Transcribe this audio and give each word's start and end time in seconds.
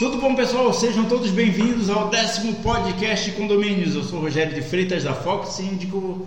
Tudo 0.00 0.16
bom, 0.16 0.34
pessoal? 0.34 0.72
Sejam 0.72 1.04
todos 1.04 1.30
bem-vindos 1.30 1.90
ao 1.90 2.08
décimo 2.08 2.54
podcast 2.62 3.30
Condomínios. 3.32 3.94
Eu 3.94 4.02
sou 4.02 4.18
o 4.18 4.22
Rogério 4.22 4.54
de 4.54 4.62
Freitas, 4.62 5.04
da 5.04 5.12
Fox 5.12 5.50
Síndico. 5.56 6.26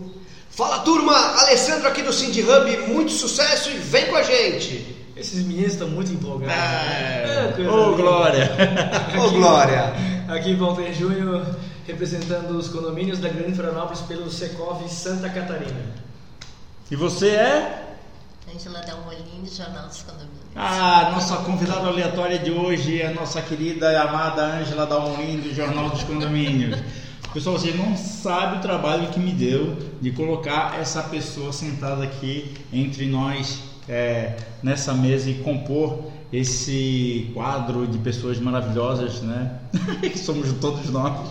Fala 0.52 0.82
turma, 0.82 1.12
Alessandro 1.40 1.88
aqui 1.88 2.04
do 2.04 2.14
Cindy 2.14 2.44
Hub, 2.44 2.94
muito 2.94 3.12
sucesso 3.12 3.72
e 3.72 3.74
vem 3.80 4.06
com 4.06 4.16
a 4.16 4.22
gente! 4.22 4.96
Esses 5.18 5.44
meninos 5.44 5.74
estão 5.74 5.88
muito 5.88 6.14
empolgados. 6.14 6.54
É. 6.54 7.68
Ô, 7.68 7.94
oh, 7.94 7.96
Glória! 7.96 8.52
Ô, 9.18 9.26
oh, 9.26 9.32
Glória! 9.32 9.92
Aqui 10.28 10.54
Walter 10.54 10.94
Júnior, 10.94 11.44
representando 11.88 12.52
os 12.52 12.68
condomínios 12.68 13.18
da 13.18 13.30
Grande 13.30 13.56
Florianópolis 13.56 14.02
pelo 14.02 14.30
Secov 14.30 14.88
Santa 14.88 15.30
Catarina. 15.30 15.82
E 16.92 16.96
você 16.96 17.30
é? 17.30 17.83
Angela 18.56 18.82
Dalmolin, 18.82 19.42
do 19.44 19.50
Jornal 19.50 19.88
dos 19.88 20.02
Condomínios. 20.04 20.44
Ah, 20.56 21.10
nossa 21.12 21.38
convidada 21.38 21.88
aleatória 21.88 22.38
de 22.38 22.52
hoje 22.52 23.02
é 23.02 23.08
a 23.08 23.14
nossa 23.14 23.42
querida 23.42 23.92
e 23.92 23.96
amada 23.96 24.44
Ângela 24.44 24.86
Dalmolin, 24.86 25.40
do 25.40 25.54
Jornal 25.54 25.90
dos 25.90 26.04
Condomínios. 26.04 26.80
Pessoal, 27.34 27.58
vocês 27.58 27.76
não 27.76 27.98
sabem 27.98 28.60
o 28.60 28.62
trabalho 28.62 29.08
que 29.08 29.20
me 29.20 29.32
deu 29.32 29.76
de 30.00 30.12
colocar 30.12 30.80
essa 30.80 31.02
pessoa 31.02 31.52
sentada 31.52 32.04
aqui 32.04 32.54
entre 32.72 33.08
nós 33.08 33.73
é, 33.88 34.36
nessa 34.62 34.94
mesa 34.94 35.30
e 35.30 35.36
compor 35.36 36.12
esse 36.34 37.30
quadro 37.32 37.86
de 37.86 38.00
pessoas 38.00 38.40
maravilhosas, 38.40 39.22
né? 39.22 39.52
que 40.02 40.18
somos 40.18 40.52
todos 40.54 40.90
nós. 40.90 41.30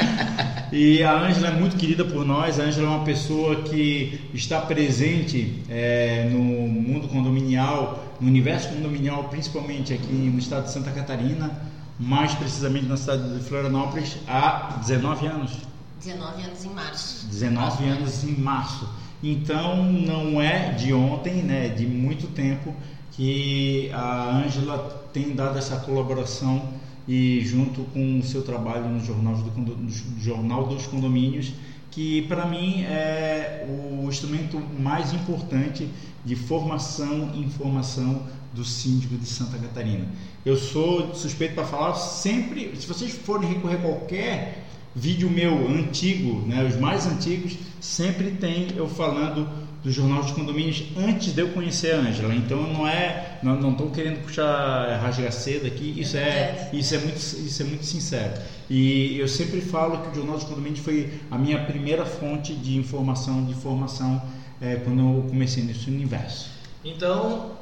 e 0.70 1.02
a 1.02 1.18
Ângela 1.18 1.48
é 1.48 1.52
muito 1.52 1.76
querida 1.76 2.04
por 2.04 2.26
nós. 2.26 2.60
A 2.60 2.64
Ângela 2.64 2.88
é 2.88 2.90
uma 2.90 3.04
pessoa 3.04 3.62
que 3.62 4.20
está 4.34 4.60
presente 4.60 5.62
é, 5.70 6.28
no 6.30 6.38
mundo 6.38 7.08
condominial, 7.08 8.04
no 8.20 8.28
universo 8.28 8.68
condominial, 8.68 9.24
principalmente 9.24 9.94
aqui 9.94 10.12
no 10.12 10.38
estado 10.38 10.64
de 10.64 10.72
Santa 10.72 10.90
Catarina, 10.90 11.50
mais 11.98 12.34
precisamente 12.34 12.84
na 12.84 12.98
cidade 12.98 13.38
de 13.38 13.42
Florianópolis, 13.44 14.18
há 14.28 14.76
19 14.80 15.26
anos. 15.26 15.52
19 16.00 16.42
anos 16.42 16.64
em 16.64 16.68
março. 16.68 17.26
19 17.28 17.88
anos 17.88 18.24
em 18.24 18.32
março. 18.32 18.88
Então 19.26 19.82
não 19.90 20.38
é 20.38 20.72
de 20.72 20.92
ontem, 20.92 21.36
né? 21.36 21.70
De 21.70 21.86
muito 21.86 22.26
tempo 22.26 22.74
que 23.12 23.90
a 23.94 24.36
Ângela 24.44 25.08
tem 25.14 25.34
dado 25.34 25.56
essa 25.56 25.76
colaboração 25.76 26.68
e 27.08 27.40
junto 27.40 27.84
com 27.84 28.18
o 28.18 28.22
seu 28.22 28.42
trabalho 28.42 28.86
no 28.86 29.02
Jornal, 29.02 29.34
do, 29.36 29.76
no 29.76 29.90
Jornal 30.20 30.66
dos 30.66 30.86
Condomínios, 30.86 31.54
que 31.90 32.22
para 32.22 32.44
mim 32.44 32.82
é 32.82 33.66
o 33.66 34.06
instrumento 34.10 34.60
mais 34.78 35.14
importante 35.14 35.88
de 36.22 36.36
formação 36.36 37.30
e 37.34 37.40
informação 37.40 38.24
do 38.52 38.62
síndico 38.62 39.16
de 39.16 39.26
Santa 39.26 39.56
Catarina. 39.56 40.06
Eu 40.44 40.58
sou 40.58 41.14
suspeito 41.14 41.54
para 41.54 41.64
falar 41.64 41.94
sempre, 41.94 42.76
se 42.76 42.86
vocês 42.86 43.12
forem 43.12 43.48
recorrer 43.48 43.76
a 43.76 43.80
qualquer 43.80 44.63
vídeo 44.94 45.28
meu 45.28 45.68
antigo, 45.68 46.46
né, 46.46 46.64
os 46.64 46.76
mais 46.76 47.06
antigos, 47.06 47.56
sempre 47.80 48.32
tem 48.32 48.68
eu 48.76 48.88
falando 48.88 49.48
do 49.84 49.92
Jornal 49.92 50.22
dos 50.22 50.32
Condomínios 50.32 50.82
antes 50.96 51.34
de 51.34 51.42
eu 51.42 51.50
conhecer 51.50 51.94
a 51.94 51.98
Ângela. 51.98 52.34
Então 52.34 52.62
não 52.72 52.88
é, 52.88 53.38
não 53.42 53.72
estou 53.72 53.90
querendo 53.90 54.22
puxar 54.22 54.98
rasgar 55.02 55.30
cedo 55.30 55.66
aqui. 55.66 55.94
Isso 56.00 56.16
é, 56.16 56.70
isso 56.72 56.94
é 56.94 56.98
muito, 56.98 57.16
isso 57.16 57.62
é 57.62 57.66
muito 57.66 57.84
sincero. 57.84 58.32
E 58.70 59.18
eu 59.18 59.28
sempre 59.28 59.60
falo 59.60 59.98
que 59.98 60.08
o 60.08 60.14
Jornal 60.14 60.36
dos 60.36 60.44
Condomínios 60.44 60.80
foi 60.80 61.12
a 61.30 61.36
minha 61.36 61.62
primeira 61.66 62.06
fonte 62.06 62.54
de 62.54 62.78
informação, 62.78 63.44
de 63.44 63.54
formação 63.54 64.22
é, 64.58 64.76
quando 64.76 65.00
eu 65.00 65.26
comecei 65.28 65.62
nesse 65.62 65.90
universo. 65.90 66.48
Então, 66.82 67.52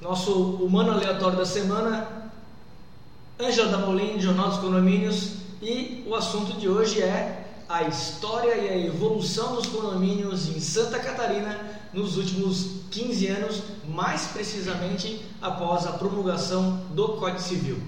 nosso 0.00 0.32
humano 0.32 0.92
aleatório 0.92 1.36
da 1.36 1.44
semana, 1.44 2.30
Ângela 3.40 3.72
Damolin, 3.72 4.20
Jornal 4.20 4.50
dos 4.50 4.58
Condomínios, 4.58 5.41
e 5.62 6.04
o 6.08 6.14
assunto 6.14 6.58
de 6.58 6.68
hoje 6.68 7.00
é 7.00 7.44
a 7.68 7.84
história 7.84 8.54
e 8.56 8.68
a 8.68 8.76
evolução 8.86 9.54
dos 9.54 9.66
condomínios 9.66 10.48
em 10.48 10.60
Santa 10.60 10.98
Catarina 10.98 11.56
nos 11.94 12.16
últimos 12.16 12.82
15 12.90 13.26
anos, 13.28 13.62
mais 13.88 14.26
precisamente 14.26 15.24
após 15.40 15.86
a 15.86 15.92
promulgação 15.92 16.80
do 16.90 17.10
Código 17.10 17.40
Civil. 17.40 17.78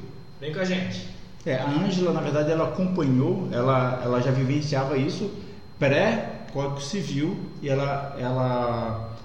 Vem 0.40 0.54
com 0.54 0.60
a 0.60 0.64
gente. 0.64 1.08
É, 1.44 1.56
a 1.56 1.68
Ângela, 1.68 2.12
na 2.12 2.20
verdade, 2.20 2.50
ela 2.50 2.68
acompanhou, 2.68 3.48
ela, 3.52 4.00
ela 4.02 4.20
já 4.20 4.30
vivenciava 4.30 4.96
isso 4.96 5.30
pré-Código 5.78 6.80
Civil 6.80 7.36
e 7.60 7.68
ela, 7.68 8.16
ela, 8.18 9.16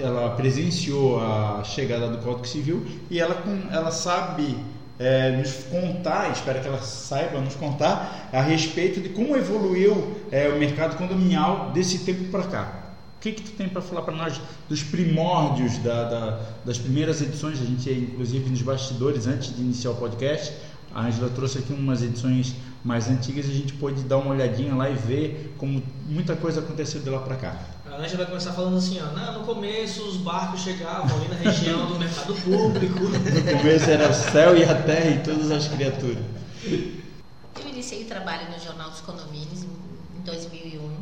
ela 0.00 0.30
presenciou 0.30 1.20
a 1.20 1.62
chegada 1.64 2.08
do 2.08 2.18
Código 2.18 2.46
Civil 2.46 2.86
e 3.10 3.18
ela, 3.18 3.36
ela 3.70 3.90
sabe 3.90 4.56
é, 4.98 5.36
nos 5.36 5.52
contar, 5.64 6.32
espero 6.32 6.60
que 6.60 6.68
ela 6.68 6.80
saiba 6.80 7.40
nos 7.40 7.54
contar 7.54 8.30
a 8.32 8.40
respeito 8.40 9.00
de 9.00 9.10
como 9.10 9.36
evoluiu 9.36 10.16
é, 10.30 10.48
o 10.48 10.58
mercado 10.58 10.96
condominial 10.96 11.70
desse 11.72 12.00
tempo 12.00 12.24
para 12.30 12.44
cá. 12.44 12.82
O 13.16 13.20
que, 13.20 13.32
que 13.32 13.42
tu 13.42 13.52
tem 13.52 13.68
para 13.68 13.82
falar 13.82 14.02
para 14.02 14.14
nós 14.14 14.40
dos 14.68 14.82
primórdios 14.82 15.78
da, 15.78 16.04
da, 16.08 16.40
das 16.64 16.78
primeiras 16.78 17.20
edições? 17.20 17.60
A 17.60 17.64
gente, 17.64 17.90
inclusive, 17.90 18.48
nos 18.48 18.62
bastidores, 18.62 19.26
antes 19.26 19.54
de 19.54 19.60
iniciar 19.60 19.90
o 19.90 19.96
podcast, 19.96 20.52
a 20.94 21.02
Angela 21.06 21.30
trouxe 21.30 21.58
aqui 21.58 21.72
umas 21.72 22.02
edições 22.02 22.54
mais 22.84 23.08
antigas 23.08 23.46
e 23.46 23.50
a 23.50 23.54
gente 23.54 23.72
pôde 23.74 24.02
dar 24.02 24.18
uma 24.18 24.30
olhadinha 24.30 24.74
lá 24.74 24.88
e 24.88 24.94
ver 24.94 25.54
como 25.58 25.82
muita 26.08 26.36
coisa 26.36 26.60
aconteceu 26.60 27.00
de 27.00 27.10
lá 27.10 27.18
para 27.18 27.36
cá. 27.36 27.75
A 27.90 27.96
Anja 27.98 28.16
vai 28.16 28.26
começar 28.26 28.52
falando 28.52 28.76
assim, 28.76 29.00
ó, 29.00 29.06
não, 29.12 29.40
no 29.40 29.46
começo 29.46 30.02
os 30.02 30.16
barcos 30.16 30.60
chegavam 30.60 31.16
ali 31.16 31.28
na 31.28 31.36
região 31.36 31.86
do 31.86 31.98
mercado 31.98 32.34
público. 32.42 32.98
No 33.06 33.58
começo 33.58 33.88
era 33.90 34.10
o 34.10 34.12
céu 34.12 34.56
e 34.56 34.64
a 34.64 34.82
terra 34.82 35.10
e 35.10 35.22
todas 35.22 35.50
as 35.50 35.68
criaturas. 35.68 36.24
Eu 36.64 37.68
iniciei 37.68 38.04
o 38.04 38.06
trabalho 38.06 38.50
no 38.50 38.58
Jornal 38.58 38.90
dos 38.90 39.00
Condomínios 39.00 39.62
em 39.62 40.20
2001. 40.24 40.96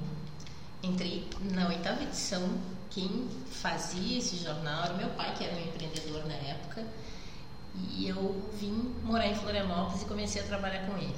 Entrei 0.83 1.27
na 1.53 1.69
oitava 1.69 2.03
edição. 2.03 2.43
Quem 2.91 3.29
fazia 3.51 4.19
esse 4.19 4.37
jornal 4.37 4.85
era 4.85 4.95
meu 4.95 5.09
pai, 5.11 5.35
que 5.35 5.43
era 5.43 5.57
um 5.57 5.61
empreendedor 5.61 6.27
na 6.27 6.35
época. 6.35 6.85
E 7.91 8.09
eu 8.09 8.41
vim 8.61 8.95
morar 9.03 9.27
em 9.27 9.35
Florianópolis 9.35 10.03
e 10.03 10.05
comecei 10.05 10.43
a 10.43 10.45
trabalhar 10.45 10.87
com 10.87 10.97
ele. 10.99 11.17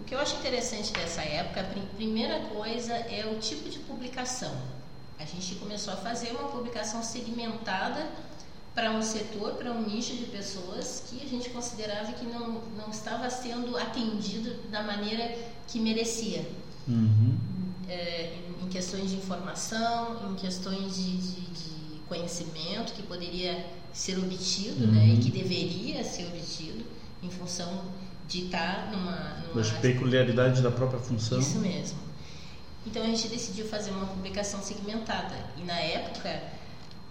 O 0.00 0.04
que 0.04 0.14
eu 0.14 0.18
acho 0.18 0.36
interessante 0.36 0.92
dessa 0.92 1.22
época, 1.22 1.60
a 1.60 1.94
primeira 1.96 2.40
coisa 2.46 2.94
é 2.94 3.30
o 3.30 3.38
tipo 3.38 3.68
de 3.68 3.78
publicação. 3.80 4.77
A 5.18 5.24
gente 5.24 5.56
começou 5.56 5.92
a 5.92 5.96
fazer 5.96 6.30
uma 6.30 6.48
publicação 6.48 7.02
segmentada 7.02 8.08
para 8.74 8.92
um 8.92 9.02
setor, 9.02 9.54
para 9.54 9.72
um 9.72 9.82
nicho 9.82 10.14
de 10.14 10.26
pessoas 10.26 11.02
que 11.08 11.20
a 11.20 11.28
gente 11.28 11.50
considerava 11.50 12.12
que 12.12 12.24
não, 12.24 12.62
não 12.76 12.90
estava 12.90 13.28
sendo 13.28 13.76
atendido 13.76 14.54
da 14.70 14.82
maneira 14.82 15.36
que 15.66 15.80
merecia. 15.80 16.48
Uhum. 16.86 17.36
É, 17.88 18.38
em 18.62 18.68
questões 18.68 19.10
de 19.10 19.16
informação, 19.16 20.30
em 20.30 20.34
questões 20.36 20.94
de, 20.94 21.16
de, 21.16 21.40
de 21.40 22.00
conhecimento 22.08 22.92
que 22.92 23.02
poderia 23.02 23.66
ser 23.92 24.18
obtido 24.18 24.84
uhum. 24.84 24.92
né, 24.92 25.08
e 25.08 25.18
que 25.18 25.30
deveria 25.30 26.04
ser 26.04 26.26
obtido 26.26 26.84
em 27.22 27.30
função 27.30 27.84
de 28.28 28.44
estar 28.44 28.90
numa, 28.92 29.42
numa... 29.48 29.60
As 29.60 29.70
peculiaridades 29.72 30.60
da 30.60 30.70
própria 30.70 31.00
função. 31.00 31.40
Isso 31.40 31.58
mesmo. 31.58 31.98
Então 32.88 33.02
a 33.02 33.06
gente 33.06 33.28
decidiu 33.28 33.66
fazer 33.68 33.90
uma 33.90 34.06
publicação 34.06 34.62
segmentada. 34.62 35.36
E 35.58 35.62
na 35.62 35.78
época, 35.78 36.42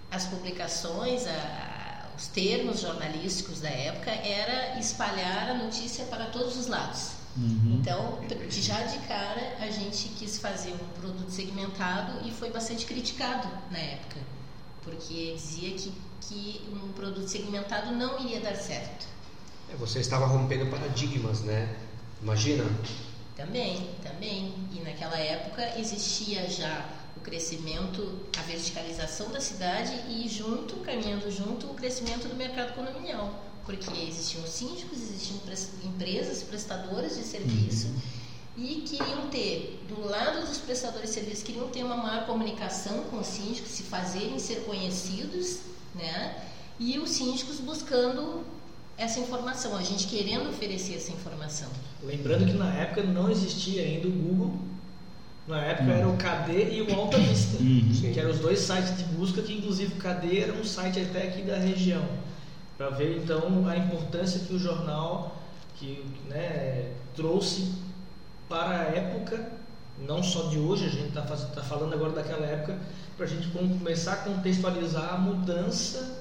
as 0.09 0.25
publicações, 0.25 1.27
a, 1.27 2.09
os 2.17 2.27
termos 2.27 2.81
jornalísticos 2.81 3.61
da 3.61 3.69
época 3.69 4.09
era 4.09 4.79
espalhar 4.79 5.51
a 5.51 5.53
notícia 5.53 6.05
para 6.05 6.25
todos 6.25 6.57
os 6.57 6.65
lados. 6.65 7.11
Uhum. 7.38 7.77
Então, 7.79 8.19
já 8.49 8.81
de 8.81 8.97
cara, 9.07 9.57
a 9.59 9.69
gente 9.69 10.07
quis 10.09 10.39
fazer 10.39 10.73
um 10.73 10.99
produto 10.99 11.29
segmentado 11.29 12.27
e 12.27 12.31
foi 12.31 12.49
bastante 12.49 12.83
criticado 12.88 13.47
na 13.69 13.77
época, 13.77 14.19
porque 14.83 15.33
dizia 15.35 15.71
que, 15.73 15.94
que 16.21 16.61
um 16.73 16.91
produto 16.94 17.27
segmentado 17.27 17.91
não 17.91 18.19
iria 18.19 18.39
dar 18.39 18.55
certo. 18.55 19.05
É, 19.71 19.75
você 19.75 19.99
estava 19.99 20.25
rompendo 20.25 20.65
paradigmas, 20.71 21.41
né? 21.41 21.75
Imagina. 22.23 22.63
Também, 23.38 23.88
também. 24.01 24.51
E 24.74 24.80
naquela 24.80 25.18
época 25.18 25.80
existia 25.80 26.50
já 26.50 26.89
o 27.16 27.19
crescimento, 27.19 28.25
a 28.36 28.42
verticalização 28.42 29.30
da 29.30 29.39
cidade 29.39 29.94
e 30.10 30.28
junto, 30.28 30.78
caminhando 30.78 31.30
junto, 31.30 31.68
o 31.68 31.75
crescimento 31.75 32.28
do 32.28 32.36
mercado 32.36 32.74
condominial. 32.74 33.44
Porque 33.63 33.92
existiam 34.01 34.45
síndicos, 34.48 35.00
existiam 35.00 35.39
empresas 35.84 36.42
prestadoras 36.42 37.16
de 37.16 37.24
serviço 37.24 37.88
uhum. 37.88 38.63
e 38.63 38.81
queriam 38.81 39.30
ter, 39.30 39.83
do 39.88 40.07
lado 40.07 40.48
dos 40.48 40.57
prestadores 40.57 41.10
de 41.10 41.16
serviço, 41.16 41.45
queriam 41.45 41.68
ter 41.68 41.83
uma 41.83 41.98
maior 41.98 42.25
comunicação 42.25 43.04
com 43.04 43.19
os 43.19 43.28
síndicos, 43.28 43.72
se 43.72 43.83
fazerem 43.83 44.40
ser 44.40 44.63
conhecidos, 44.63 45.60
né? 45.94 46.44
E 46.80 46.98
os 46.98 47.10
síndicos 47.12 47.60
buscando 47.60 48.45
essa 48.97 49.19
informação, 49.19 49.75
a 49.77 49.83
gente 49.83 50.07
querendo 50.07 50.49
oferecer 50.49 50.95
essa 50.95 51.11
informação. 51.11 51.69
Lembrando 52.03 52.45
que 52.45 52.53
na 52.53 52.73
época 52.73 53.03
não 53.03 53.29
existia 53.29 53.83
ainda 53.83 54.07
o 54.07 54.11
Google, 54.11 54.59
na 55.47 55.61
época 55.61 55.91
era 55.91 56.07
o 56.07 56.17
KD 56.17 56.73
e 56.73 56.81
o 56.81 56.95
Alta 56.95 57.17
Vista, 57.19 57.61
uhum. 57.61 58.11
que 58.13 58.19
eram 58.19 58.31
os 58.31 58.39
dois 58.39 58.59
sites 58.59 58.97
de 58.97 59.03
busca, 59.05 59.41
que 59.41 59.53
inclusive 59.53 59.94
o 59.94 59.97
KD 59.97 60.39
era 60.39 60.53
um 60.53 60.63
site 60.63 60.99
até 60.99 61.27
aqui 61.27 61.44
da 61.44 61.57
região, 61.57 62.03
para 62.75 62.89
ver 62.89 63.17
então 63.17 63.67
a 63.67 63.77
importância 63.77 64.41
que 64.41 64.53
o 64.53 64.59
jornal 64.59 65.38
que 65.75 66.03
né, 66.27 66.91
trouxe 67.15 67.71
para 68.49 68.79
a 68.79 68.83
época, 68.83 69.51
não 70.07 70.23
só 70.23 70.47
de 70.49 70.57
hoje, 70.57 70.85
a 70.85 70.89
gente 70.89 71.09
está 71.09 71.21
tá 71.21 71.61
falando 71.61 71.94
agora 71.94 72.13
daquela 72.13 72.45
época, 72.45 72.77
para 73.15 73.25
a 73.25 73.29
gente 73.29 73.47
começar 73.49 74.13
a 74.13 74.17
contextualizar 74.17 75.13
a 75.13 75.17
mudança 75.17 76.17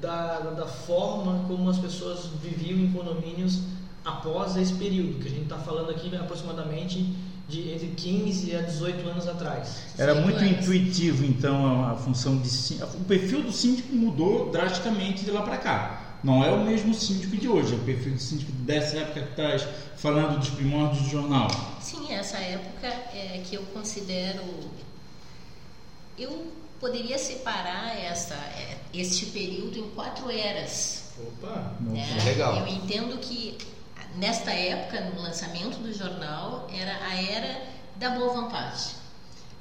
da, 0.00 0.38
da 0.38 0.66
forma 0.66 1.44
como 1.46 1.68
as 1.68 1.78
pessoas 1.78 2.26
viviam 2.42 2.78
em 2.78 2.92
condomínios 2.92 3.60
após 4.04 4.56
esse 4.56 4.72
período, 4.74 5.20
que 5.20 5.28
a 5.28 5.30
gente 5.30 5.42
está 5.42 5.58
falando 5.58 5.90
aqui 5.90 6.14
aproximadamente 6.16 7.14
de 7.48 7.72
entre 7.72 7.88
15 7.88 8.56
a 8.56 8.62
18 8.62 9.08
anos 9.08 9.26
atrás. 9.26 9.82
Era 9.96 10.14
muito 10.14 10.38
anos. 10.38 10.52
intuitivo, 10.52 11.24
então, 11.24 11.84
a, 11.84 11.92
a 11.92 11.96
função 11.96 12.36
de 12.38 12.48
o 12.82 13.04
perfil 13.04 13.42
do 13.42 13.52
síndico 13.52 13.94
mudou 13.94 14.50
drasticamente 14.50 15.24
de 15.24 15.30
lá 15.30 15.42
para 15.42 15.56
cá. 15.56 16.04
Não 16.22 16.44
é 16.44 16.50
o 16.50 16.64
mesmo 16.64 16.92
síndico 16.92 17.36
de 17.36 17.48
hoje, 17.48 17.74
é 17.74 17.76
o 17.76 17.80
perfil 17.80 18.12
do 18.12 18.18
síndico 18.20 18.50
dessa 18.52 18.98
época 18.98 19.20
que 19.22 19.30
estás 19.30 19.66
falando 19.96 20.38
dos 20.38 20.50
primórdios 20.50 21.04
do 21.04 21.10
jornal. 21.10 21.48
Sim, 21.80 22.12
essa 22.12 22.36
época 22.38 22.86
é 22.86 23.42
que 23.48 23.54
eu 23.54 23.62
considero. 23.72 24.42
Eu 26.18 26.52
poderia 26.80 27.18
separar 27.18 27.96
essa, 27.96 28.34
é, 28.34 28.78
este 28.94 29.26
período 29.26 29.78
em 29.78 29.90
quatro 29.90 30.30
eras. 30.30 31.12
Opa, 31.18 31.74
é, 31.94 32.24
legal. 32.24 32.56
Eu 32.58 32.68
entendo 32.68 33.18
que 33.18 33.58
nesta 34.16 34.50
época, 34.50 35.00
no 35.00 35.22
lançamento 35.22 35.78
do 35.78 35.92
jornal, 35.92 36.68
era 36.72 36.96
a 37.06 37.22
era 37.22 37.62
da 37.96 38.10
boa 38.10 38.32
vontade. 38.32 38.96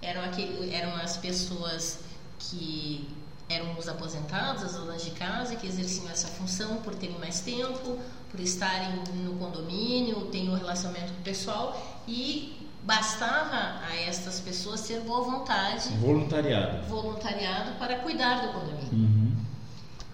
Eram, 0.02 0.24
aquele, 0.24 0.74
eram 0.74 0.96
as 0.96 1.18
pessoas 1.18 2.00
que 2.40 3.08
eram 3.50 3.78
os 3.78 3.88
aposentados, 3.88 4.64
as 4.64 4.74
donas 4.74 5.04
de 5.04 5.12
casa, 5.12 5.56
que 5.56 5.66
exerciam 5.66 6.10
essa 6.10 6.28
função 6.28 6.78
por 6.78 6.94
terem 6.96 7.18
mais 7.18 7.40
tempo, 7.40 7.98
por 8.30 8.40
estarem 8.40 8.98
no 9.16 9.36
condomínio, 9.38 10.26
terem 10.26 10.50
um 10.50 10.56
relacionamento 10.56 11.14
pessoal 11.24 12.04
e 12.08 12.57
bastava 12.88 13.82
a 13.86 13.96
estas 14.08 14.40
pessoas 14.40 14.82
ter 14.82 15.02
boa 15.02 15.22
vontade. 15.22 15.90
Voluntariado. 15.98 16.88
Voluntariado 16.88 17.74
para 17.78 17.98
cuidar 17.98 18.48
do 18.48 18.54
condomínio. 18.54 18.94
Uhum. 18.94 19.36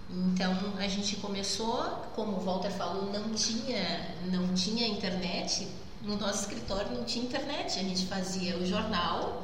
Então 0.10 0.58
a 0.78 0.88
gente 0.88 1.16
começou, 1.18 1.84
como 2.16 2.38
o 2.38 2.40
Walter 2.40 2.72
falou, 2.72 3.14
não 3.14 3.30
tinha, 3.30 4.16
não 4.31 4.54
tinha 4.56 4.88
internet. 4.88 5.68
No 6.02 6.18
nosso 6.18 6.42
escritório 6.42 6.92
não 6.92 7.04
tinha 7.04 7.24
internet. 7.24 7.80
A 7.80 7.84
gente 7.84 8.08
fazia 8.08 8.58
o 8.58 8.66
jornal 8.66 9.44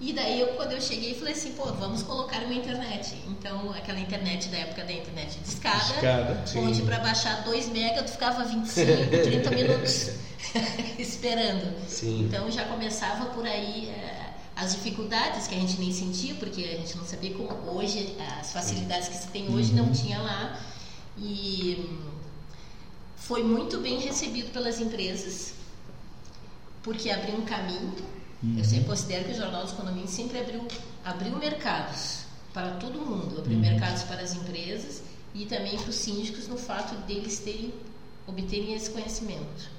e 0.00 0.14
daí, 0.14 0.40
eu, 0.40 0.48
quando 0.54 0.72
eu 0.72 0.80
cheguei, 0.80 1.14
falei 1.14 1.34
assim, 1.34 1.52
pô, 1.52 1.66
vamos 1.74 2.02
colocar 2.02 2.38
uma 2.38 2.54
internet. 2.54 3.14
Então, 3.28 3.70
aquela 3.70 4.00
internet 4.00 4.48
da 4.48 4.56
época 4.56 4.82
da 4.82 4.92
internet 4.92 5.38
de 5.38 5.46
escada, 5.46 5.76
escada 5.76 6.44
onde 6.56 6.80
para 6.80 6.98
baixar 7.00 7.44
2 7.44 7.68
mega 7.68 8.02
tu 8.02 8.12
ficava 8.12 8.42
25, 8.44 9.10
30 9.10 9.50
minutos 9.50 10.12
esperando. 10.98 11.88
Sim. 11.88 12.24
Então, 12.24 12.50
já 12.50 12.64
começava 12.64 13.26
por 13.26 13.46
aí 13.46 13.88
é, 13.88 14.32
as 14.56 14.74
dificuldades 14.74 15.46
que 15.46 15.54
a 15.54 15.58
gente 15.58 15.78
nem 15.78 15.92
sentia, 15.92 16.34
porque 16.34 16.62
a 16.64 16.76
gente 16.76 16.96
não 16.96 17.04
sabia 17.04 17.34
como 17.34 17.50
hoje, 17.72 18.16
as 18.40 18.52
facilidades 18.52 19.08
que 19.08 19.16
se 19.16 19.28
tem 19.28 19.52
hoje 19.54 19.70
uhum. 19.70 19.86
não 19.86 19.92
tinha 19.92 20.18
lá. 20.20 20.60
E 21.18 21.98
foi 23.16 23.42
muito 23.42 23.78
bem 23.78 24.00
recebido 24.00 24.50
pelas 24.52 24.80
empresas, 24.80 25.54
porque 26.82 27.10
abriu 27.10 27.36
um 27.36 27.44
caminho 27.44 27.94
Uhum. 28.42 28.58
Eu 28.58 28.64
sempre 28.64 28.86
considero 28.86 29.24
que 29.24 29.32
o 29.32 29.36
Jornal 29.36 29.62
dos 29.64 29.72
Condomínios 29.72 30.10
sempre 30.10 30.38
abriu, 30.38 30.66
abriu 31.04 31.36
mercados 31.36 32.20
para 32.52 32.72
todo 32.72 33.00
mundo, 33.00 33.38
abriu 33.38 33.56
uhum. 33.56 33.60
mercados 33.60 34.02
para 34.04 34.22
as 34.22 34.34
empresas 34.34 35.02
e 35.34 35.44
também 35.46 35.76
para 35.76 35.90
os 35.90 35.96
síndicos 35.96 36.48
no 36.48 36.56
fato 36.56 36.94
deles 37.06 37.38
terem, 37.40 37.72
obterem 38.26 38.74
esse 38.74 38.90
conhecimento. 38.90 39.70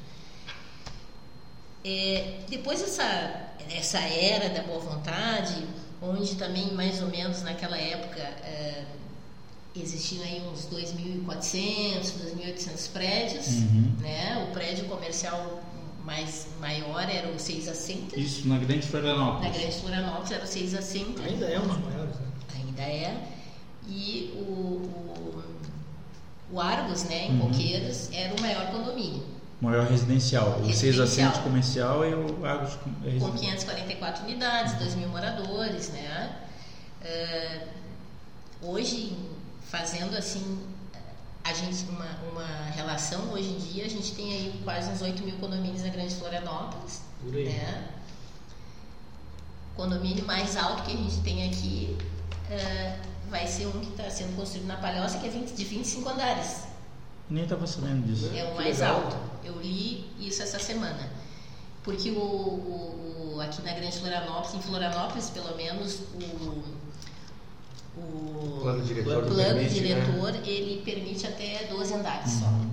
É, 1.83 2.39
depois 2.49 2.79
dessa, 2.81 3.49
dessa 3.67 3.99
era 3.99 4.49
da 4.49 4.61
boa 4.63 4.79
vontade, 4.79 5.65
onde 6.01 6.35
também 6.35 6.73
mais 6.73 7.01
ou 7.01 7.09
menos 7.09 7.41
naquela 7.41 7.77
época 7.77 8.19
é, 8.19 8.83
existiam 9.75 10.23
aí 10.23 10.41
uns 10.51 10.67
2.400, 10.67 12.01
2.800 12.35 12.91
prédios, 12.91 13.47
uhum. 13.47 13.95
né? 13.99 14.47
O 14.49 14.53
prédio 14.53 14.85
comercial 14.85 15.61
mais 16.03 16.47
maior 16.59 17.07
era 17.09 17.31
o 17.31 17.39
6 17.39 17.67
a 17.67 17.73
Center. 17.73 18.19
Isso, 18.19 18.47
na 18.47 18.57
Grande 18.57 18.87
Florianópolis. 18.87 19.51
Na 19.51 19.57
Grande 19.57 19.75
Florianópolis 19.75 20.31
era 20.31 20.43
o 20.43 20.47
6 20.47 20.75
a 20.75 20.81
Center. 20.81 21.25
Ainda 21.25 21.45
é 21.45 21.59
um 21.59 21.67
dos 21.67 21.77
maiores, 21.77 22.15
né? 22.15 22.27
Ainda 22.55 22.81
é. 22.81 23.27
E 23.87 24.33
o, 24.35 24.41
o, 24.41 25.43
o 26.51 26.59
Argos, 26.59 27.03
né, 27.05 27.27
em 27.27 27.39
uhum. 27.39 27.49
Coqueiros, 27.49 28.09
era 28.11 28.33
o 28.35 28.41
maior 28.41 28.71
condomínio. 28.71 29.23
Maior 29.61 29.85
residencial. 29.85 30.59
O 30.59 30.73
6 30.73 30.99
a 30.99 31.05
Center 31.05 31.41
comercial 31.43 32.03
e 32.03 32.13
o 32.15 32.45
Argos 32.45 32.79
é 33.05 33.19
Com 33.19 33.31
544 33.31 34.23
unidades, 34.23 34.73
2 34.73 34.95
mil 34.95 35.09
moradores, 35.09 35.89
né? 35.89 36.35
Uh, 37.03 37.67
hoje, 38.63 39.15
fazendo 39.69 40.17
assim 40.17 40.59
a 41.43 41.53
gente 41.53 41.85
uma, 41.89 42.05
uma 42.31 42.45
relação 42.71 43.31
hoje 43.31 43.49
em 43.49 43.57
dia 43.57 43.85
a 43.85 43.89
gente 43.89 44.13
tem 44.13 44.31
aí 44.31 44.61
quase 44.63 44.91
uns 44.91 45.01
8 45.01 45.23
mil 45.23 45.35
condomínios 45.37 45.81
na 45.81 45.89
Grande 45.89 46.13
Florianópolis 46.15 47.01
Por 47.19 47.35
aí. 47.35 47.45
né 47.45 47.89
condomínio 49.75 50.25
mais 50.25 50.55
alto 50.55 50.83
que 50.83 50.91
a 50.91 50.95
gente 50.95 51.19
tem 51.21 51.49
aqui 51.49 51.97
uh, 52.49 53.29
vai 53.29 53.47
ser 53.47 53.67
um 53.67 53.79
que 53.79 53.89
está 53.89 54.09
sendo 54.09 54.35
construído 54.35 54.67
na 54.67 54.77
Palhoça 54.77 55.17
que 55.17 55.27
é 55.27 55.29
20, 55.29 55.53
de 55.53 55.63
25 55.63 56.09
andares 56.09 56.70
nem 57.31 57.43
estava 57.43 57.65
sabendo 57.65 58.05
disso 58.05 58.29
é 58.35 58.43
o 58.43 58.55
mais 58.55 58.81
alto 58.81 59.15
eu 59.43 59.59
li 59.61 60.05
isso 60.19 60.43
essa 60.43 60.59
semana 60.59 61.09
porque 61.83 62.11
o, 62.11 62.19
o, 62.19 63.33
o 63.35 63.41
aqui 63.41 63.61
na 63.63 63.73
Grande 63.73 63.97
Florianópolis 63.97 64.53
em 64.53 64.61
Florianópolis 64.61 65.29
pelo 65.31 65.55
menos 65.55 65.99
o 66.13 66.81
o 67.97 68.59
plano 68.61 68.83
diretor, 68.83 69.23
plano 69.23 69.35
permite, 69.35 69.81
né? 69.81 69.87
diretor 69.87 70.31
né? 70.31 70.41
ele 70.45 70.81
permite 70.83 71.27
até 71.27 71.67
12 71.69 71.93
andares 71.93 72.31
só. 72.31 72.45
Uhum. 72.45 72.69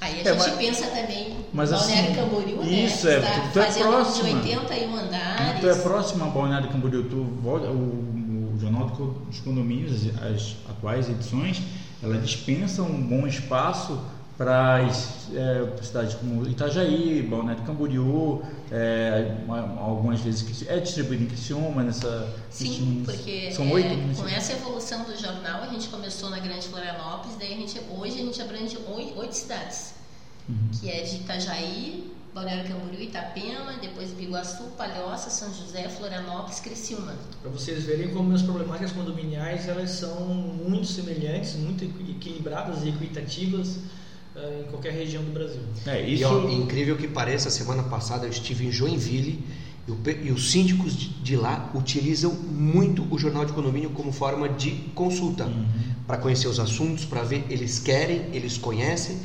Aí 0.00 0.18
a 0.18 0.20
é, 0.20 0.24
gente 0.24 0.36
mas, 0.36 0.54
pensa 0.56 0.86
também 0.88 1.36
mas 1.52 1.70
Balneário 1.70 2.10
assim, 2.10 2.20
Camboriú, 2.20 2.56
né? 2.62 2.70
isso 2.70 3.06
né? 3.06 3.14
é, 3.14 3.50
tu 3.52 3.58
é 3.58 3.72
próxima. 3.72 4.28
81 4.28 4.96
andares. 4.96 5.60
Tu 5.60 5.68
é 5.68 5.74
próximo 5.74 6.24
a 6.24 6.28
Balneário 6.28 6.68
Camboriú, 6.68 7.08
tu 7.08 7.16
o, 7.16 8.54
o 8.54 8.60
Jornal 8.60 8.88
dos 8.88 9.40
Condomínios, 9.40 10.06
as 10.22 10.56
atuais 10.70 11.08
edições, 11.08 11.62
ela 12.02 12.18
dispensa 12.18 12.82
um 12.82 13.02
bom 13.02 13.26
espaço 13.26 14.00
para 14.36 14.80
é, 14.80 15.82
cidades 15.82 16.14
como 16.14 16.46
Itajaí, 16.46 17.22
Balneário 17.22 17.64
Camboriú, 17.64 18.42
é, 18.70 19.34
algumas 19.78 20.20
vezes 20.20 20.66
é 20.68 20.78
distribuído 20.78 21.24
em 21.24 21.26
Criciúma 21.26 21.82
nessa 21.82 22.28
sim 22.50 23.02
porque 23.04 23.50
são 23.52 23.70
oito 23.70 23.88
é, 23.88 24.14
com 24.14 24.28
essa 24.28 24.52
evolução 24.52 25.04
do 25.04 25.16
jornal 25.16 25.62
a 25.62 25.68
gente 25.68 25.88
começou 25.88 26.28
na 26.30 26.40
Grande 26.40 26.66
Florianópolis 26.66 27.36
daí 27.38 27.54
a 27.54 27.56
gente 27.56 27.80
hoje 27.96 28.20
a 28.20 28.24
gente 28.24 28.42
abrange 28.42 28.76
oito 28.88 29.32
cidades 29.32 29.94
uhum. 30.48 30.68
que 30.80 30.90
é 30.90 31.02
de 31.02 31.16
Itajaí 31.16 32.15
Balneário 32.36 32.68
Camboriú, 32.68 33.00
Itapema, 33.00 33.78
depois 33.80 34.10
Biguaçu, 34.10 34.64
Palhoça, 34.76 35.30
São 35.30 35.48
José, 35.54 35.88
Florianópolis, 35.88 36.60
Criciúma. 36.60 37.14
Para 37.40 37.50
vocês 37.50 37.84
verem 37.84 38.10
como 38.10 38.34
as 38.34 38.42
problemáticas 38.42 38.92
condominiais 38.92 39.66
elas 39.66 39.88
são 39.92 40.26
muito 40.26 40.86
semelhantes, 40.86 41.56
muito 41.56 41.82
equilibradas 41.82 42.84
e 42.84 42.90
equitativas 42.90 43.76
uh, 44.36 44.60
em 44.60 44.64
qualquer 44.64 44.92
região 44.92 45.24
do 45.24 45.30
Brasil. 45.30 45.62
É, 45.86 46.02
isso... 46.02 46.22
E, 46.22 46.24
ó, 46.26 46.46
incrível 46.50 46.98
que 46.98 47.08
pareça, 47.08 47.48
semana 47.48 47.84
passada 47.84 48.26
eu 48.26 48.30
estive 48.30 48.66
em 48.66 48.70
Joinville 48.70 49.42
e, 49.88 49.90
o, 49.90 49.98
e 50.26 50.30
os 50.30 50.50
síndicos 50.50 50.94
de, 50.94 51.08
de, 51.08 51.36
lá 51.36 51.70
utilizam 51.74 52.34
muito 52.34 53.06
o 53.10 53.18
Jornal 53.18 53.46
de 53.46 53.54
Condomínio 53.54 53.88
como 53.90 54.12
forma 54.12 54.46
de 54.46 54.72
consulta, 54.94 55.46
uhum. 55.46 55.66
para 56.06 56.18
conhecer 56.18 56.48
os 56.48 56.60
assuntos, 56.60 57.06
para 57.06 57.22
ver, 57.22 57.46
eles 57.48 57.78
querem, 57.78 58.26
eles 58.34 58.58
conhecem, 58.58 59.16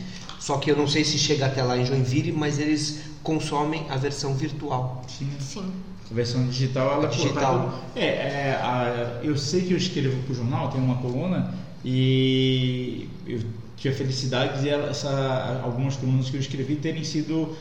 só 0.41 0.57
que 0.57 0.71
eu 0.71 0.75
não 0.75 0.87
sei 0.87 1.03
se 1.03 1.19
chega 1.19 1.45
até 1.45 1.61
lá 1.61 1.77
em 1.77 1.85
Joinville, 1.85 2.31
mas 2.31 2.57
eles 2.57 2.99
consomem 3.21 3.85
a 3.91 3.95
versão 3.95 4.33
virtual. 4.33 5.03
Sim. 5.07 5.29
Sim. 5.39 5.71
A 6.09 6.13
versão 6.13 6.45
digital, 6.47 6.93
ela 6.93 7.07
digital. 7.07 7.79
é, 7.95 8.05
é 8.05 8.59
a, 8.61 9.19
eu 9.23 9.37
sei 9.37 9.61
que 9.61 9.73
eu 9.73 9.77
escrevo 9.77 10.19
para 10.23 10.31
o 10.31 10.35
jornal, 10.35 10.69
tem 10.69 10.81
uma 10.81 10.95
coluna 10.95 11.53
e 11.85 13.07
eu 13.27 13.39
tive 13.77 13.93
a 13.93 13.97
felicidade 13.97 14.61
de 14.61 14.69
essa, 14.69 15.61
algumas 15.63 15.95
colunas 15.95 16.27
que 16.27 16.37
eu 16.37 16.41
escrevi 16.41 16.75
terem 16.75 17.03
sido 17.03 17.55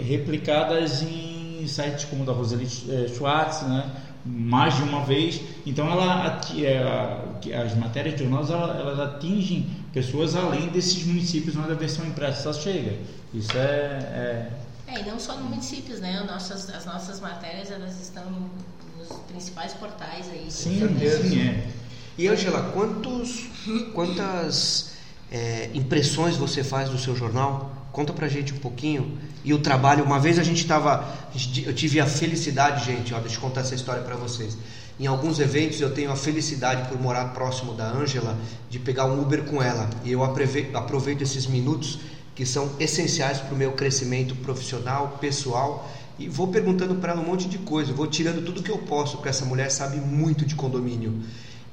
replicadas 0.00 1.02
em 1.02 1.66
sites 1.66 2.06
como 2.06 2.22
o 2.22 2.26
da 2.26 2.32
Roseli 2.32 2.66
eh, 2.88 3.08
Schwartz, 3.08 3.60
né? 3.62 3.90
mais 4.26 4.74
de 4.76 4.82
uma 4.82 5.04
vez. 5.04 5.40
Então, 5.64 5.90
ela, 5.90 6.40
eh, 6.56 7.54
as 7.54 7.76
matérias 7.76 8.16
de 8.16 8.24
jornais 8.24 8.50
elas, 8.50 8.76
elas 8.76 9.00
atingem 9.00 9.66
pessoas 9.96 10.36
além 10.36 10.68
desses 10.68 11.06
municípios 11.06 11.56
onde 11.56 11.72
a 11.72 11.74
versão 11.74 12.04
impressa 12.04 12.52
chega. 12.52 12.98
Isso 13.32 13.56
é, 13.56 14.50
é... 14.86 14.92
é 14.92 15.00
e 15.00 15.04
não 15.06 15.18
só 15.18 15.34
nos 15.36 15.48
municípios, 15.48 16.00
né? 16.00 16.22
Nossas, 16.28 16.68
as 16.68 16.84
nossas 16.84 17.18
matérias 17.18 17.70
elas 17.70 17.98
estão 17.98 18.24
nos 18.98 19.08
principais 19.26 19.72
portais 19.72 20.28
aí. 20.30 20.50
Sim, 20.50 20.86
sim 21.22 21.40
é. 21.40 21.66
E 22.18 22.28
Angela, 22.28 22.72
quantos, 22.74 23.46
quantas 23.94 24.90
é, 25.32 25.70
impressões 25.72 26.36
você 26.36 26.62
faz 26.62 26.90
do 26.90 26.98
seu 26.98 27.16
jornal? 27.16 27.88
Conta 27.90 28.12
pra 28.12 28.28
gente 28.28 28.52
um 28.52 28.58
pouquinho. 28.58 29.18
E 29.42 29.54
o 29.54 29.58
trabalho, 29.60 30.04
uma 30.04 30.20
vez 30.20 30.38
a 30.38 30.42
gente 30.42 30.60
estava. 30.60 31.08
Eu 31.64 31.72
tive 31.74 32.00
a 32.00 32.06
felicidade, 32.06 32.84
gente, 32.84 33.14
ó, 33.14 33.18
deixa 33.18 33.36
eu 33.36 33.40
contar 33.40 33.62
essa 33.62 33.74
história 33.74 34.02
para 34.02 34.16
vocês. 34.16 34.58
Em 34.98 35.06
alguns 35.06 35.38
eventos 35.38 35.80
eu 35.80 35.92
tenho 35.92 36.10
a 36.10 36.16
felicidade, 36.16 36.88
por 36.88 36.98
morar 36.98 37.26
próximo 37.34 37.74
da 37.74 37.86
Ângela, 37.86 38.38
de 38.70 38.78
pegar 38.78 39.04
um 39.04 39.20
Uber 39.20 39.44
com 39.44 39.62
ela. 39.62 39.90
E 40.02 40.10
eu 40.10 40.24
aproveito 40.24 41.20
esses 41.20 41.46
minutos 41.46 41.98
que 42.34 42.46
são 42.46 42.70
essenciais 42.80 43.38
para 43.38 43.54
o 43.54 43.58
meu 43.58 43.72
crescimento 43.72 44.34
profissional, 44.36 45.18
pessoal. 45.20 45.90
E 46.18 46.28
vou 46.28 46.48
perguntando 46.48 46.94
para 46.94 47.12
ela 47.12 47.20
um 47.20 47.26
monte 47.26 47.46
de 47.46 47.58
coisa, 47.58 47.92
vou 47.92 48.06
tirando 48.06 48.42
tudo 48.42 48.62
que 48.62 48.70
eu 48.70 48.78
posso, 48.78 49.16
porque 49.16 49.28
essa 49.28 49.44
mulher 49.44 49.70
sabe 49.70 49.98
muito 49.98 50.46
de 50.46 50.54
condomínio. 50.54 51.22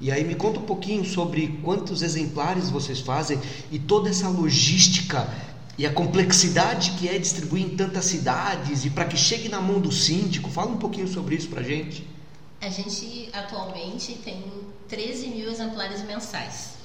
E 0.02 0.12
aí 0.12 0.26
me 0.26 0.36
conta 0.36 0.60
um 0.60 0.64
pouquinho 0.64 1.06
sobre 1.06 1.60
quantos 1.64 2.02
exemplares 2.02 2.70
vocês 2.70 3.00
fazem 3.00 3.40
e 3.72 3.80
toda 3.80 4.10
essa 4.10 4.28
logística 4.28 5.30
e 5.78 5.86
a 5.86 5.94
complexidade 5.94 6.92
que 7.00 7.08
é 7.08 7.18
distribuir 7.18 7.64
em 7.64 7.70
tantas 7.70 8.04
cidades 8.04 8.84
e 8.84 8.90
para 8.90 9.06
que 9.06 9.16
chegue 9.16 9.48
na 9.48 9.62
mão 9.62 9.80
do 9.80 9.94
síndico. 9.94 10.50
Fala 10.50 10.72
um 10.72 10.78
pouquinho 10.78 11.08
sobre 11.08 11.36
isso 11.36 11.48
para 11.48 11.64
gente. 11.64 12.06
A 12.64 12.70
gente 12.70 13.30
atualmente 13.34 14.14
tem 14.24 14.42
13 14.88 15.28
mil 15.28 15.52
exemplares 15.52 16.02
mensais. 16.04 16.76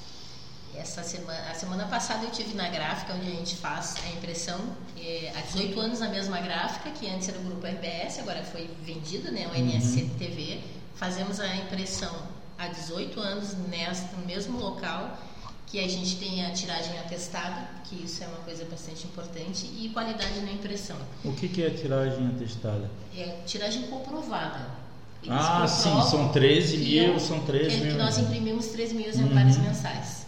Essa 0.75 1.01
semana, 1.03 1.49
a 1.49 1.55
semana 1.55 1.87
passada 1.87 2.25
eu 2.25 2.31
tive 2.31 2.53
na 2.53 2.67
gráfica 2.67 3.13
onde 3.13 3.31
a 3.31 3.33
gente 3.33 3.55
faz 3.55 3.95
a 4.05 4.09
impressão 4.09 4.59
é, 4.97 5.31
há 5.33 5.39
18 5.39 5.79
anos 5.79 5.99
na 6.01 6.09
mesma 6.09 6.41
gráfica 6.41 6.89
que 6.91 7.09
antes 7.09 7.29
era 7.29 7.39
o 7.39 7.43
grupo 7.43 7.65
RBS, 7.65 8.19
agora 8.19 8.43
foi 8.43 8.69
vendido, 8.83 9.31
né, 9.31 9.47
o 9.47 9.55
NSC 9.57 10.01
uhum. 10.01 10.09
TV. 10.17 10.59
Fazemos 10.95 11.39
a 11.39 11.55
impressão 11.55 12.13
há 12.57 12.67
18 12.67 13.17
anos 13.21 13.53
nesta, 13.69 14.17
no 14.17 14.25
mesmo 14.25 14.59
local 14.59 15.17
que 15.65 15.79
a 15.79 15.87
gente 15.87 16.17
tem 16.17 16.45
a 16.45 16.51
tiragem 16.51 16.99
atestada, 16.99 17.69
que 17.85 18.03
isso 18.03 18.21
é 18.21 18.27
uma 18.27 18.39
coisa 18.39 18.65
bastante 18.65 19.05
importante, 19.07 19.65
e 19.65 19.87
qualidade 19.89 20.41
na 20.41 20.51
impressão. 20.51 20.97
O 21.23 21.31
que, 21.33 21.47
que 21.47 21.63
é 21.63 21.69
tiragem 21.69 22.27
atestada? 22.27 22.89
É 23.15 23.37
tiragem 23.45 23.83
comprovada. 23.83 24.78
Eles 25.21 25.37
ah, 25.37 25.67
sim, 25.67 26.01
são 26.09 26.29
13 26.29 26.77
mil, 26.77 27.19
são 27.19 27.39
13 27.41 27.77
mil. 27.81 27.97
Nós 27.97 28.17
imprimimos 28.17 28.67
13 28.67 28.95
mil 28.95 29.07
exemplares 29.07 29.57
uhum. 29.57 29.63
mensais. 29.63 30.25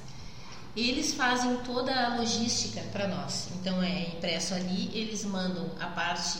Eles 0.75 1.13
fazem 1.13 1.55
toda 1.65 1.93
a 1.93 2.17
logística 2.17 2.81
para 2.91 3.07
nós. 3.07 3.49
Então 3.59 3.81
é 3.81 4.09
impresso 4.09 4.53
ali, 4.53 4.89
eles 4.93 5.23
mandam 5.25 5.69
a 5.79 5.87
parte, 5.87 6.39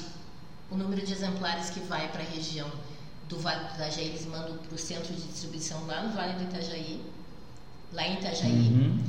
o 0.69 0.75
número 0.75 1.05
de 1.05 1.13
exemplares 1.13 1.69
que 1.69 1.79
vai 1.81 2.09
para 2.09 2.21
a 2.21 2.25
região 2.25 2.69
do 3.27 3.39
Vale 3.39 3.65
do 3.65 3.75
Itajaí, 3.75 4.07
eles 4.07 4.25
mandam 4.25 4.57
para 4.57 4.75
o 4.75 4.77
centro 4.77 5.13
de 5.13 5.21
distribuição 5.21 5.85
lá 5.85 6.03
no 6.03 6.13
Vale 6.13 6.33
do 6.33 6.43
Itajaí 6.43 7.01
lá 7.93 8.07
em 8.07 8.13
Itajaí. 8.15 8.51
Uhum. 8.51 9.03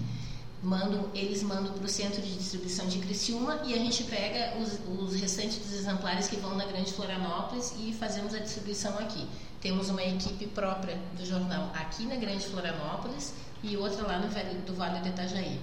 Mandam, 0.63 1.11
eles 1.13 1.43
mandam 1.43 1.73
para 1.73 1.85
o 1.85 1.89
centro 1.89 2.23
de 2.23 2.37
distribuição 2.37 2.87
de 2.87 2.99
Criciúma 3.01 3.61
e 3.65 3.75
a 3.75 3.79
gente 3.79 4.05
pega 4.05 4.57
os, 4.59 4.79
os 4.87 5.21
restantes 5.21 5.59
dos 5.59 5.73
exemplares 5.73 6.29
que 6.29 6.37
vão 6.37 6.55
na 6.55 6.65
Grande 6.65 6.93
Florianópolis 6.93 7.75
e 7.81 7.93
fazemos 7.93 8.33
a 8.33 8.39
distribuição 8.39 8.97
aqui. 8.99 9.27
Temos 9.61 9.89
uma 9.89 10.05
equipe 10.05 10.47
própria 10.47 10.97
do 11.17 11.27
jornal 11.27 11.73
aqui 11.75 12.05
na 12.05 12.15
Grande 12.15 12.47
Florianópolis 12.47 13.33
e 13.63 13.77
outra 13.77 14.07
lá 14.07 14.19
no 14.19 14.29
do 14.29 14.75
Vale 14.75 15.01
do 15.01 15.09
Itajaí. 15.09 15.59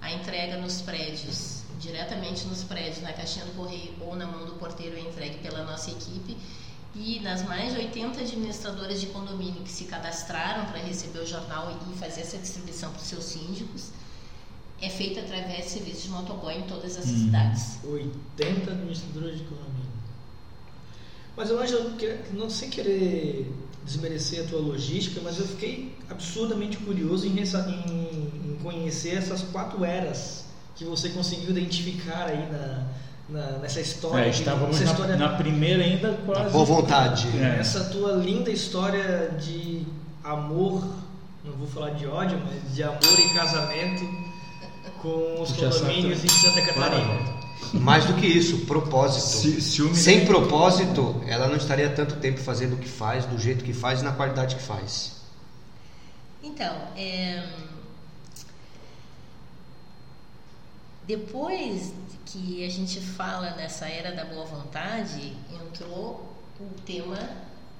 A 0.00 0.10
entrega 0.10 0.56
nos 0.56 0.80
prédios, 0.80 1.62
diretamente 1.78 2.46
nos 2.46 2.64
prédios, 2.64 3.02
na 3.02 3.12
caixinha 3.12 3.44
do 3.44 3.52
correio 3.52 3.94
ou 4.00 4.16
na 4.16 4.26
mão 4.26 4.46
do 4.46 4.52
porteiro, 4.52 4.96
é 4.96 5.00
entregue 5.00 5.38
pela 5.38 5.64
nossa 5.64 5.90
equipe 5.90 6.36
e 6.94 7.20
nas 7.20 7.42
mais 7.42 7.72
de 7.72 7.80
80 7.80 8.20
administradoras 8.20 9.00
de 9.00 9.08
condomínio 9.08 9.62
que 9.62 9.70
se 9.70 9.84
cadastraram 9.84 10.66
para 10.66 10.78
receber 10.78 11.18
o 11.18 11.26
jornal 11.26 11.76
e 11.90 11.98
fazer 11.98 12.20
essa 12.20 12.38
distribuição 12.38 12.90
para 12.90 13.00
os 13.00 13.08
seus 13.08 13.24
síndicos, 13.24 13.90
é 14.80 14.88
feita 14.88 15.20
através 15.20 15.64
de 15.64 15.70
serviços 15.70 16.02
de 16.04 16.08
motoboy 16.10 16.54
em 16.54 16.62
todas 16.62 16.96
as 16.96 17.06
uhum. 17.06 17.18
cidades. 17.18 17.78
80 17.84 18.70
administradoras 18.70 19.38
de 19.38 19.44
condomínio. 19.44 19.84
Mas 21.36 21.50
eu 21.50 21.60
acho 21.60 21.76
que, 21.96 22.16
não 22.32 22.48
sem 22.48 22.70
querer 22.70 23.52
desmerecer 23.84 24.44
a 24.44 24.48
tua 24.48 24.60
logística, 24.60 25.20
mas 25.22 25.38
eu 25.38 25.46
fiquei 25.46 25.94
absurdamente 26.08 26.76
curioso 26.78 27.26
em, 27.26 27.38
em, 27.38 28.52
em 28.52 28.58
conhecer 28.62 29.16
essas 29.16 29.42
quatro 29.42 29.84
eras 29.84 30.44
que 30.76 30.84
você 30.84 31.10
conseguiu 31.10 31.50
identificar 31.50 32.26
aí 32.26 32.50
na, 32.50 32.86
na, 33.28 33.58
nessa 33.58 33.80
história. 33.80 34.24
É, 34.24 34.30
estávamos 34.30 34.80
na, 34.80 34.90
história, 34.90 35.16
na, 35.16 35.28
primeira 35.30 35.82
ainda 35.82 36.14
quase. 36.26 36.50
Boa 36.50 36.64
vontade. 36.64 37.28
É. 37.38 37.58
Essa 37.60 37.84
tua 37.84 38.12
linda 38.12 38.50
história 38.50 39.34
de 39.38 39.86
amor, 40.22 40.82
não 41.44 41.52
vou 41.52 41.66
falar 41.66 41.90
de 41.90 42.06
ódio, 42.06 42.40
mas 42.44 42.74
de 42.74 42.82
amor 42.82 43.18
e 43.18 43.34
casamento 43.34 44.33
com 45.04 45.42
os 45.42 45.52
condomínios 45.52 46.24
em 46.24 46.28
Santa 46.28 46.62
Catarina. 46.62 47.44
Mais 47.74 48.06
do 48.06 48.14
que 48.14 48.26
isso, 48.26 48.64
propósito. 48.64 49.60
Se, 49.60 49.94
Sem 49.94 50.24
propósito, 50.24 51.22
ela 51.26 51.46
não 51.46 51.56
estaria 51.56 51.90
tanto 51.90 52.16
tempo 52.16 52.40
fazendo 52.40 52.74
o 52.74 52.78
que 52.78 52.88
faz, 52.88 53.26
do 53.26 53.38
jeito 53.38 53.62
que 53.62 53.74
faz 53.74 54.00
e 54.00 54.04
na 54.04 54.12
qualidade 54.12 54.56
que 54.56 54.62
faz. 54.62 55.20
Então, 56.42 56.74
é... 56.96 57.46
depois 61.06 61.92
que 62.24 62.64
a 62.64 62.70
gente 62.70 63.00
fala 63.00 63.50
nessa 63.56 63.86
era 63.86 64.12
da 64.12 64.24
boa 64.24 64.46
vontade, 64.46 65.34
entrou 65.52 66.34
o 66.58 66.80
tema 66.86 67.18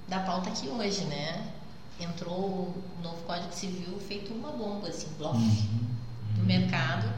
da 0.08 0.20
pauta 0.20 0.50
aqui 0.50 0.68
hoje, 0.68 1.04
né? 1.04 1.52
Entrou 1.98 2.34
o 2.34 2.84
novo 3.02 3.22
Código 3.22 3.52
Civil 3.52 3.98
feito 4.00 4.34
uma 4.34 4.50
bomba, 4.50 4.88
assim, 4.88 5.08
blof, 5.16 5.36
uhum. 5.36 5.93
No 6.36 6.44
mercado, 6.44 7.12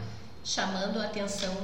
chamando 0.44 0.98
a 0.98 1.04
atenção 1.04 1.54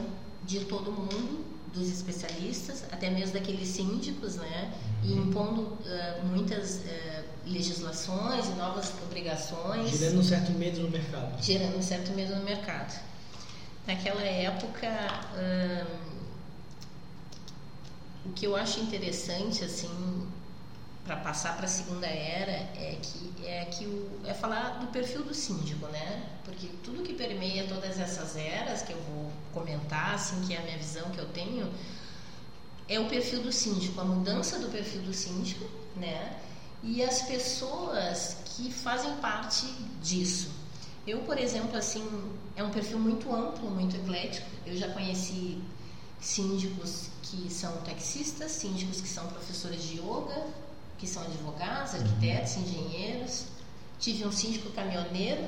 de 0.45 0.61
todo 0.65 0.91
mundo, 0.91 1.53
dos 1.73 1.89
especialistas, 1.89 2.85
até 2.93 3.09
mesmo 3.09 3.33
daqueles 3.33 3.69
síndicos, 3.69 4.37
né? 4.37 4.73
E 5.03 5.13
uhum. 5.13 5.23
impondo 5.23 5.63
uh, 5.63 6.27
muitas 6.27 6.77
uh, 6.77 7.25
legislações 7.47 8.47
e 8.47 8.53
novas 8.53 8.93
obrigações. 9.03 9.99
Gerando 9.99 10.19
um 10.19 10.23
certo 10.23 10.53
medo 10.53 10.81
no 10.81 10.91
mercado. 10.91 11.43
Gerando 11.43 11.79
um 11.79 11.83
certo 11.83 12.13
medo 12.13 12.37
no 12.37 12.45
mercado 12.45 13.13
naquela 13.87 14.23
época 14.23 14.89
o 18.25 18.33
que 18.33 18.47
eu 18.47 18.55
acho 18.55 18.81
interessante 18.81 19.65
assim 19.65 20.27
para 21.05 21.17
passar 21.17 21.57
para 21.57 21.67
a 21.67 21.69
segunda 21.69 22.07
era 22.07 22.53
é 22.53 22.99
que 23.03 23.45
é 23.45 23.65
que 23.65 23.85
o, 23.87 24.21
é 24.25 24.33
falar 24.33 24.79
do 24.79 24.87
perfil 24.89 25.25
do 25.25 25.35
síndico, 25.35 25.87
né? 25.89 26.29
Porque 26.45 26.69
tudo 26.85 27.03
que 27.03 27.13
permeia 27.15 27.67
todas 27.67 27.99
essas 27.99 28.37
eras 28.37 28.83
que 28.83 28.93
eu 28.93 29.01
vou 29.03 29.33
comentar, 29.53 30.15
assim, 30.15 30.41
que 30.47 30.55
é 30.55 30.59
a 30.59 30.63
minha 30.63 30.79
visão 30.79 31.11
que 31.11 31.19
eu 31.19 31.27
tenho, 31.29 31.73
é 32.89 33.01
o 33.01 33.09
perfil 33.09 33.43
do 33.43 33.53
síndico, 33.53 34.01
a 34.01 34.05
mudança 34.05 34.59
do 34.59 34.69
perfil 34.69 35.03
do 35.03 35.13
síndico, 35.13 35.69
né? 35.97 36.39
E 36.83 37.03
as 37.03 37.23
pessoas 37.23 38.37
que 38.45 38.73
fazem 38.73 39.15
parte 39.17 39.67
disso. 40.01 40.51
Eu, 41.07 41.21
por 41.21 41.39
exemplo, 41.39 41.77
assim, 41.77 42.05
é 42.55 42.63
um 42.63 42.71
perfil 42.71 42.99
muito 42.99 43.33
amplo, 43.35 43.71
muito 43.71 43.97
eclético. 43.97 44.49
Eu 44.65 44.77
já 44.77 44.89
conheci 44.93 45.61
síndicos 46.21 47.09
que 47.23 47.53
são 47.53 47.73
taxistas, 47.79 48.53
síndicos 48.53 49.01
que 49.01 49.09
são 49.09 49.27
professores 49.27 49.83
de 49.83 49.99
yoga, 49.99 50.47
que 51.03 51.09
são 51.09 51.21
advogados, 51.25 51.97
arquitetos, 51.97 52.57
engenheiros. 52.59 53.47
Tive 53.99 54.25
um 54.25 54.31
síndico 54.31 54.71
caminhoneiro. 54.71 55.45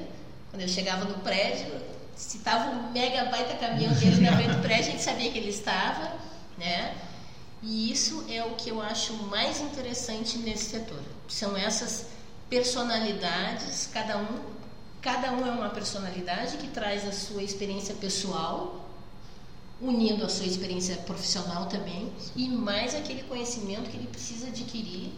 Quando 0.50 0.62
eu 0.62 0.68
chegava 0.68 1.04
no 1.04 1.14
prédio, 1.20 1.72
se 2.16 2.38
estava 2.38 2.70
um 2.70 2.90
mega 2.90 3.26
baita 3.26 3.54
caminhão 3.54 3.94
dele 3.94 4.20
na 4.20 4.32
frente 4.32 4.50
do 4.58 4.62
prédio, 4.62 4.88
a 4.88 4.90
gente 4.90 5.02
sabia 5.04 5.30
que 5.30 5.38
ele 5.38 5.50
estava, 5.50 6.16
né? 6.58 6.96
E 7.62 7.92
isso 7.92 8.26
é 8.28 8.44
o 8.44 8.56
que 8.56 8.70
eu 8.70 8.82
acho 8.82 9.12
mais 9.28 9.60
interessante 9.60 10.38
nesse 10.38 10.70
setor. 10.70 11.00
São 11.28 11.56
essas 11.56 12.06
personalidades, 12.50 13.88
cada 13.92 14.18
um 14.18 14.54
Cada 15.00 15.32
um 15.32 15.46
é 15.46 15.50
uma 15.50 15.68
personalidade 15.68 16.56
que 16.56 16.68
traz 16.68 17.06
a 17.06 17.12
sua 17.12 17.42
experiência 17.42 17.94
pessoal, 17.94 18.88
unindo 19.78 20.24
a 20.24 20.30
sua 20.30 20.46
experiência 20.46 20.96
profissional 20.96 21.66
também, 21.66 22.10
e 22.34 22.48
mais 22.48 22.94
aquele 22.94 23.22
conhecimento 23.24 23.90
que 23.90 23.98
ele 23.98 24.06
precisa 24.06 24.46
adquirir 24.46 25.12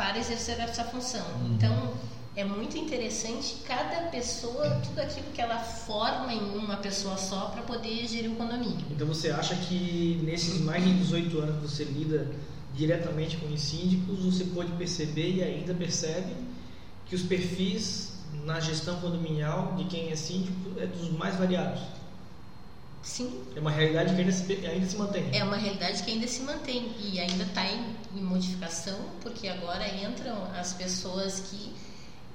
para 0.00 0.18
exercer 0.18 0.58
essa 0.58 0.82
função. 0.84 1.26
Uhum. 1.42 1.54
Então, 1.54 1.92
é 2.34 2.42
muito 2.42 2.78
interessante 2.78 3.56
cada 3.66 4.08
pessoa, 4.08 4.80
tudo 4.82 4.98
aquilo 4.98 5.26
que 5.34 5.42
ela 5.42 5.58
forma 5.58 6.32
em 6.32 6.56
uma 6.56 6.78
pessoa 6.78 7.18
só 7.18 7.48
para 7.48 7.60
poder 7.64 8.08
gerir 8.08 8.30
o 8.30 8.34
condomínio. 8.34 8.86
Então 8.90 9.06
você 9.06 9.30
acha 9.30 9.54
que 9.54 10.18
nesses 10.24 10.58
mais 10.62 10.82
de 10.82 10.94
18 10.94 11.38
anos 11.40 11.56
que 11.56 11.68
você 11.68 11.84
lida 11.84 12.26
diretamente 12.74 13.36
com 13.36 13.52
os 13.52 13.60
síndicos, 13.60 14.24
você 14.24 14.44
pode 14.44 14.72
perceber 14.72 15.34
e 15.34 15.42
ainda 15.42 15.74
percebe 15.74 16.32
que 17.04 17.14
os 17.14 17.22
perfis 17.22 18.14
na 18.46 18.58
gestão 18.58 18.98
condominial 19.00 19.74
de 19.76 19.84
quem 19.84 20.10
é 20.10 20.16
síndico 20.16 20.80
é 20.80 20.86
dos 20.86 21.10
mais 21.10 21.36
variados. 21.36 21.82
Sim. 23.02 23.42
É 23.56 23.60
uma 23.60 23.70
realidade 23.70 24.14
que 24.14 24.20
ainda 24.20 24.32
se, 24.32 24.66
ainda 24.66 24.86
se 24.86 24.96
mantém. 24.96 25.24
É 25.32 25.42
uma 25.42 25.56
realidade 25.56 26.02
que 26.02 26.10
ainda 26.10 26.28
se 26.28 26.42
mantém 26.42 26.92
e 26.98 27.18
ainda 27.18 27.44
está 27.44 27.64
em, 27.66 27.96
em, 28.14 28.22
modificação, 28.22 28.98
porque 29.22 29.48
agora 29.48 29.88
entram 29.88 30.36
as 30.54 30.74
pessoas 30.74 31.40
que 31.40 31.72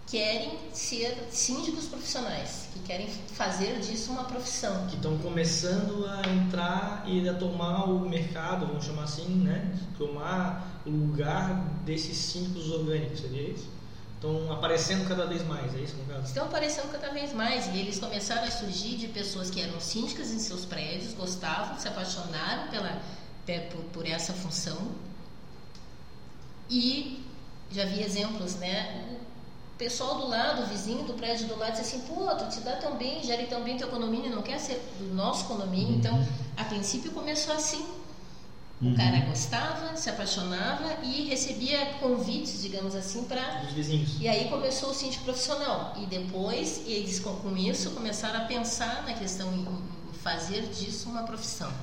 querem 0.07 0.57
ser 0.71 1.27
síndicos 1.31 1.85
profissionais, 1.85 2.69
que 2.73 2.79
querem 2.79 3.07
fazer 3.07 3.79
disso 3.79 4.11
uma 4.11 4.23
profissão. 4.23 4.87
Que 4.87 4.95
estão 4.95 5.17
começando 5.19 6.05
a 6.05 6.21
entrar 6.29 7.03
e 7.07 7.27
a 7.27 7.33
tomar 7.33 7.85
o 7.85 8.07
mercado, 8.07 8.67
vamos 8.67 8.85
chamar 8.85 9.03
assim, 9.03 9.27
né? 9.27 9.77
Tomar 9.97 10.81
o 10.85 10.89
lugar 10.89 11.55
desses 11.85 12.17
síndicos 12.17 12.71
orgânicos, 12.71 13.19
seria 13.19 13.49
isso? 13.49 13.67
Estão 14.15 14.51
aparecendo 14.51 15.07
cada 15.07 15.25
vez 15.25 15.45
mais, 15.45 15.75
é 15.75 15.79
isso 15.79 15.95
no 15.97 16.05
caso? 16.05 16.23
Estão 16.25 16.45
aparecendo 16.45 16.91
cada 16.91 17.11
vez 17.11 17.33
mais 17.33 17.67
e 17.67 17.77
eles 17.77 17.99
começaram 17.99 18.43
a 18.43 18.51
surgir 18.51 18.97
de 18.97 19.07
pessoas 19.09 19.49
que 19.49 19.61
eram 19.61 19.79
síndicas 19.79 20.31
em 20.31 20.39
seus 20.39 20.65
prédios, 20.65 21.13
gostavam, 21.13 21.77
se 21.77 21.87
apaixonaram 21.87 22.69
pela, 22.69 23.01
por, 23.71 23.83
por 23.91 24.07
essa 24.07 24.33
função 24.33 24.77
e 26.69 27.23
já 27.71 27.85
vi 27.85 28.01
exemplos, 28.01 28.55
né? 28.55 29.17
O 29.73 29.77
pessoal 29.77 30.15
do 30.15 30.27
lado, 30.27 30.63
o 30.63 30.65
vizinho 30.67 31.03
do 31.03 31.13
prédio 31.13 31.47
do 31.47 31.59
lado, 31.59 31.73
diz 31.73 31.81
assim: 31.81 31.99
pô, 32.01 32.33
tu 32.35 32.47
te 32.49 32.61
dá 32.61 32.77
tão 32.77 32.95
bem, 32.95 33.23
gere 33.23 33.45
tão 33.47 33.61
bem 33.63 33.77
teu 33.77 33.89
condomínio, 33.89 34.33
não 34.33 34.41
quer 34.41 34.57
ser 34.59 34.81
do 34.97 35.13
nosso 35.13 35.45
condomínio. 35.45 35.89
Uhum. 35.89 35.95
Então, 35.95 36.27
a 36.55 36.63
princípio 36.63 37.11
começou 37.11 37.53
assim. 37.53 37.85
O 38.85 38.89
uhum. 38.89 38.95
cara 38.95 39.21
gostava, 39.21 39.97
se 39.97 40.11
apaixonava 40.11 41.03
e 41.03 41.27
recebia 41.27 41.87
convites, 41.99 42.61
digamos 42.61 42.93
assim, 42.93 43.23
para. 43.23 43.63
Os 43.63 43.73
vizinhos. 43.73 44.21
E 44.21 44.27
aí 44.27 44.47
começou 44.47 44.91
o 44.91 44.93
síndico 44.93 45.23
profissional. 45.23 45.95
E 45.97 46.05
depois, 46.05 46.83
eles 46.85 47.19
com 47.19 47.57
isso 47.57 47.89
começaram 47.91 48.41
a 48.41 48.43
pensar 48.43 49.03
na 49.07 49.13
questão 49.13 49.51
em 49.51 49.65
fazer 50.21 50.67
disso 50.67 51.09
uma 51.09 51.23
profissão. 51.23 51.73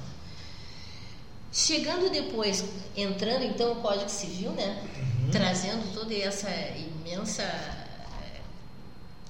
Chegando 1.51 2.09
depois, 2.09 2.65
entrando 2.97 3.47
então 3.47 3.73
o 3.73 3.77
Código 3.77 4.09
Civil, 4.09 4.53
né? 4.53 4.81
Uhum. 5.25 5.31
Trazendo 5.33 5.93
toda 5.93 6.15
essa 6.15 6.49
imensa 6.77 7.43
eh, 7.43 8.41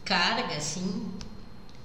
carga, 0.04 0.56
assim, 0.56 1.10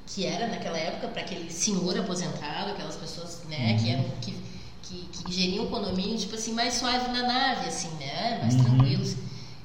que 0.06 0.26
era 0.26 0.48
naquela 0.48 0.78
época 0.78 1.08
para 1.08 1.22
aquele 1.22 1.50
senhor 1.50 1.98
aposentado, 1.98 2.72
aquelas 2.72 2.98
pessoas, 2.98 3.44
né, 3.48 3.72
uhum. 3.72 3.78
que 3.78 3.90
eram 3.90 4.04
que, 4.22 4.47
que, 4.88 5.08
que, 5.24 5.32
geriam 5.32 5.66
o 5.66 5.70
condomínio, 5.70 6.18
tipo 6.18 6.36
assim, 6.36 6.54
mais 6.54 6.76
suave 6.76 7.10
na 7.10 7.24
nave, 7.24 7.68
assim, 7.68 7.90
né? 7.96 8.40
Mais 8.42 8.56
uhum. 8.56 8.64
tranquilos. 8.64 9.16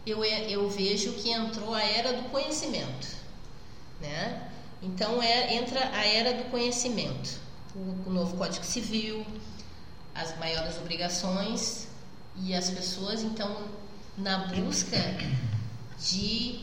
Eu, 0.04 0.24
eu 0.24 0.68
vejo 0.68 1.12
que 1.12 1.30
entrou 1.30 1.74
a 1.74 1.82
era 1.82 2.12
do 2.12 2.28
conhecimento, 2.30 3.08
né? 4.00 4.48
Então 4.82 5.22
é, 5.22 5.54
entra 5.54 5.90
a 5.92 6.04
era 6.04 6.34
do 6.34 6.50
conhecimento. 6.50 7.40
O, 7.74 8.08
o 8.08 8.12
novo 8.12 8.36
Código 8.36 8.64
Civil, 8.64 9.24
as 10.14 10.36
maiores 10.38 10.76
obrigações 10.78 11.86
e 12.36 12.54
as 12.54 12.68
pessoas 12.70 13.22
então 13.22 13.68
na 14.18 14.46
busca 14.46 14.98
de 15.98 16.60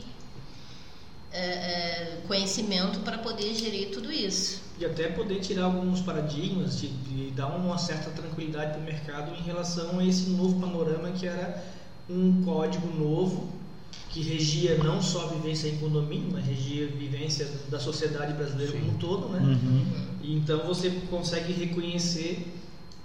uh, 1.32 2.24
uh, 2.24 2.28
conhecimento 2.28 3.00
para 3.00 3.18
poder 3.18 3.54
gerir 3.54 3.90
tudo 3.90 4.12
isso 4.12 4.69
e 4.80 4.84
até 4.86 5.08
poder 5.08 5.40
tirar 5.40 5.64
alguns 5.64 6.00
paradigmas 6.00 6.82
e 6.82 7.32
dar 7.36 7.48
uma 7.48 7.76
certa 7.76 8.10
tranquilidade 8.10 8.72
para 8.72 8.80
o 8.80 8.84
mercado 8.84 9.34
em 9.38 9.42
relação 9.42 9.98
a 9.98 10.04
esse 10.04 10.30
novo 10.30 10.58
panorama 10.58 11.10
que 11.10 11.26
era 11.26 11.62
um 12.08 12.42
código 12.42 12.88
novo 12.88 13.60
que 14.08 14.22
regia 14.22 14.76
não 14.78 15.00
só 15.00 15.26
a 15.26 15.28
vivência 15.34 15.68
em 15.68 15.76
condomínio, 15.78 16.30
mas 16.32 16.44
regia 16.44 16.86
a 16.86 16.96
vivência 16.96 17.48
da 17.68 17.78
sociedade 17.78 18.32
brasileira 18.32 18.72
Sim. 18.72 18.80
como 18.80 18.92
um 18.92 18.94
todo, 18.96 19.28
né? 19.28 19.38
Uhum. 19.38 19.84
Então 20.22 20.66
você 20.66 20.90
consegue 21.08 21.52
reconhecer 21.52 22.52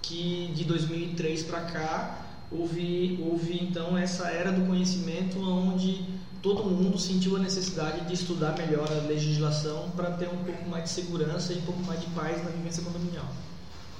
que 0.02 0.50
de 0.54 0.64
2003 0.64 1.44
para 1.44 1.60
cá 1.60 2.26
houve, 2.50 3.20
houve 3.22 3.58
então 3.62 3.96
essa 3.96 4.28
era 4.28 4.50
do 4.50 4.66
conhecimento 4.66 5.38
onde 5.40 6.04
todo 6.46 6.62
mundo 6.62 6.96
sentiu 6.96 7.34
a 7.34 7.40
necessidade 7.40 8.06
de 8.06 8.14
estudar 8.14 8.56
melhor 8.56 8.86
a 8.88 9.06
legislação 9.08 9.90
para 9.96 10.12
ter 10.12 10.28
um 10.28 10.44
pouco 10.44 10.68
mais 10.68 10.84
de 10.84 10.90
segurança 10.90 11.52
e 11.52 11.58
um 11.58 11.62
pouco 11.62 11.82
mais 11.82 12.00
de 12.00 12.06
paz 12.10 12.44
na 12.44 12.50
vivência 12.50 12.84
condominial. 12.84 13.26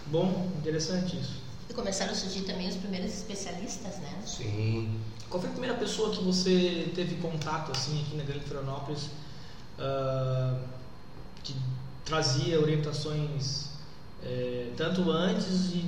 Bom, 0.06 0.48
interessante 0.56 1.18
isso. 1.18 1.40
E 1.68 1.74
começaram 1.74 2.12
a 2.12 2.14
surgir 2.14 2.42
também 2.42 2.68
os 2.68 2.76
primeiros 2.76 3.12
especialistas, 3.12 3.96
né? 3.98 4.22
Sim. 4.24 5.00
Qual 5.28 5.40
foi 5.40 5.50
a 5.50 5.52
primeira 5.52 5.76
pessoa 5.76 6.10
que 6.10 6.22
você 6.22 6.92
teve 6.94 7.16
contato 7.16 7.72
assim 7.72 8.00
aqui 8.02 8.16
na 8.16 8.22
Grande 8.22 8.44
Florianópolis 8.44 9.06
uh, 9.80 10.56
que 11.42 11.52
trazia 12.04 12.60
orientações 12.60 13.70
é, 14.22 14.70
tanto 14.76 15.10
antes 15.10 15.72
e 15.74 15.84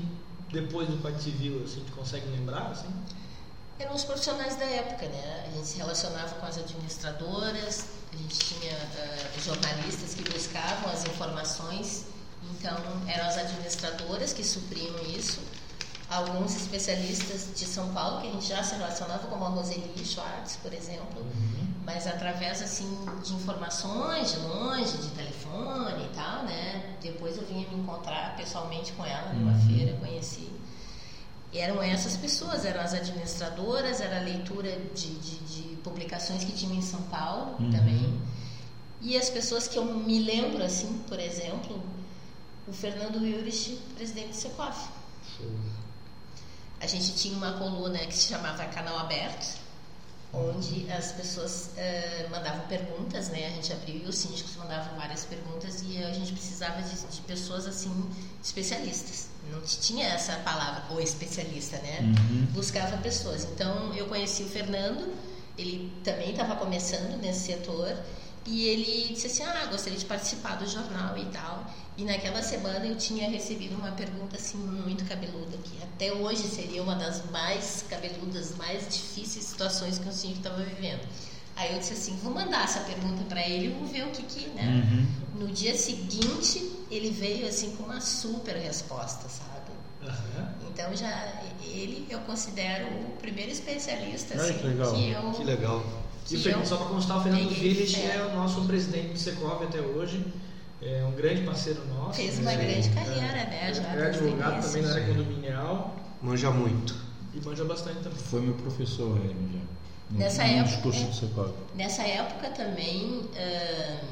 depois 0.53 0.89
do 0.89 0.97
Código 0.97 1.23
Civil, 1.23 1.63
assim, 1.63 1.85
tu 1.87 1.93
consegue 1.93 2.29
lembrar, 2.31 2.67
assim? 2.73 2.89
Eram 3.79 3.95
os 3.95 4.05
profissionais 4.05 4.57
da 4.57 4.65
época, 4.65 5.07
né? 5.09 5.45
A 5.47 5.57
gente 5.57 5.67
se 5.67 5.79
relacionava 5.79 6.35
com 6.37 6.47
as 6.47 6.59
administradoras, 6.59 7.87
a 8.13 8.17
gente 8.17 8.39
tinha 8.39 8.75
uh, 8.75 9.41
jornalistas 9.41 10.15
que 10.15 10.23
buscavam 10.31 10.93
as 10.93 11.05
informações, 11.05 12.07
então 12.51 12.77
eram 13.07 13.27
as 13.27 13.39
administradoras 13.39 14.33
que 14.33 14.45
supriam 14.45 14.97
isso 15.03 15.41
alguns 16.11 16.57
especialistas 16.57 17.51
de 17.55 17.67
São 17.67 17.93
Paulo 17.93 18.21
que 18.21 18.29
a 18.29 18.31
gente 18.31 18.47
já 18.47 18.63
se 18.63 18.75
relacionava, 18.75 19.27
como 19.29 19.45
a 19.45 19.49
Roseli 19.49 19.93
Schwartz, 20.05 20.57
por 20.57 20.73
exemplo, 20.73 21.21
uhum. 21.21 21.69
mas 21.85 22.07
através 22.07 22.63
assim 22.63 22.89
de 23.23 23.35
informações 23.35 24.33
de 24.33 24.39
longe, 24.39 24.97
de 24.97 25.09
telefone 25.11 26.05
e 26.05 26.11
tal, 26.15 26.45
né? 26.45 26.97
Depois 27.03 27.37
eu 27.37 27.45
vinha 27.45 27.69
me 27.69 27.77
encontrar 27.77 28.37
pessoalmente 28.37 28.93
com 28.93 29.05
ela 29.05 29.33
numa 29.35 29.53
uhum. 29.53 29.67
feira, 29.67 29.97
conheci. 29.99 30.51
Eram 31.53 31.83
essas 31.83 32.17
pessoas, 32.17 32.65
eram 32.65 32.81
as 32.81 32.93
administradoras, 32.93 34.01
era 34.01 34.19
a 34.19 34.23
leitura 34.23 34.71
de, 34.95 35.15
de, 35.15 35.39
de 35.39 35.77
publicações 35.77 36.45
que 36.45 36.53
tinha 36.53 36.75
em 36.75 36.83
São 36.83 37.03
Paulo 37.03 37.57
uhum. 37.59 37.71
também. 37.71 38.21
E 39.01 39.17
as 39.17 39.31
pessoas 39.31 39.67
que 39.67 39.79
eu 39.79 39.85
me 39.85 40.19
lembro, 40.21 40.63
assim, 40.63 41.03
por 41.09 41.19
exemplo, 41.19 41.83
o 42.67 42.73
Fernando 42.73 43.17
Ulrich, 43.17 43.81
presidente 43.97 44.29
do 44.29 44.37
Secof. 44.37 44.89
A 46.81 46.87
gente 46.87 47.15
tinha 47.15 47.37
uma 47.37 47.53
coluna 47.55 47.99
que 48.01 48.15
se 48.15 48.29
chamava 48.29 48.65
Canal 48.67 48.99
Aberto, 48.99 49.59
onde 50.33 50.91
as 50.93 51.13
pessoas 51.13 51.71
uh, 51.73 52.31
mandavam 52.31 52.67
perguntas, 52.67 53.31
né? 53.31 53.47
A 53.47 53.51
gente 53.51 53.73
abriu 53.73 54.03
e 54.05 54.07
os 54.07 54.17
síndicos 54.17 54.55
mandavam 54.57 54.97
várias 54.97 55.25
perguntas 55.25 55.83
e 55.83 56.03
a 56.03 56.13
gente 56.13 56.33
precisava 56.33 56.83
de, 56.83 56.95
de 56.95 57.21
pessoas 57.23 57.67
assim 57.67 58.11
especialistas. 58.43 59.29
Não 59.51 59.61
tinha 59.63 60.07
essa 60.07 60.37
palavra 60.37 60.95
o 60.95 61.01
especialista, 61.01 61.77
né? 61.79 62.01
Uhum. 62.01 62.47
Buscava 62.53 62.97
pessoas. 62.99 63.45
Então 63.45 63.95
eu 63.95 64.07
conheci 64.07 64.43
o 64.43 64.49
Fernando, 64.49 65.13
ele 65.57 65.93
também 66.05 66.31
estava 66.31 66.57
começando 66.57 67.21
nesse 67.21 67.47
setor 67.47 67.97
e 68.47 68.67
ele 68.67 69.13
disse 69.13 69.27
assim: 69.27 69.43
Ah, 69.43 69.67
gostaria 69.71 69.99
de 69.99 70.05
participar 70.05 70.57
do 70.57 70.67
jornal 70.67 71.17
e 71.19 71.25
tal. 71.27 71.67
E 71.97 72.05
naquela 72.05 72.43
semana 72.43 72.87
eu 72.87 72.97
tinha 72.97 73.29
recebido 73.29 73.75
uma 73.75 73.91
pergunta 73.91 74.37
assim 74.37 74.57
muito 74.57 75.05
cabeluda, 75.05 75.59
que 75.59 75.83
até 75.83 76.13
hoje 76.13 76.45
seria 76.45 76.83
uma 76.83 76.95
das 76.95 77.29
mais 77.31 77.85
cabeludas, 77.91 78.57
mais 78.57 78.89
difíceis 78.89 79.45
situações 79.45 79.99
que 79.99 80.09
o 80.09 80.13
senhor 80.13 80.37
estava 80.37 80.63
vivendo. 80.63 81.01
Aí 81.57 81.73
eu 81.73 81.79
disse 81.81 81.93
assim: 81.95 82.17
Vou 82.23 82.33
mandar 82.33 82.65
essa 82.65 82.81
pergunta 82.81 83.25
para 83.25 83.47
ele 83.47 83.71
vou 83.71 83.87
ver 83.87 84.07
o 84.07 84.11
que 84.11 84.23
que, 84.23 84.49
né? 84.51 84.85
Uhum. 84.85 85.47
No 85.47 85.53
dia 85.53 85.77
seguinte, 85.77 86.78
ele 86.91 87.11
veio 87.11 87.47
assim 87.47 87.75
com 87.77 87.85
uma 87.85 88.01
super 88.01 88.57
resposta, 88.57 89.29
sabe? 89.29 89.71
Uhum. 90.03 90.69
Então 90.71 90.95
já 90.95 91.43
ele 91.61 92.07
eu 92.09 92.21
considero 92.21 92.87
o 92.87 93.17
primeiro 93.21 93.51
especialista 93.51 94.35
Ai, 94.35 94.51
assim, 94.51 94.59
que 94.59 94.67
legal. 94.67 94.95
que 94.95 95.11
eu 95.11 95.33
que 95.33 95.45
legal. 95.45 95.85
E 96.31 96.37
o, 96.37 96.67
só 96.67 96.77
para 96.77 96.87
constar, 96.87 97.19
o 97.19 97.23
Fernando 97.23 97.49
Village 97.49 97.97
é. 97.97 98.17
é 98.17 98.27
o 98.27 98.37
nosso 98.37 98.63
presidente 98.67 99.15
do 99.15 99.19
Secov 99.19 99.63
até 99.63 99.81
hoje. 99.81 100.25
É 100.81 101.05
um 101.05 101.13
grande 101.13 101.43
parceiro 101.43 101.85
nosso. 101.87 102.15
Fez 102.15 102.39
uma 102.39 102.53
é, 102.53 102.57
grande 102.57 102.91
carreira, 102.91 103.45
né? 103.45 103.73
Já 103.75 103.83
é 103.83 104.07
advogado 104.09 104.63
também 104.63 104.83
na 104.83 104.93
área 104.93 105.07
condominial. 105.07 105.97
Manja 106.23 106.51
muito. 106.51 106.95
E 107.35 107.41
manja 107.41 107.65
bastante 107.65 108.01
também. 108.01 108.19
Foi 108.19 108.41
meu 108.41 108.55
professor, 108.55 109.19
ele 109.19 109.35
já. 109.53 109.69
Nessa 110.11 110.43
época, 110.45 110.89
é, 110.97 111.77
nessa 111.77 112.03
época 112.03 112.49
também 112.51 113.21
uh, 113.21 114.07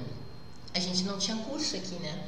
a 0.75 0.81
gente 0.81 1.05
não 1.05 1.17
tinha 1.17 1.37
curso 1.39 1.75
aqui, 1.77 1.95
né? 1.95 2.23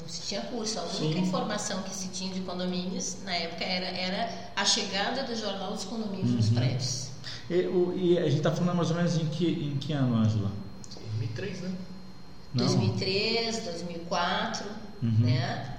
Não 0.00 0.08
se 0.08 0.22
tinha 0.22 0.40
curso. 0.42 0.78
A 0.78 0.82
única 0.82 0.98
Sim. 0.98 1.18
informação 1.18 1.82
que 1.82 1.94
se 1.94 2.08
tinha 2.08 2.32
de 2.32 2.40
condomínios 2.40 3.16
na 3.24 3.34
época 3.34 3.64
era, 3.64 3.86
era 3.86 4.50
a 4.54 4.64
chegada 4.64 5.22
do 5.24 5.34
jornal 5.34 5.72
dos 5.72 5.84
condomínios 5.84 6.30
uhum. 6.30 6.36
nos 6.36 6.48
prédios. 6.50 7.08
E, 7.48 7.66
o, 7.66 7.94
e 7.96 8.18
a 8.18 8.24
gente 8.24 8.38
está 8.38 8.50
falando 8.50 8.76
mais 8.76 8.90
ou 8.90 8.96
menos 8.96 9.16
em 9.16 9.26
que, 9.26 9.46
em 9.46 9.76
que 9.78 9.92
ano, 9.92 10.16
Ângela? 10.16 10.50
2003, 10.94 11.60
né? 11.60 11.74
Não. 12.54 12.66
2003, 12.66 13.64
2004, 13.64 14.66
uhum. 15.02 15.10
né? 15.20 15.72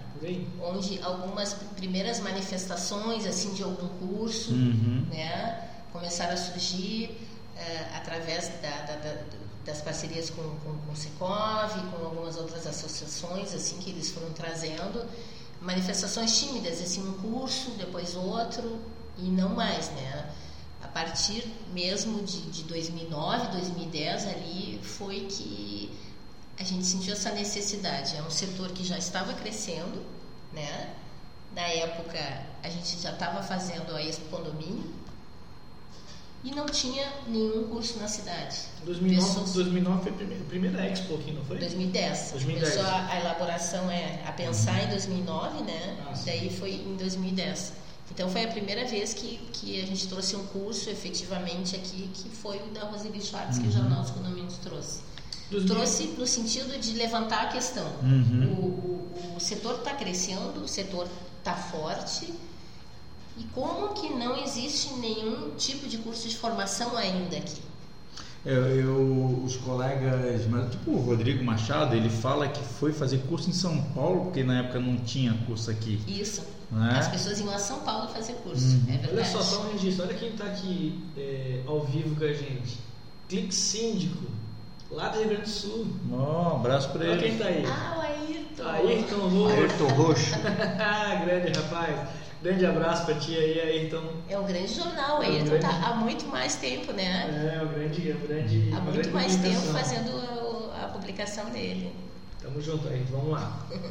Onde 0.64 1.00
algumas 1.04 1.54
primeiras 1.76 2.20
manifestações 2.20 3.26
assim 3.26 3.54
de 3.54 3.64
algum 3.64 3.88
curso, 3.88 4.52
uhum. 4.52 5.06
né? 5.12 5.70
Começaram 5.92 6.34
a 6.34 6.38
surgir 6.38 7.18
uh, 7.56 7.96
através 7.96 8.50
da, 8.62 8.82
da, 8.82 8.96
da, 8.96 9.14
das 9.68 9.82
parcerias 9.82 10.32
com, 10.32 10.42
com, 10.42 10.76
com 10.80 10.92
o 10.92 10.96
Secov, 10.96 11.72
com 11.92 12.06
algumas 12.06 12.38
outras 12.38 12.66
associações 12.66 13.54
assim 13.54 13.78
que 13.78 13.92
eles 13.92 14.10
foram 14.10 14.32
trazendo 14.32 15.06
manifestações 15.62 16.40
tímidas, 16.40 16.82
assim 16.82 17.08
um 17.08 17.14
curso, 17.14 17.72
depois 17.78 18.16
outro 18.16 18.80
e 19.18 19.24
não 19.24 19.50
mais, 19.50 19.90
né? 19.92 20.34
partir 20.98 21.48
mesmo 21.72 22.24
de, 22.24 22.42
de 22.50 22.64
2009, 22.64 23.52
2010 23.52 24.28
ali 24.30 24.80
foi 24.82 25.28
que 25.28 25.96
a 26.60 26.64
gente 26.64 26.88
sentiu 26.88 27.14
essa 27.14 27.32
necessidade. 27.32 28.16
É 28.16 28.24
um 28.24 28.32
setor 28.32 28.72
que 28.72 28.84
já 28.84 28.98
estava 28.98 29.32
crescendo, 29.34 30.04
né? 30.52 30.96
Na 31.54 31.68
época 31.68 32.18
a 32.64 32.70
gente 32.70 33.00
já 33.00 33.12
estava 33.12 33.44
fazendo 33.44 33.96
a 33.96 34.02
Expo 34.02 34.26
Condomínio 34.36 34.92
e 36.48 36.56
não 36.56 36.66
tinha 36.66 37.06
nenhum 37.28 37.68
curso 37.68 38.00
na 38.00 38.08
cidade. 38.08 38.58
2009, 38.86 39.28
Pessoas... 39.28 39.54
2009 39.54 40.02
foi 40.02 40.12
a 40.12 40.16
primeira, 40.16 40.42
a 40.44 40.48
primeira 40.48 40.86
Expo 40.88 41.16
aqui, 41.16 41.32
não 41.34 41.44
foi? 41.44 41.58
2010. 41.60 42.32
2010. 42.32 42.74
Começou 42.74 42.90
a, 42.90 43.08
a 43.08 43.20
elaboração 43.20 43.92
é, 43.92 44.24
a 44.26 44.32
pensar 44.32 44.82
em 44.82 44.88
2009, 44.88 45.64
né? 45.64 45.98
Ah, 46.08 46.14
Daí 46.26 46.50
foi 46.50 46.76
em 46.76 46.96
2010. 46.96 47.74
Então 48.10 48.30
foi 48.30 48.46
a 48.46 48.48
primeira 48.48 48.86
vez 48.86 49.14
que, 49.14 49.38
que 49.52 49.82
a 49.82 49.86
gente 49.86 50.08
trouxe 50.08 50.38
um 50.38 50.46
curso 50.48 50.90
efetivamente 50.90 51.76
aqui, 51.76 52.10
que 52.14 52.30
foi 52.30 52.58
o 52.60 52.68
da 52.68 52.86
Roseli 52.86 53.22
Schwartz, 53.22 53.58
uhum. 53.58 53.64
que 53.64 53.68
o 53.68 53.72
uhum. 53.72 53.78
Jornal 53.78 54.02
dos 54.04 54.12
Condomínios 54.12 54.58
trouxe. 54.60 55.02
Trouxe 55.66 56.04
no 56.18 56.26
sentido 56.26 56.80
de 56.80 56.94
levantar 56.94 57.44
a 57.44 57.48
questão. 57.48 57.88
Uhum. 58.02 58.56
O, 58.58 59.34
o, 59.34 59.36
o 59.36 59.40
setor 59.40 59.80
está 59.80 59.94
crescendo, 59.94 60.62
o 60.64 60.68
setor 60.68 61.10
está 61.40 61.56
forte, 61.56 62.34
e 63.38 63.44
como 63.54 63.90
que 63.90 64.10
não 64.14 64.36
existe 64.38 64.94
nenhum 64.96 65.52
tipo 65.56 65.88
de 65.88 65.98
curso 66.00 66.28
de 66.28 66.36
formação 66.36 66.98
ainda 66.98 67.38
aqui? 67.38 67.62
Eu, 68.46 68.66
eu, 68.68 69.42
os 69.44 69.58
colegas, 69.58 70.42
tipo 70.72 70.92
o 70.92 71.02
Rodrigo 71.02 71.44
Machado, 71.44 71.96
ele 71.96 72.10
fala 72.10 72.48
que 72.48 72.64
foi 72.64 72.94
fazer 72.94 73.18
curso 73.28 73.50
em 73.50 73.54
São 73.54 73.78
Paulo, 73.94 74.26
porque 74.26 74.44
na 74.44 74.60
época 74.60 74.80
não 74.80 74.96
tinha 74.98 75.34
curso 75.46 75.70
aqui. 75.70 76.02
Isso. 76.08 76.44
Né? 76.72 76.96
As 76.98 77.08
pessoas 77.10 77.40
iam 77.40 77.54
a 77.54 77.60
São 77.60 77.80
Paulo 77.80 78.08
fazer 78.10 78.34
curso, 78.36 78.66
uhum. 78.66 78.84
é 78.88 78.98
verdade. 78.98 79.14
Olha 79.16 79.26
só, 79.26 79.42
só 79.42 79.62
um 79.62 79.72
registro, 79.74 80.06
olha 80.06 80.14
quem 80.14 80.30
está 80.30 80.46
aqui 80.46 81.04
é, 81.18 81.62
ao 81.68 81.84
vivo 81.86 82.16
com 82.16 82.24
a 82.24 82.34
gente. 82.34 82.80
Clique 83.28 83.54
Síndico, 83.54 84.26
lá 84.92 85.10
do 85.10 85.20
Rio 85.20 85.28
Grande 85.28 85.44
do 85.44 85.50
Sul. 85.50 85.88
Oh, 86.10 86.16
um 86.16 86.56
abraço 86.56 86.90
para 86.90 87.04
ele. 87.04 87.14
Olha 87.14 87.22
quem 87.22 87.34
está 87.34 87.46
aí. 87.48 87.66
Ah, 87.66 87.96
o 87.98 88.02
Ayrton. 88.02 88.64
Ayrton 88.64 89.28
Roxo. 89.28 89.56
Ayrton 89.56 89.88
Roxo. 89.88 90.32
Grande 91.26 91.60
rapaz. 91.60 92.10
Grande 92.42 92.66
abraço 92.66 93.06
para 93.06 93.16
ti 93.16 93.36
aí, 93.36 93.60
Ayrton. 93.60 94.04
É 94.30 94.38
um 94.38 94.46
grande 94.46 94.74
jornal, 94.74 95.24
é 95.24 95.28
Ayrton 95.28 95.56
está 95.56 95.70
grande... 95.70 95.86
há 95.86 95.96
muito 95.96 96.26
mais 96.28 96.56
tempo, 96.56 96.94
né? 96.94 97.58
É, 97.58 97.64
o 97.64 97.68
grande, 97.68 98.12
o 98.12 98.28
grande. 98.28 98.72
Há 98.76 98.80
muito 98.80 99.12
mais 99.12 99.36
tempo 99.38 99.62
fazendo 99.74 100.12
a, 100.80 100.88
publicação 100.88 101.50
dele. 101.50 101.92
Tamo 102.42 102.62
junto, 102.62 102.88
Ayrton, 102.88 103.12
vamos 103.12 103.32
lá. 103.32 103.66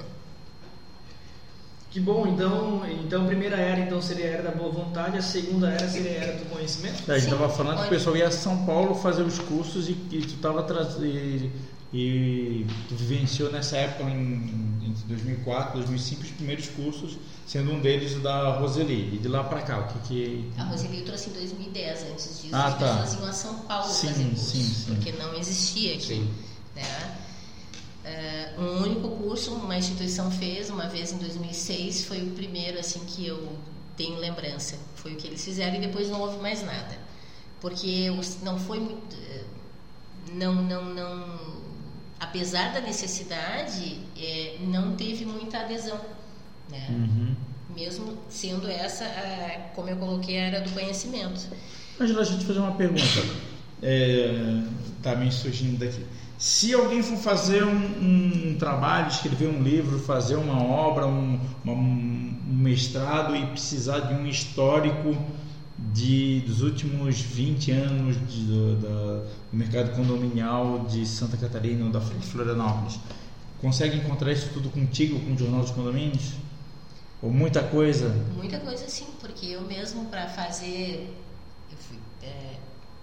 que 1.91 1.99
bom, 1.99 2.27
então, 2.29 2.83
então 3.05 3.25
a 3.25 3.27
primeira 3.27 3.57
era 3.57 3.81
então 3.81 4.01
seria 4.01 4.27
a 4.27 4.29
era 4.29 4.43
da 4.45 4.51
boa 4.53 4.71
vontade, 4.71 5.19
a 5.19 5.23
segunda 5.23 5.69
era 5.69 5.89
seria 5.89 6.13
a 6.13 6.15
era 6.15 6.39
do 6.39 6.45
conhecimento? 6.49 7.11
É, 7.11 7.15
a 7.15 7.19
gente 7.19 7.33
estava 7.33 7.49
falando 7.49 7.81
que 7.81 7.87
o 7.87 7.91
pessoal 7.91 8.17
ia 8.17 8.29
a 8.29 8.31
São 8.31 8.65
Paulo 8.65 8.95
fazer 8.95 9.23
os 9.23 9.41
cursos 9.41 9.89
e, 9.89 9.93
e 9.93 10.21
tu 10.21 10.35
estava 10.35 10.63
trazendo 10.63 11.51
e 11.97 12.67
tu 12.89 12.95
vivenciou 12.95 13.51
nessa 13.51 13.79
época 13.79 14.11
em, 14.11 14.17
em 14.83 14.95
2004, 15.07 15.79
2005 15.79 16.23
os 16.23 16.31
primeiros 16.33 16.69
cursos, 16.69 17.17
sendo 17.47 17.73
um 17.73 17.81
deles 17.81 18.15
o 18.17 18.21
da 18.21 18.59
Roseli. 18.59 19.15
E 19.15 19.19
de 19.19 19.29
lá 19.29 19.43
para 19.43 19.63
cá, 19.63 19.79
o 19.79 19.87
que 19.87 19.99
que 20.09 20.51
A 20.59 20.65
Roseli 20.65 20.99
eu 20.99 21.05
trouxe 21.07 21.31
em 21.31 21.33
2010, 21.33 22.07
antes 22.13 22.43
disso 22.43 22.55
ah, 22.55 22.67
as 22.67 22.79
tá. 22.79 22.97
pessoas 22.97 23.15
iam 23.15 23.29
a 23.29 23.33
São 23.33 23.55
Paulo 23.61 23.91
sim, 23.91 24.09
fazer 24.09 24.25
curso, 24.25 24.45
sim, 24.45 24.63
sim. 24.63 24.95
porque 24.95 25.13
não 25.13 25.35
existia 25.39 25.95
aqui, 25.95 26.07
sim. 26.07 26.35
né? 26.75 27.17
Uh, 28.05 28.61
um 28.61 28.83
único 28.83 29.09
curso 29.17 29.53
uma 29.55 29.77
instituição 29.77 30.31
fez 30.31 30.71
uma 30.71 30.87
vez 30.87 31.13
em 31.13 31.17
2006 31.17 32.05
foi 32.05 32.23
o 32.23 32.31
primeiro 32.31 32.79
assim 32.79 33.01
que 33.01 33.27
eu 33.27 33.59
tenho 33.97 34.17
lembrança 34.21 34.79
foi 34.95 35.15
o 35.15 35.17
que 35.17 35.27
eles 35.27 35.45
fizeram 35.45 35.75
e 35.75 35.81
depois 35.81 36.09
não 36.09 36.21
houve 36.21 36.39
mais 36.39 36.63
nada 36.63 36.97
porque 37.61 38.09
não 38.45 38.61
foi 38.61 38.79
muito 38.79 39.17
eh, 39.17 39.43
não 40.35 40.55
não 40.55 40.85
não 40.95 41.66
apesar 42.19 42.73
da 42.73 42.81
necessidade, 42.81 43.99
é, 44.17 44.57
não 44.61 44.97
teve 44.97 45.25
muita 45.25 45.61
adesão. 45.61 46.01
Né? 46.71 46.87
Uhum. 46.91 47.35
Mesmo 47.75 48.17
sendo 48.29 48.69
essa, 48.69 49.05
a, 49.05 49.71
como 49.75 49.89
eu 49.89 49.97
coloquei, 49.97 50.39
a 50.39 50.43
era 50.43 50.61
do 50.61 50.71
conhecimento. 50.71 51.49
Angela, 52.01 52.23
deixa 52.23 52.35
eu 52.35 52.39
te 52.39 52.47
fazer 52.47 52.59
uma 52.59 52.73
pergunta. 52.73 53.47
É, 53.83 54.63
tá 55.03 55.15
me 55.15 55.31
surgindo 55.31 55.79
daqui. 55.79 56.05
Se 56.39 56.75
alguém 56.75 57.03
for 57.03 57.17
fazer 57.17 57.65
um, 57.65 58.51
um, 58.51 58.57
trabalho, 58.59 59.09
escrever 59.09 59.49
um 59.49 59.63
livro, 59.63 59.99
fazer 59.99 60.37
uma 60.37 60.63
obra, 60.63 61.07
um, 61.07 61.41
uma, 61.65 61.73
um 61.73 62.39
mestrado 62.47 63.35
e 63.35 63.47
precisar 63.47 64.01
de 64.01 64.15
um 64.15 64.27
histórico 64.27 65.17
de, 65.97 66.41
dos 66.41 66.61
últimos 66.61 67.19
20 67.19 67.71
anos 67.71 68.17
de, 68.31 68.45
do, 68.45 68.77
do 68.77 69.27
mercado 69.51 69.97
condominial 69.97 70.85
de 70.85 71.07
Santa 71.07 71.39
Catarina 71.39 71.87
ou 71.87 71.91
da 71.91 72.01
Florianópolis. 72.01 73.01
Consegue 73.63 73.97
encontrar 73.97 74.31
isso 74.31 74.51
tudo 74.53 74.69
contigo, 74.69 75.19
com 75.21 75.33
o 75.33 75.39
Jornal 75.39 75.63
dos 75.63 75.71
Condomínios? 75.71 76.35
Ou 77.23 77.31
muita 77.31 77.63
coisa? 77.63 78.11
Muita 78.35 78.61
coisa 78.61 78.87
sim, 78.89 79.07
porque 79.19 79.47
eu 79.47 79.63
mesmo 79.63 80.05
para 80.07 80.29
fazer 80.29 81.11
eu 81.73 81.79
fui, 81.79 81.99
é, 82.23 82.57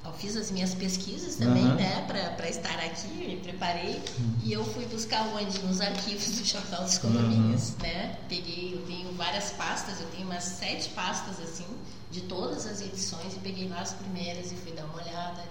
eu 0.05 0.13
fiz 0.13 0.37
as 0.37 0.51
minhas 0.51 0.75
pesquisas 0.75 1.35
também, 1.35 1.63
uhum. 1.63 1.73
né, 1.73 2.05
para 2.37 2.47
estar 2.47 2.77
aqui, 2.77 3.07
me 3.07 3.37
preparei 3.37 3.95
uhum. 4.19 4.35
e 4.43 4.53
eu 4.53 4.63
fui 4.63 4.85
buscar 4.85 5.25
onde 5.35 5.57
nos 5.65 5.81
arquivos 5.81 6.37
do 6.37 6.45
Jornal 6.45 6.83
dos 6.83 6.99
Condomínios, 6.99 7.69
uhum. 7.69 7.75
né? 7.81 8.19
Peguei, 8.29 8.75
eu 8.75 8.85
tenho 8.85 9.11
várias 9.13 9.49
pastas, 9.51 9.99
eu 9.99 10.07
tenho 10.09 10.27
umas 10.27 10.43
sete 10.43 10.89
pastas 10.89 11.39
assim 11.39 11.65
de 12.13 12.21
todas 12.21 12.67
as 12.67 12.79
edições 12.79 13.33
e 13.33 13.39
peguei 13.39 13.67
lá 13.67 13.81
as 13.81 13.93
primeiras 13.93 14.51
e 14.51 14.55
fui 14.55 14.71
dar 14.71 14.85
uma 14.85 15.01
olhada, 15.01 15.43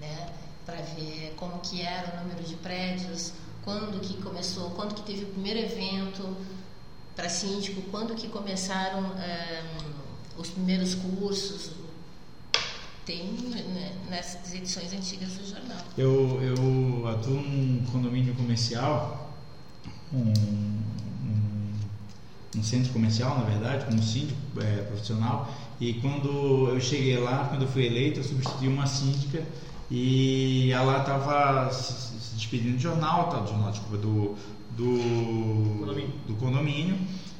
né, 0.00 0.28
para 0.66 0.76
ver 0.76 1.34
como 1.36 1.58
que 1.60 1.80
era 1.80 2.14
o 2.14 2.22
número 2.22 2.42
de 2.44 2.54
prédios, 2.56 3.32
quando 3.64 4.00
que 4.00 4.14
começou, 4.22 4.70
quando 4.70 4.94
que 4.94 5.02
teve 5.02 5.24
o 5.24 5.28
primeiro 5.28 5.58
evento 5.58 6.36
para 7.16 7.28
síndico, 7.28 7.82
quando 7.90 8.14
que 8.14 8.28
começaram 8.28 9.00
um, 9.00 9.18
eh, 9.18 9.64
os 10.36 10.50
primeiros 10.50 10.94
cursos, 10.94 11.70
tem 13.04 13.32
né, 13.32 13.92
nessas 14.08 14.54
edições 14.54 14.92
antigas 14.92 15.30
do 15.30 15.46
jornal. 15.46 15.78
Eu, 15.96 16.40
eu 16.42 17.08
atuo 17.08 17.40
num 17.40 17.84
condomínio 17.86 18.34
comercial, 18.34 19.34
um, 20.12 20.32
um, 20.32 21.72
um 22.56 22.62
centro 22.62 22.92
comercial, 22.92 23.38
na 23.38 23.44
verdade, 23.44 23.86
como 23.86 24.02
síndico 24.02 24.38
é, 24.60 24.82
profissional, 24.82 25.50
e 25.80 25.94
quando 25.94 26.68
eu 26.74 26.80
cheguei 26.80 27.16
lá, 27.18 27.46
quando 27.48 27.62
eu 27.62 27.68
fui 27.68 27.86
eleito, 27.86 28.20
eu 28.20 28.24
substituí 28.24 28.68
uma 28.68 28.86
síndica 28.86 29.42
e 29.90 30.70
ela 30.72 30.98
estava 30.98 31.70
se 31.72 32.34
despedindo 32.34 32.76
do 32.76 32.82
jornal, 32.82 33.28
tá, 33.30 33.38
do 33.38 33.48
jornal, 33.48 33.70
desculpa, 33.70 33.96
do, 33.96 34.36
do, 34.76 35.78
condomínio. 35.78 36.12
do 36.28 36.34
condomínio 36.34 36.98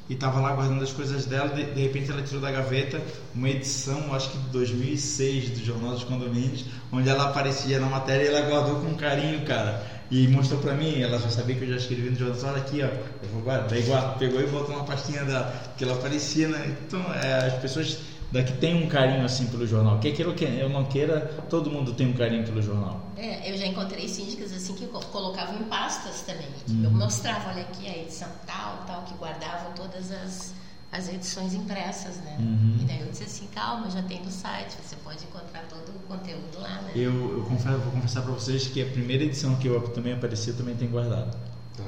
e 0.08 0.14
estava 0.14 0.40
lá 0.40 0.52
guardando 0.54 0.82
as 0.82 0.92
coisas 0.92 1.24
dela. 1.26 1.50
De, 1.50 1.64
de, 1.64 1.82
repente, 1.82 2.10
ela 2.10 2.22
tirou 2.22 2.40
da 2.40 2.50
gaveta 2.50 3.00
uma 3.34 3.48
edição, 3.48 4.12
acho 4.12 4.30
que 4.30 4.38
de 4.38 4.48
2006, 4.48 5.50
do 5.50 5.64
Jornal 5.64 5.92
dos 5.92 6.04
Condomínios, 6.04 6.64
onde 6.90 7.08
ela 7.08 7.26
aparecia 7.26 7.78
na 7.78 7.86
matéria 7.86 8.24
e 8.24 8.28
ela 8.28 8.40
guardou 8.48 8.80
com 8.80 8.94
carinho, 8.96 9.44
cara. 9.44 10.00
E 10.10 10.26
mostrou 10.26 10.60
pra 10.60 10.74
mim, 10.74 11.00
ela 11.00 11.20
já 11.20 11.30
sabia 11.30 11.54
que 11.54 11.62
eu 11.62 11.68
já 11.68 11.76
escrevi 11.76 12.10
no 12.10 12.16
jornal, 12.16 12.52
olha 12.52 12.62
aqui, 12.62 12.82
ó, 12.82 12.86
eu 12.86 13.28
vou 13.32 13.42
guardar. 13.42 13.68
Daí 13.68 13.84
pegou 14.18 14.40
e 14.40 14.46
botou 14.48 14.74
uma 14.74 14.84
pastinha 14.84 15.24
dela, 15.24 15.54
que 15.76 15.84
ela 15.84 15.94
aparecia, 15.94 16.48
né? 16.48 16.76
Então, 16.84 17.00
é, 17.14 17.46
as 17.46 17.54
pessoas 17.62 17.98
daqui 18.32 18.52
tem 18.54 18.82
um 18.82 18.88
carinho 18.88 19.24
assim 19.24 19.46
pelo 19.46 19.66
jornal. 19.66 19.98
Que 19.98 20.08
aquilo 20.08 20.34
que 20.34 20.44
eu 20.44 20.68
não 20.68 20.84
queira, 20.84 21.20
todo 21.48 21.70
mundo 21.70 21.92
tem 21.92 22.08
um 22.08 22.12
carinho 22.12 22.44
pelo 22.44 22.62
jornal. 22.62 23.00
É, 23.16 23.50
eu 23.50 23.56
já 23.56 23.66
encontrei 23.66 24.08
síndicas 24.08 24.52
assim 24.52 24.74
que 24.74 24.86
colocavam 24.86 25.60
em 25.60 25.64
pastas 25.64 26.22
também, 26.22 26.46
que 26.64 26.72
hum. 26.72 26.90
mostravam, 26.90 27.52
olha 27.52 27.62
aqui 27.62 27.86
a 27.86 27.98
edição 27.98 28.28
tal, 28.46 28.84
tal, 28.86 29.02
que 29.02 29.14
guardavam 29.14 29.72
todas 29.74 30.10
as, 30.10 30.54
as 30.90 31.08
edições 31.08 31.54
impressas, 31.54 32.16
né? 32.18 32.36
Uhum. 32.40 32.78
E 32.80 32.84
daí 32.84 33.00
eu 33.00 33.08
disse 33.08 33.24
assim, 33.24 33.46
calma, 33.54 33.90
já 33.90 34.02
tem 34.02 34.22
no 34.22 34.30
site, 34.30 34.76
você 34.82 34.96
pode 34.96 35.22
encontrar 35.24 35.64
todo 35.68 35.90
o 35.90 36.00
conteúdo 36.08 36.60
lá, 36.60 36.80
né? 36.82 36.92
Eu, 36.96 37.38
eu 37.38 37.44
confesso, 37.44 37.78
vou 37.78 37.92
confessar 37.92 38.22
para 38.22 38.32
vocês 38.32 38.66
que 38.66 38.82
a 38.82 38.86
primeira 38.86 39.24
edição 39.24 39.54
que 39.56 39.68
eu 39.68 39.80
também 39.88 40.14
apareci, 40.14 40.50
eu 40.50 40.56
também 40.56 40.74
tenho 40.74 40.90
guardado. 40.90 41.36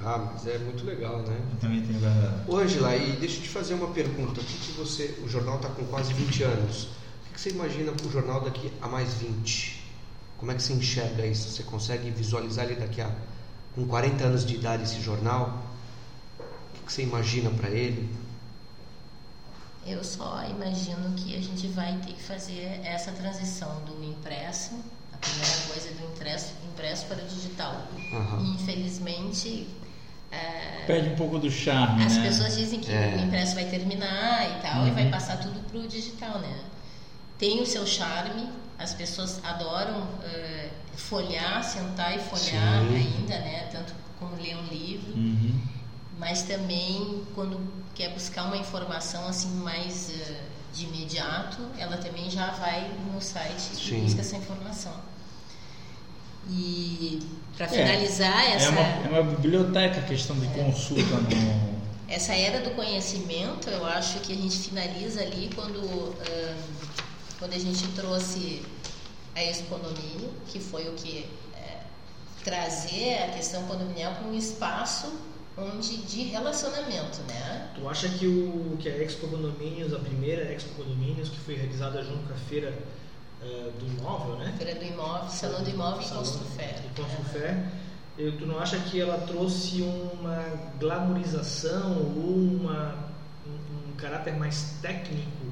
Ah, 0.05 0.31
mas 0.33 0.47
é 0.47 0.59
muito 0.59 0.85
legal, 0.85 1.19
né? 1.23 1.41
Eu 1.53 1.59
também 1.59 1.83
tenho 1.83 2.01
guardado. 2.01 2.51
Ô, 2.51 2.57
Angela, 2.57 2.97
e 2.97 3.17
deixa 3.17 3.39
eu 3.39 3.43
te 3.43 3.49
fazer 3.49 3.75
uma 3.75 3.89
pergunta. 3.89 4.41
O 4.41 4.45
que, 4.45 4.59
que 4.59 4.73
você. 4.73 5.19
O 5.25 5.29
jornal 5.29 5.57
está 5.57 5.69
com 5.69 5.85
quase 5.87 6.13
20 6.13 6.43
anos. 6.45 6.85
O 6.85 7.27
que, 7.27 7.35
que 7.35 7.41
você 7.41 7.51
imagina 7.51 7.93
para 7.93 8.07
o 8.07 8.11
jornal 8.11 8.41
daqui 8.41 8.73
a 8.81 8.89
mais 8.89 9.15
20? 9.15 9.83
Como 10.39 10.51
é 10.51 10.55
que 10.55 10.63
você 10.63 10.73
enxerga 10.73 11.27
isso? 11.27 11.49
Você 11.51 11.63
consegue 11.63 12.11
visualizar 12.11 12.67
ele 12.67 12.77
daqui 12.77 13.01
a. 13.01 13.11
com 13.75 13.87
40 13.87 14.25
anos 14.25 14.45
de 14.45 14.55
idade 14.55 14.83
esse 14.83 15.01
jornal? 15.01 15.63
O 16.39 16.73
que, 16.75 16.87
que 16.87 16.93
você 16.93 17.03
imagina 17.03 17.51
para 17.51 17.71
ele? 17.71 18.09
Eu 19.87 20.03
só 20.05 20.45
imagino 20.49 21.13
que 21.17 21.37
a 21.37 21.41
gente 21.41 21.67
vai 21.69 21.97
ter 21.99 22.13
que 22.13 22.23
fazer 22.23 22.81
essa 22.85 23.11
transição 23.13 23.83
do 23.85 24.05
impresso 24.05 24.75
a 25.13 25.19
primeira 25.19 25.57
coisa 25.69 25.89
é 25.89 25.93
do 25.93 26.13
impresso, 26.13 26.55
impresso 26.69 27.07
para 27.07 27.23
o 27.23 27.27
digital. 27.27 27.87
Uhum. 28.13 28.55
Infelizmente, 28.55 29.69
é, 30.33 30.85
Perde 30.87 31.11
um 31.11 31.15
pouco 31.15 31.39
do 31.39 31.51
charme. 31.51 32.05
As 32.05 32.17
né? 32.17 32.27
pessoas 32.27 32.57
dizem 32.57 32.81
que 32.81 32.91
é. 32.91 33.17
o 33.19 33.25
impresso 33.25 33.55
vai 33.55 33.67
terminar 33.67 34.51
e 34.51 34.63
tal, 34.63 34.81
uhum. 34.81 34.89
e 34.89 34.91
vai 34.91 35.11
passar 35.11 35.37
tudo 35.37 35.61
para 35.69 35.79
o 35.79 35.87
digital, 35.87 36.39
né? 36.39 36.61
Tem 37.39 37.61
o 37.61 37.67
seu 37.67 37.87
charme, 37.87 38.49
As 38.79 38.95
pessoas 38.95 39.41
adoram 39.45 40.01
uh, 40.01 40.71
folhear, 40.97 41.63
sentar 41.63 42.17
e 42.17 42.19
folhear 42.19 42.83
Sim. 42.83 42.97
ainda, 42.97 43.39
né? 43.39 43.69
Tanto 43.71 43.95
como 44.19 44.35
ler 44.37 44.57
um 44.57 44.67
livro. 44.67 45.13
Uhum. 45.13 45.61
Mas 46.19 46.43
também 46.43 47.23
quando 47.35 47.61
quer 47.95 48.13
buscar 48.13 48.45
uma 48.45 48.57
informação 48.57 49.29
assim 49.29 49.51
mais 49.57 50.09
uh, 50.09 50.75
de 50.75 50.87
imediato, 50.87 51.61
ela 51.79 51.97
também 51.99 52.31
já 52.31 52.51
vai 52.53 52.91
no 53.13 53.21
site 53.21 53.61
Sim. 53.61 53.99
e 53.99 54.01
busca 54.03 54.21
essa 54.21 54.37
informação. 54.37 54.95
E 56.51 57.21
para 57.57 57.67
é, 57.67 57.69
finalizar 57.69 58.45
é, 58.45 58.55
essa. 58.55 58.67
É 58.67 58.69
uma, 58.71 58.81
é 58.81 59.21
uma 59.21 59.35
biblioteca 59.35 60.01
a 60.01 60.03
questão 60.03 60.39
de 60.39 60.47
consulta 60.49 61.03
no. 61.03 61.73
Essa 62.09 62.35
era 62.35 62.61
do 62.61 62.73
conhecimento, 62.73 63.71
eu 63.71 63.87
acho 63.87 64.21
que 64.21 64.33
a 64.35 64.37
gente 64.37 64.59
finaliza 64.59 65.23
ali 65.23 65.49
quando, 65.55 66.15
quando 67.39 67.55
a 67.55 67.59
gente 67.59 67.89
trouxe 67.95 68.63
a 69.35 69.43
Exponomínio, 69.43 70.31
que 70.47 70.61
foi 70.61 70.89
o 70.89 70.93
que 70.93 71.27
é, 71.57 71.79
trazer 72.45 73.23
a 73.23 73.29
questão 73.29 73.63
condominial 73.63 74.15
para 74.15 74.29
um 74.29 74.37
espaço 74.37 75.11
onde 75.57 75.99
de 75.99 76.23
relacionamento, 76.25 77.21
né? 77.29 77.71
Tu 77.75 77.89
acha 77.89 78.09
que 78.09 78.27
o 78.27 78.77
que 78.79 78.89
a 78.89 79.03
Expo 79.03 79.29
Condomínios, 79.29 79.93
a 79.93 79.99
primeira 79.99 80.51
Expo 80.53 80.75
Condomínios 80.75 81.29
que 81.29 81.39
foi 81.41 81.57
realizada 81.57 82.03
junto 82.03 82.27
com 82.27 82.33
a 82.33 82.37
feira 82.37 82.73
do 83.79 83.87
imóvel, 83.87 84.37
né? 84.37 84.55
Feira 84.57 84.75
do 84.79 84.85
imóvel, 84.85 85.29
Salão 85.31 85.63
do 85.63 85.71
Imóvel 85.71 86.03
Salão, 86.03 86.23
e 86.23 86.27
Construfé. 86.27 86.83
E 86.85 87.01
Construfé. 87.01 87.51
Uhum. 88.19 88.39
Tu 88.39 88.47
não 88.47 88.59
acha 88.59 88.79
que 88.79 89.01
ela 89.01 89.19
trouxe 89.27 89.83
uma 89.83 90.45
glamorização 90.79 91.99
ou 91.99 92.37
uma, 92.37 92.95
um, 93.47 93.91
um 93.91 93.97
caráter 93.97 94.37
mais 94.37 94.77
técnico, 94.83 95.47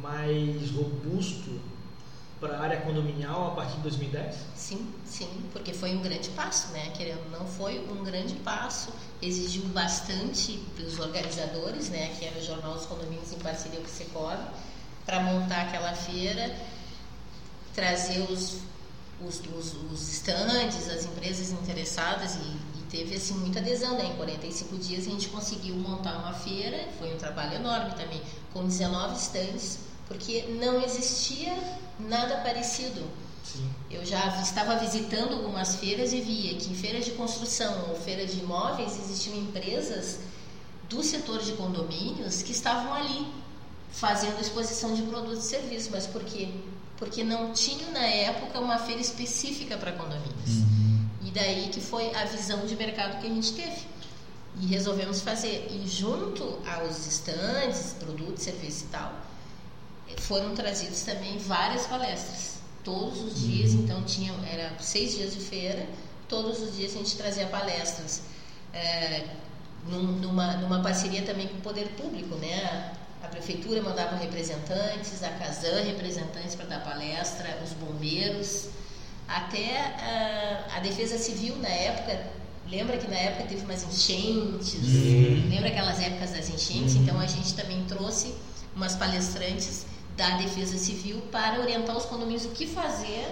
mais 0.00 0.70
robusto 0.70 1.60
para 2.40 2.56
a 2.56 2.62
área 2.62 2.80
condominial 2.80 3.48
a 3.48 3.50
partir 3.54 3.76
de 3.76 3.82
2010? 3.82 4.34
Sim, 4.56 4.92
sim, 5.04 5.28
porque 5.52 5.74
foi 5.74 5.94
um 5.94 6.00
grande 6.00 6.30
passo, 6.30 6.72
né? 6.72 6.90
Querendo 6.96 7.30
não 7.30 7.46
foi 7.46 7.78
um 7.90 8.02
grande 8.02 8.34
passo, 8.36 8.90
exigiu 9.20 9.64
bastante 9.66 10.56
dos 10.76 10.98
organizadores, 10.98 11.90
né? 11.90 12.14
Que 12.18 12.24
era 12.24 12.38
o 12.38 12.42
Jornal 12.42 12.74
dos 12.74 12.86
Condomínios 12.86 13.30
em 13.32 13.38
parceria 13.38 13.78
com 13.78 13.86
o 13.86 13.90
Secov, 13.90 14.38
para 15.04 15.20
montar 15.20 15.62
aquela 15.62 15.92
feira, 15.92 16.56
trazer 17.74 18.20
os, 18.30 18.58
os, 19.20 19.40
os, 19.56 19.74
os 19.92 20.12
estandes, 20.12 20.88
as 20.88 21.04
empresas 21.04 21.50
interessadas 21.50 22.36
e, 22.36 22.78
e, 22.78 22.82
teve 22.90 23.14
assim 23.14 23.34
muita 23.34 23.60
adesão, 23.60 23.96
né? 23.96 24.06
Em 24.06 24.16
45 24.16 24.76
dias 24.78 25.06
a 25.06 25.10
gente 25.10 25.28
conseguiu 25.28 25.76
montar 25.76 26.16
uma 26.18 26.32
feira, 26.32 26.88
foi 26.98 27.14
um 27.14 27.18
trabalho 27.18 27.54
enorme 27.54 27.90
também, 27.94 28.20
com 28.52 28.66
19 28.66 29.16
estandes 29.16 29.90
porque 30.10 30.42
não 30.58 30.82
existia 30.82 31.56
nada 32.00 32.38
parecido. 32.38 33.00
Sim. 33.44 33.70
Eu 33.88 34.04
já 34.04 34.42
estava 34.42 34.74
visitando 34.74 35.34
algumas 35.34 35.76
feiras 35.76 36.12
e 36.12 36.20
via 36.20 36.56
que 36.56 36.68
em 36.68 36.74
feiras 36.74 37.04
de 37.04 37.12
construção 37.12 37.88
ou 37.88 37.94
feiras 37.94 38.32
de 38.32 38.40
imóveis 38.40 38.98
existiam 38.98 39.36
empresas 39.36 40.18
do 40.88 41.00
setor 41.04 41.38
de 41.38 41.52
condomínios 41.52 42.42
que 42.42 42.50
estavam 42.50 42.92
ali 42.92 43.24
fazendo 43.92 44.40
exposição 44.40 44.92
de 44.92 45.02
produtos 45.02 45.44
e 45.44 45.48
serviços, 45.48 45.90
mas 45.92 46.08
por 46.08 46.24
quê? 46.24 46.48
Porque 47.00 47.24
não 47.24 47.52
tinha 47.52 47.90
na 47.90 48.06
época 48.06 48.60
uma 48.60 48.78
feira 48.78 49.00
específica 49.00 49.76
para 49.76 49.90
condomínios. 49.92 50.48
Uhum. 50.48 51.08
E 51.24 51.30
daí 51.30 51.70
que 51.72 51.80
foi 51.80 52.14
a 52.14 52.26
visão 52.26 52.64
de 52.66 52.76
mercado 52.76 53.20
que 53.20 53.26
a 53.26 53.30
gente 53.30 53.54
teve. 53.54 53.88
E 54.60 54.66
resolvemos 54.66 55.22
fazer. 55.22 55.66
E 55.72 55.88
junto 55.88 56.60
aos 56.68 57.06
estandes, 57.06 57.96
produtos, 57.98 58.44
serviços 58.44 58.82
e 58.82 58.86
tal, 58.86 59.12
foram 60.18 60.54
trazidos 60.54 61.00
também 61.02 61.38
várias 61.38 61.86
palestras. 61.86 62.60
Todos 62.84 63.20
os 63.20 63.40
dias, 63.40 63.72
uhum. 63.72 63.80
então 63.80 64.04
tinha, 64.04 64.32
era 64.46 64.78
seis 64.78 65.16
dias 65.16 65.34
de 65.34 65.40
feira, 65.40 65.88
todos 66.28 66.60
os 66.60 66.76
dias 66.76 66.94
a 66.94 66.98
gente 66.98 67.16
trazia 67.16 67.46
palestras. 67.46 68.22
É, 68.72 69.26
numa, 69.88 70.56
numa 70.58 70.82
parceria 70.82 71.22
também 71.22 71.48
com 71.48 71.56
o 71.56 71.60
poder 71.60 71.88
público, 71.96 72.34
né? 72.36 72.92
A 73.30 73.34
prefeitura 73.34 73.80
mandava 73.80 74.16
representantes, 74.16 75.22
a 75.22 75.28
Casan 75.30 75.82
representantes 75.82 76.56
para 76.56 76.66
dar 76.66 76.82
palestra, 76.82 77.60
os 77.62 77.72
bombeiros, 77.74 78.70
até 79.28 79.78
a, 79.78 80.76
a 80.76 80.80
defesa 80.80 81.16
civil 81.16 81.54
na 81.58 81.68
época. 81.68 82.26
Lembra 82.68 82.98
que 82.98 83.08
na 83.08 83.16
época 83.16 83.48
teve 83.48 83.64
umas 83.64 83.84
enchentes? 83.84 84.74
Uhum. 84.74 85.48
Lembra 85.48 85.68
aquelas 85.68 86.00
épocas 86.00 86.32
das 86.32 86.48
enchentes? 86.50 86.96
Uhum. 86.96 87.02
Então 87.02 87.20
a 87.20 87.26
gente 87.26 87.54
também 87.54 87.84
trouxe 87.84 88.34
umas 88.74 88.96
palestrantes 88.96 89.86
da 90.16 90.36
Defesa 90.38 90.76
Civil 90.76 91.20
para 91.30 91.60
orientar 91.60 91.96
os 91.96 92.06
condomínios 92.06 92.44
o 92.44 92.50
que 92.50 92.66
fazer 92.66 93.26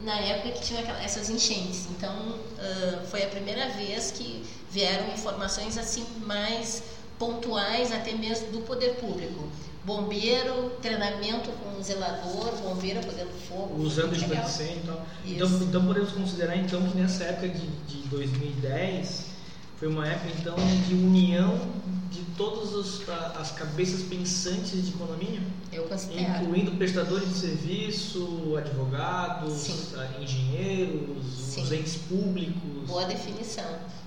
na 0.00 0.18
época 0.20 0.52
que 0.52 0.62
tinha 0.62 0.80
essas 1.02 1.28
enchentes. 1.28 1.86
Então, 1.90 2.14
uh, 2.14 3.06
foi 3.10 3.24
a 3.24 3.28
primeira 3.28 3.68
vez 3.70 4.10
que 4.10 4.42
vieram 4.70 5.12
informações 5.12 5.76
assim 5.78 6.04
mais 6.24 6.82
pontuais, 7.18 7.92
até 7.92 8.12
mesmo 8.12 8.50
do 8.52 8.60
poder 8.60 8.94
público. 8.96 9.48
Bombeiro, 9.84 10.72
treinamento 10.82 11.50
com 11.62 11.80
zelador, 11.80 12.52
bombeiro 12.62 12.98
apagando 12.98 13.30
fogo. 13.48 13.80
Usando 13.80 14.16
incêndio 14.16 14.82
e 14.82 14.86
tal. 14.86 15.06
Então, 15.24 15.48
então 15.62 15.86
podemos 15.86 16.12
considerar 16.12 16.56
então 16.56 16.82
que 16.88 16.96
nessa 16.98 17.24
época 17.24 17.48
de, 17.48 17.66
de 17.66 18.08
2010 18.08 19.35
foi 19.76 19.88
uma 19.88 20.06
época 20.06 20.28
então 20.38 20.56
de 20.86 20.94
união 20.94 21.60
de 22.10 22.22
todas 22.36 22.74
as 23.38 23.50
cabeças 23.52 24.02
pensantes 24.02 24.86
de 24.86 24.92
condomínio? 24.92 25.42
Eu 25.72 25.84
considero. 25.84 26.44
Incluindo 26.44 26.70
prestadores 26.72 27.28
de 27.28 27.34
serviço, 27.34 28.54
advogados, 28.56 29.52
Sim. 29.52 29.96
engenheiros, 30.20 31.26
Sim. 31.26 31.62
os 31.62 31.72
entes 31.72 31.96
públicos. 31.96 32.86
Boa 32.86 33.04
definição. 33.04 33.64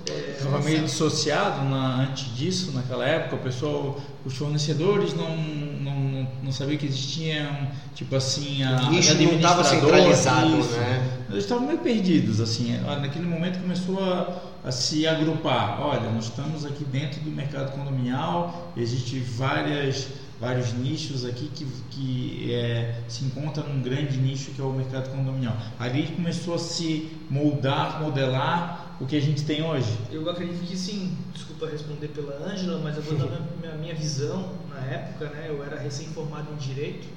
Estava 0.08 0.60
é, 0.60 0.64
meio 0.64 0.84
dissociado 0.84 1.64
na, 1.70 2.04
antes 2.04 2.36
disso, 2.36 2.72
naquela 2.72 3.06
época, 3.06 3.36
o 3.36 3.40
pessoal, 3.40 4.00
os 4.26 4.36
fornecedores 4.36 5.14
não, 5.14 5.36
não, 5.38 6.28
não 6.42 6.52
sabiam 6.52 6.78
que 6.78 6.86
existiam, 6.86 7.68
tipo 7.94 8.16
assim, 8.16 8.64
a, 8.64 8.88
o 8.88 8.90
nicho 8.90 9.14
não 9.16 9.36
estava 9.36 9.64
centralizado, 9.64 10.58
isso. 10.58 10.72
né? 10.72 11.26
Eles 11.30 11.44
estavam 11.44 11.68
meio 11.68 11.80
perdidos, 11.80 12.40
assim, 12.40 12.76
naquele 12.78 13.26
momento 13.26 13.60
começou 13.60 14.00
a 14.02 14.42
a 14.70 14.72
se 14.72 15.08
agrupar. 15.08 15.82
Olha, 15.82 16.12
nós 16.12 16.26
estamos 16.26 16.64
aqui 16.64 16.84
dentro 16.86 17.20
do 17.22 17.32
mercado 17.32 17.72
condominial, 17.72 18.72
existem 18.78 19.20
várias, 19.20 20.08
vários 20.40 20.72
nichos 20.74 21.26
aqui 21.26 21.50
que, 21.54 21.66
que 21.90 22.54
é, 22.54 23.02
se 23.08 23.26
encontram 23.26 23.68
num 23.68 23.82
grande 23.82 24.18
nicho 24.18 24.52
que 24.52 24.62
é 24.62 24.64
o 24.64 24.72
mercado 24.72 25.10
condominial. 25.10 25.58
Ali 25.80 26.08
começou 26.16 26.54
a 26.54 26.60
se 26.60 27.12
moldar, 27.32 28.00
modelar 28.00 28.96
o 29.02 29.08
que 29.08 29.16
a 29.16 29.22
gente 29.22 29.44
tem 29.44 29.64
hoje. 29.64 29.98
Eu 30.12 30.30
acredito 30.30 30.64
que 30.64 30.78
sim. 30.78 31.18
Desculpa 31.34 31.68
responder 31.68 32.10
pela 32.10 32.36
Ângela, 32.46 32.80
mas 32.84 32.96
eu 32.96 33.02
vou 33.02 33.18
dar 33.18 33.26
a 33.26 33.40
minha, 33.60 33.76
minha 33.76 33.96
visão 33.96 34.52
na 34.70 34.86
época. 34.86 35.30
Né? 35.30 35.48
Eu 35.50 35.64
era 35.64 35.80
recém-formado 35.80 36.54
em 36.54 36.58
Direito, 36.58 37.08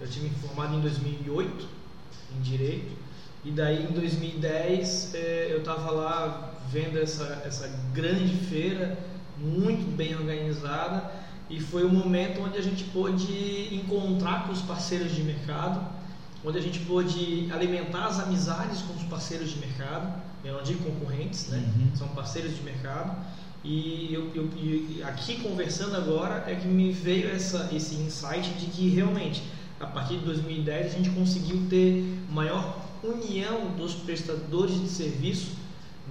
eu 0.00 0.08
tive 0.08 0.28
me 0.28 0.34
formado 0.34 0.74
em 0.74 0.80
2008 0.80 1.68
em 2.36 2.40
Direito. 2.40 3.08
E 3.44 3.52
daí 3.52 3.84
em 3.84 3.92
2010 3.92 5.14
eh, 5.14 5.48
eu 5.52 5.58
estava 5.58 5.92
lá 5.92 6.57
vendo 6.70 6.98
essa, 6.98 7.42
essa 7.44 7.70
grande 7.92 8.34
feira 8.46 8.98
muito 9.38 9.96
bem 9.96 10.14
organizada 10.14 11.10
e 11.48 11.60
foi 11.60 11.84
o 11.84 11.88
momento 11.88 12.42
onde 12.42 12.58
a 12.58 12.62
gente 12.62 12.84
pôde 12.84 13.74
encontrar 13.74 14.46
com 14.46 14.52
os 14.52 14.60
parceiros 14.60 15.14
de 15.14 15.22
mercado, 15.22 15.80
onde 16.44 16.58
a 16.58 16.60
gente 16.60 16.80
pôde 16.80 17.48
alimentar 17.50 18.06
as 18.06 18.20
amizades 18.20 18.82
com 18.82 18.94
os 18.94 19.02
parceiros 19.04 19.50
de 19.50 19.58
mercado, 19.58 20.12
eu 20.44 20.54
não 20.54 20.62
digo 20.62 20.84
concorrentes, 20.84 21.48
né? 21.48 21.58
Uhum. 21.58 21.96
são 21.96 22.08
parceiros 22.08 22.54
de 22.54 22.62
mercado. 22.62 23.16
E 23.64 24.12
eu, 24.12 24.30
eu, 24.34 24.48
eu, 24.56 25.06
aqui 25.06 25.40
conversando 25.42 25.96
agora 25.96 26.44
é 26.46 26.54
que 26.54 26.66
me 26.66 26.92
veio 26.92 27.28
essa, 27.28 27.68
esse 27.72 27.96
insight 27.96 28.50
de 28.50 28.66
que 28.66 28.88
realmente 28.88 29.42
a 29.80 29.86
partir 29.86 30.18
de 30.18 30.24
2010 30.24 30.86
a 30.86 30.96
gente 30.96 31.10
conseguiu 31.10 31.66
ter 31.68 32.04
maior 32.30 32.84
união 33.02 33.70
dos 33.76 33.94
prestadores 33.94 34.80
de 34.80 34.88
serviço 34.88 35.52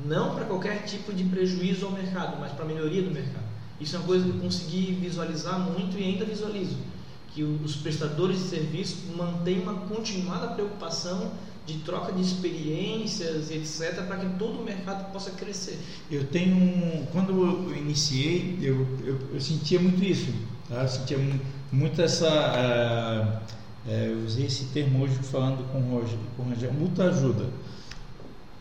não 0.05 0.35
para 0.35 0.45
qualquer 0.45 0.83
tipo 0.85 1.13
de 1.13 1.23
prejuízo 1.23 1.85
ao 1.85 1.91
mercado, 1.91 2.37
mas 2.39 2.51
para 2.51 2.65
melhoria 2.65 3.01
do 3.01 3.11
mercado. 3.11 3.45
Isso 3.79 3.95
é 3.95 3.99
uma 3.99 4.07
coisa 4.07 4.23
que 4.23 4.31
eu 4.31 4.41
consegui 4.41 4.97
visualizar 4.99 5.59
muito 5.59 5.97
e 5.97 6.03
ainda 6.03 6.25
visualizo, 6.25 6.77
que 7.33 7.43
os 7.43 7.75
prestadores 7.75 8.39
de 8.39 8.49
serviço 8.49 8.97
mantêm 9.15 9.61
uma 9.61 9.73
continuada 9.81 10.47
preocupação 10.47 11.31
de 11.65 11.79
troca 11.79 12.13
de 12.13 12.21
experiências, 12.21 13.51
etc, 13.51 14.05
para 14.07 14.17
que 14.17 14.37
todo 14.37 14.61
o 14.61 14.63
mercado 14.63 15.11
possa 15.11 15.31
crescer. 15.31 15.77
Eu 16.09 16.25
tenho, 16.27 17.05
quando 17.11 17.31
eu 17.31 17.75
iniciei, 17.75 18.57
eu, 18.61 18.87
eu, 19.03 19.19
eu 19.33 19.41
sentia 19.41 19.79
muito 19.79 20.01
isso, 20.03 20.31
tá? 20.69 20.83
eu 20.83 20.87
sentia 20.87 21.19
muito 21.71 22.01
essa, 22.01 22.29
uh, 22.29 23.89
uh, 23.89 23.91
eu 23.91 24.25
usei 24.25 24.45
esse 24.45 24.65
termo 24.67 25.03
hoje 25.03 25.15
falando 25.15 25.69
com 25.71 25.79
o 25.79 25.99
Roger, 25.99 26.17
com 26.37 26.43
o 26.43 26.49
Roger, 26.49 26.73
muita 26.73 27.03
ajuda 27.03 27.45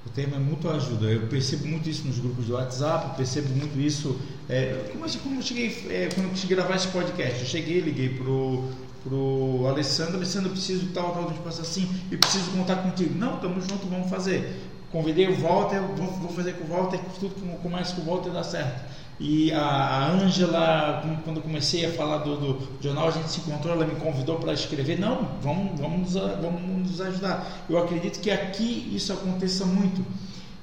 O 0.06 0.10
tema 0.10 0.36
é 0.36 0.38
muito 0.38 0.68
ajuda. 0.68 1.06
Eu 1.06 1.26
percebo 1.26 1.66
muito 1.66 1.88
isso 1.90 2.06
nos 2.06 2.18
grupos 2.18 2.46
do 2.46 2.54
WhatsApp, 2.54 3.16
percebo 3.16 3.48
muito 3.54 3.78
isso. 3.78 4.18
É, 4.48 4.88
como, 4.92 5.04
assim, 5.04 5.18
como 5.18 5.42
cheguei, 5.42 5.86
é, 5.90 6.08
quando 6.14 6.30
eu 6.30 6.36
cheguei 6.36 6.56
a 6.56 6.60
gravar 6.60 6.76
esse 6.76 6.88
podcast, 6.88 7.40
eu 7.40 7.46
cheguei, 7.46 7.80
liguei 7.80 8.10
pro 8.10 8.64
pro 9.06 9.66
Alessandro, 9.68 10.16
Alessandro, 10.16 10.48
eu 10.48 10.52
preciso 10.52 10.88
tal, 10.88 11.12
tal, 11.12 11.32
tipo 11.32 11.48
assim, 11.48 11.88
e 12.10 12.16
preciso 12.16 12.50
contar 12.50 12.76
contigo. 12.76 13.16
Não, 13.16 13.36
estamos 13.36 13.64
juntos, 13.64 13.88
vamos 13.88 14.10
fazer. 14.10 14.60
Convidei 14.90 15.28
o 15.28 15.36
Walter, 15.40 15.80
vou, 15.80 16.06
vou 16.06 16.30
fazer 16.30 16.54
com 16.54 16.64
o 16.64 16.76
Walter, 16.76 17.00
tudo 17.20 17.34
começa 17.62 17.94
com 17.94 18.02
o 18.02 18.04
Walter 18.04 18.30
dá 18.30 18.42
certo. 18.42 18.84
E 19.18 19.50
a 19.50 20.10
Ângela, 20.12 21.02
quando 21.24 21.38
eu 21.38 21.42
comecei 21.42 21.86
a 21.86 21.92
falar 21.92 22.18
do, 22.18 22.36
do, 22.36 22.68
jornal, 22.82 23.08
a 23.08 23.10
gente 23.10 23.30
se 23.30 23.40
encontrou, 23.40 23.74
ela 23.74 23.86
me 23.86 23.94
convidou 23.94 24.36
para 24.36 24.52
escrever. 24.52 24.98
Não, 25.00 25.26
vamos, 25.40 25.80
vamos, 25.80 26.12
vamos 26.12 26.90
nos 26.90 27.00
ajudar. 27.00 27.64
Eu 27.68 27.78
acredito 27.78 28.20
que 28.20 28.30
aqui 28.30 28.92
isso 28.94 29.12
aconteça 29.14 29.64
muito. 29.64 30.04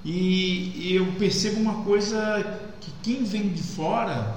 E, 0.06 0.94
eu 0.94 1.14
percebo 1.14 1.60
uma 1.60 1.84
coisa 1.84 2.60
que 2.80 2.92
quem 3.02 3.24
vem 3.24 3.50
de 3.50 3.64
fora 3.64 4.36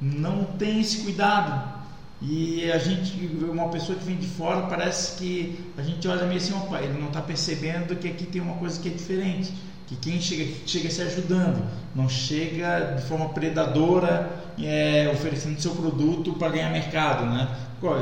não 0.00 0.44
tem 0.44 0.80
esse 0.80 1.02
cuidado. 1.02 1.76
E 2.20 2.68
a 2.72 2.78
gente, 2.78 3.12
uma 3.48 3.68
pessoa 3.68 3.96
que 3.96 4.04
vem 4.04 4.16
de 4.16 4.26
fora, 4.26 4.62
parece 4.62 5.18
que 5.18 5.72
a 5.76 5.82
gente 5.82 6.08
olha 6.08 6.24
meio 6.26 6.40
assim, 6.40 6.54
opa, 6.54 6.80
ele 6.80 6.98
não 6.98 7.08
está 7.08 7.20
percebendo 7.20 7.94
que 7.94 8.08
aqui 8.08 8.24
tem 8.24 8.40
uma 8.40 8.54
coisa 8.54 8.80
que 8.80 8.88
é 8.88 8.92
diferente 8.92 9.52
que 9.86 9.96
quem 9.96 10.20
chega, 10.20 10.52
chega 10.66 10.90
se 10.90 11.02
ajudando, 11.02 11.64
não 11.94 12.08
chega 12.08 12.94
de 12.96 13.02
forma 13.02 13.28
predadora 13.28 14.28
é, 14.62 15.10
oferecendo 15.12 15.60
seu 15.60 15.72
produto 15.72 16.32
para 16.34 16.48
ganhar 16.48 16.70
mercado, 16.70 17.26
né? 17.26 17.48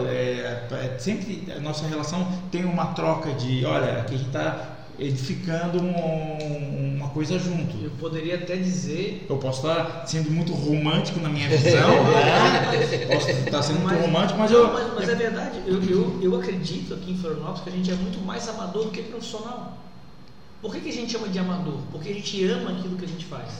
É, 0.09 0.67
é, 0.71 0.97
sempre 0.99 1.53
a 1.55 1.61
nossa 1.61 1.87
relação 1.87 2.27
tem 2.51 2.65
uma 2.65 2.87
troca 2.87 3.33
de, 3.33 3.67
olha, 3.67 4.01
aqui 4.01 4.15
a 4.15 4.19
gente 4.19 4.27
está 4.29 4.75
edificando 4.99 5.83
um, 5.83 6.97
uma 6.97 7.09
coisa 7.09 7.39
junto. 7.39 7.77
Eu 7.83 7.91
poderia 7.99 8.37
até 8.37 8.57
dizer. 8.57 9.27
Eu 9.29 9.37
posso 9.37 9.67
estar 9.67 10.07
sendo 10.07 10.31
muito 10.31 10.53
romântico 10.53 11.21
na 11.21 11.29
minha 11.29 11.49
visão, 11.49 11.91
né? 12.05 13.07
posso 13.13 13.31
estar 13.31 13.63
sendo 13.63 13.81
mas, 13.81 13.93
muito 13.93 14.07
romântico, 14.07 14.39
mas 14.39 14.51
eu. 14.51 14.73
Mas, 14.73 14.95
mas 14.95 15.09
é 15.09 15.15
verdade, 15.15 15.63
eu, 15.67 15.83
eu, 15.83 16.21
eu 16.23 16.37
acredito 16.37 16.95
aqui 16.95 17.13
em 17.13 17.19
Florianópolis 17.19 17.63
que 17.63 17.69
a 17.69 17.73
gente 17.73 17.91
é 17.91 17.95
muito 17.95 18.25
mais 18.25 18.49
amador 18.49 18.85
do 18.85 18.91
que 18.91 19.03
profissional. 19.03 19.79
Por 20.65 20.73
que, 20.73 20.81
que 20.81 20.89
a 20.89 20.93
gente 20.95 21.13
chama 21.13 21.29
de 21.29 21.39
amador? 21.39 21.79
Porque 21.93 22.09
a 22.09 22.15
gente 22.15 22.43
ama 22.47 22.71
aquilo 22.71 22.97
que 22.97 23.05
a 23.05 23.09
gente 23.09 23.27
faz. 23.27 23.53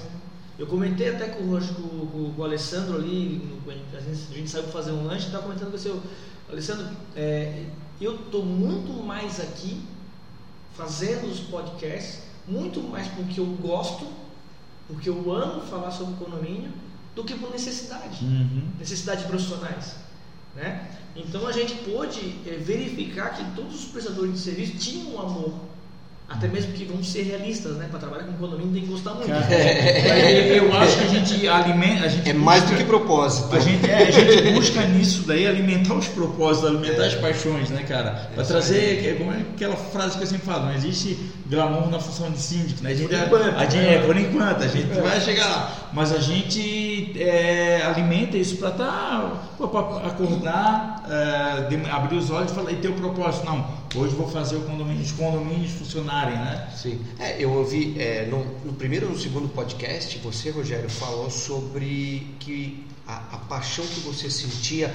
Eu 0.59 0.67
comentei 0.67 1.11
até 1.11 1.29
com 1.29 1.43
o, 1.43 1.61
com, 1.61 2.33
com 2.33 2.41
o 2.41 2.45
Alessandro 2.45 2.97
ali, 2.97 3.47
a 3.69 4.01
gente, 4.01 4.27
a 4.31 4.35
gente 4.35 4.49
saiu 4.49 4.63
para 4.63 4.73
fazer 4.73 4.93
um 4.93 5.05
lanche, 5.05 5.27
estava 5.27 5.43
comentando 5.43 5.69
com 5.69 5.77
o 5.77 5.79
seu 5.79 6.03
Alessandro, 6.51 6.87
é, 7.15 7.67
eu 8.01 8.15
estou 8.15 8.43
muito 8.43 8.91
mais 9.05 9.39
aqui 9.39 9.83
fazendo 10.75 11.31
os 11.31 11.41
podcasts, 11.41 12.23
muito 12.49 12.81
mais 12.81 13.07
porque 13.09 13.39
eu 13.39 13.47
gosto, 13.61 14.07
porque 14.89 15.11
eu 15.11 15.31
amo 15.31 15.61
falar 15.61 15.91
sobre 15.91 16.15
economia, 16.15 16.71
do 17.15 17.23
que 17.23 17.35
por 17.35 17.51
necessidade, 17.51 18.25
uhum. 18.25 18.71
necessidades 18.79 19.27
profissionais. 19.27 19.97
Né? 20.57 20.91
Então 21.15 21.47
a 21.47 21.53
gente 21.53 21.75
pôde 21.85 22.39
é, 22.47 22.57
verificar 22.57 23.37
que 23.37 23.45
todos 23.55 23.75
os 23.75 23.85
prestadores 23.91 24.33
de 24.33 24.39
serviço 24.39 24.79
tinham 24.79 25.17
um 25.17 25.21
amor 25.21 25.74
até 26.29 26.49
mesmo 26.49 26.73
que 26.73 26.85
vamos 26.85 27.11
ser 27.11 27.23
realistas, 27.23 27.77
né? 27.77 27.87
Para 27.91 28.01
trabalhar 28.01 28.25
com 28.25 28.33
condomínio 28.33 28.73
tem 28.73 28.83
que 28.83 28.89
gostar 28.89 29.13
muito. 29.15 29.29
Cara, 29.29 29.55
é, 29.55 30.59
eu 30.59 30.73
acho 30.75 30.99
que 30.99 31.05
a 31.05 31.09
gente 31.09 31.49
alimenta. 31.49 32.05
A 32.05 32.09
gente 32.09 32.29
é 32.29 32.33
busca, 32.33 32.45
mais 32.45 32.65
do 32.65 32.77
que 32.77 32.85
propósito. 32.85 33.55
A 33.55 33.61
gente, 33.61 33.91
é, 33.91 34.09
a 34.09 34.11
gente 34.11 34.53
busca 34.53 34.87
nisso 34.87 35.23
daí 35.27 35.47
alimentar 35.47 35.95
os 35.95 36.09
propósitos, 36.09 36.71
alimentar 36.71 37.05
é. 37.05 37.07
as 37.09 37.15
paixões, 37.15 37.69
né, 37.69 37.83
cara? 37.83 38.31
Para 38.35 38.45
trazer. 38.45 39.07
É 39.07 39.15
como 39.15 39.33
é 39.33 39.41
aquela 39.55 39.77
frase 39.77 40.17
que 40.17 40.25
eu 40.25 40.29
sempre 40.29 40.47
falo, 40.47 40.67
não 40.67 40.75
existe 40.75 41.19
glamour 41.47 41.91
na 41.91 42.01
função 42.01 42.31
de 42.31 42.41
síndico, 42.41 42.83
né? 42.83 42.91
A 42.91 42.95
gente, 42.95 43.09
por 43.09 43.41
enquanto, 43.41 43.57
a 43.57 43.65
gente, 43.67 43.87
é, 43.87 43.99
por 44.07 44.17
enquanto, 44.17 44.63
a 44.63 44.69
gente 44.69 45.01
vai 45.01 45.21
chegar 45.21 45.47
lá. 45.47 45.91
Mas 45.93 46.13
a 46.13 46.19
gente 46.19 47.13
é, 47.21 47.83
alimenta 47.83 48.37
isso 48.37 48.57
para 48.57 48.71
tá, 48.71 49.43
acordar, 50.05 51.05
é, 51.09 51.91
abrir 51.91 52.17
os 52.17 52.31
olhos 52.31 52.51
e, 52.51 52.55
falar, 52.55 52.73
e 52.73 52.77
ter 52.77 52.89
o 52.89 52.95
propósito. 52.95 53.45
Não, 53.45 53.67
hoje 53.95 54.15
vou 54.15 54.29
fazer 54.29 54.57
o 54.57 54.63
condomínio, 54.63 55.03
os 55.03 55.13
condomínios 55.13 55.73
funcionarem, 55.73 56.37
né? 56.37 56.69
Sim. 56.75 57.01
É, 57.19 57.37
eu 57.39 57.53
ouvi 57.53 57.95
é, 57.99 58.27
no, 58.27 58.45
no, 58.65 58.73
primeiro 58.73 59.07
e 59.07 59.11
no 59.11 59.19
segundo 59.19 59.49
podcast, 59.49 60.19
você, 60.19 60.51
Rogério, 60.51 60.89
falou 60.89 61.31
sobre 61.31 62.35
que 62.41 62.87
a, 63.07 63.17
a 63.33 63.37
paixão 63.37 63.85
que 63.85 64.01
você 64.01 64.31
sentia 64.31 64.93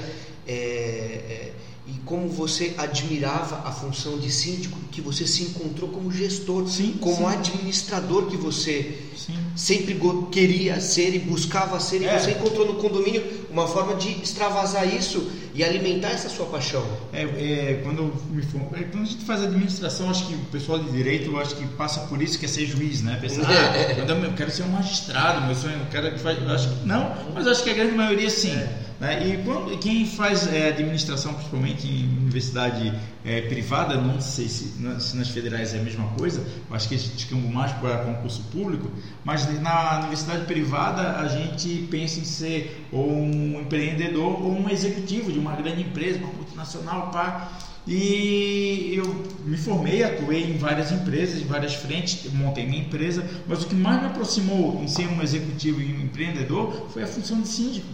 é, 0.48 0.52
é 0.52 1.54
e 1.90 2.00
como 2.06 2.28
você 2.30 2.76
admirava 2.78 3.68
a 3.68 3.72
função 3.72 4.20
de 4.20 4.32
síndico, 4.32 4.78
que 4.92 5.02
você 5.02 5.26
se 5.26 5.44
encontrou 5.44 5.90
como 5.90 6.12
gestor, 6.12 6.68
sim, 6.68 6.96
como 7.02 7.18
sim. 7.18 7.26
administrador 7.26 8.28
que 8.28 8.38
você 8.38 8.96
sim. 9.16 9.36
sempre 9.56 10.00
queria 10.32 10.80
ser 10.80 11.16
e 11.16 11.20
buscava 11.20 11.80
ser, 11.80 12.04
é. 12.04 12.16
e 12.16 12.20
você 12.20 12.32
encontrou 12.32 12.68
no 12.68 12.76
condomínio 12.76 13.24
uma 13.50 13.68
forma 13.68 13.96
de 13.96 14.10
extravasar 14.22 14.88
isso 14.94 15.32
e 15.56 15.64
alimentar 15.64 16.10
essa 16.10 16.30
sua 16.30 16.46
paixão. 16.46 16.86
É, 17.12 17.24
é 17.24 17.82
quando, 17.84 18.14
me, 18.30 18.44
é, 18.44 18.84
quando 18.84 19.04
a 19.04 19.06
gente 19.06 19.26
faz 19.26 19.42
administração, 19.42 20.10
acho 20.12 20.28
que 20.28 20.36
o 20.36 20.46
pessoal 20.52 20.78
de 20.78 20.92
direito, 20.92 21.36
acho 21.38 21.56
que 21.56 21.66
passa 21.70 22.02
por 22.02 22.22
isso, 22.22 22.38
que 22.38 22.46
é 22.46 22.48
ser 22.48 22.68
juiz, 22.68 23.02
né? 23.02 23.18
Pensar, 23.20 23.50
ah, 23.50 24.24
eu 24.26 24.34
quero 24.34 24.52
ser 24.52 24.64
um 24.64 24.70
magistrado, 24.70 25.48
meu 25.48 25.56
sonho, 25.56 25.80
eu 25.80 25.88
quero 25.90 26.12
que 26.12 26.20
faz, 26.20 26.38
acho 26.50 26.70
que 26.70 26.88
não, 26.88 27.16
mas 27.34 27.48
acho 27.48 27.64
que 27.64 27.72
a 27.72 27.74
grande 27.74 27.96
maioria 27.96 28.30
sim. 28.30 28.52
É. 28.52 28.89
Né? 29.00 29.28
E 29.28 29.44
quando, 29.44 29.78
quem 29.80 30.06
faz 30.06 30.52
é, 30.52 30.68
administração, 30.68 31.34
principalmente 31.34 31.88
em 31.88 32.18
universidade 32.18 32.94
é, 33.24 33.42
privada, 33.42 33.96
não 33.96 34.20
sei 34.20 34.50
se, 34.50 34.74
se, 35.00 35.16
nas 35.16 35.30
federais 35.30 35.74
é 35.74 35.80
a 35.80 35.84
mesma 35.84 36.08
coisa, 36.18 36.46
acho 36.72 36.88
que 36.90 36.96
eles 36.96 37.06
ficam 37.06 37.40
mais 37.40 37.72
para 37.74 38.00
concurso 38.00 38.44
público, 38.52 38.92
mas 39.24 39.48
na 39.62 40.00
universidade 40.00 40.46
privada 40.46 41.18
a 41.18 41.28
gente 41.30 41.88
pensa 41.90 42.20
em 42.20 42.26
ser 42.26 42.88
ou 42.92 43.10
um 43.10 43.62
empreendedor 43.62 44.42
ou 44.44 44.52
um 44.52 44.70
executivo 44.70 45.32
de 45.32 45.40
uma 45.40 45.56
grande 45.56 45.82
empresa, 45.82 46.20
uma 46.20 46.34
multinacional, 46.34 47.10
pá. 47.10 47.52
E 47.88 48.94
eu 48.94 49.26
me 49.46 49.58
formei, 49.58 50.04
atuei 50.04 50.44
em 50.44 50.58
várias 50.58 50.92
empresas, 50.92 51.42
em 51.42 51.46
várias 51.46 51.74
frentes, 51.74 52.32
montei 52.34 52.68
minha 52.68 52.82
empresa, 52.82 53.26
mas 53.48 53.64
o 53.64 53.68
que 53.68 53.74
mais 53.74 54.02
me 54.02 54.08
aproximou 54.08 54.84
em 54.84 54.88
ser 54.88 55.08
um 55.08 55.22
executivo 55.24 55.82
e 55.82 55.94
um 55.94 56.02
empreendedor 56.02 56.90
foi 56.92 57.02
a 57.02 57.08
função 57.08 57.42
de 57.42 57.48
síndico. 57.48 57.88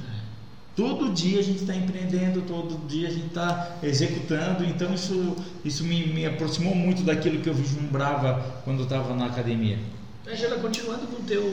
Todo 0.76 1.14
dia 1.14 1.40
a 1.40 1.44
gente 1.44 1.62
está 1.62 1.74
empreendendo, 1.74 2.42
todo 2.42 2.86
dia 2.86 3.08
a 3.08 3.12
gente 3.12 3.28
está 3.28 3.78
executando, 3.82 4.66
então 4.66 4.94
isso, 4.94 5.36
isso 5.64 5.86
me, 5.86 6.06
me 6.08 6.26
aproximou 6.26 6.76
muito 6.76 7.02
daquilo 7.02 7.40
que 7.40 7.50
eu 7.50 7.54
vislumbrava 7.54 8.62
quando 8.66 8.80
eu 8.80 8.84
estava 8.84 9.16
na 9.16 9.28
academia. 9.28 9.80
Angela, 10.30 10.58
continuando 10.60 11.08
com, 11.08 11.24
teu, 11.24 11.44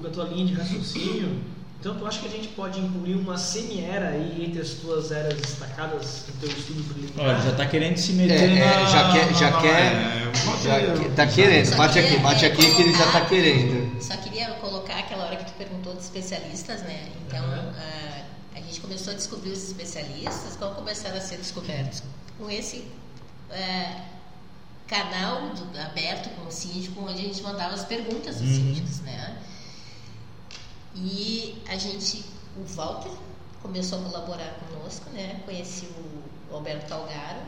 com 0.00 0.06
a 0.06 0.10
tua 0.10 0.24
linha 0.24 0.44
de 0.44 0.52
raciocínio, 0.52 1.40
então 1.80 1.94
tu 1.96 2.04
acha 2.04 2.20
que 2.20 2.26
a 2.26 2.30
gente 2.30 2.48
pode 2.48 2.78
incluir 2.78 3.14
uma 3.14 3.38
semi-era 3.38 4.08
aí 4.08 4.44
entre 4.44 4.60
as 4.60 4.70
tuas 4.70 5.10
eras 5.10 5.40
destacadas 5.40 6.24
no 6.28 6.40
teu 6.40 6.48
estudo 6.50 6.82
preliminar? 6.92 7.34
Olha, 7.34 7.44
já 7.44 7.50
está 7.52 7.66
querendo 7.66 7.96
se 7.96 8.12
meter 8.12 8.34
é, 8.34 8.58
é, 8.58 8.58
na, 8.58 8.84
já 8.84 9.12
quer, 9.12 9.34
já 9.34 9.50
na, 9.52 9.60
quer, 9.62 9.70
é, 9.70 10.32
já 10.62 11.06
está 11.06 11.26
querendo, 11.26 11.76
bate 11.76 11.98
aqui, 11.98 12.18
bate 12.18 12.44
aqui 12.44 12.74
que 12.74 12.82
ele 12.82 12.92
já 12.92 13.06
está 13.06 13.20
querendo. 13.22 14.02
Só 14.02 14.16
queria 14.18 14.50
colocar 14.60 14.98
aquela 14.98 15.24
hora 15.24 15.36
que 15.36 15.46
tu 15.46 15.54
perguntou 15.56 15.94
de 15.94 16.02
especialistas, 16.02 16.82
né? 16.82 17.08
Então, 17.26 17.42
uhum. 17.42 17.70
uh, 17.70 18.25
gente 18.66 18.80
começou 18.80 19.12
a 19.12 19.16
descobrir 19.16 19.50
os 19.50 19.68
especialistas, 19.68 20.56
como 20.56 20.74
começaram 20.74 21.16
a 21.16 21.20
ser 21.20 21.38
descobertos? 21.38 22.02
Com 22.38 22.50
esse 22.50 22.86
é, 23.50 24.02
canal 24.86 25.50
do, 25.50 25.78
aberto 25.78 26.28
com 26.36 26.48
o 26.48 26.52
síndico, 26.52 27.00
onde 27.00 27.20
a 27.20 27.22
gente 27.22 27.42
mandava 27.42 27.74
as 27.74 27.84
perguntas 27.84 28.36
dos 28.36 28.48
uhum. 28.48 28.54
síndicos, 28.54 29.00
né? 29.00 29.42
E 30.94 31.62
a 31.68 31.76
gente, 31.76 32.24
o 32.56 32.64
Walter 32.74 33.12
começou 33.62 34.00
a 34.00 34.02
colaborar 34.02 34.58
conosco, 34.60 35.10
né? 35.10 35.40
Conheci 35.44 35.86
o 36.50 36.54
Alberto 36.54 36.88
Calgaro, 36.88 37.40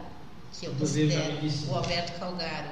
que 0.53 0.67
eu 0.67 0.75
considero 0.75 1.39
o 1.69 1.75
Alberto 1.75 2.19
Calgaro, 2.19 2.71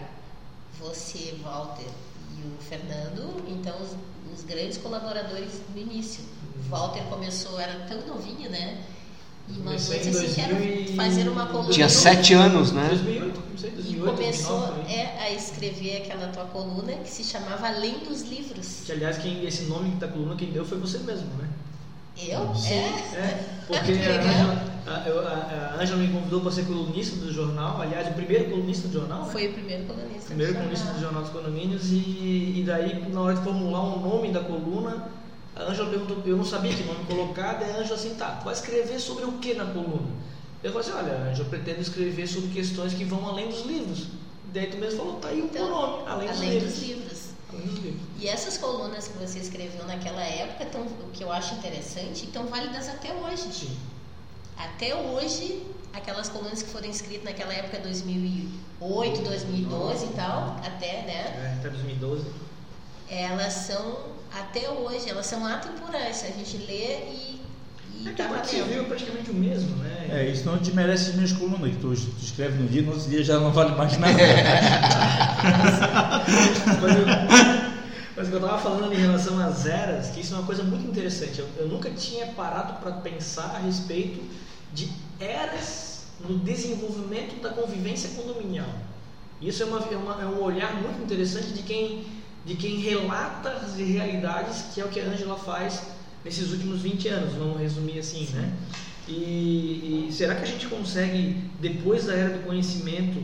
você, 0.78 1.38
Walter 1.42 1.88
e 2.36 2.46
o 2.46 2.62
Fernando, 2.62 3.44
então 3.48 3.74
os, 3.80 3.96
os 4.32 4.44
grandes 4.44 4.78
colaboradores 4.78 5.60
do 5.68 5.78
início. 5.78 6.22
Walter 6.68 7.02
começou, 7.04 7.58
era 7.60 7.74
tão 7.86 8.06
novinho, 8.06 8.50
né? 8.50 8.78
E 9.48 9.52
mandou 9.58 9.74
assim, 9.74 10.34
quero 10.34 10.96
fazer 10.96 11.28
uma 11.28 11.46
coluna. 11.46 11.70
Tinha 11.70 11.88
sete 11.88 12.34
anos, 12.34 12.72
né? 12.72 12.88
2008, 12.88 13.40
comecei 13.40 13.70
2008, 13.70 14.12
E 14.12 14.16
começou 14.16 14.58
2009, 14.58 14.92
é, 14.92 15.18
a 15.20 15.30
escrever 15.30 15.96
aquela 15.98 16.28
tua 16.28 16.44
coluna 16.46 16.92
que 16.94 17.08
se 17.08 17.22
chamava 17.22 17.68
Além 17.68 18.00
dos 18.00 18.22
Livros. 18.22 18.82
Que, 18.84 18.92
aliás, 18.92 19.18
quem, 19.18 19.44
esse 19.44 19.64
nome 19.64 19.90
da 19.96 20.08
coluna 20.08 20.34
quem 20.34 20.50
deu 20.50 20.64
foi 20.64 20.78
você 20.78 20.98
mesmo, 20.98 21.28
né? 21.38 21.48
Eu? 22.18 22.54
Sim. 22.54 22.74
É? 22.74 23.18
é 23.18 23.46
porque 23.66 23.92
a 24.86 25.76
Ângela 25.80 25.98
me 25.98 26.08
convidou 26.08 26.40
para 26.40 26.50
ser 26.50 26.64
colunista 26.64 27.16
do 27.16 27.32
jornal, 27.32 27.80
aliás, 27.80 28.08
o 28.08 28.12
primeiro 28.12 28.50
colunista 28.50 28.88
do 28.88 28.94
jornal. 28.94 29.24
Né? 29.24 29.32
Foi 29.32 29.48
o 29.48 29.52
primeiro 29.52 29.84
colunista. 29.84 30.26
Primeiro 30.26 30.52
do 30.52 30.58
colunista 30.58 30.92
do 30.92 31.00
Jornal 31.00 31.22
dos 31.22 31.30
Condomínios, 31.30 31.90
e, 31.90 32.54
e 32.56 32.64
daí, 32.66 33.08
na 33.12 33.20
hora 33.20 33.34
de 33.34 33.42
formular 33.42 33.82
um 33.82 34.00
nome 34.00 34.30
da 34.30 34.40
coluna, 34.40 35.08
a 35.56 35.62
Ângela 35.62 35.90
perguntou, 35.90 36.22
eu 36.26 36.36
não 36.36 36.44
sabia 36.44 36.74
que 36.74 36.84
nome 36.84 37.04
colocar, 37.06 37.54
daí 37.54 37.70
a 37.70 37.78
Ângela 37.78 37.94
assim, 37.94 38.14
tá, 38.14 38.40
vai 38.44 38.52
escrever 38.52 39.00
sobre 39.00 39.24
o 39.24 39.32
que 39.32 39.54
na 39.54 39.64
coluna? 39.64 40.08
Eu 40.62 40.72
falei 40.72 40.88
assim, 40.88 40.98
olha, 40.98 41.14
Ângela, 41.14 41.38
eu 41.38 41.44
pretendo 41.46 41.80
escrever 41.80 42.26
sobre 42.26 42.50
questões 42.50 42.92
que 42.92 43.04
vão 43.04 43.26
além 43.26 43.48
dos 43.48 43.64
livros. 43.64 44.08
Daí 44.52 44.66
tu 44.68 44.76
mesmo 44.76 44.98
falou, 44.98 45.14
tá 45.16 45.28
aí 45.28 45.40
o 45.40 45.44
então, 45.46 45.68
nome, 45.68 46.08
além, 46.08 46.28
além 46.28 46.60
dos, 46.60 46.78
livros. 46.78 47.12
dos 47.50 47.78
livros. 47.78 48.02
E 48.18 48.28
essas 48.28 48.58
colunas 48.58 49.08
que 49.08 49.18
você 49.18 49.38
escreveu 49.38 49.84
naquela 49.86 50.22
época, 50.22 50.66
tão, 50.66 50.82
o 50.82 51.10
que 51.12 51.24
eu 51.24 51.32
acho 51.32 51.54
interessante, 51.54 52.24
estão 52.24 52.46
válidas 52.46 52.88
até 52.88 53.12
hoje. 53.14 53.52
Sim. 53.52 53.76
Até 54.56 54.94
hoje, 54.94 55.62
aquelas 55.92 56.28
colunas 56.28 56.62
que 56.62 56.70
foram 56.70 56.88
escritas 56.88 57.24
naquela 57.24 57.52
época, 57.52 57.78
2008, 57.78 59.22
2012 59.22 60.04
e 60.04 60.08
tal, 60.08 60.56
até, 60.64 61.02
né? 61.02 61.54
É, 61.54 61.58
até 61.58 61.68
2012. 61.70 62.24
Elas 63.08 63.52
são, 63.52 63.98
até 64.40 64.68
hoje, 64.70 65.08
elas 65.08 65.26
são 65.26 65.44
atemporais. 65.46 66.24
A 66.24 66.28
gente 66.28 66.56
lê 66.58 66.98
e, 67.10 67.40
e 67.94 68.08
É 68.08 68.10
que 68.12 68.22
tá 68.22 68.28
o. 68.30 68.44
Civil 68.44 68.82
é 68.82 68.84
praticamente 68.84 69.30
o 69.30 69.34
mesmo, 69.34 69.76
né? 69.76 70.08
É, 70.10 70.28
isso 70.30 70.44
não 70.46 70.58
te 70.58 70.72
merece 70.72 71.10
as 71.10 71.14
minhas 71.16 71.32
colunas, 71.32 71.70
que 71.70 71.76
tu, 71.78 71.88
tu 71.94 72.24
escreve 72.24 72.62
no 72.62 72.68
dia, 72.68 72.82
no 72.82 72.92
outro 72.92 73.08
dia 73.08 73.22
já 73.24 73.38
não 73.40 73.50
vale 73.52 73.74
mais 73.74 73.96
nada. 73.98 74.14
Mas, 76.80 76.96
eu, 76.96 77.06
mas 78.16 78.26
o 78.26 78.30
que 78.30 78.36
eu 78.36 78.40
estava 78.40 78.58
falando 78.58 78.92
em 78.92 78.96
relação 78.96 79.38
às 79.38 79.66
eras, 79.66 80.08
que 80.08 80.20
isso 80.20 80.34
é 80.34 80.38
uma 80.38 80.46
coisa 80.46 80.62
muito 80.62 80.86
interessante. 80.86 81.38
Eu, 81.40 81.48
eu 81.58 81.68
nunca 81.68 81.90
tinha 81.90 82.26
parado 82.26 82.74
para 82.74 82.92
pensar 82.92 83.52
a 83.54 83.58
respeito 83.58 84.20
de 84.72 84.88
eras 85.20 86.04
no 86.20 86.38
desenvolvimento 86.38 87.40
da 87.40 87.50
convivência 87.50 88.10
condominial. 88.10 88.68
Isso 89.40 89.62
é, 89.62 89.66
uma, 89.66 89.78
é, 89.90 89.96
uma- 89.96 90.22
é 90.22 90.26
um 90.26 90.42
olhar 90.42 90.74
muito 90.80 91.02
interessante 91.02 91.48
de 91.48 91.62
quem, 91.62 92.04
de 92.46 92.54
quem 92.54 92.78
relata 92.80 93.50
as 93.50 93.74
realidades, 93.76 94.66
que 94.72 94.80
é 94.80 94.84
o 94.84 94.88
que 94.88 95.00
a 95.00 95.04
Angela 95.04 95.36
faz 95.36 95.82
nesses 96.24 96.52
últimos 96.52 96.80
20 96.82 97.08
anos, 97.08 97.34
vamos 97.34 97.60
resumir 97.60 97.98
assim, 97.98 98.26
né? 98.32 98.52
E, 99.08 100.06
e 100.08 100.12
será 100.12 100.34
que 100.34 100.42
a 100.42 100.46
gente 100.46 100.66
consegue, 100.66 101.36
depois 101.60 102.06
da 102.06 102.14
era 102.14 102.38
do 102.38 102.44
conhecimento, 102.44 103.22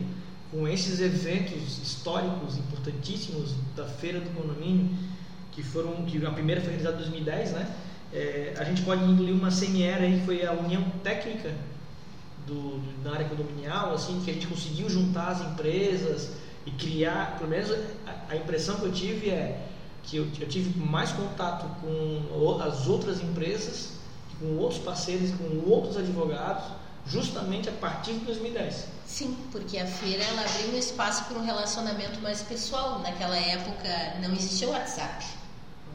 com 0.51 0.67
esses 0.67 0.99
eventos 1.01 1.79
históricos 1.81 2.57
importantíssimos 2.57 3.51
da 3.75 3.85
Feira 3.85 4.19
do 4.19 4.29
Condomínio, 4.31 4.89
que 5.51 5.63
foram, 5.63 6.03
que 6.05 6.23
a 6.25 6.31
primeira 6.31 6.61
foi 6.61 6.71
realizada 6.71 6.95
em 6.97 6.99
2010, 6.99 7.51
né? 7.51 7.75
É, 8.13 8.53
a 8.57 8.63
gente 8.63 8.81
pode 8.83 9.03
incluir 9.03 9.31
uma 9.31 9.49
semi-era 9.51 10.03
aí, 10.03 10.19
que 10.19 10.25
foi 10.25 10.45
a 10.45 10.51
união 10.53 10.83
técnica 11.03 11.51
do, 12.45 12.77
do- 12.77 13.03
na 13.03 13.13
área 13.15 13.27
condominial, 13.27 13.93
assim, 13.93 14.21
que 14.23 14.31
a 14.31 14.33
gente 14.33 14.47
conseguiu 14.47 14.89
juntar 14.89 15.29
as 15.29 15.41
empresas 15.41 16.31
e 16.65 16.71
criar, 16.71 17.37
pelo 17.37 17.49
menos 17.49 17.71
a, 18.05 18.33
a 18.33 18.35
impressão 18.35 18.77
que 18.77 18.85
eu 18.85 18.91
tive 18.91 19.29
é 19.29 19.67
que 20.03 20.17
eu, 20.17 20.27
eu 20.39 20.47
tive 20.47 20.77
mais 20.79 21.11
contato 21.11 21.65
com 21.81 22.61
as 22.61 22.87
outras 22.87 23.21
empresas, 23.21 23.93
com 24.39 24.57
outros 24.57 24.81
parceiros, 24.81 25.31
com 25.31 25.69
outros 25.69 25.97
advogados, 25.97 26.63
justamente 27.05 27.69
a 27.69 27.71
partir 27.73 28.13
de 28.13 28.25
2010. 28.25 28.87
Sim, 29.05 29.37
porque 29.51 29.77
a 29.77 29.85
feira 29.85 30.23
ela 30.23 30.41
abriu 30.41 30.73
um 30.73 30.77
espaço 30.77 31.25
para 31.25 31.37
um 31.37 31.45
relacionamento 31.45 32.19
mais 32.21 32.41
pessoal. 32.41 32.99
Naquela 32.99 33.37
época 33.37 33.89
não 34.21 34.33
existia 34.33 34.67
o 34.67 34.71
WhatsApp. 34.71 35.25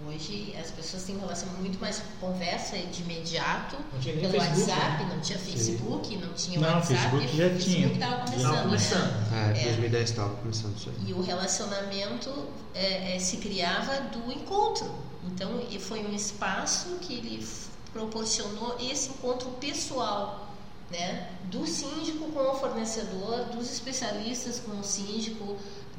Hoje 0.09 0.55
as 0.59 0.71
pessoas 0.71 1.03
têm 1.03 1.17
um 1.17 1.21
relacionamento 1.21 1.61
muito 1.63 1.81
mais 1.81 2.03
conversa 2.21 2.77
de 2.79 3.03
imediato 3.03 3.77
Não 3.93 4.01
pelo 4.01 4.31
Facebook, 4.31 4.71
WhatsApp, 4.71 5.05
né? 5.05 5.11
não 5.15 5.21
tinha 5.21 5.39
Facebook, 5.39 6.17
não 6.17 6.33
tinha 6.33 6.61
Não, 6.61 6.69
WhatsApp. 6.75 6.95
Facebook 7.11 7.37
já 7.37 7.47
o 7.47 7.51
Facebook 7.51 7.75
tinha. 7.77 7.93
estava 7.93 8.25
começando, 8.25 8.63
começando. 8.63 9.31
né? 9.31 9.53
É, 9.61 9.65
2010 9.65 10.11
estava 10.11 10.35
começando 10.37 10.77
isso 10.79 10.89
aí. 10.91 11.11
E 11.11 11.13
o 11.13 11.21
relacionamento 11.21 12.47
é, 12.75 13.17
é, 13.17 13.19
se 13.19 13.37
criava 13.37 14.01
do 14.03 14.33
encontro. 14.33 14.91
Então, 15.27 15.61
e 15.71 15.79
foi 15.79 16.03
um 16.07 16.15
espaço 16.15 16.89
que 17.03 17.15
ele 17.15 17.47
proporcionou 17.93 18.77
esse 18.81 19.11
encontro 19.11 19.51
pessoal, 19.61 20.49
né? 20.91 21.29
Do 21.45 21.67
síndico 21.67 22.31
com 22.33 22.41
o 22.41 22.55
fornecedor, 22.55 23.45
dos 23.47 23.71
especialistas 23.71 24.59
com 24.61 24.79
o 24.79 24.85
síndico, 24.85 25.57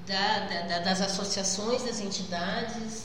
da- 0.08 0.40
da- 0.68 0.80
das 0.80 1.02
associações, 1.02 1.84
das 1.84 2.00
entidades, 2.00 3.04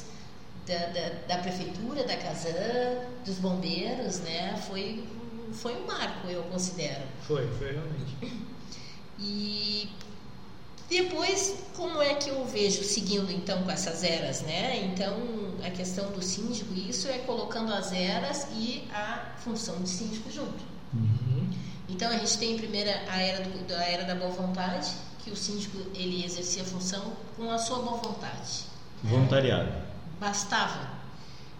da, 0.66 0.86
da, 0.86 1.08
da 1.28 1.38
prefeitura, 1.42 2.04
da 2.04 2.16
Casan, 2.16 2.98
dos 3.24 3.36
bombeiros, 3.38 4.20
né? 4.20 4.56
Foi, 4.68 5.04
um- 5.48 5.52
foi 5.52 5.74
um 5.76 5.86
marco, 5.86 6.28
eu 6.28 6.42
considero. 6.44 7.02
Foi, 7.26 7.46
foi 7.58 7.72
realmente. 7.72 8.44
E 9.18 9.88
depois, 10.90 11.54
como 11.76 12.02
é 12.02 12.14
que 12.14 12.28
eu 12.30 12.44
vejo 12.46 12.82
seguindo 12.82 13.30
então 13.30 13.62
com 13.62 13.70
essas 13.70 14.02
eras, 14.02 14.42
né? 14.42 14.84
Então, 14.86 15.16
a 15.64 15.70
questão 15.70 16.10
do 16.10 16.20
síndico, 16.22 16.74
isso 16.74 17.08
é 17.08 17.18
colocando 17.18 17.72
as 17.72 17.92
eras 17.92 18.48
e 18.56 18.86
a 18.92 19.34
função 19.38 19.76
de 19.82 19.88
síndico 19.88 20.30
junto. 20.32 20.64
Uhum. 20.92 21.48
Então, 21.88 22.10
a 22.10 22.16
gente 22.18 22.36
tem 22.38 22.56
primeiro 22.56 22.90
a 23.08 23.20
era, 23.22 23.44
do, 23.44 23.66
da 23.68 23.84
era 23.84 24.04
da 24.04 24.14
boa 24.16 24.30
vontade, 24.32 24.90
que 25.22 25.30
o 25.30 25.36
síndico 25.36 25.78
ele 25.94 26.24
exercia 26.24 26.62
a 26.62 26.66
função 26.66 27.12
com 27.36 27.50
a 27.50 27.58
sua 27.58 27.78
boa 27.78 27.98
vontade. 27.98 28.64
Voluntariado. 29.02 29.72
Bastava. 30.20 30.94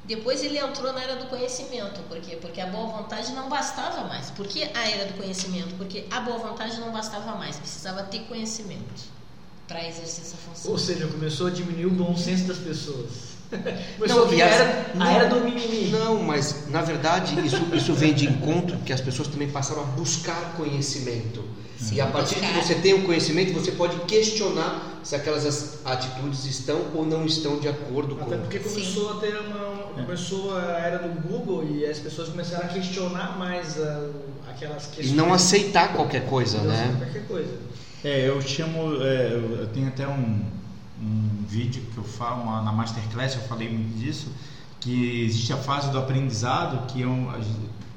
Depois 0.05 0.42
ele 0.42 0.59
entrou 0.59 0.92
na 0.92 1.02
era 1.02 1.16
do 1.16 1.26
conhecimento, 1.26 2.00
por 2.09 2.18
quê? 2.20 2.36
Porque 2.36 2.61
a 2.61 2.66
boa 2.66 2.88
vontade 2.88 3.32
não 3.32 3.48
bastava 3.48 4.05
mais. 4.05 4.30
Por 4.30 4.46
que 4.46 4.64
a 4.74 4.88
era 4.88 5.07
do 5.07 5.14
conhecimento? 5.14 5.74
Porque 5.76 6.05
a 6.11 6.20
boa 6.20 6.38
vontade 6.38 6.78
não 6.78 6.92
bastava 6.92 7.34
mais, 7.36 7.57
precisava 7.57 8.02
ter 8.02 8.20
conhecimento 8.20 9.02
para 9.66 9.86
exercer 9.88 10.24
essa 10.24 10.36
função. 10.36 10.72
Ou 10.72 10.78
seja, 10.78 11.07
começou 11.07 11.46
a 11.46 11.50
diminuir 11.50 11.86
o 11.86 11.90
bom 11.90 12.14
senso 12.16 12.44
das 12.44 12.59
pessoas. 12.59 13.34
Começou 13.96 14.26
Não, 14.26 14.32
a 14.32 14.44
a 14.44 14.48
era, 14.48 14.90
a 14.92 14.96
não. 14.96 15.07
era 15.07 15.28
do 15.28 15.40
mimimi. 15.40 15.90
Não, 15.90 16.22
mas 16.22 16.68
na 16.68 16.82
verdade 16.82 17.38
isso, 17.46 17.62
isso 17.72 17.94
vem 17.94 18.12
de 18.12 18.26
encontro 18.26 18.76
que 18.78 18.92
as 18.92 19.00
pessoas 19.00 19.28
também 19.28 19.48
passaram 19.50 19.82
a 19.82 19.86
buscar 19.86 20.55
conhecimento. 20.57 21.44
E 21.93 22.01
a 22.01 22.07
partir 22.07 22.37
Buscar. 22.37 22.53
que 22.53 22.62
você 22.64 22.74
tem 22.76 22.95
o 22.95 23.03
conhecimento, 23.05 23.53
você 23.53 23.72
pode 23.72 23.97
questionar 24.07 25.01
se 25.03 25.14
aquelas 25.14 25.45
as- 25.45 25.78
atitudes 25.85 26.45
estão 26.47 26.80
ou 26.95 27.05
não 27.05 27.24
estão 27.26 27.59
de 27.59 27.68
acordo 27.68 28.14
Até 28.20 28.37
com. 28.37 28.41
porque 28.43 28.59
começou 28.59 29.12
a 29.12 29.20
ter 29.20 29.37
uma. 29.37 29.74
Começou 29.95 30.57
a 30.57 30.62
era 30.78 30.99
do 30.99 31.20
Google 31.28 31.64
e 31.70 31.87
as 31.87 31.99
pessoas 31.99 32.28
começaram 32.28 32.64
a 32.64 32.68
questionar 32.68 33.39
mais 33.39 33.76
aquelas 34.49 34.85
E 34.85 34.89
questões. 34.97 35.12
não 35.12 35.32
aceitar 35.32 35.93
qualquer 35.93 36.26
coisa, 36.26 36.59
Não 36.59 36.64
né? 36.66 36.95
Qualquer 36.99 37.26
coisa. 37.26 37.55
É, 38.03 38.28
eu 38.28 38.41
chamo, 38.43 39.03
é, 39.03 39.30
eu 39.32 39.57
eu 39.61 39.66
tenho 39.68 39.89
até 39.89 40.07
um, 40.09 40.43
um 41.01 41.30
vídeo 41.49 41.82
que 41.93 41.99
eu 41.99 42.05
falo 42.05 42.43
uma- 42.43 42.62
na 42.62 42.72
Masterclass, 42.72 43.35
eu 43.35 43.41
falei 43.43 43.68
muito 43.68 43.97
disso, 43.99 44.28
que 44.80 45.24
existe 45.24 45.53
a 45.53 45.57
fase 45.57 45.91
do 45.91 45.99
aprendizado, 45.99 46.87
que 46.89 47.03
é 47.03 47.07
um, 47.07 47.30
a, 47.30 47.37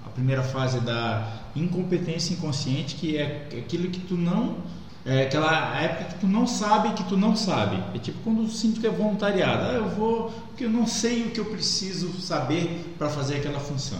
a 0.05 0.09
primeira 0.09 0.43
fase 0.43 0.79
da 0.81 1.27
incompetência 1.59 2.33
inconsciente, 2.33 2.95
que 2.95 3.17
é 3.17 3.47
aquilo 3.57 3.89
que 3.89 3.99
tu 3.99 4.15
não, 4.15 4.57
é 5.05 5.23
aquela 5.23 5.79
época 5.81 6.13
que 6.13 6.19
tu 6.19 6.27
não 6.27 6.45
sabe 6.45 6.93
que 6.93 7.03
tu 7.05 7.15
não 7.15 7.35
sabe. 7.35 7.81
É 7.95 7.99
tipo 7.99 8.19
quando 8.23 8.41
o 8.43 8.49
síndico 8.49 8.85
é 8.85 8.89
voluntariado, 8.89 9.63
ah, 9.69 9.73
eu 9.73 9.89
vou, 9.89 10.29
porque 10.49 10.65
eu 10.65 10.69
não 10.69 10.85
sei 10.85 11.23
o 11.23 11.31
que 11.31 11.39
eu 11.39 11.45
preciso 11.45 12.19
saber 12.19 12.93
para 12.97 13.09
fazer 13.09 13.37
aquela 13.37 13.59
função. 13.59 13.99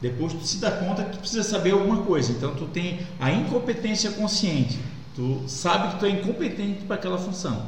Depois 0.00 0.32
tu 0.32 0.46
se 0.46 0.58
dá 0.58 0.70
conta 0.70 1.02
que 1.04 1.12
tu 1.12 1.18
precisa 1.18 1.42
saber 1.42 1.72
alguma 1.72 2.02
coisa. 2.02 2.30
Então 2.30 2.54
tu 2.54 2.66
tem 2.66 3.00
a 3.18 3.30
incompetência 3.32 4.10
consciente. 4.12 4.78
Tu 5.16 5.42
sabe 5.46 5.94
que 5.94 6.00
tu 6.00 6.06
é 6.06 6.10
incompetente 6.10 6.84
para 6.84 6.96
aquela 6.96 7.18
função. 7.18 7.66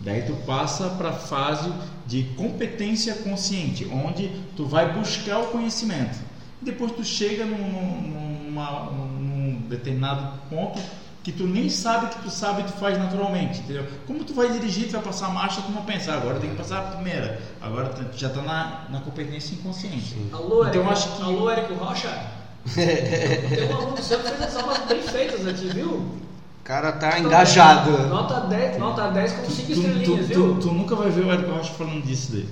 Daí 0.00 0.22
tu 0.22 0.34
passa 0.46 0.90
para 0.90 1.08
a 1.08 1.12
fase 1.12 1.72
de 2.06 2.22
competência 2.36 3.14
consciente, 3.16 3.84
onde 3.86 4.30
tu 4.56 4.64
vai 4.64 4.92
buscar 4.92 5.38
o 5.40 5.46
conhecimento. 5.48 6.18
Depois 6.60 6.92
tu 6.92 7.04
chega 7.04 7.44
num, 7.44 7.56
num- 7.56 8.27
numa- 8.58 8.90
num 8.90 9.60
determinado 9.68 10.32
ponto 10.50 10.80
que 11.22 11.32
tu 11.32 11.46
nem 11.46 11.68
sabe 11.68 12.06
que 12.08 12.22
tu 12.22 12.30
sabe 12.30 12.62
tu 12.62 12.72
faz 12.72 12.96
naturalmente, 12.98 13.60
entendeu? 13.60 13.84
Como 14.06 14.24
tu 14.24 14.32
vai 14.34 14.50
dirigir, 14.50 14.86
tu 14.86 14.92
vai 14.92 15.02
passar 15.02 15.26
a 15.26 15.30
marcha, 15.30 15.60
tu 15.60 15.70
não 15.72 15.82
pensa, 15.82 16.12
"Ah, 16.12 16.16
agora 16.16 16.38
tem 16.40 16.50
que 16.50 16.56
passar 16.56 16.78
a 16.78 16.82
primeira. 16.82 17.40
Agora 17.60 17.88
tu 17.90 18.04
já 18.18 18.28
está 18.28 18.40
na, 18.42 18.84
na 18.88 19.00
competência 19.00 19.54
inconsciente. 19.54 20.16
Alô, 20.32 20.64
Então, 20.66 20.80
Érico, 20.82 20.90
acho 20.90 21.08
que- 21.16 21.22
Alô, 21.22 21.50
Érico 21.50 21.74
Rocha? 21.74 22.26
Tem 22.74 23.68
um 23.70 23.76
aluno 23.76 23.94
que 23.94 24.02
sempre 24.02 24.28
fez 24.30 24.42
as 24.42 24.56
aulas 24.56 24.78
bem 24.86 25.02
feitas 25.02 25.46
aqui, 25.46 25.68
viu? 25.68 25.90
O 25.90 26.64
cara 26.64 26.92
tá 26.92 27.18
engajado. 27.18 27.90
Nota 28.08 28.40
10, 28.40 28.78
nota 28.78 29.08
10 29.08 29.32
com 29.32 29.50
5 29.50 29.66
Tu, 29.66 29.72
estrelinhas, 29.72 30.26
tu, 30.26 30.32
viu? 30.32 30.54
tu, 30.54 30.60
tu 30.68 30.72
nunca 30.74 30.94
vai 30.96 31.10
ver 31.10 31.24
o 31.24 31.30
Érico 31.32 31.50
Rocha 31.52 31.72
falando 31.74 32.02
disso 32.04 32.32
daí. 32.32 32.48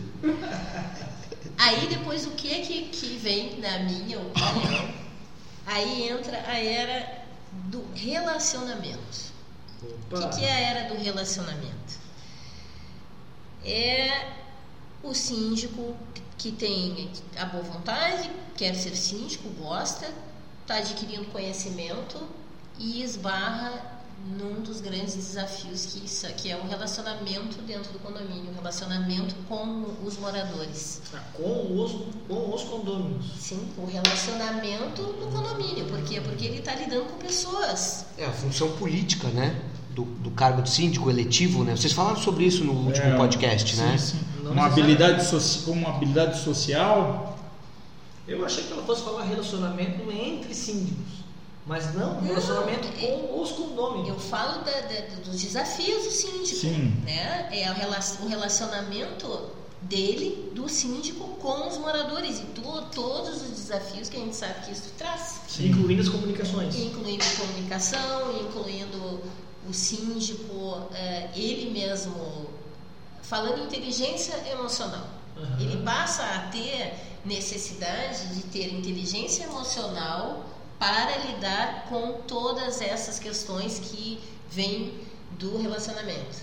Aí 1.59 1.87
depois 1.87 2.27
o 2.27 2.31
que 2.31 2.53
é 2.53 2.59
que, 2.61 2.83
que 2.83 3.17
vem, 3.19 3.59
na 3.61 3.79
minha 3.81 4.19
opinião, 4.19 4.85
aí 5.67 6.09
entra 6.09 6.43
a 6.47 6.59
era 6.59 7.25
do 7.53 7.85
relacionamento. 7.95 9.35
O 9.83 10.17
Opa. 10.17 10.29
que, 10.29 10.39
que 10.39 10.45
é 10.45 10.53
a 10.53 10.61
era 10.61 10.95
do 10.95 11.03
relacionamento? 11.03 11.99
É 13.65 14.33
o 15.03 15.13
síndico 15.13 15.97
que 16.39 16.53
tem 16.53 17.11
a 17.37 17.45
boa 17.47 17.65
vontade, 17.65 18.31
quer 18.57 18.75
ser 18.75 18.95
síndico, 18.97 19.49
gosta, 19.51 20.07
está 20.63 20.77
adquirindo 20.77 21.25
conhecimento 21.27 22.29
e 22.79 23.03
esbarra 23.03 23.96
num 24.39 24.61
dos 24.61 24.81
grandes 24.81 25.15
desafios 25.15 25.87
que, 25.87 26.05
isso, 26.05 26.27
que 26.37 26.51
é 26.51 26.57
o 26.57 26.67
relacionamento 26.67 27.59
dentro 27.67 27.93
do 27.93 27.99
condomínio, 28.01 28.51
o 28.51 28.55
relacionamento 28.55 29.35
com 29.49 29.85
os 30.05 30.19
moradores. 30.19 31.01
Ah, 31.15 31.21
Com 31.35 31.81
os, 31.81 31.93
com 32.27 32.55
os 32.55 32.63
condôminos. 32.65 33.25
Sim, 33.39 33.69
o 33.79 33.87
relacionamento 33.87 35.03
no 35.03 35.29
condomínio. 35.31 35.85
Por 35.87 36.03
quê? 36.03 36.21
Porque 36.21 36.45
ele 36.47 36.59
está 36.59 36.75
lidando 36.75 37.05
com 37.05 37.19
pessoas. 37.19 38.07
É 38.19 38.25
a 38.27 38.33
função 38.33 38.73
política, 38.73 39.29
né? 39.29 39.61
Do, 39.91 40.05
do 40.05 40.31
cargo 40.33 40.61
de 40.61 40.71
síndico 40.71 41.09
eletivo, 41.09 41.63
né? 41.65 41.75
Vocês 41.77 41.93
falaram 41.93 42.17
sobre 42.21 42.45
isso 42.45 42.65
no 42.65 42.73
último 42.73 43.07
É, 43.07 43.17
podcast, 43.17 43.77
sim, 43.77 43.81
né? 43.83 43.97
sim. 43.97 44.19
Não 44.43 44.53
uma 44.53 44.67
habilidade, 44.67 45.25
como 45.65 45.81
uma 45.81 45.91
habilidade 45.97 46.39
social? 46.41 47.39
Eu 48.29 48.45
achei 48.45 48.65
que 48.65 48.73
ela 48.73 48.83
fosse 48.83 49.03
falar 49.05 49.23
relacionamento 49.25 50.11
entre 50.11 50.53
síndicos, 50.53 51.16
mas 51.67 51.93
não 51.95 52.21
relacionamento 52.21 52.89
com 52.93 53.41
os 53.43 53.51
condôminos. 53.53 54.09
Eu 54.09 54.19
falo 54.19 54.63
da- 54.65 54.81
da- 54.81 55.17
dos 55.25 55.43
desafios 55.43 56.05
do 56.05 56.11
síndico. 56.11 56.61
Sim. 56.61 57.03
Né? 57.05 57.49
É 57.53 57.71
o 57.71 57.75
rela- 57.75 57.99
o 58.23 58.29
relacionamento 58.29 59.51
dele, 59.83 60.51
do 60.55 60.69
síndico, 60.69 61.25
com 61.41 61.69
os 61.69 61.77
moradores 61.79 62.39
e 62.39 62.43
to- 62.45 62.83
todos 62.95 63.43
os 63.43 63.51
desafios 63.51 64.09
que 64.09 64.17
a 64.17 64.21
gente 64.21 64.35
sabe 64.37 64.65
que 64.67 64.73
isso 64.73 64.91
traz. 64.97 65.41
Incluindo 65.61 66.03
as 66.03 66.09
comunicações. 66.09 66.75
Incluindo 66.77 67.25
comunicação, 67.37 68.41
incluindo 68.41 69.21
o 69.69 69.73
síndico, 69.75 70.83
eh, 70.95 71.29
ele 71.35 71.71
mesmo, 71.71 72.47
falando 73.23 73.59
em 73.59 73.65
inteligência 73.65 74.35
emocional. 74.53 75.05
Aham. 75.37 75.57
Ele 75.61 75.83
passa 75.83 76.23
a 76.23 76.39
ter 76.51 76.95
necessidade 77.25 78.35
de 78.35 78.43
ter 78.45 78.73
inteligência 78.73 79.45
emocional 79.45 80.45
para 80.79 81.17
lidar 81.19 81.87
com 81.89 82.21
todas 82.23 82.81
essas 82.81 83.19
questões 83.19 83.79
que 83.79 84.21
vêm 84.51 85.01
do 85.39 85.61
relacionamento, 85.61 86.39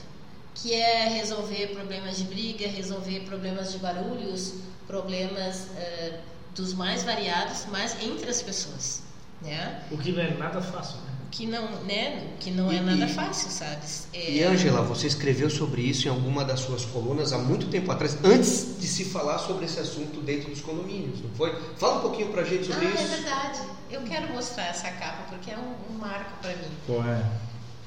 que 0.56 0.74
é 0.74 1.08
resolver 1.08 1.68
problemas 1.68 2.18
de 2.18 2.26
briga, 2.26 2.68
resolver 2.68 3.22
problemas 3.22 3.72
de 3.72 3.80
barulhos, 3.80 4.56
problemas 4.88 5.68
eh, 5.78 6.20
dos 6.56 6.74
mais 6.74 7.04
variados, 7.04 7.66
mas 7.72 8.02
entre 8.04 8.30
as 8.30 8.42
pessoas, 8.42 9.04
né? 9.42 9.84
O 9.92 9.98
que 9.98 10.12
não 10.12 10.22
é 10.22 10.32
nada 10.32 10.62
fácil, 10.62 10.98
né? 11.02 11.13
Que 11.34 11.48
não, 11.48 11.68
né? 11.86 12.28
Que 12.40 12.52
não 12.52 12.72
é 12.72 12.76
E- 12.76 12.80
nada 12.80 13.08
fácil, 13.08 13.50
sabes? 13.50 14.08
É- 14.14 14.30
E 14.34 14.44
Ângela, 14.44 14.84
você 14.84 15.08
escreveu 15.08 15.50
sobre 15.50 15.82
isso 15.82 16.08
em 16.08 16.12
alguma 16.12 16.46
das 16.46 16.60
suas 16.60 16.86
colunas 16.86 17.34
há 17.34 17.40
muito 17.40 17.70
tempo 17.70 17.92
atrás, 17.92 18.16
antes 18.24 18.78
de 18.80 18.86
se 18.88 19.06
falar 19.06 19.40
sobre 19.40 19.66
esse 19.66 19.80
assunto 19.80 20.22
dentro 20.22 20.52
dos 20.52 20.62
condomínios, 20.62 21.20
não 21.24 21.32
foi? 21.32 21.60
Fala 21.78 21.98
um 21.98 22.02
pouquinho 22.02 22.30
pra 22.32 22.44
gente 22.44 22.68
sobre 22.68 22.86
Ah, 22.86 22.90
é 22.92 22.94
isso. 22.94 23.08
verdade. 23.08 23.60
Eu 23.90 24.02
quero 24.04 24.32
mostrar 24.32 24.66
essa 24.68 24.92
capa 24.92 25.24
porque 25.28 25.50
é 25.50 25.58
um, 25.58 25.74
um 25.96 25.98
marco 25.98 26.38
para 26.40 26.52
mim. 26.56 26.70
Qual 26.86 27.04
é? 27.04 27.16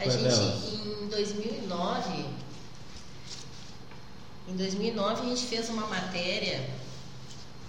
A 0.00 0.02
Qual 0.02 0.08
é 0.08 0.10
gente, 0.10 0.22
delas? 0.24 0.72
em 1.02 1.06
2009, 1.06 2.24
em 4.48 4.56
2009 4.56 5.22
a 5.22 5.24
gente 5.24 5.46
fez 5.46 5.68
uma 5.68 5.86
matéria 5.86 6.68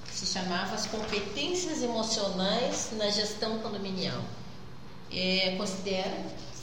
que 0.07 0.15
se 0.15 0.25
chamava 0.25 0.73
As 0.73 0.87
Competências 0.87 1.83
Emocionais 1.83 2.89
na 2.97 3.11
Gestão 3.11 3.59
Condominial. 3.59 4.21
É, 5.11 5.55
considero, 5.57 6.11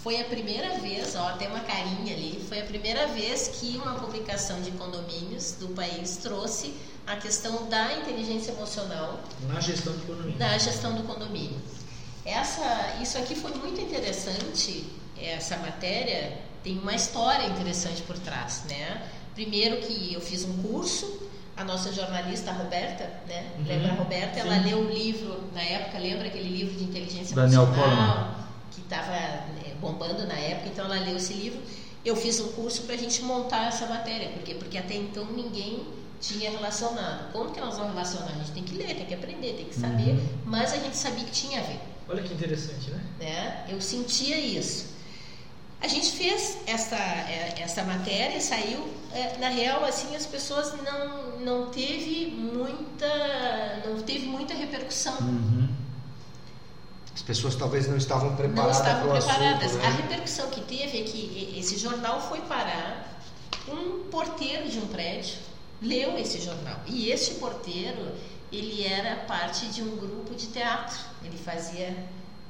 foi 0.03 0.21
a 0.21 0.25
primeira 0.25 0.79
vez, 0.81 1.17
ó, 1.17 1.33
tem 1.33 1.49
uma 1.49 1.61
carinha 1.61 2.15
ali, 2.15 2.45
foi 2.49 2.61
a 2.61 2.65
primeira 2.65 3.07
vez 3.09 3.49
que 3.49 3.77
uma 3.79 3.95
publicação 3.95 4.61
de 4.61 4.71
condomínios 4.73 5.53
do 5.53 5.69
país 5.69 6.19
trouxe 6.19 6.75
a 7.07 7.17
questão 7.17 7.69
da 7.69 7.95
inteligência 7.95 8.53
emocional 8.53 9.21
Na 9.49 9.61
gestão 9.61 9.95
de 9.95 10.03
economia. 10.03 10.37
da 10.37 10.59
gestão 10.59 10.95
do 10.95 11.03
condomínio. 11.05 11.59
Essa, 12.25 12.97
isso 13.03 13.17
aqui 13.19 13.35
foi 13.35 13.53
muito 13.53 13.81
interessante, 13.81 14.85
essa 15.21 15.57
matéria 15.59 16.39
tem 16.63 16.79
uma 16.79 16.95
história 16.95 17.47
interessante 17.47 18.03
por 18.03 18.19
trás, 18.19 18.63
né? 18.69 19.03
Primeiro 19.35 19.79
que 19.79 20.15
eu 20.15 20.21
fiz 20.21 20.45
um 20.45 20.63
curso, 20.63 21.23
a 21.57 21.63
nossa 21.65 21.93
jornalista 21.93 22.51
a 22.51 22.55
Roberta, 22.55 23.05
né? 23.29 23.47
Uhum, 23.59 23.65
Lembra 23.67 23.93
a 23.93 23.95
Roberta? 23.95 24.41
Ela 24.41 24.63
sim. 24.63 24.69
leu 24.69 24.79
o 24.81 24.91
livro, 24.91 25.45
na 25.53 25.63
época, 25.63 25.99
lembra 25.99 26.27
aquele 26.29 26.49
livro 26.49 26.75
de 26.79 26.85
inteligência 26.85 27.37
Daniel 27.37 27.65
emocional? 27.65 28.34
Que 28.75 28.81
estava 28.81 29.45
bombando 29.81 30.27
na 30.27 30.35
época, 30.35 30.69
então 30.69 30.85
ela 30.87 30.99
leu 31.05 31.17
esse 31.17 31.33
livro. 31.35 31.61
Eu 32.05 32.17
fiz 32.17 32.41
um 32.41 32.49
curso 32.53 32.83
para 32.83 32.95
a 32.95 32.99
gente 32.99 33.23
montar 33.23 33.69
essa 33.69 33.87
matéria, 33.87 34.29
por 34.31 34.43
quê? 34.43 34.55
Porque 34.55 34.77
até 34.77 34.95
então 34.95 35.25
ninguém 35.27 35.87
tinha 36.21 36.51
relacionado. 36.51 37.33
Como 37.33 37.51
que 37.51 37.61
nós 37.61 37.77
vamos 37.77 37.93
relacionar? 37.93 38.33
A 38.33 38.35
gente 38.39 38.53
tem 38.53 38.63
que 38.63 38.75
ler, 38.77 38.95
tem 38.97 39.07
que 39.07 39.15
aprender, 39.15 39.55
tem 39.55 39.65
que 39.67 39.75
saber, 39.75 40.11
Uhum. 40.13 40.29
mas 40.47 40.73
a 40.73 40.77
gente 40.77 40.97
sabia 40.97 41.25
que 41.25 41.31
tinha 41.31 41.61
a 41.61 41.63
ver, 41.63 41.79
Olha 42.09 42.23
que 42.23 42.35
interessante, 42.35 42.91
né? 42.91 43.01
né? 43.19 43.65
Eu 43.69 43.81
sentia 43.81 44.39
isso. 44.39 44.93
A 45.81 45.89
gente 45.89 46.13
fez 46.13 46.59
essa, 46.67 46.97
é, 46.97 47.55
essa 47.59 47.83
matéria, 47.85 48.41
saiu, 48.41 48.87
é, 49.13 49.37
na 49.39 49.49
real, 49.49 49.85
assim, 49.85 50.15
as 50.17 50.27
pessoas 50.27 50.75
não, 50.83 51.39
não 51.41 51.71
teve 51.71 52.27
muita, 52.27 53.83
não 53.87 54.03
teve 54.03 54.27
muita 54.27 54.53
repercussão. 54.55 55.17
Uhum. 55.21 55.69
As 57.15 57.23
pessoas 57.23 57.55
talvez 57.55 57.87
não 57.89 57.97
estavam 57.97 58.31
não 58.31 58.37
preparadas 58.37 58.79
estavam 58.79 59.09
para 59.09 59.19
o 59.19 59.23
preparadas. 59.25 59.65
assunto, 59.65 59.85
A 59.85 59.91
né? 59.91 59.97
repercussão 60.03 60.51
que 60.51 60.61
teve 60.63 61.01
é 61.01 61.05
que 61.05 61.55
esse 61.59 61.77
jornal 61.79 62.21
foi 62.21 62.41
parar 62.43 63.09
um 63.69 64.09
porteiro 64.11 64.69
de 64.69 64.79
um 64.79 64.87
prédio 64.89 65.37
leu 65.81 66.19
esse 66.19 66.41
jornal 66.41 66.81
e 66.87 67.11
este 67.11 67.35
porteiro 67.35 68.13
ele 68.53 68.85
era 68.85 69.17
parte 69.27 69.67
de 69.67 69.83
um 69.83 69.97
grupo 69.97 70.35
de 70.35 70.47
teatro. 70.47 70.97
Ele 71.25 71.37
fazia 71.37 71.97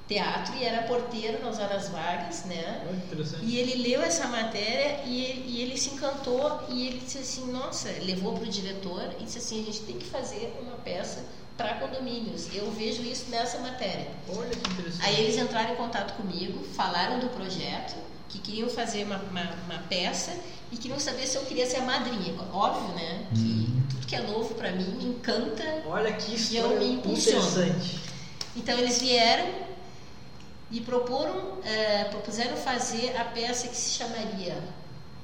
teatro 0.07 0.55
e 0.57 0.65
era 0.65 0.83
porteiro 0.87 1.43
nas 1.43 1.59
horas 1.59 1.89
vagas, 1.89 2.45
né? 2.45 2.87
Interessante. 3.07 3.43
E 3.45 3.57
ele 3.57 3.89
leu 3.89 4.03
essa 4.03 4.27
matéria 4.29 5.01
e 5.07 5.25
ele, 5.25 5.45
e 5.49 5.63
ele 5.63 5.79
se 5.79 5.91
encantou 5.91 6.61
e 6.69 6.87
ele 6.87 6.99
disse 6.99 7.19
assim, 7.19 7.51
nossa, 7.51 7.89
levou 8.03 8.35
para 8.35 8.43
o 8.45 8.49
diretor 8.49 9.09
e 9.19 9.25
disse 9.25 9.39
assim, 9.39 9.63
a 9.63 9.65
gente 9.65 9.81
tem 9.81 9.97
que 9.99 10.05
fazer 10.07 10.55
uma 10.61 10.77
peça 10.77 11.25
para 11.57 11.75
condomínios. 11.75 12.49
Eu 12.53 12.71
vejo 12.73 13.03
isso 13.03 13.31
nessa 13.31 13.59
matéria. 13.59 14.09
Olha 14.29 14.51
que 14.51 14.71
interessante. 14.71 15.07
Aí 15.07 15.21
eles 15.21 15.37
entraram 15.37 15.73
em 15.73 15.77
contato 15.77 16.15
comigo, 16.15 16.65
falaram 16.75 17.21
do 17.21 17.29
projeto, 17.29 17.95
que 18.29 18.39
queriam 18.39 18.69
fazer 18.69 19.05
uma, 19.05 19.19
uma, 19.19 19.51
uma 19.65 19.79
peça 19.89 20.33
e 20.73 20.77
queriam 20.77 20.99
saber 20.99 21.27
se 21.27 21.37
eu 21.37 21.43
queria 21.43 21.67
ser 21.67 21.79
a 21.79 21.83
madrinha. 21.83 22.35
Óbvio, 22.53 22.95
né? 22.95 23.27
Que 23.35 23.69
tudo 23.91 24.07
que 24.07 24.17
é 24.17 24.23
novo 24.23 24.55
para 24.55 24.73
mim 24.73 24.97
me 24.97 25.05
encanta. 25.05 25.63
Olha 25.87 26.13
que 26.13 26.33
eu 26.33 26.37
história 26.37 26.79
me 26.79 26.95
impulsiono. 26.95 27.47
interessante. 27.47 28.01
Então 28.57 28.77
eles 28.77 29.01
vieram 29.01 29.49
e 30.71 30.81
proporam, 30.81 31.59
eh, 31.65 32.05
propuseram 32.11 32.57
fazer 32.57 33.17
a 33.17 33.25
peça 33.25 33.69
que 33.69 33.77
se 33.77 33.99
chamaria 33.99 34.57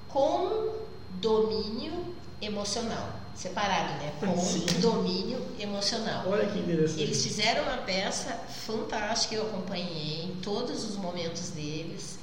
Condomínio 0.09 2.15
Emocional. 2.41 3.20
Separado, 3.41 3.95
né? 4.05 4.13
Sim. 4.37 4.67
Condomínio 4.75 5.41
Emocional. 5.59 6.25
Olha 6.29 6.47
que 6.47 6.59
interessante. 6.59 7.01
Eles 7.01 7.23
fizeram 7.23 7.63
uma 7.63 7.79
peça 7.79 8.39
fantástica, 8.67 9.35
eu 9.35 9.47
acompanhei 9.47 10.25
em 10.25 10.35
todos 10.43 10.85
os 10.85 10.97
momentos 10.97 11.49
deles. 11.49 12.19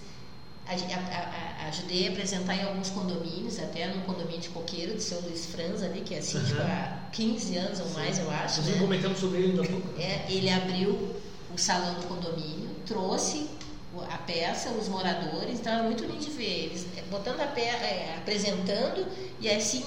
A- 0.68 0.74
a- 0.74 1.64
a- 1.66 1.68
ajudei 1.70 2.08
a 2.08 2.12
apresentar 2.12 2.56
em 2.56 2.64
alguns 2.66 2.90
condomínios, 2.92 3.58
até 3.58 3.88
num 3.88 4.02
condomínio 4.02 4.42
de 4.42 4.50
coqueiro 4.50 4.94
de 4.96 5.02
São 5.02 5.20
Luís 5.22 5.48
Franz 5.48 5.82
ali, 5.82 6.02
que 6.02 6.14
é 6.14 6.20
assim, 6.20 6.38
Aham. 6.38 6.46
tipo, 6.46 6.62
há 6.62 7.00
15 7.12 7.58
anos 7.58 7.80
ou 7.80 7.90
mais, 7.92 8.20
eu 8.20 8.30
acho. 8.30 8.62
Nós 8.62 8.70
né? 8.70 8.78
comentamos 8.80 9.18
sobre 9.20 9.40
ele 9.40 9.60
ainda 9.60 9.64
pouco. 9.64 10.00
É, 10.00 10.26
ele 10.30 10.50
abriu 10.52 11.16
o 11.52 11.58
salão 11.58 11.96
do 11.96 12.06
condomínio, 12.06 12.70
trouxe 12.86 13.50
a 14.12 14.18
peça, 14.20 14.70
os 14.70 14.88
moradores, 14.88 15.60
então 15.60 15.74
era 15.74 15.82
muito 15.84 16.04
lindo 16.04 16.20
de 16.24 16.30
ver 16.30 16.66
eles 16.66 16.86
é, 16.96 17.02
botando 17.10 17.40
a 17.42 17.48
peça, 17.48 17.78
apresentando 18.18 19.08
e 19.40 19.50
assim 19.50 19.84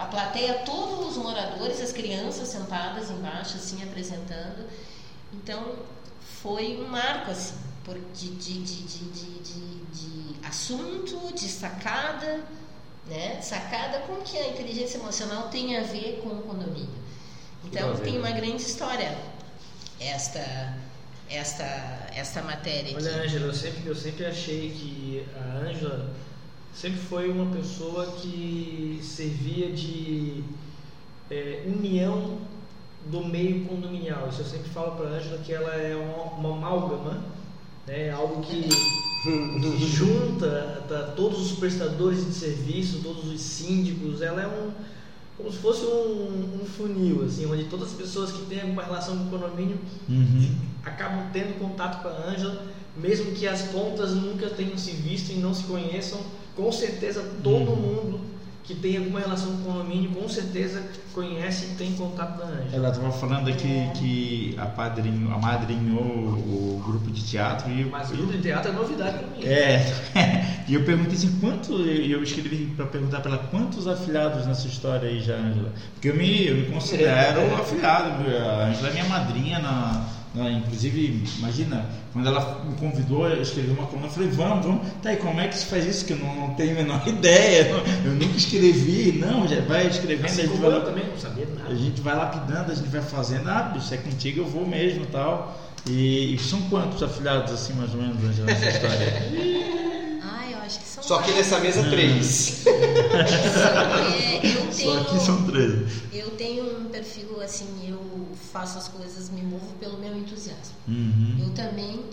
a 0.00 0.06
plateia, 0.06 0.54
todos 0.64 1.16
os 1.16 1.22
moradores, 1.22 1.80
as 1.80 1.92
crianças 1.92 2.48
sentadas 2.48 3.10
embaixo 3.10 3.56
assim 3.56 3.82
apresentando. 3.82 4.66
Então 5.32 5.76
foi 6.42 6.78
um 6.82 6.88
marco 6.88 7.30
assim, 7.30 7.54
por, 7.84 7.98
de, 8.14 8.30
de, 8.30 8.62
de, 8.62 8.82
de, 8.82 9.04
de, 9.10 9.38
de- 9.40 9.80
de 9.92 10.46
assunto, 10.46 11.34
de 11.34 11.48
sacada, 11.48 12.40
né? 13.06 13.40
Sacada 13.42 13.98
com 14.00 14.16
que 14.22 14.38
a 14.38 14.48
inteligência 14.48 14.96
emocional 14.98 15.48
tem 15.48 15.76
a 15.76 15.82
ver 15.82 16.20
com 16.22 16.30
o 16.30 16.42
condomínio. 16.42 16.88
Então 17.64 17.94
tem 17.96 18.14
né? 18.14 18.18
uma 18.20 18.30
grande 18.30 18.62
história 18.62 19.16
esta 20.00 20.74
esta 21.28 21.64
esta 22.14 22.42
matéria 22.42 22.96
Olha, 22.96 23.10
aqui. 23.10 23.20
Ângela, 23.26 23.46
eu 23.48 23.54
sempre, 23.54 23.86
eu 23.86 23.94
sempre 23.94 24.24
achei 24.26 24.70
que 24.70 25.26
a 25.36 25.58
Ângela 25.58 26.10
sempre 26.74 26.98
foi 26.98 27.30
uma 27.30 27.46
pessoa 27.54 28.06
que 28.12 29.00
servia 29.02 29.72
de 29.72 30.42
é, 31.30 31.64
união 31.66 32.38
do 33.10 33.24
meio 33.24 33.64
condominial. 33.64 34.28
Isso 34.28 34.42
eu 34.42 34.46
sempre 34.46 34.68
falo 34.70 34.92
para 34.92 35.08
a 35.08 35.12
Ângela 35.12 35.38
que 35.38 35.52
ela 35.52 35.74
é 35.74 35.96
uma, 35.96 36.48
uma 36.48 36.56
amálgama, 36.56 37.24
né? 37.86 38.10
algo 38.10 38.42
que, 38.42 38.62
que 38.62 39.86
junta 39.86 40.84
tá, 40.88 41.12
todos 41.16 41.52
os 41.52 41.58
prestadores 41.58 42.24
de 42.24 42.32
serviço, 42.32 43.00
todos 43.02 43.26
os 43.30 43.40
síndicos. 43.40 44.20
Ela 44.22 44.42
é 44.42 44.46
um 44.46 44.70
como 45.40 45.50
se 45.50 45.58
fosse 45.58 45.86
um, 45.86 46.60
um 46.62 46.66
funil, 46.66 47.24
assim, 47.24 47.46
onde 47.46 47.64
todas 47.64 47.88
as 47.88 47.94
pessoas 47.94 48.30
que 48.30 48.44
têm 48.44 48.60
alguma 48.60 48.82
relação 48.82 49.16
com 49.16 49.24
o 49.24 49.30
condomínio 49.30 49.78
Uhum. 50.06 50.54
acabam 50.84 51.30
tendo 51.32 51.58
contato 51.58 52.02
com 52.02 52.08
a 52.08 52.30
Ângela, 52.30 52.66
mesmo 52.96 53.32
que 53.32 53.48
as 53.48 53.62
pontas 53.62 54.12
nunca 54.12 54.50
tenham 54.50 54.76
se 54.76 54.90
visto 54.90 55.30
e 55.30 55.36
não 55.36 55.54
se 55.54 55.64
conheçam, 55.64 56.20
com 56.60 56.70
certeza 56.70 57.24
todo 57.42 57.70
Uhum. 57.70 57.76
mundo 57.76 58.20
que 58.64 58.74
tem 58.74 58.98
alguma 58.98 59.18
relação 59.18 59.50
com 59.56 59.70
o 59.70 59.72
condomínio, 59.72 60.10
com 60.10 60.28
certeza 60.28 60.80
conhece 61.12 61.72
e 61.72 61.74
tem 61.74 61.92
contato 61.94 62.38
da 62.38 62.44
Ângela. 62.44 62.68
Ela 62.72 62.88
estava 62.90 63.10
falando 63.10 63.48
aqui 63.48 63.90
que 63.94 64.54
a 64.56 64.66
padrinho, 64.66 65.32
a 65.34 65.38
madrinhou 65.38 66.00
o 66.00 66.82
grupo 66.86 67.10
de 67.10 67.24
teatro 67.24 67.68
e 67.68 67.84
Mas 67.86 68.10
o 68.10 68.16
grupo 68.16 68.32
de 68.34 68.42
teatro 68.42 68.70
é 68.70 68.74
novidade 68.74 69.18
para 69.18 69.26
mim. 69.26 69.44
É, 69.44 69.82
e 70.68 70.74
eu 70.74 70.84
perguntei 70.84 71.14
assim, 71.14 71.36
quanto, 71.40 71.72
eu 71.80 72.22
escrevi 72.22 72.66
para 72.76 72.86
perguntar 72.86 73.20
para 73.20 73.32
ela 73.32 73.42
quantos 73.50 73.88
afiliados 73.88 74.46
nessa 74.46 74.68
história 74.68 75.08
aí 75.08 75.20
já, 75.20 75.34
Ângela? 75.34 75.72
Porque 75.94 76.08
eu 76.10 76.14
me, 76.14 76.46
eu 76.46 76.56
me 76.56 76.66
considero 76.66 77.52
afiliado, 77.56 78.22
a 78.36 78.66
Ângela 78.66 78.88
é 78.88 78.92
minha 78.92 79.04
madrinha 79.06 79.58
na, 79.58 80.06
na, 80.34 80.48
inclusive, 80.50 81.24
imagina, 81.38 81.86
quando 82.12 82.28
ela 82.28 82.64
me 82.64 82.74
convidou, 82.76 83.28
eu 83.28 83.42
escrevi 83.42 83.70
uma 83.70 83.86
coluna, 83.86 84.06
eu 84.06 84.10
falei, 84.10 84.28
vamos, 84.28 84.64
vamos, 84.64 84.86
tá 85.02 85.10
aí, 85.10 85.16
como 85.16 85.40
é 85.40 85.48
que 85.48 85.58
se 85.58 85.66
faz 85.66 85.84
isso? 85.84 86.04
Que 86.04 86.12
eu 86.12 86.18
não, 86.18 86.34
não 86.34 86.54
tenho 86.54 86.72
a 86.72 86.74
menor 86.74 87.02
ideia, 87.08 87.68
eu 88.04 88.12
nunca 88.12 88.36
escrevi, 88.36 89.18
não, 89.18 89.48
já 89.48 89.60
vai 89.62 89.88
escrevendo, 89.88 90.26
Assim 90.26 90.42
a 90.42 90.46
gente 90.46 90.58
vai, 90.58 90.70
eu 90.70 90.84
também 90.84 91.04
não 91.08 91.18
sabia 91.18 91.46
nada. 91.46 91.70
a 91.70 91.74
gente 91.74 92.00
vai 92.00 92.14
lapidando, 92.16 92.70
a 92.70 92.74
gente 92.74 92.88
vai 92.88 93.02
fazendo, 93.02 93.48
ah, 93.48 93.62
bicho, 93.74 93.92
é 93.92 93.96
contigo, 93.96 94.40
eu 94.40 94.46
vou 94.46 94.66
mesmo 94.66 95.04
tal. 95.06 95.58
E, 95.88 96.34
e 96.34 96.38
são 96.38 96.60
quantos 96.62 97.02
afiliados, 97.02 97.52
assim, 97.52 97.72
mais 97.72 97.92
ou 97.92 98.00
menos, 98.00 98.22
Ângela, 98.22 98.46
nessa 98.46 98.68
história? 98.68 99.22
Ah, 100.22 100.50
eu 100.50 100.58
acho 100.58 100.78
que 100.78 100.86
são 100.86 101.02
Só 101.02 101.22
que 101.22 101.32
nessa 101.32 101.58
mesa, 101.58 101.82
três. 101.84 102.64
É, 102.70 104.46
eu 104.46 104.59
tenho, 104.70 104.92
Só 104.92 105.00
aqui 105.00 105.24
são 105.24 105.46
três. 105.46 106.02
eu 106.12 106.30
tenho 106.36 106.80
um 106.80 106.88
perfil 106.88 107.40
assim, 107.40 107.88
eu 107.88 108.28
faço 108.52 108.78
as 108.78 108.88
coisas, 108.88 109.30
me 109.30 109.42
movo 109.42 109.72
pelo 109.78 109.98
meu 109.98 110.16
entusiasmo. 110.16 110.74
Uhum. 110.88 111.36
Eu 111.40 111.50
também, 111.50 112.04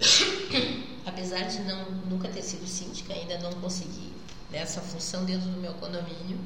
apesar 1.06 1.42
de 1.42 1.60
não, 1.60 1.90
nunca 2.10 2.28
ter 2.28 2.42
sido 2.42 2.66
síndica, 2.66 3.12
ainda 3.12 3.38
não 3.38 3.52
consegui 3.60 4.12
essa 4.52 4.80
função 4.80 5.24
dentro 5.24 5.48
do 5.48 5.60
meu 5.60 5.72
condomínio, 5.74 6.38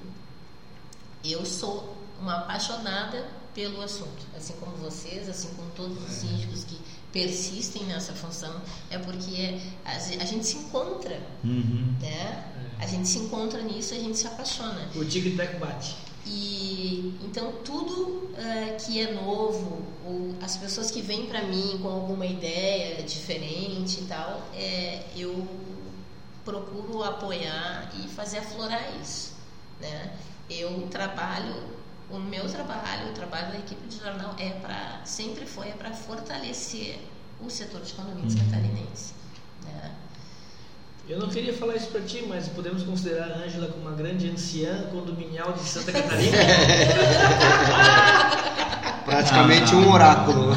eu 1.24 1.44
sou 1.44 1.96
uma 2.20 2.36
apaixonada 2.36 3.26
pelo 3.54 3.80
assunto, 3.82 4.26
assim 4.36 4.54
como 4.60 4.76
vocês, 4.76 5.28
assim 5.28 5.48
como 5.56 5.70
todos 5.70 5.96
os 6.04 6.12
síndicos 6.12 6.64
que 6.64 6.78
persistem 7.12 7.84
nessa 7.84 8.12
função, 8.14 8.60
é 8.90 8.98
porque 8.98 9.58
a, 9.84 9.98
ge- 9.98 10.18
a 10.20 10.24
gente 10.24 10.44
se 10.46 10.56
encontra, 10.58 11.20
Uhum. 11.44 11.94
né? 12.00 12.52
A 12.78 12.86
gente 12.86 13.08
se 13.08 13.18
encontra 13.20 13.62
nisso, 13.62 13.94
a 13.94 13.98
gente 13.98 14.18
se 14.18 14.26
apaixona. 14.26 14.88
O 14.94 15.04
tic 15.04 15.34
tac 15.36 15.56
bate. 15.58 15.96
E 16.26 17.16
então 17.24 17.52
tudo 17.64 18.30
eh, 18.36 18.76
que 18.84 19.00
é 19.00 19.12
novo, 19.12 19.82
ou 20.04 20.34
as 20.42 20.56
pessoas 20.58 20.90
que 20.90 21.00
vêm 21.00 21.24
para 21.26 21.42
mim 21.42 21.78
com 21.80 21.88
alguma 21.88 22.26
ideia 22.26 23.02
diferente 23.02 24.00
e 24.00 24.04
tal, 24.06 24.42
é, 24.54 25.04
eu 25.16 25.46
procuro 26.44 27.02
apoiar 27.02 27.90
e 27.98 28.08
fazer 28.08 28.38
aflorar 28.38 28.84
isso, 29.00 29.32
né? 29.80 30.12
Eu 30.50 30.86
trabalho, 30.90 31.54
o 32.10 32.18
meu 32.18 32.48
trabalho, 32.48 33.08
o 33.10 33.12
trabalho 33.12 33.52
da 33.52 33.58
equipe 33.58 33.86
de 33.88 33.98
jornal 33.98 34.34
é 34.38 34.50
para 34.50 35.00
sempre 35.04 35.46
foi 35.46 35.68
é 35.68 35.72
para 35.72 35.90
fortalecer 35.92 36.98
o 37.40 37.50
setor 37.50 37.80
de 37.82 37.92
condomínios 37.94 38.34
Uhum. 38.34 38.40
catarinense, 38.46 39.14
né? 39.64 39.92
Eu 41.08 41.18
não 41.20 41.28
queria 41.28 41.52
falar 41.52 41.76
isso 41.76 41.86
para 41.88 42.00
ti, 42.00 42.24
mas 42.28 42.48
podemos 42.48 42.82
considerar 42.82 43.30
a 43.30 43.36
Ângela 43.44 43.68
como 43.68 43.82
uma 43.88 43.96
grande 43.96 44.28
anciã 44.28 44.88
condominial 44.90 45.52
de 45.52 45.62
Santa 45.64 45.92
Catarina? 45.92 46.36
Praticamente 49.04 49.74
um 49.74 49.90
oráculo. 49.92 50.50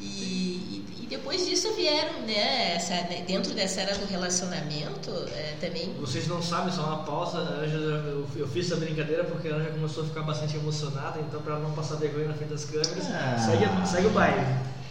E, 0.00 0.04
e- 0.04 0.84
e 1.02 1.06
depois 1.08 1.46
disso 1.46 1.68
vieram, 1.84 2.20
né, 2.22 2.74
essa, 2.76 2.94
né, 2.94 3.24
dentro 3.26 3.52
dessa 3.52 3.82
era 3.82 3.94
do 3.98 4.06
relacionamento, 4.06 5.10
é, 5.34 5.54
também 5.60 5.92
Vocês 6.00 6.26
não 6.26 6.42
sabem, 6.42 6.72
só 6.72 6.82
uma 6.82 7.04
pausa. 7.04 7.38
Eu, 7.38 8.26
eu 8.36 8.48
fiz 8.48 8.66
essa 8.70 8.76
brincadeira 8.80 9.24
porque 9.24 9.48
a 9.48 9.54
Ângela 9.56 9.72
começou 9.74 10.04
a 10.04 10.06
ficar 10.06 10.22
bastante 10.22 10.56
emocionada, 10.56 11.20
então 11.20 11.42
para 11.42 11.58
não 11.58 11.72
passar 11.72 11.96
vergonha 11.96 12.28
na 12.28 12.34
frente 12.34 12.48
das 12.50 12.64
câmeras, 12.64 13.04
Ah. 13.10 13.36
segue, 13.38 13.86
segue 13.86 14.06
o 14.06 14.10
baile. 14.10 14.40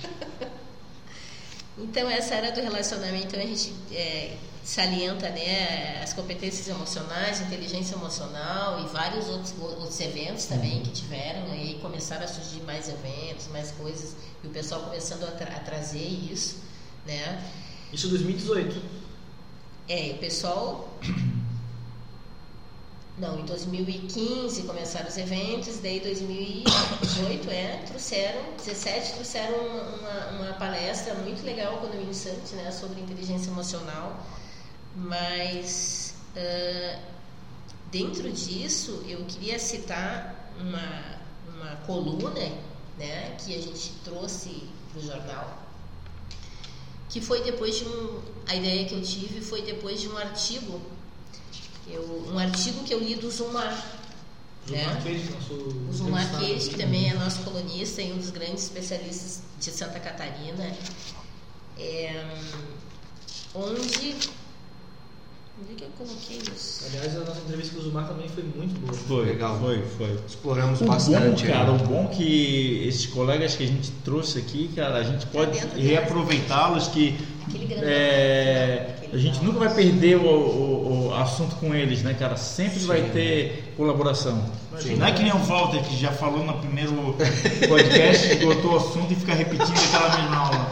Então, 1.75 2.07
essa 2.07 2.35
área 2.35 2.51
do 2.51 2.61
relacionamento 2.61 3.35
a 3.35 3.39
gente 3.39 3.73
é, 3.91 4.35
salienta 4.63 5.27
né, 5.29 6.01
as 6.03 6.13
competências 6.13 6.67
emocionais, 6.67 7.41
inteligência 7.41 7.95
emocional 7.95 8.79
e 8.81 8.87
vários 8.89 9.27
outros, 9.27 9.55
outros 9.59 9.99
eventos 9.99 10.45
também 10.45 10.83
que 10.83 10.91
tiveram. 10.91 11.47
E 11.47 11.51
aí 11.51 11.79
começaram 11.81 12.25
a 12.25 12.27
surgir 12.27 12.61
mais 12.61 12.87
eventos, 12.89 13.47
mais 13.47 13.71
coisas, 13.71 14.15
e 14.43 14.47
o 14.47 14.51
pessoal 14.51 14.81
começando 14.81 15.23
a, 15.23 15.31
tra- 15.31 15.55
a 15.55 15.59
trazer 15.61 15.97
isso. 16.31 16.57
Né? 17.05 17.51
Isso 17.91 18.07
em 18.07 18.09
2018. 18.11 18.81
É, 19.87 20.09
e 20.09 20.11
o 20.13 20.17
pessoal. 20.17 20.97
Não, 23.15 23.39
em 23.39 23.45
2015 23.45 24.63
começaram 24.63 25.07
os 25.07 25.17
eventos, 25.17 25.77
daí 25.77 25.99
2018 25.99 27.47
é, 27.51 27.83
trouxeram, 27.85 28.41
17 28.57 29.13
trouxeram 29.13 29.55
uma, 29.55 30.29
uma, 30.31 30.53
palestra 30.53 31.13
muito 31.13 31.45
legal 31.45 31.73
com 31.73 31.77
o 31.77 31.89
Condomínio 31.89 32.13
Santos, 32.15 32.53
né, 32.53 32.71
sobre 32.71 32.99
inteligência 33.01 33.51
emocional, 33.51 34.19
mas 34.95 36.15
ah, 36.35 36.99
dentro 37.91 38.31
disso 38.31 39.03
eu 39.07 39.23
queria 39.25 39.59
citar 39.59 40.51
uma, 40.59 41.19
uma 41.55 41.75
coluna 41.85 42.49
né, 42.97 43.35
que 43.37 43.55
a 43.55 43.61
gente 43.61 43.91
trouxe 44.03 44.67
para 44.91 44.99
o 44.99 45.05
jornal, 45.05 45.62
que 47.13 47.21
foi 47.21 47.43
depois 47.43 47.77
de 47.77 47.85
um. 47.85 48.19
A 48.47 48.55
ideia 48.55 48.85
que 48.85 48.95
eu 48.95 49.01
tive 49.01 49.39
foi 49.39 49.61
depois 49.61 50.01
de 50.01 50.09
um 50.09 50.17
artigo, 50.17 50.81
eu, 51.87 52.27
um 52.33 52.39
artigo 52.39 52.83
que 52.83 52.93
eu 52.93 52.99
li 52.99 53.13
do 53.13 53.29
Zumar. 53.29 54.01
Né? 54.67 54.83
O 55.89 55.93
Zumar. 55.93 56.39
Queijo, 56.39 56.71
que 56.71 56.77
também 56.77 57.09
é 57.09 57.13
nosso 57.13 57.43
colunista 57.43 58.01
e 58.01 58.11
um 58.11 58.17
dos 58.17 58.31
grandes 58.31 58.63
especialistas 58.63 59.43
de 59.59 59.69
Santa 59.69 59.99
Catarina, 59.99 60.75
é, 61.77 62.25
onde. 63.53 64.15
Onde 65.61 65.75
que 65.75 65.83
eu 65.83 65.89
coloquei 65.97 66.41
isso? 66.53 66.83
Aliás, 66.89 67.15
a 67.15 67.19
nossa 67.19 67.39
entrevista 67.41 67.75
com 67.75 67.81
o 67.81 67.83
Zumar 67.83 68.07
também 68.07 68.27
foi 68.27 68.43
muito 68.43 68.79
boa. 68.81 68.93
Foi, 68.93 69.25
Legal. 69.25 69.59
foi, 69.59 69.83
foi. 69.97 70.19
Exploramos 70.27 70.81
O 70.81 70.85
bastante. 70.85 71.45
bom, 71.45 71.51
cara, 71.53 71.71
né? 71.71 71.79
o 71.83 71.87
bom 71.87 72.07
que 72.07 72.83
esses 72.87 73.05
colegas 73.05 73.55
que 73.55 73.63
a 73.63 73.67
gente 73.67 73.91
trouxe 74.03 74.39
aqui, 74.39 74.69
cara, 74.75 74.95
a 74.97 75.03
gente 75.03 75.25
pode 75.27 75.51
dentro 75.51 75.69
deles. 75.69 75.85
reaproveitá-los 75.91 76.87
que 76.87 77.15
é, 77.83 78.95
a 79.13 79.17
gente 79.17 79.43
nunca 79.43 79.59
vai 79.59 79.73
perder 79.73 80.15
o, 80.17 80.25
o- 80.27 81.07
o 81.09 81.15
assunto 81.15 81.55
com 81.57 81.73
eles, 81.75 82.01
né, 82.01 82.15
cara? 82.15 82.35
Sempre 82.35 82.79
vai 82.79 83.01
ter 83.11 83.73
colaboração. 83.77 84.43
Sim. 84.79 84.95
Não 84.95 85.05
é 85.05 85.11
que 85.11 85.21
nem 85.21 85.31
o 85.33 85.37
Walter 85.37 85.83
que 85.83 85.95
já 85.95 86.11
falou 86.11 86.43
no 86.43 86.53
primeiro 86.59 87.15
podcast, 87.69 88.27
esgotou 88.33 88.73
o 88.73 88.77
assunto 88.77 89.13
e 89.13 89.15
fica 89.15 89.35
repetindo 89.35 89.71
aquela 89.77 90.17
mesma 90.17 90.35
aula. 90.37 90.67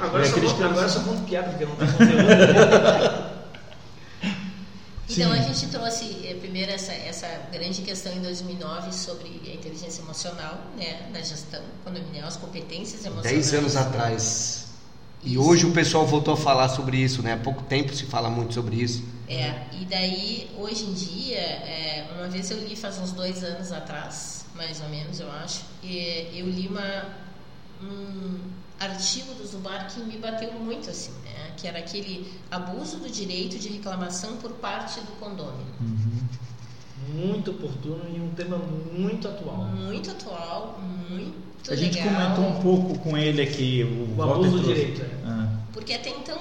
Agora, 0.00 0.24
É 0.24 0.26
só, 0.26 0.64
agora 0.64 0.88
só 0.88 1.00
conto 1.00 1.22
piada, 1.24 1.50
porque 1.50 1.64
não 1.66 1.76
tem 1.76 1.86
conteúdo. 1.88 3.22
Então 5.12 5.32
Sim. 5.32 5.38
a 5.38 5.42
gente 5.42 5.66
trouxe 5.68 6.04
eh, 6.24 6.34
primeiro 6.40 6.72
essa, 6.72 6.92
essa 6.92 7.28
grande 7.52 7.82
questão 7.82 8.12
em 8.12 8.20
2009 8.20 8.92
sobre 8.94 9.42
a 9.46 9.54
inteligência 9.54 10.00
emocional, 10.00 10.58
né, 10.76 11.10
na 11.12 11.20
gestão 11.20 11.62
condominial, 11.84 12.28
as 12.28 12.36
competências 12.36 13.04
emocionais. 13.04 13.50
Dez 13.50 13.54
anos 13.54 13.76
atrás. 13.76 14.66
E 15.22 15.38
hoje 15.38 15.66
o 15.66 15.72
pessoal 15.72 16.06
voltou 16.06 16.34
a 16.34 16.36
falar 16.36 16.68
sobre 16.68 16.96
isso, 16.96 17.22
né? 17.22 17.34
Há 17.34 17.36
pouco 17.36 17.62
tempo 17.62 17.94
se 17.94 18.06
fala 18.06 18.28
muito 18.28 18.54
sobre 18.54 18.76
isso. 18.76 19.04
É, 19.28 19.62
e 19.72 19.84
daí, 19.84 20.50
hoje 20.58 20.84
em 20.84 20.92
dia, 20.94 21.38
é, 21.38 22.06
uma 22.16 22.28
vez 22.28 22.50
eu 22.50 22.58
li 22.58 22.74
faz 22.74 22.98
uns 22.98 23.12
dois 23.12 23.44
anos 23.44 23.70
atrás, 23.70 24.46
mais 24.56 24.80
ou 24.80 24.88
menos, 24.88 25.20
eu 25.20 25.30
acho, 25.30 25.62
e 25.82 26.28
eu 26.34 26.48
li 26.48 26.66
uma, 26.66 27.04
um 27.82 28.40
artigo 28.82 29.34
do 29.34 29.46
Zubar 29.46 29.88
que 29.92 30.00
me 30.00 30.16
bateu 30.18 30.52
muito, 30.52 30.90
assim, 30.90 31.12
né? 31.24 31.52
Que 31.56 31.66
era 31.68 31.78
aquele 31.78 32.32
abuso 32.50 32.98
do 32.98 33.08
direito 33.08 33.58
de 33.58 33.68
reclamação 33.68 34.36
por 34.38 34.52
parte 34.52 35.00
do 35.00 35.12
condômino. 35.18 35.66
muito 37.14 37.50
oportuno 37.50 38.04
e 38.14 38.20
um 38.20 38.30
tema 38.34 38.56
muito 38.58 39.26
atual. 39.28 39.64
Muito 39.66 40.10
atual, 40.10 40.80
muito 41.10 41.70
A 41.72 41.74
gente 41.76 41.98
legal. 41.98 42.14
comentou 42.36 42.44
um 42.58 42.62
pouco 42.62 42.98
com 43.00 43.16
ele 43.18 43.42
aqui, 43.42 43.82
o, 43.84 44.16
O 44.18 44.22
abuso 44.22 44.58
do 44.58 44.60
direito. 44.60 45.02
é. 45.02 45.10
Ah. 45.26 45.48
Porque 45.72 45.92
até 45.94 46.10
então 46.10 46.38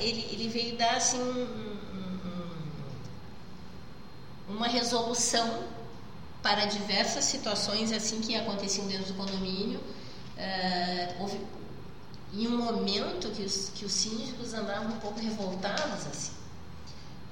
ele, 0.00 0.26
ele 0.32 0.48
veio 0.48 0.76
dar 0.76 0.96
assim 0.96 1.18
um- 1.20 1.42
um- 4.48 4.54
uma 4.56 4.68
resolução 4.68 5.64
para 6.42 6.64
diversas 6.66 7.24
situações 7.24 7.92
assim 7.92 8.20
que 8.20 8.34
aconteciam 8.36 8.86
dentro 8.86 9.12
do 9.12 9.14
condomínio. 9.14 9.80
Eh, 10.38 11.14
houve 11.18 11.40
em 12.32 12.46
um 12.46 12.58
momento 12.58 13.28
que 13.30 13.42
os, 13.42 13.72
que 13.74 13.84
os 13.84 13.92
síndicos 13.92 14.54
andavam 14.54 14.88
um 14.88 15.00
pouco 15.00 15.18
revoltados 15.18 16.06
assim, 16.06 16.32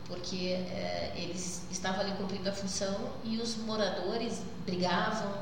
porque 0.08 0.54
eh, 0.54 1.12
eles 1.14 1.62
estavam 1.70 2.00
ali 2.00 2.12
cumprindo 2.12 2.48
a 2.48 2.52
função 2.52 3.12
e 3.22 3.38
os 3.38 3.56
moradores 3.58 4.42
brigavam 4.64 5.32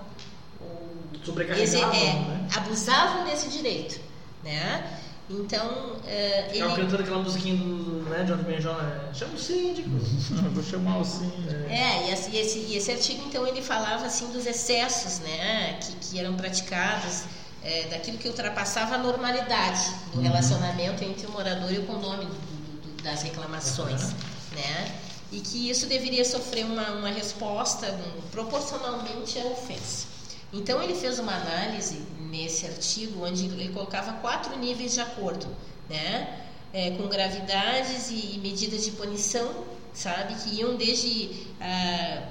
ou 0.60 0.94
Sobrecarregavam, 1.24 1.94
é, 1.94 2.12
né? 2.12 2.48
abusavam 2.54 3.24
desse 3.24 3.48
direito, 3.48 3.98
né? 4.42 5.00
Então, 5.30 5.96
é, 6.06 6.50
ele... 6.54 6.68
Cantando 6.68 7.02
aquela 7.02 7.22
musiquinha 7.22 7.56
do 7.56 8.02
né, 8.10 8.26
Jorge 8.26 8.44
Benjol, 8.44 8.74
né? 8.74 9.10
chama 9.14 9.32
o 9.32 9.38
síndico. 9.38 9.88
Vou 10.52 10.62
chamar 10.62 10.98
o 10.98 11.04
síndico. 11.04 11.50
É, 11.70 12.08
e 12.08 12.12
esse, 12.12 12.36
esse, 12.36 12.58
e 12.58 12.76
esse 12.76 12.90
artigo, 12.90 13.22
então, 13.26 13.46
ele 13.46 13.62
falava, 13.62 14.04
assim, 14.04 14.30
dos 14.32 14.44
excessos, 14.44 15.20
né, 15.20 15.78
que, 15.80 15.92
que 15.96 16.18
eram 16.20 16.34
praticados, 16.36 17.24
é, 17.64 17.88
daquilo 17.88 18.18
que 18.18 18.28
ultrapassava 18.28 18.96
a 18.96 18.98
normalidade 18.98 19.90
do 20.12 20.18
uhum. 20.18 20.22
relacionamento 20.22 21.02
entre 21.02 21.26
o 21.26 21.30
morador 21.30 21.72
e 21.72 21.78
o 21.78 21.86
condomínio, 21.86 22.28
do, 22.28 22.80
do, 22.82 23.02
das 23.02 23.22
reclamações, 23.22 24.02
uhum. 24.02 24.10
né? 24.56 24.98
E 25.32 25.40
que 25.40 25.70
isso 25.70 25.86
deveria 25.86 26.24
sofrer 26.24 26.64
uma, 26.66 26.92
uma 26.92 27.08
resposta 27.08 27.90
um, 27.90 28.20
proporcionalmente 28.30 29.38
à 29.38 29.46
ofensa. 29.46 30.06
Então, 30.52 30.80
ele 30.80 30.94
fez 30.94 31.18
uma 31.18 31.34
análise 31.34 32.02
nesse 32.20 32.66
artigo 32.66 33.24
onde 33.24 33.46
ele 33.46 33.70
colocava 33.70 34.12
quatro 34.14 34.56
níveis 34.58 34.92
de 34.92 35.00
acordo, 35.00 35.46
né? 35.88 36.40
É, 36.72 36.90
com 36.92 37.08
gravidades 37.08 38.10
e, 38.10 38.38
medidas 38.38 38.84
de 38.84 38.92
punição, 38.92 39.64
sabe? 39.92 40.34
Que 40.34 40.60
iam 40.60 40.76
desde, 40.76 41.46
ah, 41.60 42.28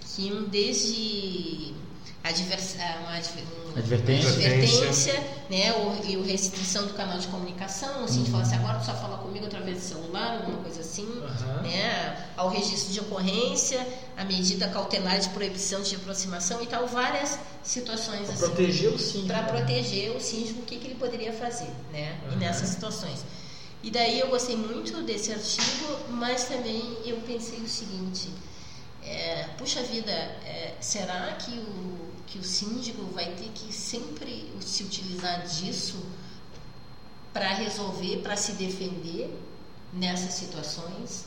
que 0.00 0.28
iam 0.28 0.44
desde 0.44 1.74
advers, 2.24 2.76
ah, 2.80 3.00
uma, 3.02 3.16
advertência, 3.76 4.30
advertência 4.30 5.12
né? 5.50 5.74
Ou, 5.74 6.04
e 6.06 6.16
o 6.16 6.24
restrição 6.24 6.86
do 6.86 6.94
canal 6.94 7.18
de 7.18 7.26
comunicação, 7.26 8.02
assim, 8.02 8.20
uhum. 8.20 8.26
fala 8.26 8.42
assim, 8.42 8.54
agora 8.56 8.78
tu 8.78 8.86
só 8.86 8.94
fala 8.94 9.18
comigo 9.18 9.44
através 9.44 9.76
do 9.76 9.82
celular, 9.82 10.38
alguma 10.38 10.58
coisa 10.62 10.80
assim, 10.80 11.04
uhum. 11.04 11.62
né? 11.62 12.28
Ao 12.34 12.48
registro 12.48 12.94
de 12.94 13.00
ocorrência, 13.00 13.86
a 14.16 14.24
medida 14.24 14.68
cautelar 14.68 15.20
de 15.20 15.28
proibição 15.28 15.82
de 15.82 15.96
aproximação 15.96 16.62
e 16.62 16.66
tal, 16.66 16.86
várias 16.86 17.38
situações 17.62 18.22
pra 18.22 18.32
assim. 18.32 18.46
proteger 18.46 18.90
o 18.90 18.98
síndico. 18.98 19.26
Para 19.26 19.42
proteger 19.42 20.16
o 20.16 20.20
síndico, 20.20 20.60
o 20.60 20.64
que, 20.64 20.78
que 20.78 20.86
ele 20.86 20.94
poderia 20.94 21.32
fazer, 21.34 21.70
né? 21.92 22.18
Uhum. 22.24 22.32
E 22.32 22.36
nessas 22.36 22.70
situações. 22.70 23.22
E 23.82 23.90
daí 23.90 24.18
eu 24.18 24.28
gostei 24.28 24.56
muito 24.56 25.02
desse 25.02 25.30
artigo, 25.30 25.98
mas 26.08 26.44
também 26.44 26.96
eu 27.04 27.18
pensei 27.18 27.58
o 27.58 27.68
seguinte, 27.68 28.30
é, 29.02 29.46
puxa 29.58 29.82
vida, 29.82 30.10
é, 30.10 30.72
será 30.80 31.36
que 31.38 31.50
o, 31.50 32.13
que 32.26 32.38
o 32.38 32.44
síndico 32.44 33.02
vai 33.12 33.26
ter 33.32 33.50
que 33.54 33.72
sempre 33.72 34.52
se 34.60 34.82
utilizar 34.82 35.46
disso 35.46 36.04
para 37.32 37.48
resolver, 37.54 38.18
para 38.18 38.36
se 38.36 38.52
defender 38.52 39.30
nessas 39.92 40.34
situações? 40.34 41.26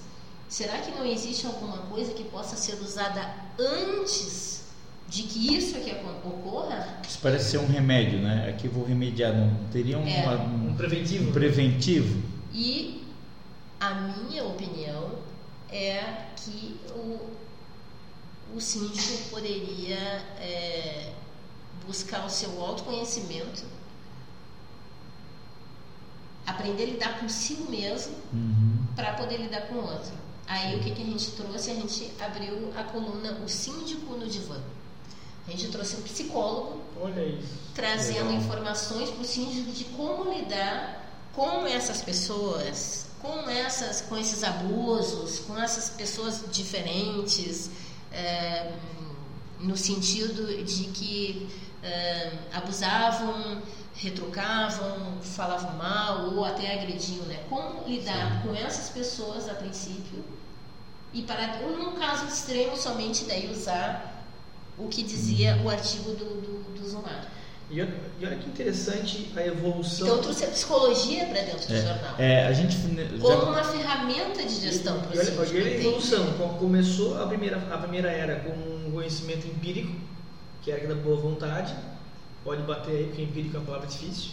Será 0.49 0.77
que 0.79 0.91
não 0.91 1.05
existe 1.05 1.45
alguma 1.45 1.77
coisa 1.79 2.13
que 2.13 2.23
possa 2.23 2.55
ser 2.55 2.75
usada 2.81 3.35
antes 3.59 4.63
de 5.09 5.23
que 5.23 5.55
isso 5.55 5.77
aqui 5.77 5.91
ocorra? 6.23 7.01
Isso 7.07 7.19
parece 7.21 7.51
ser 7.51 7.57
um 7.57 7.67
remédio, 7.67 8.19
né? 8.19 8.49
Aqui 8.49 8.67
vou 8.67 8.85
remediar, 8.85 9.33
não 9.33 9.53
teria 9.71 9.97
um, 9.97 10.07
é, 10.07 10.27
um, 10.35 10.69
um 10.69 10.75
preventivo? 10.75 11.29
Um 11.29 11.33
preventivo. 11.33 12.23
E 12.53 13.03
a 13.79 13.93
minha 13.93 14.43
opinião 14.45 15.11
é 15.69 16.01
que 16.35 16.75
o 16.95 17.36
o 18.55 18.61
síndico 18.61 19.29
poderia 19.29 19.97
é, 20.39 21.13
buscar 21.85 22.25
o 22.25 22.29
seu 22.29 22.61
autoconhecimento, 22.61 23.63
aprender 26.45 26.83
a 26.83 26.85
lidar 26.87 27.19
consigo 27.19 27.69
mesmo 27.69 28.15
uhum. 28.33 28.85
para 28.95 29.13
poder 29.13 29.37
lidar 29.37 29.61
com 29.67 29.75
o 29.75 29.81
outro. 29.81 30.13
Aí 30.47 30.77
o 30.77 30.83
que, 30.83 30.91
que 30.91 31.01
a 31.01 31.05
gente 31.05 31.31
trouxe? 31.31 31.71
A 31.71 31.75
gente 31.75 32.09
abriu 32.21 32.71
a 32.77 32.83
coluna 32.83 33.33
O 33.43 33.49
Síndico 33.49 34.15
no 34.15 34.27
Divã. 34.27 34.61
A 35.45 35.51
gente 35.51 35.69
trouxe 35.69 35.95
um 35.95 36.01
psicólogo 36.01 36.81
trazendo 37.73 38.29
Legal. 38.29 38.33
informações 38.33 39.09
para 39.09 39.21
o 39.21 39.25
síndico 39.25 39.71
de 39.71 39.85
como 39.85 40.33
lidar 40.33 41.05
com 41.33 41.65
essas 41.65 42.01
pessoas, 42.01 43.05
com 43.21 43.49
essas, 43.49 44.01
com 44.01 44.17
esses 44.17 44.43
abusos, 44.43 45.39
com 45.39 45.57
essas 45.57 45.89
pessoas 45.91 46.43
diferentes, 46.51 47.69
é, 48.17 48.71
no 49.59 49.77
sentido 49.77 50.63
de 50.63 50.83
que 50.85 51.47
é, 51.83 52.31
abusavam, 52.53 53.61
retrucavam, 53.95 55.19
falavam 55.21 55.77
mal 55.77 56.33
ou 56.33 56.43
até 56.43 56.73
agrediam, 56.73 57.25
né? 57.25 57.43
Como 57.49 57.87
lidar 57.87 58.41
Sim. 58.41 58.47
com 58.47 58.55
essas 58.55 58.89
pessoas 58.89 59.47
a 59.47 59.53
princípio 59.53 60.23
e 61.13 61.21
para, 61.23 61.61
ou 61.63 61.77
num 61.77 61.93
caso 61.93 62.25
extremo, 62.25 62.75
somente 62.75 63.25
daí 63.25 63.49
usar 63.49 64.25
o 64.77 64.87
que 64.87 65.01
dizia 65.01 65.55
uhum. 65.57 65.65
o 65.65 65.69
artigo 65.69 66.11
do, 66.11 66.41
do, 66.41 66.79
do 66.79 66.89
Zumar. 66.89 67.25
E 67.69 67.81
olha, 67.81 67.93
e 68.19 68.25
olha, 68.25 68.37
que 68.37 68.47
interessante 68.47 69.29
a 69.35 69.45
evolução. 69.45 70.07
Então 70.07 70.21
trouxe 70.21 70.45
a 70.45 70.47
psicologia 70.47 71.25
para 71.25 71.41
dentro 71.41 71.67
do 71.67 71.73
é, 71.73 71.81
jornal. 71.81 72.15
É, 72.17 72.47
a 72.47 72.53
gente 72.53 72.77
como 73.19 73.43
uma 73.43 73.63
ferramenta 73.63 74.43
de 74.43 74.55
gestão 74.55 75.01
para 75.01 75.17
o 75.17 75.19
olha, 75.19 75.33
olha 75.37 75.65
a 75.65 75.73
evolução. 75.73 76.33
Começou 76.59 77.21
a 77.21 77.27
primeira, 77.27 77.57
a 77.57 77.77
primeira 77.77 78.09
era 78.09 78.39
com 78.39 78.51
um 78.51 78.91
conhecimento 78.91 79.45
empírico, 79.47 79.93
que 80.61 80.71
era 80.71 80.87
da 80.87 80.95
boa 80.95 81.17
vontade. 81.17 81.75
Pode 82.41 82.61
bater 82.61 82.95
aí, 82.95 83.03
porque 83.07 83.23
empírico 83.23 83.57
é 83.57 83.59
uma 83.59 83.65
palavra 83.65 83.87
difícil. 83.87 84.31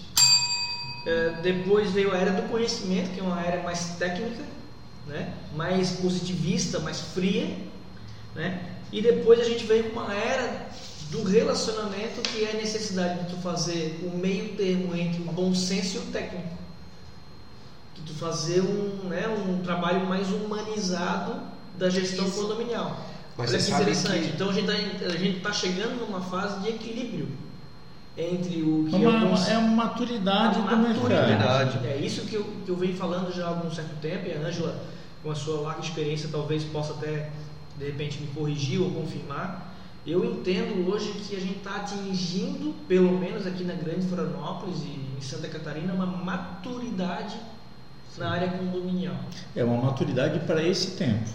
É, 1.04 1.34
depois 1.42 1.90
veio 1.90 2.14
a 2.14 2.16
era 2.16 2.30
do 2.30 2.48
conhecimento, 2.48 3.10
que 3.12 3.20
é 3.20 3.22
uma 3.22 3.44
era 3.44 3.60
mais 3.64 3.96
técnica, 3.98 4.44
né? 5.08 5.34
mais 5.56 5.90
positivista, 5.90 6.78
mais 6.78 7.00
fria. 7.00 7.56
Né? 8.32 8.70
E 8.92 9.02
depois 9.02 9.40
a 9.40 9.44
gente 9.44 9.64
veio 9.64 9.90
com 9.90 9.98
uma 9.98 10.14
era 10.14 10.68
do 11.14 11.22
relacionamento 11.22 12.20
que 12.22 12.44
é 12.44 12.50
a 12.50 12.54
necessidade 12.54 13.22
de 13.22 13.30
tu 13.30 13.36
fazer 13.40 14.00
o 14.02 14.18
meio 14.18 14.56
termo 14.56 14.96
entre 14.96 15.22
o 15.22 15.26
bom 15.26 15.54
senso 15.54 15.98
e 15.98 16.00
o 16.00 16.02
técnico. 16.06 16.48
De 17.94 18.02
tu 18.02 18.14
fazer 18.14 18.60
um, 18.60 19.08
né, 19.08 19.28
um 19.28 19.62
trabalho 19.62 20.04
mais 20.06 20.28
humanizado 20.28 21.40
da 21.78 21.88
gestão 21.88 22.26
Isso. 22.26 22.42
condominial. 22.42 22.98
Mas 23.36 23.50
Olha 23.50 23.62
que 23.62 23.70
interessante. 23.70 24.26
Que... 24.26 24.34
Então 24.34 24.48
a 24.50 24.52
gente 24.52 25.36
está 25.36 25.50
tá 25.50 25.54
chegando 25.54 26.00
numa 26.00 26.20
fase 26.20 26.60
de 26.62 26.70
equilíbrio 26.70 27.28
entre 28.16 28.62
o 28.62 28.86
que 28.90 28.96
uma, 28.96 29.16
é, 29.16 29.20
bom... 29.20 29.36
é 29.36 29.58
uma 29.58 29.84
maturidade 29.84 30.58
uma 30.58 30.70
do 30.70 30.88
maturidade. 30.88 31.78
mercado. 31.78 31.86
É 31.86 31.96
isso 31.96 32.22
que 32.22 32.34
eu, 32.34 32.44
que 32.64 32.70
eu 32.70 32.76
venho 32.76 32.96
falando 32.96 33.32
já 33.32 33.44
há 33.44 33.48
algum 33.50 33.70
certo 33.70 33.94
tempo 34.00 34.26
e 34.26 34.32
a 34.32 34.40
Ângela, 34.40 34.82
com 35.22 35.30
a 35.30 35.34
sua 35.34 35.60
larga 35.60 35.80
experiência, 35.80 36.28
talvez 36.30 36.64
possa 36.64 36.92
até 36.92 37.30
de 37.78 37.86
repente 37.86 38.20
me 38.20 38.26
corrigir 38.28 38.80
ou 38.80 38.90
confirmar 38.90 39.73
eu 40.06 40.24
entendo 40.24 40.90
hoje 40.90 41.12
que 41.12 41.34
a 41.34 41.40
gente 41.40 41.58
está 41.58 41.76
atingindo, 41.76 42.74
pelo 42.86 43.18
menos 43.18 43.46
aqui 43.46 43.64
na 43.64 43.74
Grande 43.74 44.06
Florianópolis 44.06 44.82
e 44.82 45.16
em 45.18 45.20
Santa 45.20 45.48
Catarina, 45.48 45.94
uma 45.94 46.06
maturidade 46.06 47.36
na 48.18 48.30
área 48.30 48.48
condominial. 48.48 49.16
É 49.56 49.64
uma 49.64 49.82
maturidade 49.82 50.40
para 50.40 50.62
esse 50.62 50.92
tempo. 50.92 51.28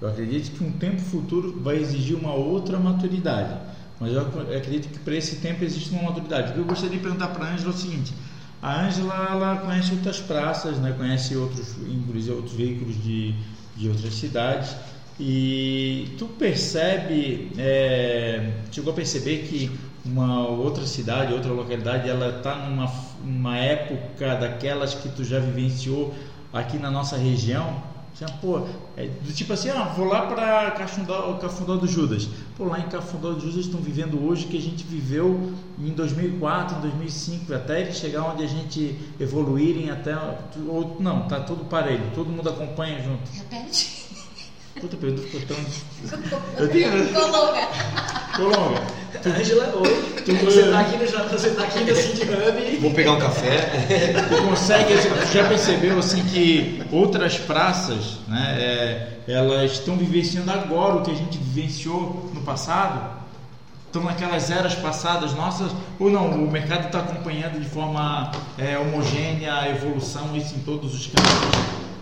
Eu 0.00 0.08
acredito 0.08 0.56
que 0.56 0.64
um 0.64 0.72
tempo 0.72 1.00
futuro 1.00 1.60
vai 1.60 1.76
exigir 1.76 2.16
uma 2.16 2.34
outra 2.34 2.78
maturidade. 2.78 3.58
Mas 3.98 4.12
eu 4.12 4.20
acredito 4.20 4.88
que 4.88 4.98
para 4.98 5.14
esse 5.14 5.36
tempo 5.36 5.64
existe 5.64 5.90
uma 5.90 6.02
maturidade. 6.02 6.58
Eu 6.58 6.64
gostaria 6.64 6.96
de 6.96 7.02
perguntar 7.02 7.28
para 7.28 7.46
a 7.46 7.54
Ângela 7.54 7.70
o 7.70 7.76
seguinte: 7.76 8.12
a 8.60 8.84
Ângela 8.84 9.28
ela 9.30 9.56
conhece 9.58 9.92
outras 9.92 10.20
praças, 10.20 10.76
né? 10.78 10.92
conhece 10.98 11.34
outros, 11.36 11.76
inclusive 11.78 12.34
outros 12.34 12.54
veículos 12.54 13.02
de, 13.02 13.34
de 13.76 13.88
outras 13.88 14.14
cidades. 14.14 14.76
E 15.18 16.14
tu 16.18 16.26
percebe, 16.26 17.50
é, 17.56 18.52
chegou 18.70 18.92
a 18.92 18.96
perceber 18.96 19.46
que 19.48 19.70
uma 20.04 20.46
outra 20.46 20.84
cidade, 20.86 21.32
outra 21.32 21.50
localidade, 21.50 22.08
ela 22.08 22.36
está 22.36 22.54
numa 22.54 22.86
uma 23.24 23.56
época 23.56 24.36
daquelas 24.36 24.94
que 24.94 25.08
tu 25.08 25.24
já 25.24 25.40
vivenciou 25.40 26.14
aqui 26.52 26.78
na 26.78 26.90
nossa 26.90 27.16
região? 27.16 27.82
Assim, 28.14 28.24
pô, 28.40 28.66
é, 28.96 29.10
tipo 29.34 29.52
assim, 29.52 29.68
ah, 29.68 29.92
vou 29.94 30.06
lá 30.06 30.26
para 30.26 30.70
Cafundó, 30.70 31.34
Cafundó 31.34 31.76
do 31.76 31.86
Judas. 31.86 32.26
Pô, 32.56 32.64
lá 32.64 32.78
em 32.78 32.88
Cafundó 32.88 33.32
do 33.32 33.40
Judas 33.40 33.66
estão 33.66 33.80
vivendo 33.80 34.24
hoje 34.26 34.46
que 34.46 34.56
a 34.56 34.60
gente 34.60 34.84
viveu 34.84 35.52
em 35.78 35.90
2004, 35.90 36.78
em 36.78 36.80
2005, 36.80 37.52
até 37.52 37.82
eles 37.82 37.96
chegar 37.96 38.22
onde 38.22 38.42
a 38.42 38.46
gente 38.46 38.98
evoluírem 39.20 39.90
até. 39.90 40.14
Ou, 40.66 40.96
não, 40.98 41.28
tá 41.28 41.40
tudo 41.40 41.64
parelho, 41.66 42.10
todo 42.14 42.30
mundo 42.30 42.48
acompanha 42.48 43.02
junto. 43.02 43.30
Repete. 43.32 44.05
Puta, 44.80 44.96
Pedro 44.96 45.22
ficou 45.22 45.40
tão. 45.42 45.56
Eu 46.58 46.68
tenho. 46.68 46.90
Colonga. 47.12 47.68
Colonga. 48.36 49.06
Ângela, 49.24 49.74
oi. 49.76 50.22
Tu, 50.24 50.34
você 50.44 50.70
tá 50.70 50.80
aqui 50.80 50.96
no, 50.98 51.30
você 51.30 51.50
tá 51.50 51.62
aqui 51.64 51.80
no 51.80 51.96
City 51.96 52.22
Hub. 52.22 52.76
Vou 52.80 52.92
pegar 52.92 53.12
um 53.12 53.18
café. 53.18 54.12
Tu 54.28 54.42
consegue, 54.42 54.94
tu 54.94 55.32
já 55.32 55.48
percebeu 55.48 55.98
assim 55.98 56.22
que 56.24 56.82
outras 56.92 57.38
praças, 57.38 58.18
né, 58.28 58.56
é, 59.26 59.32
elas 59.32 59.72
estão 59.72 59.96
vivenciando 59.96 60.50
agora 60.50 60.96
o 60.96 61.02
que 61.02 61.10
a 61.10 61.14
gente 61.14 61.38
vivenciou 61.38 62.30
no 62.34 62.42
passado? 62.42 63.16
Estão 63.86 64.04
naquelas 64.04 64.50
eras 64.50 64.74
passadas 64.74 65.32
nossas, 65.32 65.72
ou 65.98 66.10
não, 66.10 66.30
o 66.32 66.50
mercado 66.50 66.86
está 66.86 66.98
acompanhando 66.98 67.58
de 67.58 67.68
forma 67.68 68.30
é, 68.58 68.78
homogênea 68.78 69.54
a 69.54 69.70
evolução, 69.70 70.36
isso 70.36 70.54
em 70.54 70.60
todos 70.60 70.94
os 70.94 71.06
campos. 71.06 71.58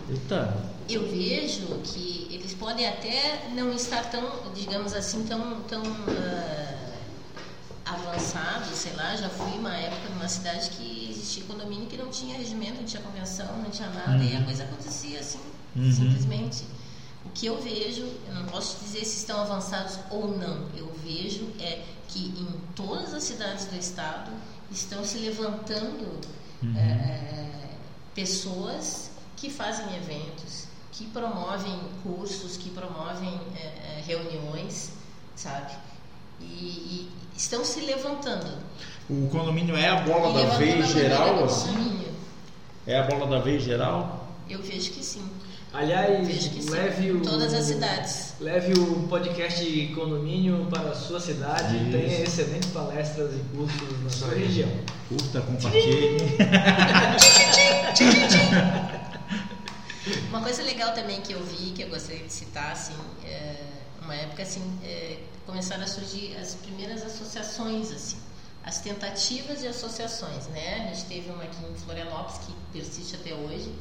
Eita 0.09 0.53
eu 0.89 1.07
vejo 1.07 1.65
que 1.83 2.24
podem 2.65 2.87
até 2.87 3.47
não 3.53 3.71
estar 3.73 4.09
tão, 4.09 4.27
digamos 4.55 4.91
assim, 4.91 5.23
tão, 5.25 5.61
tão 5.61 5.83
uh, 5.83 6.95
avançados, 7.85 8.75
sei 8.75 8.93
lá, 8.93 9.15
já 9.15 9.29
fui 9.29 9.59
uma 9.59 9.75
época 9.77 10.09
numa 10.09 10.27
cidade 10.27 10.71
que 10.71 11.11
existia 11.11 11.43
condomínio 11.43 11.85
que 11.85 11.95
não 11.95 12.09
tinha 12.09 12.35
regimento, 12.35 12.77
não 12.77 12.83
tinha 12.85 13.03
convenção, 13.03 13.55
não 13.59 13.69
tinha 13.69 13.87
nada, 13.89 14.23
e 14.23 14.35
a 14.35 14.39
Uhum. 14.39 14.45
coisa 14.45 14.63
acontecia 14.63 15.19
assim, 15.19 15.39
Uhum. 15.75 15.93
simplesmente. 15.93 16.63
O 17.23 17.29
que 17.29 17.45
eu 17.45 17.61
vejo, 17.61 18.01
eu 18.27 18.33
não 18.33 18.45
posso 18.45 18.83
dizer 18.83 19.05
se 19.05 19.17
estão 19.17 19.39
avançados 19.41 19.99
ou 20.09 20.35
não, 20.35 20.67
eu 20.75 20.91
vejo 21.03 21.47
é 21.59 21.83
que 22.07 22.29
em 22.29 22.47
todas 22.75 23.13
as 23.13 23.21
cidades 23.23 23.65
do 23.65 23.75
estado 23.77 24.31
estão 24.71 25.03
se 25.05 25.19
levantando 25.19 26.19
Uhum. 26.63 26.75
é, 26.75 27.51
pessoas 28.15 29.11
que 29.37 29.51
fazem 29.51 29.85
eventos, 29.97 30.65
que 30.97 31.05
promovem 31.07 31.77
cursos, 32.03 32.55
que 32.57 32.69
promovem 32.69 33.39
é, 33.57 33.65
é, 33.65 34.03
reuniões, 34.05 34.93
sabe? 35.35 35.73
E, 36.39 36.45
e 36.45 37.11
estão 37.35 37.65
se 37.65 37.81
levantando. 37.81 38.57
O 39.09 39.27
condomínio 39.29 39.75
é 39.75 39.89
a 39.89 39.97
bola 40.01 40.41
E 40.41 40.45
da 40.45 40.57
vez 40.57 40.87
geral, 40.87 41.43
assim? 41.43 42.05
É 42.87 42.97
a 42.97 43.03
bola 43.03 43.27
da 43.27 43.39
vez 43.39 43.63
geral? 43.63 44.29
Eu 44.49 44.61
vejo 44.61 44.91
que 44.91 45.03
sim. 45.03 45.27
Aliás, 45.73 46.69
leve 46.69 47.11
o. 47.11 47.21
Todas 47.21 47.53
as 47.53 47.65
cidades. 47.65 48.35
Leve 48.39 48.79
o 48.79 49.07
podcast 49.09 49.87
Condomínio 49.93 50.67
para 50.69 50.91
a 50.91 50.95
sua 50.95 51.19
cidade. 51.19 51.75
Isso. 51.75 51.91
Tem 51.91 52.23
excelentes 52.23 52.69
palestras 52.69 53.33
e 53.33 53.39
cursos 53.57 54.03
na 54.03 54.09
sua 54.09 54.33
região. 54.33 54.69
Curta, 55.09 55.41
compartilhe. 55.41 56.37
Uma 60.29 60.41
coisa 60.41 60.61
legal 60.63 60.93
também 60.93 61.21
que 61.21 61.33
eu 61.33 61.43
vi, 61.43 61.71
que 61.71 61.81
eu 61.81 61.89
gostaria 61.89 62.23
de 62.25 62.31
citar, 62.33 62.71
assim, 62.71 62.93
é, 63.23 63.55
uma 64.01 64.13
época 64.15 64.43
assim, 64.43 64.61
é, 64.83 65.19
começaram 65.45 65.83
a 65.83 65.87
surgir 65.87 66.35
as 66.37 66.55
primeiras 66.55 67.03
associações, 67.03 67.91
assim, 67.91 68.17
as 68.63 68.79
tentativas 68.79 69.59
de 69.61 69.67
associações, 69.67 70.47
né? 70.47 70.89
A 70.89 70.93
gente 70.93 71.05
teve 71.07 71.29
uma 71.31 71.43
aqui 71.43 71.57
em 71.65 71.75
Florianópolis 71.75 72.39
que 72.45 72.53
persiste 72.73 73.15
até 73.15 73.33
hoje, 73.33 73.73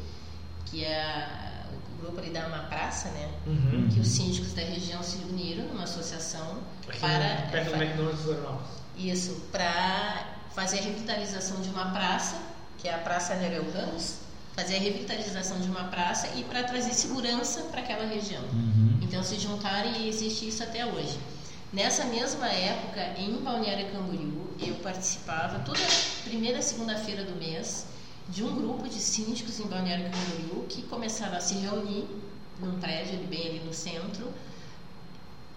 que 0.66 0.85
é 0.85 1.03
a- 1.03 1.64
o 1.72 2.03
grupo 2.03 2.18
ali 2.20 2.31
da 2.31 2.47
Uma 2.47 2.64
Praça, 2.64 3.09
né? 3.11 3.31
Uhum. 3.47 3.89
Que 3.93 4.01
os 4.01 4.09
síndicos 4.09 4.53
da 4.55 4.62
região 4.62 5.03
se 5.03 5.16
uniram 5.18 5.66
numa 5.68 5.85
associação 5.85 6.59
Aqui 6.89 7.01
para 7.01 7.49
perto 7.51 7.70
do 7.70 7.83
McDonald's 7.83 8.18
de 8.18 8.25
Florianópolis. 8.25 8.70
isso, 8.97 9.33
para 9.53 10.27
fazer 10.55 10.79
a 10.79 10.83
revitalização 10.83 11.61
de 11.61 11.68
uma 11.70 11.91
praça, 11.91 12.37
que 12.79 12.89
é 12.89 12.95
a 12.95 12.99
Praça 12.99 13.35
Nereu 13.37 13.64
Ramos, 13.72 14.16
fazer 14.55 14.77
a 14.77 14.81
revitalização 14.81 15.61
de 15.61 15.69
uma 15.69 15.85
praça 15.85 16.29
e 16.37 16.45
para 16.45 16.63
trazer 16.63 16.95
segurança 16.95 17.63
para 17.65 17.81
aquela 17.81 18.07
região. 18.07 18.43
Uhum. 18.53 18.99
Então 19.03 19.23
se 19.23 19.39
juntaram 19.39 19.93
e 19.93 20.09
existe 20.09 20.49
isso 20.49 20.63
até 20.63 20.87
hoje. 20.87 21.19
Nessa 21.73 22.05
mesma 22.05 22.47
época, 22.49 23.19
em 23.19 23.33
Balneário 23.43 23.91
Camboriú, 23.91 24.55
eu 24.61 24.77
participava 24.77 25.59
toda 25.61 25.81
primeira 26.23 26.63
segunda-feira 26.63 27.25
do 27.25 27.35
mês 27.35 27.87
de 28.29 28.45
um 28.45 28.55
grupo 28.55 28.89
de 28.89 29.01
síndicos 29.01 29.59
em 29.59 29.67
Balneário 29.67 30.05
Camboriú 30.05 30.67
que 30.69 30.83
começaram 30.83 31.37
a 31.37 31.41
se 31.41 31.55
reunir 31.55 32.07
num 32.61 32.79
prédio 32.79 33.15
ali, 33.15 33.27
bem 33.27 33.49
ali 33.49 33.63
no 33.67 33.75
centro 33.75 34.33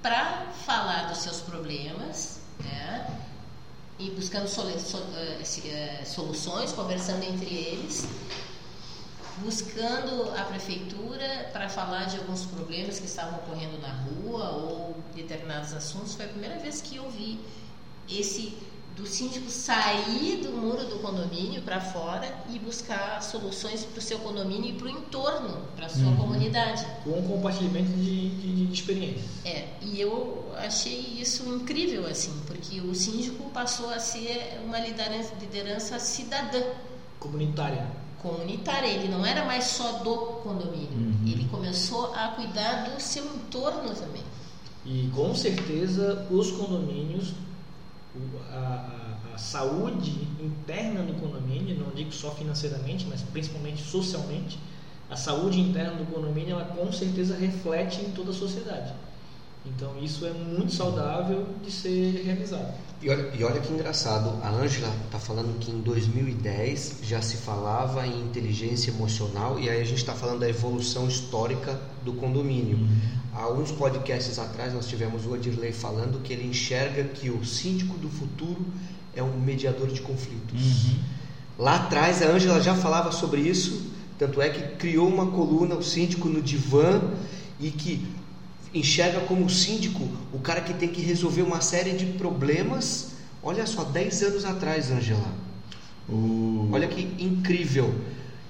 para 0.02 0.48
falar 0.66 1.08
dos 1.10 1.20
seus 1.20 1.42
problemas, 1.42 2.40
né? 2.64 3.20
E 4.00 4.12
buscando 4.12 4.46
eh, 4.46 5.44
eh, 5.66 6.06
soluções, 6.06 6.72
conversando 6.72 7.24
entre 7.24 7.54
eles, 7.54 8.08
buscando 9.40 10.32
a 10.38 10.44
prefeitura 10.44 11.50
para 11.54 11.70
falar 11.70 12.06
de 12.06 12.18
alguns 12.18 12.46
problemas 12.46 13.00
que 13.00 13.06
estavam 13.06 13.40
ocorrendo 13.40 13.78
na 13.80 13.92
rua 13.94 14.50
ou 14.52 14.96
determinados 15.16 15.74
assuntos. 15.74 16.16
Foi 16.16 16.26
a 16.26 16.30
primeira 16.30 16.58
vez 16.60 16.82
que 16.82 16.96
eu 16.98 17.10
vi 17.10 17.40
esse 18.10 18.58
do 18.96 19.06
síndico 19.06 19.48
sair 19.52 20.38
do 20.42 20.52
muro 20.54 20.84
do 20.88 20.98
condomínio 20.98 21.62
para 21.62 21.80
fora 21.80 22.36
e 22.50 22.58
buscar 22.58 23.22
soluções 23.22 23.86
para 23.86 24.00
o 24.00 24.02
seu 24.02 24.18
condomínio 24.18 24.72
e 24.72 24.74
para 24.74 24.88
o 24.88 24.90
entorno, 24.90 25.68
para 25.76 25.86
a 25.86 25.90
sua 25.90 26.08
Uhum. 26.08 26.18
comunidade. 26.18 26.84
Com 27.04 27.22
compartilhamento 27.22 27.92
de, 27.92 28.30
de, 28.30 28.66
de 28.66 28.74
experiências. 28.74 29.30
É, 29.46 29.68
e 29.84 30.02
eu 30.02 30.52
achei 30.58 30.98
isso 31.22 31.44
incrível, 31.48 32.08
assim, 32.08 32.34
porque 32.48 32.82
o 32.82 32.96
síndico 32.96 33.48
passou 33.52 33.92
a 33.92 34.00
ser 34.00 34.60
uma 34.66 34.80
liderança, 34.80 35.32
liderança 35.40 36.00
cidadã, 36.00 36.64
Comunitária. 37.20 37.86
Comunitária. 38.30 38.88
Ele 38.88 39.08
não 39.08 39.26
era 39.26 39.46
mais 39.46 39.66
só 39.66 40.00
do 40.04 40.16
condomínio, 40.44 40.90
Uhum. 40.98 41.18
ele 41.28 41.48
começou 41.50 42.14
a 42.14 42.30
cuidar 42.30 42.90
do 42.90 43.02
seu 43.02 43.24
entorno 43.26 43.94
também. 43.96 44.24
E 44.86 45.10
com 45.14 45.34
certeza 45.36 46.26
os 46.30 46.52
condomínios, 46.52 47.34
a, 48.52 48.56
a- 48.58 49.36
a 49.36 49.38
saúde 49.38 50.12
interna 50.42 51.04
do 51.04 51.14
condomínio, 51.14 51.78
não 51.78 51.92
digo 51.92 52.12
só 52.12 52.32
financeiramente, 52.32 53.06
mas 53.10 53.22
principalmente 53.22 53.84
socialmente, 53.84 54.58
a 55.10 55.16
saúde 55.16 55.60
interna 55.60 55.94
do 55.94 56.06
condomínio, 56.06 56.52
ela 56.54 56.66
com 56.66 56.92
certeza 56.92 57.36
reflete 57.38 58.02
em 58.02 58.12
toda 58.12 58.32
a 58.32 58.34
sociedade. 58.34 58.94
Então 59.76 59.92
isso 60.02 60.26
é 60.26 60.34
muito 60.34 60.74
saudável 60.74 61.46
de 61.64 61.72
ser 61.72 62.24
realizado. 62.26 62.74
E 63.02 63.10
olha, 63.10 63.32
e 63.38 63.44
olha 63.44 63.60
que 63.60 63.72
engraçado, 63.72 64.42
a 64.42 64.50
Ângela 64.50 64.92
está 65.06 65.20
falando 65.20 65.60
que 65.60 65.70
em 65.70 65.82
2010 65.82 67.00
já 67.04 67.22
se 67.22 67.38
falava 67.38 68.08
em 68.08 68.22
inteligência 68.22 68.90
emocional 68.90 69.60
e 69.60 69.70
aí 69.70 69.80
a 69.80 69.86
gente 69.86 70.00
está 70.00 70.14
falando 70.14 70.40
da 70.40 70.50
evolução 70.50 71.08
histórica 71.08 71.80
do 72.04 72.14
condomínio. 72.14 72.80
Há 73.34 73.50
uns 73.50 73.72
podcasts 73.72 74.40
atrás 74.40 74.74
nós 74.74 74.88
tivemos 74.88 75.28
o 75.28 75.36
Adirley 75.36 75.72
falando 75.72 76.24
que 76.24 76.34
ele 76.34 76.48
enxerga 76.48 77.04
que 77.04 77.30
o 77.30 77.46
síndico 77.46 77.96
do 78.00 78.10
futuro 78.10 78.66
é 79.16 79.22
um 79.22 79.40
mediador 79.40 79.90
de 79.90 80.02
conflitos. 80.02 80.86
Uhum. 80.86 81.00
Lá 81.60 81.76
atrás 81.76 82.24
a 82.24 82.28
Ângela 82.28 82.60
já 82.60 82.74
falava 82.74 83.12
sobre 83.12 83.42
isso, 83.42 83.92
tanto 84.18 84.42
é 84.42 84.50
que 84.50 84.76
criou 84.78 85.08
uma 85.08 85.28
coluna, 85.28 85.76
o 85.76 85.84
síndico 85.84 86.28
no 86.28 86.42
divã, 86.42 87.00
e 87.60 87.72
que 87.72 88.08
enxerga 88.74 89.22
como 89.22 89.46
o 89.46 89.50
síndico 89.50 90.08
o 90.34 90.40
cara 90.40 90.62
que 90.62 90.74
tem 90.74 90.90
que 90.90 91.02
resolver 91.02 91.42
uma 91.42 91.62
série 91.62 91.92
de 91.92 92.06
problemas. 92.06 93.14
Olha 93.42 93.66
só, 93.66 93.84
10 93.84 94.24
anos 94.24 94.46
atrás, 94.46 94.92
Ângela. 94.92 95.32
O... 96.10 96.70
Olha 96.72 96.88
que 96.88 97.02
incrível. 97.24 97.94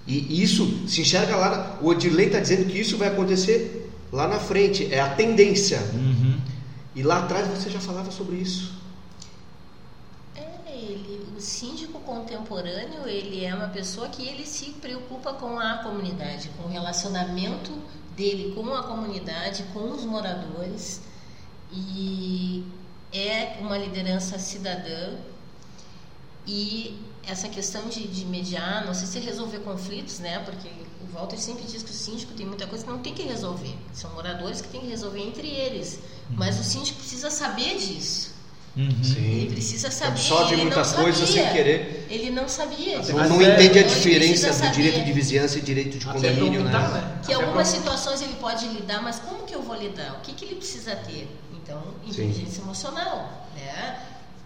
E 0.08 0.42
isso 0.42 0.88
se 0.88 1.02
enxerga 1.02 1.36
lá. 1.36 1.80
O 1.82 1.88
Odilei 1.88 2.28
está 2.28 2.40
dizendo 2.40 2.66
que 2.66 2.80
isso 2.80 2.98
vai 2.98 3.10
acontecer 3.10 3.92
lá 4.12 4.28
na 4.28 4.40
frente, 4.40 4.92
é 4.94 5.00
a 5.02 5.10
tendência. 5.10 5.80
Uhum. 5.94 6.40
E 6.96 7.04
lá 7.04 7.20
atrás 7.20 7.48
você 7.48 7.70
já 7.70 7.80
falava 7.80 8.10
sobre 8.10 8.38
isso. 8.38 8.74
É, 10.36 10.72
ele, 10.72 11.26
o 11.38 11.42
síndico 11.42 12.00
contemporâneo, 12.00 13.06
ele 13.06 13.44
é 13.44 13.54
uma 13.54 13.68
pessoa 13.68 14.08
que 14.08 14.26
ele 14.26 14.46
se 14.46 14.72
preocupa 14.72 15.34
com 15.34 15.60
a 15.60 15.80
comunidade, 15.80 16.50
com 16.58 16.70
o 16.70 16.72
relacionamento 16.72 17.72
dele 18.18 18.54
com 18.56 18.74
a 18.74 18.84
comunidade, 18.84 19.64
com 19.72 19.92
os 19.92 20.04
moradores 20.04 21.00
e 21.72 22.66
é 23.14 23.58
uma 23.62 23.78
liderança 23.78 24.40
cidadã 24.40 25.16
e 26.46 27.00
essa 27.28 27.48
questão 27.48 27.88
de, 27.90 28.08
de 28.08 28.26
mediar, 28.26 28.86
não 28.86 28.94
sei 28.94 29.06
se 29.06 29.20
resolver 29.20 29.60
conflitos, 29.60 30.20
né? 30.20 30.40
Porque 30.40 30.70
o 31.02 31.14
Walter 31.14 31.38
sempre 31.38 31.66
diz 31.66 31.84
que 31.84 31.92
o 31.92 31.94
síndico 31.94 32.34
tem 32.34 32.46
muita 32.46 32.66
coisa 32.66 32.86
que 32.86 32.90
não 32.90 33.00
tem 33.00 33.14
que 33.14 33.24
resolver. 33.24 33.76
São 33.94 34.14
moradores 34.14 34.62
que 34.62 34.70
têm 34.70 34.82
que 34.82 34.88
resolver 34.88 35.20
entre 35.20 35.48
eles. 35.48 36.00
Mas 36.30 36.58
o 36.58 36.64
síndico 36.64 37.00
precisa 37.00 37.30
saber 37.30 37.78
disso. 37.78 38.34
Uhum. 38.78 38.92
Ele 39.16 39.50
precisa 39.54 39.90
saber. 39.90 40.12
Absorve 40.12 40.54
ele 40.54 40.62
muita 40.64 40.84
não 40.84 40.94
coisa 40.94 41.26
sabia. 41.26 41.44
sem 41.44 41.52
querer. 41.54 42.08
Ele 42.12 42.30
não 42.30 42.48
sabia. 42.48 43.00
Até 43.00 43.12
Não, 43.12 43.20
Mas 43.20 43.30
não 43.30 43.42
é- 43.42 43.54
entende 43.56 43.80
a 43.80 43.82
ele 43.82 43.90
diferença 43.90 44.54
do 44.54 44.72
direito 44.72 45.04
de 45.04 45.14
vizinhança 45.14 45.58
e 45.58 45.62
direito 45.62 45.98
de 45.98 46.06
condomínio, 46.06 46.64
né? 46.64 46.72
né? 46.72 47.20
Que 47.26 47.34
Até 47.34 47.44
algumas 47.44 47.70
pra- 47.72 47.78
situações 47.80 48.22
ele 48.22 48.36
pode 48.36 48.68
lidar, 48.68 49.02
mas 49.02 49.18
como 49.20 49.44
que 49.48 49.56
eu 49.56 49.64
vou 49.64 49.76
lidar? 49.76 50.14
O 50.18 50.22
que, 50.22 50.32
que 50.34 50.46
ele 50.46 50.56
precisa 50.56 50.96
ter? 50.96 51.28
Então, 51.54 51.82
inteligência 52.06 52.62
emocional. 52.62 53.48
Né? 53.56 54.00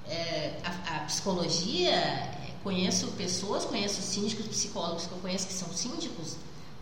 É, 0.07 0.53
a, 0.63 0.95
a 0.95 0.99
psicologia, 1.01 1.91
é, 1.91 2.31
conheço 2.63 3.07
pessoas, 3.17 3.65
conheço 3.65 4.01
síndicos, 4.01 4.47
psicólogos 4.47 5.07
que 5.07 5.11
eu 5.11 5.17
conheço 5.19 5.45
que 5.45 5.53
são 5.53 5.67
síndicos, 5.73 6.37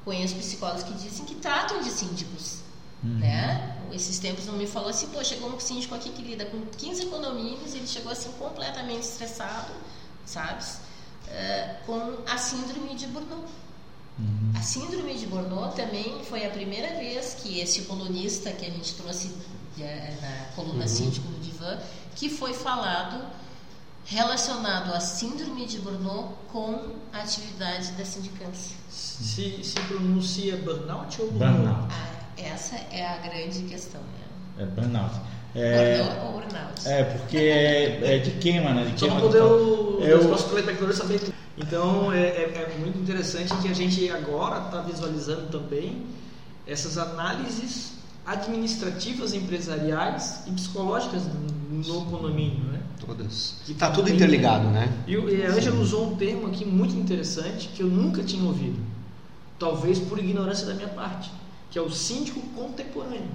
conheço 0.05 0.35
psicólogos 0.35 0.83
que 0.83 0.93
dizem 0.93 1.25
que 1.25 1.33
tratam 1.35 1.81
de 1.81 1.89
síndicos. 1.89 2.58
Né? 3.03 3.77
Esses 3.91 4.19
tempos 4.19 4.45
não 4.45 4.55
me 4.55 4.67
falou 4.67 4.89
assim, 4.89 5.07
pô, 5.07 5.23
chegou 5.23 5.49
um 5.49 5.59
síndico 5.59 5.95
aqui 5.95 6.09
que 6.09 6.21
lida 6.21 6.45
com 6.45 6.59
15 6.77 7.05
condomínios, 7.05 7.73
ele 7.73 7.87
chegou 7.87 8.11
assim 8.11 8.31
completamente 8.33 9.03
estressado, 9.03 9.71
sabes? 10.25 10.81
É, 11.27 11.77
com 11.85 12.17
a 12.27 12.37
síndrome 12.37 12.95
de 12.95 13.07
Burnout. 13.07 13.49
A 14.57 14.61
síndrome 14.61 15.15
de 15.15 15.25
Burnout 15.27 15.75
também 15.75 16.21
foi 16.25 16.45
a 16.45 16.49
primeira 16.49 16.89
vez 16.99 17.35
que 17.35 17.59
esse 17.59 17.83
colunista 17.83 18.51
que 18.51 18.65
a 18.65 18.69
gente 18.69 18.95
trouxe 18.95 19.33
eh, 19.79 20.13
na 20.21 20.55
coluna 20.55 20.87
síndico 20.87 21.25
do 21.29 21.39
Divã, 21.39 21.79
que 22.15 22.29
foi 22.29 22.53
falado 22.53 23.25
relacionado 24.05 24.93
à 24.93 24.99
síndrome 24.99 25.65
de 25.65 25.79
Burnout 25.79 26.33
com 26.51 26.95
a 27.13 27.19
atividade 27.19 27.91
da 27.93 28.03
sindicância. 28.03 28.75
Se, 28.89 29.63
se 29.63 29.79
pronuncia 29.87 30.57
burnout 30.57 31.21
ou 31.21 31.31
burnout? 31.31 31.57
Burnout. 31.57 31.93
Ah, 31.93 32.18
essa 32.45 32.75
é 32.91 33.05
a 33.05 33.17
grande 33.17 33.61
questão, 33.63 34.01
né? 34.01 34.63
É 34.63 34.65
burnout. 34.65 35.15
É, 35.55 36.01
Urnaus? 36.35 36.85
é 36.85 37.03
porque 37.03 37.37
é, 37.37 38.15
é 38.15 38.19
de 38.19 38.31
queima, 38.31 38.71
né? 38.71 38.85
De 38.85 38.99
Só 38.99 39.07
queima 39.07 39.15
para 39.21 39.27
poder 39.29 39.41
o, 39.41 39.99
É 40.03 40.15
os 40.15 40.25
o- 40.25 40.29
nossos 40.29 40.49
telespectadores 40.49 40.97
saberem 40.97 41.19
tudo. 41.25 41.33
Então 41.57 42.13
é, 42.13 42.19
é- 42.27 42.71
é 42.71 42.77
muito 42.79 42.99
interessante 42.99 43.53
que 43.57 43.67
a 43.67 43.73
gente 43.73 44.09
agora 44.11 44.65
está 44.65 44.81
visualizando 44.81 45.47
também 45.47 46.03
essas 46.67 46.97
análises 46.97 47.93
administrativas, 48.25 49.33
empresariais 49.33 50.43
e 50.45 50.51
psicológicas 50.51 51.23
no 51.71 52.05
condomínio, 52.05 52.63
né? 52.65 52.79
Todas. 53.03 53.55
Que 53.65 53.73
Tá 53.73 53.89
tudo 53.89 54.09
interligado, 54.11 54.67
né? 54.69 54.91
E, 55.07 55.17
o- 55.17 55.29
e 55.29 55.43
a 55.45 55.49
Ângela 55.49 55.79
usou 55.79 56.11
um 56.11 56.15
termo 56.15 56.47
aqui 56.47 56.63
muito 56.63 56.95
interessante 56.95 57.69
que 57.69 57.81
eu 57.81 57.87
nunca 57.87 58.21
tinha 58.23 58.43
ouvido, 58.43 58.79
talvez 59.57 59.97
por 59.99 60.19
ignorância 60.19 60.67
da 60.67 60.73
minha 60.75 60.89
parte, 60.89 61.31
que 61.71 61.77
é 61.77 61.81
o 61.81 61.89
síndico 61.91 62.39
contemporâneo. 62.55 63.29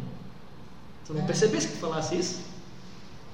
Você 1.05 1.13
não 1.13 1.25
percebesse 1.27 1.69
que 1.69 1.77
falasse 1.77 2.17
isso? 2.17 2.41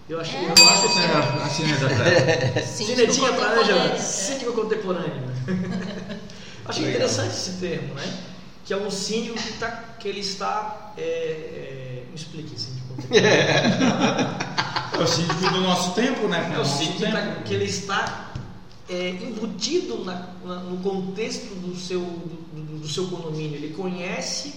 Eu 0.08 0.20
achei, 0.20 0.38
É. 0.40 0.44
eu 0.48 0.68
acho 0.68 0.86
assim, 0.86 1.00
É, 1.00 1.42
assim 1.44 1.72
é 1.72 1.76
da 1.76 1.88
terra. 1.88 2.62
Cinetinha 2.66 3.32
para 3.32 3.60
Ângela, 3.60 3.96
síndico 3.98 4.52
contemporâneo. 4.52 5.22
Achei 6.66 6.84
Legal. 6.84 7.00
interessante 7.00 7.30
esse 7.34 7.52
termo, 7.52 7.94
né? 7.94 8.18
Que 8.64 8.72
é 8.72 8.76
um 8.76 8.90
síndico 8.90 9.36
que, 9.36 9.52
tá, 9.54 9.70
que 9.98 10.06
ele 10.08 10.20
está. 10.20 10.92
É, 10.96 11.02
é, 11.02 12.04
me 12.10 12.14
explique, 12.16 12.58
síndico 12.60 12.88
contemporâneo. 12.94 14.50
É 14.92 15.02
o 15.02 15.06
síndico 15.06 15.40
do 15.50 15.60
nosso 15.62 15.92
tempo, 15.94 16.28
né? 16.28 16.52
É 16.54 16.58
o 16.58 16.64
síndico 16.64 16.98
que, 16.98 17.04
tempo. 17.04 17.16
tá- 17.16 17.42
que 17.42 17.54
ele 17.54 17.64
está 17.64 18.32
é, 18.88 19.08
embutido 19.10 20.04
na- 20.04 20.26
na- 20.44 20.56
no 20.56 20.76
contexto 20.82 21.54
do 21.54 21.74
seu, 21.76 22.00
do, 22.00 22.80
do 22.80 22.88
seu 22.88 23.06
condomínio. 23.06 23.56
Ele 23.56 23.72
conhece 23.72 24.52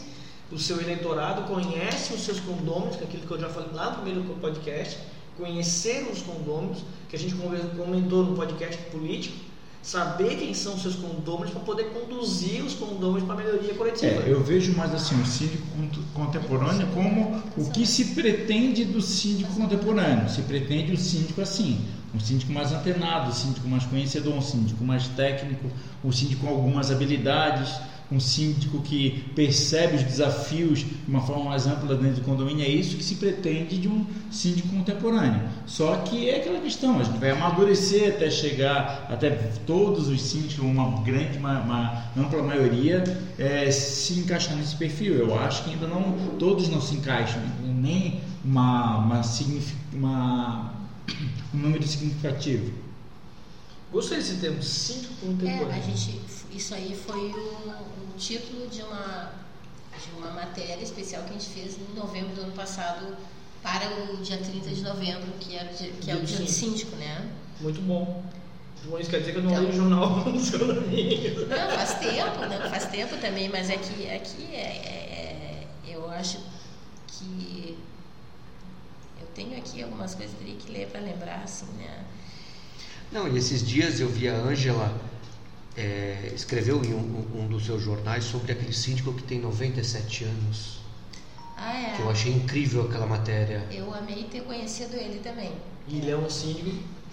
o 0.53 0.59
seu 0.59 0.79
eleitorado, 0.79 1.43
conhece 1.53 2.13
os 2.13 2.21
seus 2.21 2.39
condôminos, 2.39 2.95
que 2.95 3.03
é 3.03 3.07
aquilo 3.07 3.25
que 3.25 3.31
eu 3.33 3.39
já 3.39 3.49
falei 3.49 3.69
lá 3.73 3.89
no 3.91 3.95
primeiro 4.03 4.23
podcast, 4.39 4.97
conhecer 5.37 6.07
os 6.11 6.21
condôminos, 6.21 6.79
que 7.09 7.15
a 7.15 7.19
gente 7.19 7.33
comentou 7.75 8.23
no 8.23 8.35
podcast 8.35 8.77
político, 8.91 9.35
saber 9.81 10.37
quem 10.37 10.53
são 10.53 10.75
os 10.75 10.81
seus 10.81 10.95
condôminos 10.95 11.51
para 11.51 11.59
poder 11.61 11.85
conduzir 11.85 12.63
os 12.63 12.73
condôminos 12.73 13.23
para 13.23 13.33
a 13.33 13.37
melhoria 13.37 13.73
coletiva. 13.73 14.23
É, 14.23 14.31
eu 14.31 14.41
vejo 14.41 14.71
mais 14.77 14.93
assim 14.93 15.19
o 15.21 15.25
síndico 15.25 15.63
cont- 15.75 15.99
contemporâneo 16.13 16.87
como 16.93 17.43
o 17.57 17.69
que 17.69 17.85
se 17.85 18.05
pretende 18.15 18.85
do 18.85 19.01
síndico 19.01 19.53
contemporâneo. 19.53 20.29
Se 20.29 20.41
pretende 20.43 20.93
o 20.93 20.97
síndico 20.97 21.41
assim, 21.41 21.83
um 22.15 22.19
síndico 22.19 22.53
mais 22.53 22.71
antenado, 22.71 23.29
um 23.31 23.33
síndico 23.33 23.67
mais 23.67 23.83
conhecedor, 23.85 24.33
um 24.33 24.41
síndico 24.41 24.83
mais 24.85 25.07
técnico, 25.09 25.69
um 26.01 26.11
síndico 26.13 26.45
com 26.45 26.53
algumas 26.53 26.89
habilidades, 26.89 27.69
um 28.11 28.19
síndico 28.19 28.79
que 28.81 29.23
percebe 29.35 29.95
os 29.95 30.03
desafios 30.03 30.79
de 30.79 30.87
uma 31.07 31.21
forma 31.21 31.45
mais 31.45 31.65
ampla 31.65 31.95
dentro 31.95 32.21
do 32.21 32.25
condomínio. 32.25 32.63
É 32.63 32.69
isso 32.69 32.95
que 32.97 33.03
se 33.03 33.15
pretende 33.15 33.77
de 33.77 33.87
um 33.87 34.05
síndico 34.31 34.67
contemporâneo. 34.69 35.41
Só 35.65 35.95
que 35.97 36.29
é 36.29 36.37
aquela 36.37 36.59
questão, 36.59 36.99
a 36.99 37.03
gente 37.03 37.17
vai 37.17 37.31
amadurecer 37.31 38.09
até 38.09 38.29
chegar, 38.29 39.07
até 39.09 39.29
todos 39.65 40.07
os 40.07 40.21
síndicos, 40.21 40.59
uma 40.59 41.01
grande, 41.01 41.37
uma, 41.37 41.59
uma 41.61 42.03
ampla 42.15 42.43
maioria, 42.43 43.03
é, 43.39 43.71
se 43.71 44.13
encaixar 44.19 44.55
nesse 44.57 44.75
perfil. 44.75 45.15
Eu 45.15 45.37
acho 45.39 45.63
que 45.63 45.71
ainda 45.71 45.87
não, 45.87 46.13
todos 46.37 46.69
não 46.69 46.81
se 46.81 46.95
encaixam, 46.95 47.41
nem 47.63 48.19
uma, 48.45 48.97
uma, 48.99 49.21
uma- 49.93 50.73
um 51.53 51.57
número 51.57 51.87
significativo. 51.87 52.71
Gostei 53.91 54.17
desse 54.17 54.35
termo, 54.37 54.61
síndico 54.61 55.13
É, 55.23 55.25
contemporâneo. 55.27 55.71
a 55.71 55.79
gente, 55.81 56.19
isso 56.55 56.73
aí 56.73 56.95
foi 56.95 57.31
o, 57.31 57.69
o 58.13 58.17
título 58.17 58.67
de 58.67 58.81
uma, 58.81 59.31
de 60.03 60.17
uma 60.19 60.31
matéria 60.31 60.81
especial 60.83 61.23
que 61.23 61.29
a 61.31 61.33
gente 61.33 61.49
fez 61.49 61.77
em 61.77 61.93
novembro 61.95 62.35
do 62.35 62.41
ano 62.41 62.51
passado 62.53 63.15
para 63.61 63.87
o 64.11 64.17
dia 64.17 64.37
30 64.37 64.69
de 64.69 64.81
novembro, 64.81 65.31
que 65.39 65.55
é, 65.57 65.63
o 65.63 65.75
dia- 65.75 65.91
que 66.01 66.11
é 66.11 66.15
o 66.15 66.21
Dia 66.21 66.37
do 66.39 66.47
síndico, 66.47 66.95
né? 66.97 67.29
Muito 67.61 67.81
bom. 67.81 68.23
Bom, 68.85 68.99
isso 68.99 69.09
quer 69.09 69.19
dizer 69.19 69.31
que 69.31 69.37
eu 69.37 69.43
não 69.43 69.51
Então- 69.51 69.63
leio 69.63 69.73
o 69.73 69.77
jornal 69.77 70.23
dos 70.31 70.49
condomínios. 70.51 71.47
Não, 71.47 71.69
faz 71.71 71.93
tempo, 71.99 72.39
não, 72.49 72.69
faz 72.69 72.85
tempo 72.87 73.17
também, 73.17 73.47
mas 73.49 73.69
aqui, 73.69 74.09
aqui 74.09 74.53
é, 74.53 74.57
é- 74.57 75.67
é- 75.87 75.95
eu 75.95 76.09
acho 76.11 76.39
que 77.07 77.77
eu 79.21 79.27
tenho 79.33 79.57
aqui 79.57 79.81
algumas 79.81 80.13
coisas 80.13 80.33
que 80.35 80.43
teria 80.43 80.59
que 80.59 80.71
ler 80.71 80.87
para 80.87 80.99
lembrar, 80.99 81.41
assim, 81.43 81.65
né? 81.77 82.03
Não, 83.11 83.27
e 83.27 83.37
esses 83.37 83.65
dias 83.65 83.99
eu 84.01 84.09
vi 84.09 84.27
a 84.27 84.33
Ângela 84.35 84.93
é, 85.75 86.31
escreveu 86.35 86.83
em 86.83 86.93
um, 86.93 87.41
um 87.41 87.47
dos 87.47 87.65
seus 87.65 87.81
jornais 87.81 88.23
sobre 88.23 88.51
aquele 88.51 88.73
síndico 88.73 89.13
que 89.13 89.23
tem 89.23 89.39
97 89.39 90.25
anos. 90.25 90.79
Ah, 91.57 91.77
é. 91.77 91.95
Que 91.95 92.01
eu 92.01 92.09
achei 92.09 92.33
incrível 92.33 92.83
aquela 92.83 93.05
matéria. 93.05 93.65
Eu 93.71 93.93
amei 93.93 94.23
ter 94.25 94.41
conhecido 94.41 94.95
ele 94.95 95.19
também. 95.19 95.51
E 95.87 95.97
ele 95.97 96.11
é 96.11 96.17
um 96.17 96.29
síndico 96.29 96.71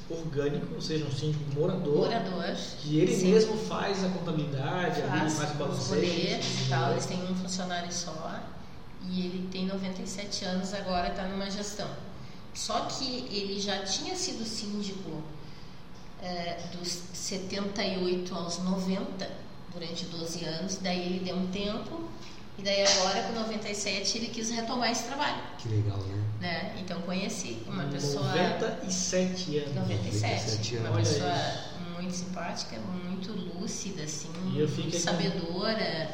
orgânico, 0.09 0.75
ou 0.75 0.81
seja, 0.81 1.05
um 1.05 1.13
síndico 1.13 1.45
morador. 1.55 2.09
Morador. 2.09 2.57
Que 2.81 2.99
ele 2.99 3.15
Sim. 3.15 3.33
mesmo 3.33 3.57
faz 3.57 4.05
a 4.05 4.09
contabilidade, 4.09 5.03
faz 5.03 5.35
faz 5.35 5.53
boletos 5.57 6.67
e 6.67 6.69
tal, 6.69 6.93
eles 6.93 7.07
têm 7.07 7.23
um 7.23 7.35
funcionário 7.35 7.93
só 7.93 8.41
e 9.09 9.27
ele 9.27 9.49
tem 9.51 9.67
97 9.67 10.45
anos 10.45 10.75
agora 10.75 11.09
está 11.09 11.27
numa 11.27 11.51
gestão. 11.51 11.89
Só 12.53 12.81
que 12.87 13.05
ele 13.31 13.61
já 13.61 13.83
tinha 13.85 14.15
sido 14.17 14.45
síndico 14.45 15.23
eh, 16.23 16.59
dos 16.73 16.89
78 17.13 18.35
aos 18.35 18.59
90 18.59 19.29
durante 19.73 20.05
12 20.07 20.45
anos, 20.45 20.79
daí 20.83 21.01
ele 21.07 21.25
deu 21.25 21.37
um 21.37 21.47
tempo 21.49 22.01
e 22.59 22.63
daí 22.63 22.83
agora 22.83 23.23
com 23.23 23.33
97 23.35 24.19
ele 24.19 24.27
quis 24.29 24.51
retomar 24.51 24.91
esse 24.91 25.05
trabalho, 25.05 25.41
Que 25.59 25.69
legal, 25.69 25.99
né? 25.99 26.25
né? 26.41 26.75
Então 26.81 27.01
conheci 27.03 27.63
uma 27.67 27.85
pessoa 27.85 28.25
97 28.25 29.59
anos. 29.59 29.75
97, 29.75 30.75
97 30.75 30.77
uma 30.77 30.89
anos. 30.89 31.09
pessoa 31.09 31.31
Olha 31.31 31.71
muito 32.03 32.15
simpática, 32.15 32.77
muito 33.05 33.33
lúcida, 33.33 34.03
assim, 34.03 34.29
muito 34.43 34.99
sabedora, 34.99 36.11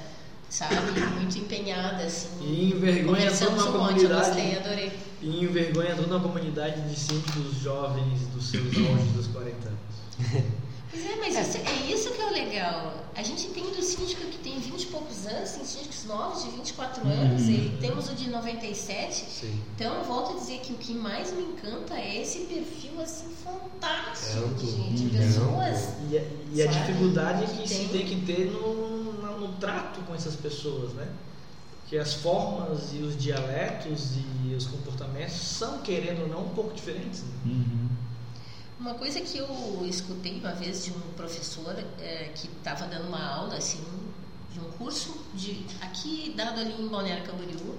sabe? 0.48 0.74
Muito 1.14 1.38
empenhada, 1.38 2.02
assim. 2.04 2.28
E 2.42 2.72
envergonha 2.72 3.30
toda 3.30 3.50
uma 3.50 3.64
um 3.64 3.72
monte, 3.78 3.88
comunidade. 3.94 4.26
gostei, 4.26 4.58
adorei. 4.58 4.92
E 5.22 5.44
envergonha 5.44 5.94
toda 5.94 6.16
uma 6.16 6.20
comunidade 6.20 6.80
de 6.88 6.98
síndicos 6.98 7.56
jovens 7.60 8.20
dos 8.34 8.50
seus 8.50 8.66
auges 8.76 9.12
dos 9.14 9.26
40 9.28 9.68
anos. 9.68 9.75
Pois 10.90 11.04
é, 11.04 11.16
mas 11.16 11.34
isso- 11.48 11.58
é 11.58 11.92
isso 11.92 12.10
que 12.12 12.20
é 12.22 12.26
o 12.26 12.30
legal. 12.32 12.94
A 13.14 13.22
gente 13.22 13.48
tem 13.48 13.64
do 13.64 13.82
síndico 13.82 14.22
que 14.26 14.38
tem 14.38 14.58
20 14.58 14.82
e 14.82 14.86
poucos 14.86 15.26
anos, 15.26 15.50
tem 15.50 15.64
síndicos 15.64 16.04
novos 16.04 16.44
de 16.44 16.50
24 16.50 17.06
anos, 17.06 17.42
Uhum. 17.42 17.50
e 17.50 17.76
temos 17.80 18.08
o 18.08 18.14
de 18.14 18.30
97. 18.30 19.24
Sim. 19.28 19.60
Então, 19.74 19.94
eu 19.94 20.04
volto 20.04 20.36
a 20.36 20.40
dizer 20.40 20.60
que 20.60 20.72
o 20.72 20.76
que 20.76 20.94
mais 20.94 21.32
me 21.32 21.42
encanta 21.42 21.94
é 21.94 22.20
esse 22.22 22.40
perfil, 22.40 23.00
assim, 23.02 23.26
fantástico 23.42 24.38
É 24.38 24.40
de, 24.40 24.70
amplo. 24.70 24.94
de 24.94 25.16
É 25.16 25.20
pessoas. 25.20 25.88
E 26.10 26.18
a, 26.18 26.22
e 26.54 26.62
a 26.62 26.66
dificuldade 26.66 27.46
que 27.52 27.56
Tem. 27.58 27.66
se 27.66 27.88
tem 27.88 28.06
que 28.06 28.20
ter 28.24 28.46
no, 28.52 29.20
na- 29.22 29.32
no 29.32 29.48
trato 29.54 30.00
com 30.02 30.14
essas 30.14 30.36
pessoas, 30.36 30.92
né? 30.92 31.08
Que 31.88 31.98
as 31.98 32.14
formas 32.14 32.92
e 32.92 32.98
os 32.98 33.16
dialetos 33.16 34.12
e 34.44 34.54
os 34.54 34.66
comportamentos 34.66 35.34
são, 35.34 35.78
querendo 35.78 36.22
ou 36.22 36.28
não, 36.28 36.40
um 36.46 36.48
pouco 36.54 36.74
diferentes. 36.74 37.22
né? 37.22 37.28
Uhum. 37.46 37.88
Uma 38.78 38.94
coisa 38.94 39.20
que 39.20 39.38
eu 39.38 39.86
escutei 39.88 40.38
uma 40.38 40.52
vez 40.52 40.84
de 40.84 40.90
um 40.92 41.00
professor 41.16 41.74
eh, 41.98 42.30
que 42.34 42.46
estava 42.46 42.86
dando 42.86 43.08
uma 43.08 43.24
aula 43.34 43.56
assim 43.56 43.82
de 44.52 44.60
um 44.60 44.70
curso 44.72 45.16
de 45.34 45.64
aqui 45.80 46.34
dado 46.36 46.60
ali 46.60 46.74
em 46.80 46.86
Balneário 46.88 47.24
Camboriú 47.24 47.78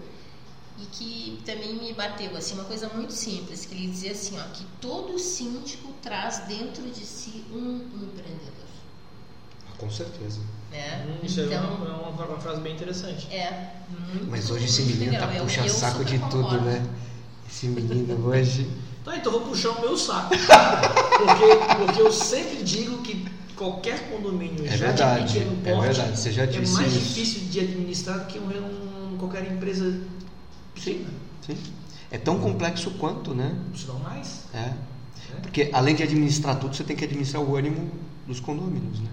e 0.80 0.86
que 0.86 1.42
também 1.46 1.76
me 1.76 1.94
bateu 1.94 2.36
assim 2.36 2.56
uma 2.56 2.64
coisa 2.66 2.90
muito 2.90 3.14
simples 3.14 3.66
que 3.66 3.76
ele 3.76 3.88
dizia 3.88 4.12
assim 4.12 4.40
ó 4.40 4.44
que 4.54 4.64
todo 4.82 5.18
síndico 5.20 5.92
traz 6.02 6.40
dentro 6.48 6.84
de 6.90 7.06
si 7.06 7.46
um 7.52 7.78
empreendedor 8.04 8.68
Ah, 9.68 9.78
Com 9.78 9.90
certeza. 9.92 10.40
né 10.72 11.06
Hum, 11.08 11.20
Isso 11.26 11.42
é 11.42 11.46
então 11.46 11.76
uma, 11.76 11.88
é 11.90 11.92
uma, 11.94 12.26
uma 12.26 12.40
frase 12.40 12.60
bem 12.62 12.74
interessante. 12.74 13.28
é 13.32 13.72
muito 13.90 14.30
Mas 14.32 14.50
hoje 14.50 14.66
esse 14.66 14.82
menino 14.82 15.12
legal. 15.12 15.30
tá 15.30 15.36
Eu- 15.36 15.44
puxa 15.44 15.62
eu 15.62 15.70
saco 15.70 16.00
super 16.00 16.06
de 16.12 16.20
tudo, 16.20 16.32
concordo. 16.44 16.66
né? 16.66 16.90
Esse 17.48 17.68
menino 17.68 18.28
hoje. 18.28 18.68
Tá, 19.08 19.16
então 19.16 19.32
vou 19.32 19.42
puxar 19.42 19.70
o 19.72 19.80
meu 19.82 19.96
saco. 19.98 20.30
porque, 20.30 21.76
porque 21.86 22.02
eu 22.02 22.12
sempre 22.12 22.62
digo 22.62 23.02
que 23.04 23.26
qualquer 23.56 24.10
condomínio 24.12 24.66
É 24.66 24.76
já 24.76 24.88
verdade, 24.88 25.28
de 25.34 25.40
pequeno 25.40 25.58
é 25.64 25.72
porte 25.74 25.86
verdade, 25.96 26.20
você 26.20 26.32
já 26.32 26.44
é 26.44 26.48
disse 26.48 26.74
mais 26.74 26.94
isso. 26.94 27.00
difícil 27.00 27.42
de 27.50 27.60
administrar 27.62 28.20
do 28.20 28.26
que 28.26 28.38
um, 28.38 29.14
um- 29.14 29.18
qualquer 29.18 29.50
empresa 29.50 30.02
pequena. 30.76 31.08
Sim. 31.46 31.58
É 32.12 32.18
tão 32.18 32.38
complexo 32.38 32.92
quanto, 32.92 33.34
né? 33.34 33.56
Se 33.74 33.88
não 33.88 34.00
mais. 34.00 34.44
É. 34.54 34.58
né? 34.58 34.78
Porque 35.42 35.70
além 35.74 35.96
de 35.96 36.04
administrar 36.04 36.60
tudo, 36.60 36.76
você 36.76 36.84
tem 36.84 36.96
que 36.96 37.06
administrar 37.06 37.42
o 37.42 37.56
ânimo 37.56 37.90
dos 38.28 38.40
condôminos, 38.42 39.00
né? 39.00 39.10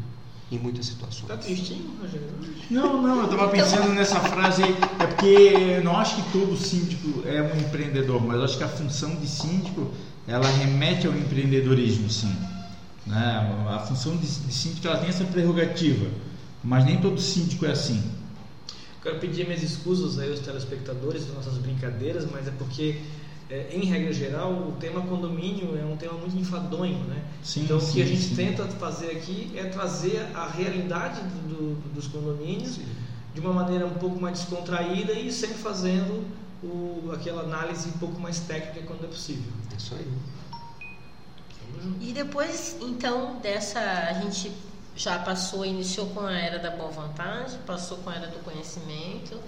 Em 0.55 0.59
muitas 0.59 0.87
situações. 0.87 1.27
Tá 1.27 1.37
tristinho, 1.37 1.91
Rogério? 2.01 2.29
Não, 2.71 3.03
não, 3.03 3.19
eu 3.19 3.25
estava 3.25 3.49
pensando 3.49 3.89
nessa 3.93 4.21
frase 4.21 4.63
aí, 4.63 4.77
é 5.01 5.07
porque 5.07 5.27
eu 5.27 5.85
não 5.85 5.97
acho 5.97 6.17
que 6.17 6.33
todo 6.33 6.57
síndico 6.57 7.27
é 7.27 7.43
um 7.43 7.59
empreendedor, 7.61 8.25
mas 8.25 8.37
eu 8.37 8.45
acho 8.45 8.57
que 8.57 8.65
a 8.65 8.69
função 8.69 9.17
de 9.17 9.27
síndico, 9.27 9.91
ela 10.29 10.49
remete 10.49 11.07
ao 11.07 11.13
empreendedorismo, 11.13 12.09
sim. 12.09 12.35
Né? 13.05 13.67
A 13.69 13.81
função 13.81 14.17
de, 14.17 14.27
de 14.27 14.53
síndico, 14.53 14.87
ela 14.87 14.99
tem 14.99 15.09
essa 15.09 15.25
prerrogativa, 15.25 16.07
mas 16.63 16.85
nem 16.85 17.01
todo 17.01 17.21
síndico 17.21 17.67
é 17.67 17.73
assim. 17.73 18.03
Quero 19.03 19.19
pedir 19.19 19.45
minhas 19.45 19.63
escusas 19.63 20.19
aí 20.19 20.31
aos 20.31 20.41
telespectadores 20.41 21.27
das 21.27 21.35
nossas 21.35 21.59
brincadeiras, 21.59 22.27
mas 22.31 22.49
é 22.49 22.53
porque 22.53 23.01
é, 23.55 23.69
em 23.71 23.85
regra 23.85 24.13
geral, 24.13 24.53
o 24.53 24.73
tema 24.81 25.01
condomínio 25.03 25.79
é 25.79 25.85
um 25.85 25.97
tema 25.97 26.15
muito 26.15 26.37
enfadonho, 26.37 26.99
né? 27.05 27.23
Sim, 27.41 27.63
então, 27.63 27.79
sim, 27.79 27.91
o 27.91 27.93
que 27.93 28.03
a 28.03 28.07
gente 28.07 28.23
sim. 28.23 28.35
tenta 28.35 28.67
fazer 28.67 29.13
aqui 29.13 29.53
é 29.55 29.65
trazer 29.67 30.29
a 30.35 30.49
realidade 30.49 31.21
do, 31.21 31.77
do, 31.77 31.95
dos 31.95 32.09
condomínios 32.09 32.81
de 33.33 33.41
uma 33.41 33.53
maneira 33.53 33.87
um 33.87 33.95
pouco 33.95 34.21
mais 34.21 34.41
descontraída 34.41 35.13
e 35.13 35.31
sempre 35.31 35.59
fazendo 35.59 36.27
o, 36.65 37.13
aquela 37.13 37.43
análise 37.43 37.89
um 37.89 37.99
pouco 37.99 38.21
mais 38.21 38.41
técnica 38.41 38.85
quando 38.89 39.05
é 39.05 39.07
possível. 39.09 39.53
É 39.73 39.77
isso 39.77 39.95
aí. 39.95 40.09
E 42.01 42.13
depois, 42.13 42.77
então, 42.81 43.39
dessa, 43.41 43.79
a 43.79 44.15
gente 44.15 44.51
já 44.97 45.21
passou, 45.21 45.65
iniciou 45.65 46.09
com 46.09 46.21
a 46.21 46.33
era 46.33 46.59
da 46.59 46.71
boa 46.71 46.91
vontade, 46.91 47.57
passou 47.65 47.99
com 47.99 48.11
a 48.11 48.17
era 48.17 48.27
do 48.27 48.39
conhecimento, 48.41 49.39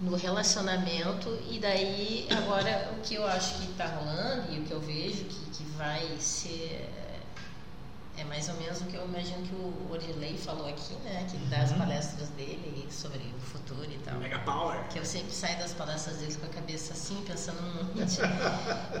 no 0.00 0.16
relacionamento, 0.16 1.38
e 1.50 1.58
daí 1.58 2.26
agora 2.30 2.90
o 2.96 3.00
que 3.02 3.14
eu 3.14 3.26
acho 3.26 3.58
que 3.58 3.70
está 3.70 3.86
rolando 3.86 4.52
e 4.52 4.60
o 4.60 4.64
que 4.64 4.72
eu 4.72 4.80
vejo 4.80 5.24
que, 5.24 5.50
que 5.50 5.64
vai 5.76 6.16
ser 6.18 6.88
é 8.20 8.24
mais 8.24 8.48
ou 8.48 8.54
menos 8.56 8.80
o 8.82 8.84
que 8.84 8.96
eu 8.96 9.04
imagino 9.06 9.42
que 9.46 9.54
o 9.54 9.88
Orilei 9.90 10.36
falou 10.36 10.68
aqui, 10.68 10.94
né? 11.04 11.26
Que 11.30 11.38
das 11.46 11.72
palestras 11.72 12.28
dele 12.30 12.86
sobre 12.90 13.18
o 13.18 13.40
futuro 13.40 13.90
e 13.90 13.98
tal. 13.98 14.18
Mega 14.18 14.38
Power! 14.40 14.86
Que 14.88 14.98
eu 14.98 15.06
sempre 15.06 15.32
saio 15.32 15.58
das 15.58 15.72
palestras 15.72 16.18
dele 16.18 16.34
com 16.34 16.44
a 16.44 16.50
cabeça 16.50 16.92
assim, 16.92 17.22
pensando 17.26 17.62
num 17.62 17.84
monte. 17.84 18.18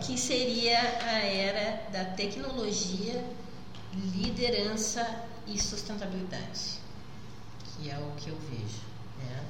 que 0.06 0.18
seria 0.18 0.78
a 0.78 1.18
era 1.18 1.90
da 1.90 2.04
tecnologia, 2.06 3.22
liderança 3.92 5.06
e 5.46 5.60
sustentabilidade. 5.60 6.78
Que 7.76 7.90
é 7.90 7.98
o 7.98 8.12
que 8.16 8.30
eu 8.30 8.38
vejo, 8.48 8.80
né? 9.18 9.44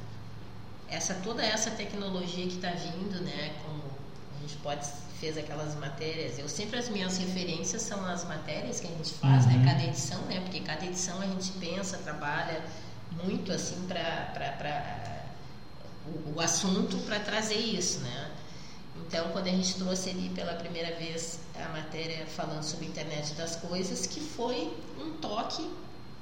Essa, 0.91 1.15
toda 1.15 1.43
essa 1.45 1.71
tecnologia 1.71 2.47
que 2.47 2.57
está 2.57 2.71
vindo, 2.71 3.21
né? 3.23 3.53
Como 3.65 3.83
a 4.37 4.41
gente 4.43 4.57
pode 4.59 4.87
fez 5.21 5.37
aquelas 5.37 5.75
matérias. 5.77 6.39
Eu 6.39 6.49
sempre 6.49 6.79
as 6.79 6.89
minhas 6.89 7.19
referências 7.19 7.83
são 7.83 8.03
as 8.07 8.25
matérias 8.25 8.81
que 8.81 8.87
a 8.87 8.91
gente 8.91 9.13
faz, 9.15 9.45
Uhum. 9.45 9.53
né? 9.53 9.65
Cada 9.71 9.85
edição, 9.85 10.21
né? 10.23 10.41
Porque 10.41 10.61
cada 10.61 10.85
edição 10.87 11.21
a 11.21 11.27
gente 11.27 11.53
pensa, 11.53 11.99
trabalha 11.99 12.63
muito 13.23 13.53
assim 13.53 13.77
para 13.87 14.33
o, 16.07 16.37
o 16.37 16.41
assunto 16.41 16.97
para 17.07 17.21
trazer 17.21 17.57
isso, 17.59 17.99
né? 18.01 18.31
Então, 19.07 19.29
quando 19.33 19.47
a 19.47 19.51
gente 19.51 19.75
trouxe 19.75 20.11
ali 20.11 20.29
pela 20.31 20.55
primeira 20.55 20.95
vez 20.97 21.41
a 21.63 21.69
matéria 21.69 22.25
falando 22.27 22.63
sobre 22.63 22.87
a 22.87 22.89
internet 22.89 23.35
das 23.35 23.57
coisas, 23.57 24.07
que 24.07 24.21
foi 24.21 24.73
um 24.99 25.13
toque 25.21 25.69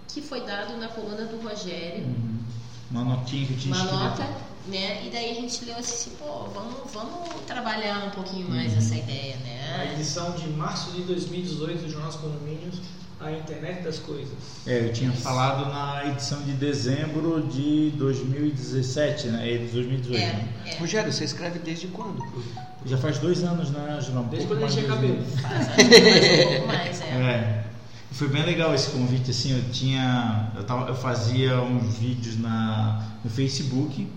que 0.08 0.22
foi 0.22 0.44
dado 0.44 0.76
na 0.76 0.88
coluna 0.88 1.24
do 1.26 1.40
Rogério, 1.40 2.04
Uhum. 2.04 2.38
Uma 2.90 3.04
notinha 3.04 3.46
que 3.46 3.52
eu 3.52 3.58
tinha 3.58 3.74
uma 3.74 3.84
escrito. 3.84 4.02
nota, 4.02 4.26
né? 4.68 5.06
E 5.06 5.10
daí 5.10 5.30
a 5.30 5.34
gente 5.34 5.64
leu 5.64 5.76
assim, 5.76 6.10
pô, 6.18 6.44
vamos, 6.54 6.90
vamos 6.92 7.28
trabalhar 7.46 8.06
um 8.06 8.10
pouquinho 8.10 8.48
mais 8.48 8.72
Uhum. 8.72 8.78
essa 8.78 8.94
ideia, 8.96 9.34
A 9.36 9.78
né? 9.78 9.92
edição 9.94 10.32
de 10.32 10.48
março 10.48 10.92
de 10.92 11.02
2018 11.02 11.82
do 11.82 11.90
Jornal 11.90 12.08
dos 12.10 12.20
Condomínios, 12.20 12.80
a 13.20 13.32
internet 13.32 13.82
das 13.82 13.98
coisas. 13.98 14.32
É, 14.66 14.86
eu 14.86 14.92
tinha 14.92 15.10
falado 15.12 15.68
na 15.68 16.06
edição 16.06 16.40
de 16.42 16.52
dezembro 16.52 17.42
de 17.50 17.90
2017, 17.96 19.26
né? 19.28 19.54
É 19.54 19.58
de 19.58 19.66
2018. 19.72 20.20
né? 20.20 20.48
É, 20.66 20.70
é. 20.70 20.78
Rogério, 20.78 21.12
você 21.12 21.24
escreve 21.24 21.58
desde 21.58 21.88
quando? 21.88 22.24
Já 22.86 22.96
faz 22.96 23.18
dois 23.18 23.42
anos, 23.42 23.70
né? 23.70 23.98
Um 24.14 24.22
Desde 24.28 24.46
quando 24.46 24.60
mais 24.60 24.72
tinha 24.72 24.86
cabelo. 24.86 25.18
faz 25.42 25.68
um 25.68 26.48
pouco 26.52 26.66
mais, 26.68 27.00
é. 27.02 27.04
É. 27.18 27.64
Foi 28.12 28.28
bem 28.28 28.42
legal 28.44 28.74
esse 28.74 28.90
convite, 28.90 29.30
assim, 29.30 29.52
eu 29.56 29.70
tinha. 29.72 30.50
Eu, 30.56 30.64
tava, 30.64 30.88
eu 30.88 30.94
fazia 30.94 31.60
uns 31.60 31.98
vídeos 31.98 32.38
na, 32.38 33.04
no 33.22 33.30
Facebook, 33.30 34.08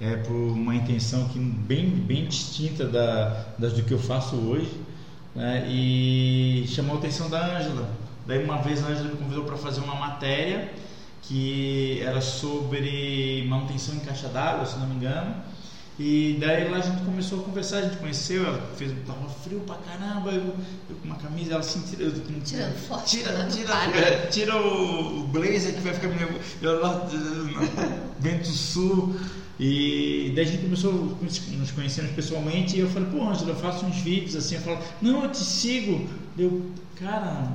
é, 0.00 0.16
por 0.16 0.34
uma 0.34 0.74
intenção 0.74 1.28
que 1.28 1.38
bem, 1.38 1.88
bem 1.88 2.26
distinta 2.26 2.86
da, 2.86 3.46
das 3.58 3.72
do 3.72 3.82
que 3.82 3.92
eu 3.92 3.98
faço 3.98 4.36
hoje, 4.36 4.70
né, 5.34 5.66
e 5.68 6.64
chamou 6.68 6.96
a 6.96 6.98
atenção 6.98 7.28
da 7.28 7.56
Ângela. 7.56 7.88
Daí 8.26 8.42
uma 8.42 8.58
vez 8.58 8.82
a 8.82 8.88
Ângela 8.88 9.10
me 9.10 9.16
convidou 9.16 9.44
para 9.44 9.56
fazer 9.56 9.80
uma 9.80 9.94
matéria 9.94 10.72
que 11.22 12.00
era 12.02 12.20
sobre 12.20 13.44
manutenção 13.48 13.94
em 13.94 14.00
caixa 14.00 14.28
d'água, 14.28 14.66
se 14.66 14.78
não 14.78 14.86
me 14.86 14.96
engano. 14.96 15.34
E 15.98 16.36
daí 16.40 16.68
lá 16.68 16.78
a 16.78 16.80
gente 16.80 17.04
começou 17.04 17.40
a 17.40 17.42
conversar, 17.44 17.78
a 17.78 17.82
gente 17.82 17.98
conheceu, 17.98 18.44
ela 18.44 18.60
fez, 18.76 18.92
tava 19.06 19.28
frio 19.28 19.60
pra 19.60 19.76
caramba, 19.76 20.32
eu, 20.32 20.54
eu 20.90 20.96
com 20.96 21.06
uma 21.06 21.14
camisa, 21.14 21.52
ela 21.52 21.60
assim, 21.60 21.82
tira, 21.82 22.02
eu, 22.02 22.12
Tirando 22.44 22.74
foto, 22.88 23.04
tira, 23.04 23.46
tira, 23.46 23.74
é, 23.96 24.26
tira 24.26 24.56
o, 24.56 25.20
o 25.20 25.26
blazer 25.28 25.72
que 25.72 25.80
vai 25.80 25.94
ficar 25.94 26.08
meio, 26.08 26.28
eu 26.60 26.80
lá, 26.80 27.06
vento 28.18 28.48
sul, 28.48 29.14
e 29.58 30.32
daí 30.34 30.44
a 30.44 30.48
gente 30.48 30.62
começou, 30.62 30.92
nos 31.22 31.70
conhecemos 31.70 32.10
pessoalmente, 32.12 32.76
e 32.76 32.80
eu 32.80 32.90
falei, 32.90 33.08
pô 33.10 33.28
Angela, 33.28 33.50
eu 33.50 33.56
faço 33.56 33.84
uns 33.86 33.96
vídeos 33.98 34.34
assim, 34.36 34.56
eu 34.56 34.60
falo, 34.62 34.78
não, 35.00 35.24
eu 35.24 35.30
te 35.30 35.38
sigo, 35.38 36.08
eu, 36.36 36.70
cara, 36.96 37.52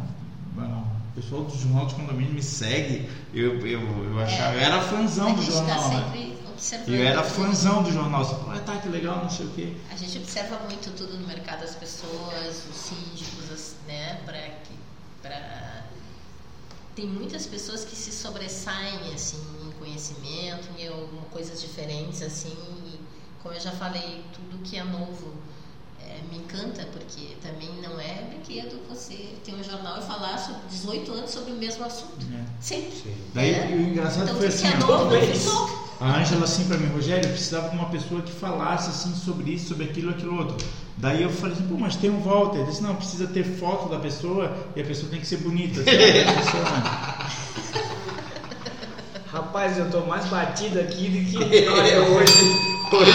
o 0.58 1.22
pessoal 1.22 1.43
do 1.43 1.58
Jornal 1.58 1.86
dos 1.86 1.93
Condomínios 1.95 2.34
me 2.34 2.41
segue, 2.43 3.10
eu, 3.34 3.66
eu, 3.68 3.82
eu 3.82 4.20
achava, 4.20 4.54
eu 4.56 4.60
era 4.62 4.82
fãzão 4.82 5.30
a 5.30 5.34
do 5.34 5.41
gente 5.41 5.52
jornal, 5.52 5.78
está 5.91 5.97
né? 6.08 6.36
Eu 6.88 7.04
era 7.04 7.24
fãzão 7.24 7.84
do 7.84 7.91
jornal. 7.91 8.24
Você 8.26 8.36
falou, 8.36 8.52
ah, 8.52 8.60
tá, 8.60 8.78
que 8.80 8.89
legal, 8.89 9.24
não 9.24 9.30
sei 9.30 9.45
o 9.45 9.50
quê. 9.52 9.74
A 9.89 9.95
gente 9.95 10.18
observa 10.18 10.60
muito 10.68 10.91
tudo 10.91 11.18
no 11.18 11.26
mercado 11.26 11.62
das 11.62 11.74
pessoas, 11.76 12.64
os 12.70 12.76
síndicos, 12.76 13.50
as- 13.54 13.76
né, 13.88 14.20
para 14.26 14.38
que 14.38 14.74
para 15.22 15.84
tem 16.95 17.08
muitas 17.08 17.45
pessoas 17.45 17.86
que 17.86 17.95
se 17.95 18.12
sobressaem 18.12 19.14
assim 19.14 19.38
conhecimento, 19.90 20.70
em 20.78 20.88
algumas 20.88 21.28
coisas 21.32 21.60
diferentes 21.62 22.22
assim, 22.22 22.56
e 22.86 23.00
como 23.42 23.56
eu 23.56 23.60
já 23.60 23.72
falei, 23.72 24.24
tudo 24.34 24.62
que 24.64 24.78
é 24.78 24.84
novo 24.84 25.34
é, 26.02 26.20
me 26.32 26.40
encanta 26.40 26.86
porque 26.92 27.36
também 27.42 27.70
não 27.82 28.00
é 28.00 28.24
brinquedo 28.30 28.80
você 28.88 29.36
ter 29.44 29.54
um 29.54 29.64
jornal 29.64 30.00
e 30.00 30.02
falar 30.02 30.38
sobre 30.38 30.62
18 30.70 31.12
anos 31.12 31.32
sobre 31.32 31.52
o 31.52 31.56
mesmo 31.56 31.86
assunto. 31.86 32.26
É. 32.34 32.44
Sempre. 32.62 33.16
Daí 33.34 33.54
É. 33.54 33.68
o 33.76 33.82
engraçado 33.82 34.24
Então, 34.24 34.38
foi 34.38 34.48
assim, 34.48 34.68
que 34.68 34.74
é 34.74 34.78
novo, 34.78 35.06
não 35.06 35.80
a 36.00 36.18
Ângela 36.18 36.46
assim 36.46 36.64
pra 36.64 36.78
mim, 36.78 36.88
Rogério, 36.94 37.26
eu 37.26 37.32
precisava 37.32 37.68
de 37.70 37.76
uma 37.76 37.90
pessoa 37.90 38.22
que 38.22 38.32
falasse 38.32 38.90
assim 38.90 39.14
sobre 39.14 39.52
isso, 39.52 39.68
sobre 39.68 39.84
aquilo, 39.84 40.12
aquilo 40.12 40.38
outro. 40.38 40.66
Daí 40.96 41.24
eu 41.24 41.30
falei 41.30 41.56
assim, 41.56 41.68
pô, 41.68 41.76
mas 41.78 41.98
tem 41.98 42.10
um 42.10 42.22
Walter. 42.22 42.60
Ele 42.60 42.70
disse, 42.70 42.82
não, 42.82 42.96
precisa 42.96 43.28
ter 43.28 43.44
foto 43.44 43.90
da 43.90 44.00
pessoa 44.00 44.56
e 44.78 44.82
a 44.82 44.86
pessoa 44.86 45.10
tem 45.10 45.20
que 45.20 45.28
ser 45.28 45.38
bonita. 45.38 45.82
assim, 45.84 45.92
né? 45.92 47.49
Rapaz, 49.60 49.78
eu 49.78 49.91
tô 49.91 49.99
mais 50.05 50.26
batido 50.28 50.80
aqui 50.80 51.10
do 51.10 51.20
que 51.30 51.36
hoje. 51.68 52.34
Hoje. 52.93 53.12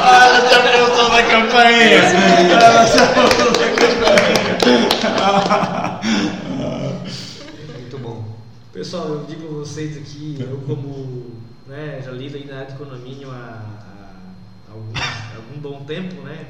Ah, 0.00 0.40
já 0.48 0.60
voltou 0.78 1.10
da 1.10 1.22
campainha! 1.24 2.02
Já 2.86 3.04
voltou 3.14 3.50
da 3.50 3.68
campainha! 3.74 4.60
Muito 7.80 7.98
bom. 7.98 8.24
Pessoal, 8.72 9.08
eu 9.08 9.24
digo 9.24 9.48
a 9.48 9.50
vocês 9.58 9.96
aqui, 9.96 10.36
eu 10.38 10.58
como 10.58 11.32
né, 11.66 12.00
já 12.04 12.12
lido 12.12 12.36
aí 12.36 12.46
na 12.46 12.58
área 12.58 12.66
de 12.70 12.78
condomínio 12.78 13.32
há, 13.32 13.60
há 14.68 14.72
algum, 14.72 14.92
algum 15.34 15.58
bom 15.60 15.84
tempo, 15.84 16.22
né? 16.22 16.46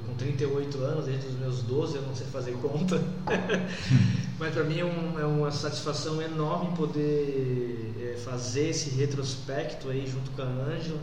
Estou 0.00 0.06
com 0.06 0.14
38 0.14 0.78
anos, 0.78 1.04
desde 1.06 1.26
os 1.26 1.38
meus 1.38 1.62
12 1.62 1.96
eu 1.96 2.02
não 2.02 2.14
sei 2.14 2.26
fazer 2.26 2.52
conta. 2.52 3.02
Mas 4.38 4.54
para 4.54 4.64
mim 4.64 4.78
é, 4.78 4.84
um- 4.84 5.18
é 5.18 5.24
uma 5.24 5.50
satisfação 5.50 6.20
enorme 6.22 6.74
poder 6.76 7.92
é, 8.00 8.16
fazer 8.18 8.68
esse 8.70 8.90
retrospecto 8.90 9.88
aí 9.90 10.06
junto 10.06 10.30
com 10.30 10.42
a 10.42 10.46
Ângela. 10.46 11.00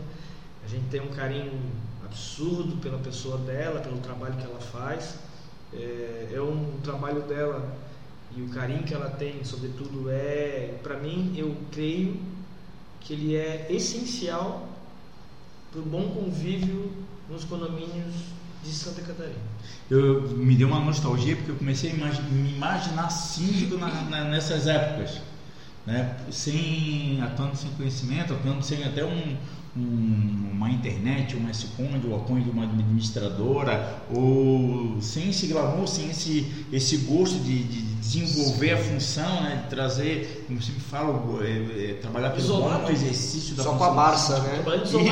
A 0.64 0.68
gente 0.68 0.86
tem 0.90 1.00
um 1.00 1.08
carinho 1.08 1.52
absurdo 2.04 2.76
pela 2.78 2.98
pessoa 2.98 3.38
dela, 3.38 3.80
pelo 3.80 3.98
trabalho 3.98 4.34
que 4.36 4.44
ela 4.44 4.60
faz. 4.60 5.16
É, 5.72 6.30
é 6.34 6.40
um 6.40 6.78
trabalho 6.82 7.22
dela 7.22 7.76
e 8.36 8.42
o 8.42 8.48
carinho 8.48 8.82
que 8.82 8.92
ela 8.94 9.08
tem, 9.10 9.42
sobretudo, 9.44 10.10
é, 10.10 10.74
para 10.82 10.96
mim, 10.98 11.32
eu 11.36 11.56
creio 11.72 12.16
que 13.00 13.12
ele 13.12 13.36
é 13.36 13.66
essencial 13.70 14.68
para 15.70 15.80
o 15.80 15.84
bom 15.84 16.08
convívio 16.10 16.90
nos 17.30 17.44
condomínios 17.44 18.14
de 18.64 18.70
Santa 18.72 19.02
Catarina. 19.02 19.36
Eu, 19.90 20.22
me 20.36 20.54
deu 20.54 20.68
uma 20.68 20.80
nostalgia 20.80 21.36
porque 21.36 21.50
eu 21.52 21.56
comecei 21.56 21.90
a 21.90 21.94
imagi- 21.94 22.22
me 22.22 22.50
imaginar 22.52 23.08
síndico 23.10 23.76
na- 23.78 24.02
na- 24.04 24.24
nessas 24.24 24.66
épocas. 24.66 25.20
Né? 25.86 26.16
Sem, 26.30 27.18
atuando 27.22 27.56
sem 27.56 27.70
conhecimento, 27.70 28.34
atuando 28.34 28.62
sem 28.62 28.84
até 28.84 29.02
um, 29.04 29.36
um- 29.74 30.50
uma 30.52 30.70
internet, 30.70 31.34
uma 31.34 31.50
SCOM, 31.50 31.88
o 32.04 32.14
apoio 32.16 32.42
de 32.42 32.50
uma 32.50 32.64
administradora, 32.64 34.02
ou 34.14 35.00
sem 35.00 35.30
esse 35.30 35.46
glamour, 35.46 35.86
sem 35.88 36.10
esse, 36.10 36.66
esse 36.70 36.98
gosto 36.98 37.38
de, 37.38 37.62
de 37.62 37.80
desenvolver 37.98 38.72
a 38.72 38.76
função, 38.76 39.42
né? 39.44 39.62
de 39.64 39.70
trazer, 39.70 40.44
como 40.46 40.60
sempre 40.60 40.82
falo, 40.82 41.42
é, 41.42 41.90
é, 41.90 41.94
trabalhar 41.94 42.30
pelo 42.30 42.42
Isolado. 42.42 42.82
bom 42.82 42.90
exercício 42.90 43.54
da 43.54 43.62
Só 43.62 43.70
com 43.70 43.78
função. 43.78 43.92
a 43.92 43.96
Barça, 43.96 44.40
né? 44.42 44.62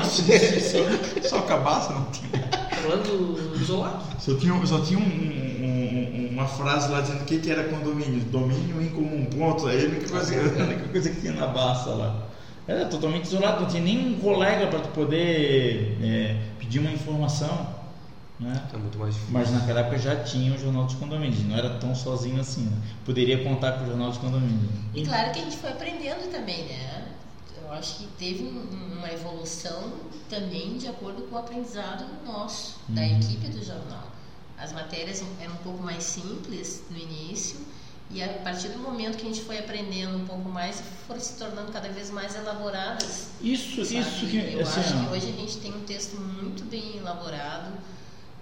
Isso, 0.02 0.76
só 1.28 1.40
com 1.42 1.52
a 1.54 1.58
Barça 1.58 1.92
não 1.94 2.65
Trabalhando 2.86 3.60
isolado. 3.60 4.04
Só 4.20 4.34
tinha, 4.36 4.66
só 4.66 4.80
tinha 4.80 4.98
um- 4.98 5.02
um- 5.02 6.26
um- 6.26 6.28
uma 6.32 6.46
frase 6.46 6.90
lá 6.90 7.00
dizendo 7.00 7.22
o 7.22 7.24
que, 7.24 7.38
que 7.38 7.50
era 7.50 7.64
condomínio. 7.64 8.20
Domínio 8.24 8.80
em 8.82 8.88
comum, 8.90 9.24
ponto. 9.26 9.66
Aí 9.66 9.84
a 9.84 9.88
única 9.88 10.08
coisa, 10.08 10.34
a 10.34 10.64
única 10.64 10.88
coisa 10.88 11.10
que 11.10 11.20
tinha 11.20 11.32
na 11.32 11.46
Barça 11.46 11.90
lá. 11.90 12.22
Era 12.68 12.86
totalmente 12.86 13.24
isolado, 13.26 13.60
não 13.62 13.68
tinha 13.68 13.82
nem 13.82 14.14
um 14.14 14.18
colega 14.18 14.66
para 14.66 14.80
tu 14.80 14.88
poder 14.88 15.98
é, 16.02 16.36
pedir 16.58 16.80
uma 16.80 16.90
informação. 16.90 17.74
Né? 18.38 18.52
É 18.74 18.76
muito 18.76 18.98
mais 18.98 19.14
difícil. 19.14 19.32
Mas 19.32 19.50
naquela 19.50 19.80
época 19.80 19.96
já 19.98 20.16
tinha 20.16 20.52
o 20.54 20.58
Jornal 20.58 20.84
dos 20.84 20.94
Condomínios, 20.96 21.42
não 21.44 21.56
era 21.56 21.70
tão 21.78 21.94
sozinho 21.94 22.38
assim. 22.40 22.64
Né? 22.64 22.76
Poderia 23.04 23.42
contar 23.42 23.72
com 23.72 23.84
o 23.84 23.86
Jornal 23.86 24.08
dos 24.10 24.18
Condomínios. 24.18 24.68
E 24.94 25.02
claro 25.04 25.32
que 25.32 25.38
a 25.38 25.42
gente 25.44 25.56
foi 25.56 25.70
aprendendo 25.70 26.30
também, 26.30 26.64
né? 26.66 27.04
Eu 27.66 27.72
acho 27.72 27.96
que 27.96 28.06
teve 28.18 28.44
um- 28.44 28.96
uma 28.98 29.10
evolução 29.12 29.92
também 30.30 30.78
de 30.78 30.86
acordo 30.86 31.22
com 31.22 31.34
o 31.34 31.38
aprendizado 31.38 32.04
nosso, 32.24 32.76
da 32.88 33.02
Uhum. 33.02 33.18
equipe 33.20 33.48
do 33.48 33.64
jornal. 33.64 34.12
As 34.56 34.72
matérias 34.72 35.22
eram 35.40 35.52
um 35.54 35.58
pouco 35.58 35.82
mais 35.82 36.04
simples 36.04 36.84
no 36.88 36.96
início 36.96 37.58
e 38.10 38.22
a 38.22 38.28
partir 38.28 38.68
do 38.68 38.78
momento 38.78 39.16
que 39.18 39.26
a 39.26 39.28
gente 39.28 39.42
foi 39.42 39.58
aprendendo 39.58 40.16
um 40.16 40.24
pouco 40.24 40.48
mais, 40.48 40.80
foram 41.08 41.20
se 41.20 41.34
tornando 41.34 41.72
cada 41.72 41.88
vez 41.88 42.08
mais 42.10 42.36
elaboradas. 42.36 43.30
Isso, 43.40 43.84
sabe? 43.84 43.98
isso 44.00 44.26
que. 44.26 44.36
Eu 44.36 44.60
assim, 44.62 44.80
acho 44.80 44.92
que 45.00 45.12
hoje 45.12 45.28
a 45.28 45.40
gente 45.40 45.56
tem 45.58 45.74
um 45.74 45.80
texto 45.80 46.14
muito 46.20 46.64
bem 46.64 46.98
elaborado. 46.98 47.72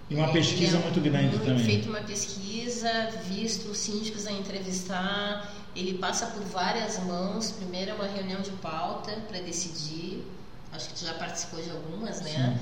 E 0.07 0.13
uma 0.15 0.27
É, 0.29 0.33
pesquisa 0.33 0.77
é 0.77 0.81
muito 0.81 1.01
grande 1.01 1.29
muito 1.29 1.45
também. 1.45 1.63
Feito 1.65 1.89
uma 1.89 2.01
pesquisa, 2.01 3.09
visto 3.27 3.69
os 3.71 3.77
síndicos 3.79 4.27
a 4.27 4.31
entrevistar, 4.31 5.51
ele 5.75 5.97
passa 5.97 6.27
por 6.27 6.43
várias 6.43 6.97
mãos. 6.99 7.51
Primeiro 7.51 7.91
é 7.91 7.93
uma 7.93 8.07
reunião 8.07 8.41
de 8.41 8.51
pauta 8.51 9.11
para 9.27 9.39
decidir. 9.39 10.25
Acho 10.71 10.89
que 10.89 10.95
tu 10.95 11.05
já 11.05 11.13
participou 11.13 11.61
de 11.61 11.69
algumas, 11.71 12.21
né? 12.21 12.59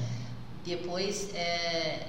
Depois 0.65 1.33
é, 1.33 2.07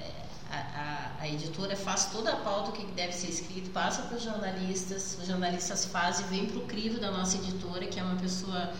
a, 0.51 0.57
a- 0.57 1.11
a 1.21 1.27
editora 1.27 1.75
faz 1.75 2.05
toda 2.11 2.31
a 2.31 2.35
pauta 2.37 2.71
que 2.71 2.85
deve 2.93 3.11
ser 3.13 3.27
escrito, 3.29 3.69
passa 3.71 4.03
para 4.03 4.17
os 4.17 4.23
jornalistas, 4.23 5.17
os 5.19 5.27
jornalistas 5.27 5.85
fazem, 5.85 6.25
vem 6.27 6.45
para 6.45 6.59
o 6.59 6.61
crivo 6.65 6.99
da 6.99 7.09
nossa 7.11 7.37
editora, 7.37 7.85
que 7.87 7.99
é 7.99 8.03
uma 8.03 8.15
pessoa 8.17 8.71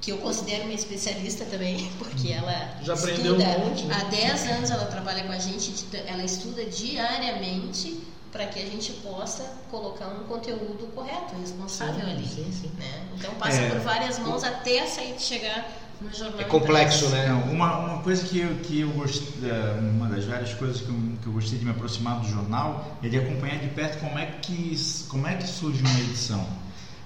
que 0.00 0.10
eu 0.10 0.18
considero 0.18 0.64
uma 0.64 0.72
especialista 0.72 1.44
também, 1.44 1.90
porque 1.98 2.32
ela 2.32 2.78
Já 2.82 2.94
aprendeu 2.94 3.36
estuda, 3.38 3.58
um 3.58 3.68
monte, 3.68 3.84
né? 3.84 3.94
há 4.00 4.04
10 4.04 4.46
anos 4.48 4.70
ela 4.70 4.86
trabalha 4.86 5.24
com 5.24 5.32
a 5.32 5.38
gente, 5.38 5.84
ela 6.06 6.24
estuda 6.24 6.64
diariamente 6.64 8.00
para 8.32 8.46
que 8.46 8.60
a 8.60 8.66
gente 8.66 8.92
possa 8.94 9.44
colocar 9.70 10.08
um 10.08 10.24
conteúdo 10.24 10.92
correto, 10.94 11.34
responsável 11.40 12.06
ali. 12.06 12.26
Sim, 12.26 12.50
sim. 12.52 12.70
Né? 12.78 13.06
Então 13.16 13.34
passa 13.34 13.60
É. 13.60 13.70
por 13.70 13.80
várias 13.80 14.18
mãos 14.18 14.44
até 14.44 14.86
sair 14.86 15.18
chegar 15.18 15.68
no 16.00 16.12
jornal. 16.14 16.40
É 16.40 16.44
complexo, 16.44 17.08
né? 17.08 17.28
Não, 17.28 17.52
uma, 17.52 17.76
uma 17.78 18.02
coisa 18.02 18.24
que 18.24 18.38
eu, 18.38 18.54
que 18.62 18.80
eu 18.80 18.90
gostei, 18.90 19.50
uma 19.80 20.08
das 20.08 20.24
várias 20.24 20.54
coisas 20.54 20.80
que 20.80 20.88
eu, 20.88 20.94
que 21.20 21.26
eu 21.26 21.32
gostei 21.32 21.58
de 21.58 21.64
me 21.64 21.72
aproximar 21.72 22.20
do 22.20 22.28
jornal 22.28 22.96
é 23.02 23.08
de 23.08 23.18
acompanhar 23.18 23.58
de 23.58 23.68
perto 23.68 23.98
como 24.00 24.18
é 24.18 24.26
que, 24.26 24.76
como 25.08 25.26
é 25.26 25.34
que 25.34 25.46
surge 25.46 25.80
uma 25.82 26.00
edição. 26.00 26.46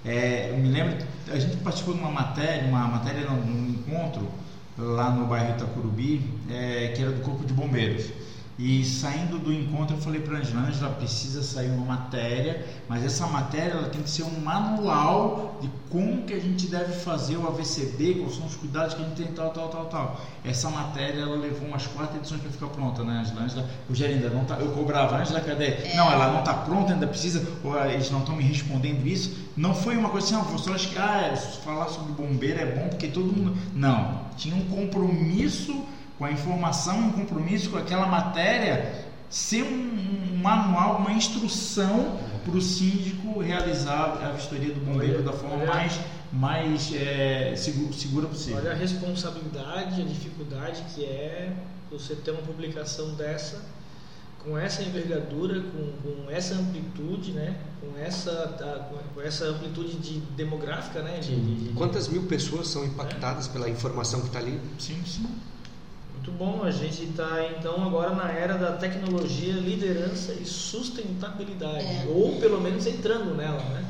É, 0.04 0.50
eu 0.50 0.58
me 0.58 0.68
lembro, 0.68 0.98
a 1.32 1.38
gente 1.38 1.56
participou 1.56 1.94
de 1.94 2.00
uma 2.00 2.10
matéria, 2.10 2.68
uma 2.68 2.86
matéria 2.86 3.22
não, 3.22 3.36
num 3.36 3.70
encontro 3.70 4.28
lá 4.76 5.10
no 5.10 5.26
bairro 5.26 5.54
Itacurubi, 5.54 6.30
é, 6.50 6.92
que 6.94 7.00
era 7.00 7.10
do 7.12 7.22
Corpo 7.22 7.44
de 7.46 7.54
Bombeiros. 7.54 8.06
E 8.56 8.84
saindo 8.84 9.38
do 9.38 9.52
encontro 9.52 9.96
eu 9.96 10.00
falei 10.00 10.20
para 10.20 10.36
a 10.36 10.40
Angela, 10.40 10.90
precisa 10.90 11.42
sair 11.42 11.70
uma 11.70 11.84
matéria, 11.84 12.64
mas 12.88 13.04
essa 13.04 13.26
matéria 13.26 13.72
ela 13.72 13.88
tem 13.88 14.00
que 14.00 14.08
ser 14.08 14.22
um 14.22 14.40
manual 14.40 15.58
de 15.60 15.68
como 15.90 16.22
que 16.22 16.32
a 16.32 16.38
gente 16.38 16.68
deve 16.68 16.92
fazer 16.92 17.36
o 17.36 17.48
AVCD, 17.48 18.14
quais 18.14 18.36
são 18.36 18.46
os 18.46 18.54
cuidados 18.54 18.94
que 18.94 19.02
a 19.02 19.06
gente 19.06 19.16
tem, 19.22 19.32
tal, 19.32 19.50
tal, 19.50 19.68
tal, 19.68 19.86
tal. 19.86 20.20
Essa 20.44 20.70
matéria 20.70 21.22
ela 21.22 21.36
levou 21.36 21.66
umas 21.66 21.84
quatro 21.88 22.16
edições 22.16 22.40
para 22.42 22.50
ficar 22.50 22.68
pronta, 22.68 23.02
né, 23.02 23.22
Angela? 23.22 23.42
Angela 23.42 23.68
o 23.90 23.94
Gerinda 23.94 24.30
não 24.30 24.44
tá, 24.44 24.56
eu 24.60 24.70
cobrava, 24.70 25.16
Angela, 25.16 25.40
cadê? 25.40 25.92
Não, 25.96 26.12
ela 26.12 26.30
não 26.30 26.38
está 26.40 26.54
pronta, 26.54 26.92
ainda 26.92 27.08
precisa, 27.08 27.44
ou 27.64 27.76
ah, 27.76 27.92
eles 27.92 28.08
não 28.12 28.20
estão 28.20 28.36
me 28.36 28.44
respondendo 28.44 29.04
isso. 29.04 29.36
Não 29.56 29.74
foi 29.74 29.96
uma 29.96 30.10
coisa 30.10 30.26
assim, 30.28 30.36
não, 30.36 30.44
professor, 30.44 30.76
acho 30.76 30.90
que 30.90 30.98
ah, 30.98 31.34
falar 31.64 31.88
sobre 31.88 32.12
bombeiro 32.12 32.60
é 32.60 32.66
bom 32.66 32.88
porque 32.88 33.08
todo 33.08 33.26
mundo. 33.26 33.56
Não, 33.74 34.20
tinha 34.36 34.54
um 34.54 34.64
compromisso 34.66 35.84
com 36.18 36.24
a 36.24 36.30
informação, 36.30 36.98
um 36.98 37.12
compromisso 37.12 37.70
com 37.70 37.76
aquela 37.76 38.06
matéria, 38.06 39.04
ser 39.28 39.62
um, 39.64 40.32
um 40.32 40.36
manual, 40.36 40.98
uma 40.98 41.12
instrução 41.12 42.18
para 42.44 42.54
o 42.56 42.60
síndico 42.60 43.40
realizar 43.40 44.18
a 44.22 44.30
vistoria 44.32 44.72
do 44.72 44.80
bombeiro 44.80 45.14
Olha, 45.16 45.22
da 45.24 45.32
forma 45.32 45.56
olha. 45.56 45.66
mais, 45.66 46.00
mais 46.32 46.92
é, 46.94 47.54
segura, 47.56 47.92
segura 47.92 48.26
possível. 48.28 48.58
Olha 48.58 48.72
a 48.72 48.74
responsabilidade, 48.74 50.00
a 50.02 50.04
dificuldade 50.04 50.82
que 50.94 51.04
é 51.04 51.52
você 51.90 52.14
ter 52.14 52.30
uma 52.30 52.42
publicação 52.42 53.14
dessa, 53.14 53.60
com 54.44 54.56
essa 54.58 54.82
envergadura, 54.82 55.62
com, 55.62 55.92
com 56.24 56.30
essa 56.30 56.54
amplitude, 56.54 57.32
né? 57.32 57.56
com, 57.80 57.98
essa, 57.98 58.86
com- 59.14 59.20
essa 59.22 59.46
amplitude 59.46 59.96
de 59.96 60.20
demográfica, 60.36 61.02
né? 61.02 61.18
de, 61.18 61.34
de- 61.34 61.54
de- 61.68 61.72
Quantas 61.72 62.06
mil 62.08 62.22
pessoas 62.24 62.68
são 62.68 62.84
impactadas 62.84 63.48
pela 63.48 63.68
informação 63.68 64.20
que 64.20 64.26
está 64.26 64.38
ali? 64.38 64.60
Sim, 64.78 65.00
sim. 65.06 65.26
Muito 66.26 66.38
bom, 66.38 66.62
a 66.64 66.70
gente 66.70 67.04
está 67.04 67.50
então 67.54 67.84
agora 67.86 68.14
na 68.14 68.32
era 68.32 68.56
da 68.56 68.72
tecnologia, 68.72 69.52
liderança 69.52 70.32
e 70.32 70.46
sustentabilidade, 70.46 71.84
É. 71.84 72.06
ou 72.08 72.36
pelo 72.40 72.62
menos 72.62 72.86
entrando 72.86 73.34
nela, 73.34 73.62
né? 73.62 73.84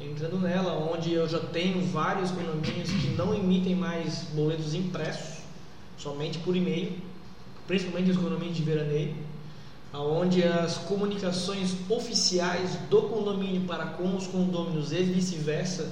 Entrando 0.00 0.38
nela, 0.40 0.72
onde 0.90 1.12
eu 1.12 1.28
já 1.28 1.38
tenho 1.38 1.84
vários 1.88 2.30
condomínios 2.30 2.90
que 2.90 3.08
não 3.18 3.34
emitem 3.34 3.74
mais 3.74 4.24
boletos 4.32 4.72
impressos, 4.72 5.42
somente 5.98 6.38
por 6.38 6.56
e-mail, 6.56 6.96
principalmente 7.66 8.12
os 8.12 8.16
condomínios 8.16 8.56
de 8.56 8.62
veraneio, 8.62 9.14
aonde 9.92 10.42
as 10.42 10.78
comunicações 10.78 11.76
oficiais 11.90 12.76
do 12.88 13.02
condomínio 13.02 13.60
para 13.66 13.84
com 13.84 14.16
os 14.16 14.26
condôminos 14.26 14.90
e 14.90 15.02
vice-versa 15.02 15.86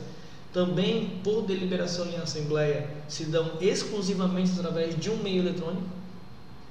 também 0.52 1.20
por 1.22 1.43
deliberação 1.43 2.06
em 2.06 2.16
assembleia 2.16 2.89
se 3.09 3.24
dão 3.27 3.52
exclusivamente 3.60 4.52
através 4.59 4.98
de 4.98 5.10
um 5.10 5.16
meio 5.22 5.43
eletrônico 5.43 5.86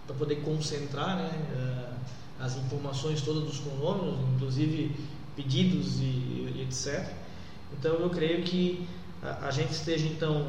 para 0.06 0.15
poder 0.15 0.38
concentrar 0.38 1.15
né, 1.18 1.31
eh, 1.56 1.93
as 2.39 2.57
informações 2.57 3.22
todas 3.22 3.43
dos 3.43 3.60
condôminos, 3.60 4.19
inclusive 4.35 4.95
pedidos 5.35 5.99
e, 5.99 6.03
e 6.03 6.68
etc. 6.68 7.07
Então 7.77 7.93
eu 7.95 8.10
creio 8.10 8.43
que 8.43 8.88
a, 9.22 9.47
a 9.47 9.51
gente 9.51 9.72
esteja 9.72 10.07
então 10.07 10.47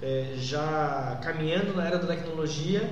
eh, 0.00 0.34
já 0.38 1.20
caminhando 1.22 1.76
na 1.76 1.86
era 1.86 1.98
da 1.98 2.06
tecnologia. 2.06 2.90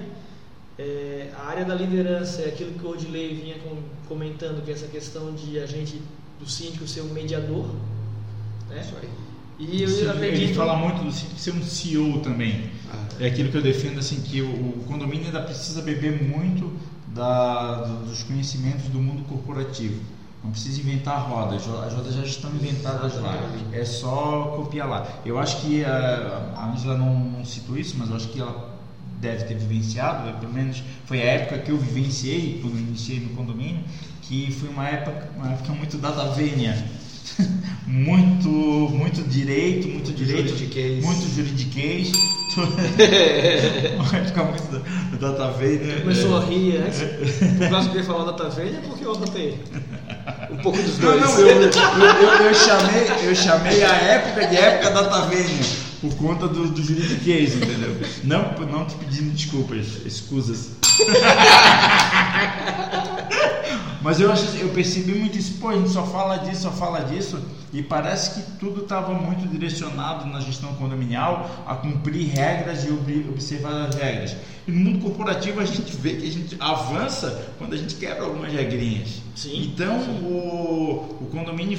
Eh, 0.78 1.32
a 1.36 1.46
área 1.46 1.64
da 1.64 1.74
liderança 1.74 2.42
é 2.42 2.48
aquilo 2.48 2.78
que 2.78 2.84
o 2.86 2.90
Odilei 2.90 3.34
vinha 3.34 3.58
com- 3.58 3.82
comentando, 4.08 4.64
que 4.64 4.70
é 4.70 4.74
essa 4.74 4.86
questão 4.86 5.34
de 5.34 5.58
a 5.58 5.66
gente, 5.66 6.00
do 6.38 6.48
síndico, 6.48 6.86
ser 6.86 7.00
um 7.00 7.12
mediador. 7.12 7.66
Né? 8.68 8.80
Isso 8.80 8.94
aí. 9.02 9.30
E 9.60 9.86
Sim, 9.86 10.04
eu 10.04 10.10
acredito. 10.10 10.42
Ele 10.42 10.54
fala 10.54 10.76
muito 10.76 11.02
do 11.04 11.12
síndico 11.12 11.38
ser 11.38 11.52
um 11.52 11.62
CEO 11.62 12.20
também. 12.20 12.70
Ah, 12.90 12.96
É 13.18 13.26
aquilo 13.26 13.50
que 13.50 13.56
eu 13.56 13.62
defendo, 13.62 13.98
assim, 13.98 14.20
que 14.22 14.40
o, 14.40 14.82
condomínio 14.86 15.26
ainda 15.26 15.42
precisa 15.42 15.82
beber 15.82 16.22
muito 16.22 16.72
da, 17.08 17.82
do- 17.82 18.06
dos 18.06 18.22
conhecimentos 18.22 18.86
do 18.88 19.00
mundo 19.00 19.22
corporativo. 19.28 20.00
Não 20.42 20.50
precisa 20.52 20.80
inventar 20.80 21.28
rodas, 21.28 21.68
as 21.68 21.92
rodas 21.92 22.14
já 22.14 22.22
estão 22.22 22.50
inventadas 22.54 23.14
lá. 23.20 23.36
É 23.72 23.84
só 23.84 24.54
copiar 24.56 24.88
lá. 24.88 25.06
Eu 25.24 25.38
acho 25.38 25.58
que 25.60 25.84
a, 25.84 26.50
a 26.56 26.70
Angela 26.72 26.96
não, 26.96 27.14
não 27.18 27.44
citou 27.44 27.76
isso, 27.76 27.94
mas 27.98 28.08
eu 28.08 28.16
acho 28.16 28.28
que 28.28 28.40
ela 28.40 28.70
deve 29.20 29.44
ter 29.44 29.54
vivenciado, 29.54 30.24
né, 30.24 30.34
pelo 30.40 30.50
menos 30.50 30.82
foi 31.04 31.20
a 31.20 31.24
época 31.26 31.58
que 31.58 31.70
eu 31.70 31.76
vivenciei, 31.76 32.58
quando 32.62 32.72
eu 32.76 32.80
iniciei 32.80 33.20
no 33.20 33.28
condomínio, 33.30 33.82
que 34.22 34.50
foi 34.50 34.70
uma 34.70 34.88
época, 34.88 35.28
uma 35.36 35.50
época 35.50 35.74
muito 35.74 35.98
data 35.98 36.30
vênia. 36.30 36.86
muito, 37.86 38.48
muito 38.48 39.22
direito, 39.28 39.88
muito 39.88 40.12
direito, 40.12 40.48
juridiquês. 40.48 41.04
muito 41.04 41.34
juridiquês. 41.34 42.12
Vai 44.10 44.24
ficar 44.24 44.44
muito 44.44 44.62
da- 44.72 44.82
data 45.30 45.50
vênia. 45.52 46.00
Começou 46.00 46.36
a 46.36 46.44
rir 46.44 46.76
antes, 46.78 46.98
por 47.58 47.68
causa 47.70 47.88
que 47.88 47.96
eu 47.96 48.00
ia 48.00 48.06
falar 48.06 48.24
data 48.32 48.48
velha, 48.50 48.80
porque 48.86 49.04
eu 49.04 49.14
anotei. 49.14 49.58
Um 50.50 50.56
pouco 50.56 50.82
dos 50.82 50.98
Não, 50.98 51.10
dois. 51.10 51.20
não, 51.20 51.38
eu, 51.40 51.46
eu, 51.46 51.62
eu, 51.62 52.46
eu 52.46 52.54
chamei, 52.54 53.28
eu 53.28 53.34
chamei 53.34 53.84
a 53.84 53.92
época 53.94 54.46
de 54.48 54.56
época 54.56 54.90
data 54.90 55.28
por 56.00 56.14
conta 56.16 56.48
do, 56.48 56.66
do 56.68 56.82
juridiquês, 56.82 57.54
entendeu? 57.54 57.96
Não, 58.24 58.52
não 58.66 58.84
te 58.86 58.94
pedindo 58.96 59.30
desculpas, 59.32 59.86
escusas. 60.06 60.70
Mas 64.02 64.18
eu, 64.20 64.31
eu 64.60 64.68
percebi 64.70 65.12
muito 65.14 65.36
isso, 65.36 65.55
pô, 65.60 65.68
a 65.68 65.74
gente 65.77 65.90
só 65.90 66.05
fala 66.06 66.39
disso, 66.39 66.62
só 66.62 66.70
fala 66.70 67.01
disso, 67.01 67.39
e 67.72 67.82
parece 67.82 68.31
que 68.40 68.51
tudo 68.52 68.82
estava 68.82 69.12
muito 69.12 69.47
direcionado 69.47 70.24
na 70.27 70.40
gestão 70.40 70.72
condominial 70.74 71.48
a 71.66 71.74
cumprir 71.74 72.28
regras 72.31 72.85
e 72.85 72.90
ob- 72.90 73.28
observar 73.28 73.86
as 73.89 73.94
regras. 73.94 74.36
E 74.66 74.70
no 74.70 74.90
mundo 74.90 75.00
corporativo 75.00 75.60
a 75.60 75.64
gente 75.64 75.96
vê 75.96 76.16
que 76.16 76.26
a 76.26 76.30
gente 76.30 76.56
avança 76.60 77.50
quando 77.58 77.74
a 77.74 77.76
gente 77.76 77.94
quebra 77.94 78.24
algumas 78.24 78.52
regrinhas. 78.52 79.20
Sim, 79.34 79.62
Então 79.62 79.98
o, 80.22 81.18
o 81.20 81.28
condomínio 81.30 81.78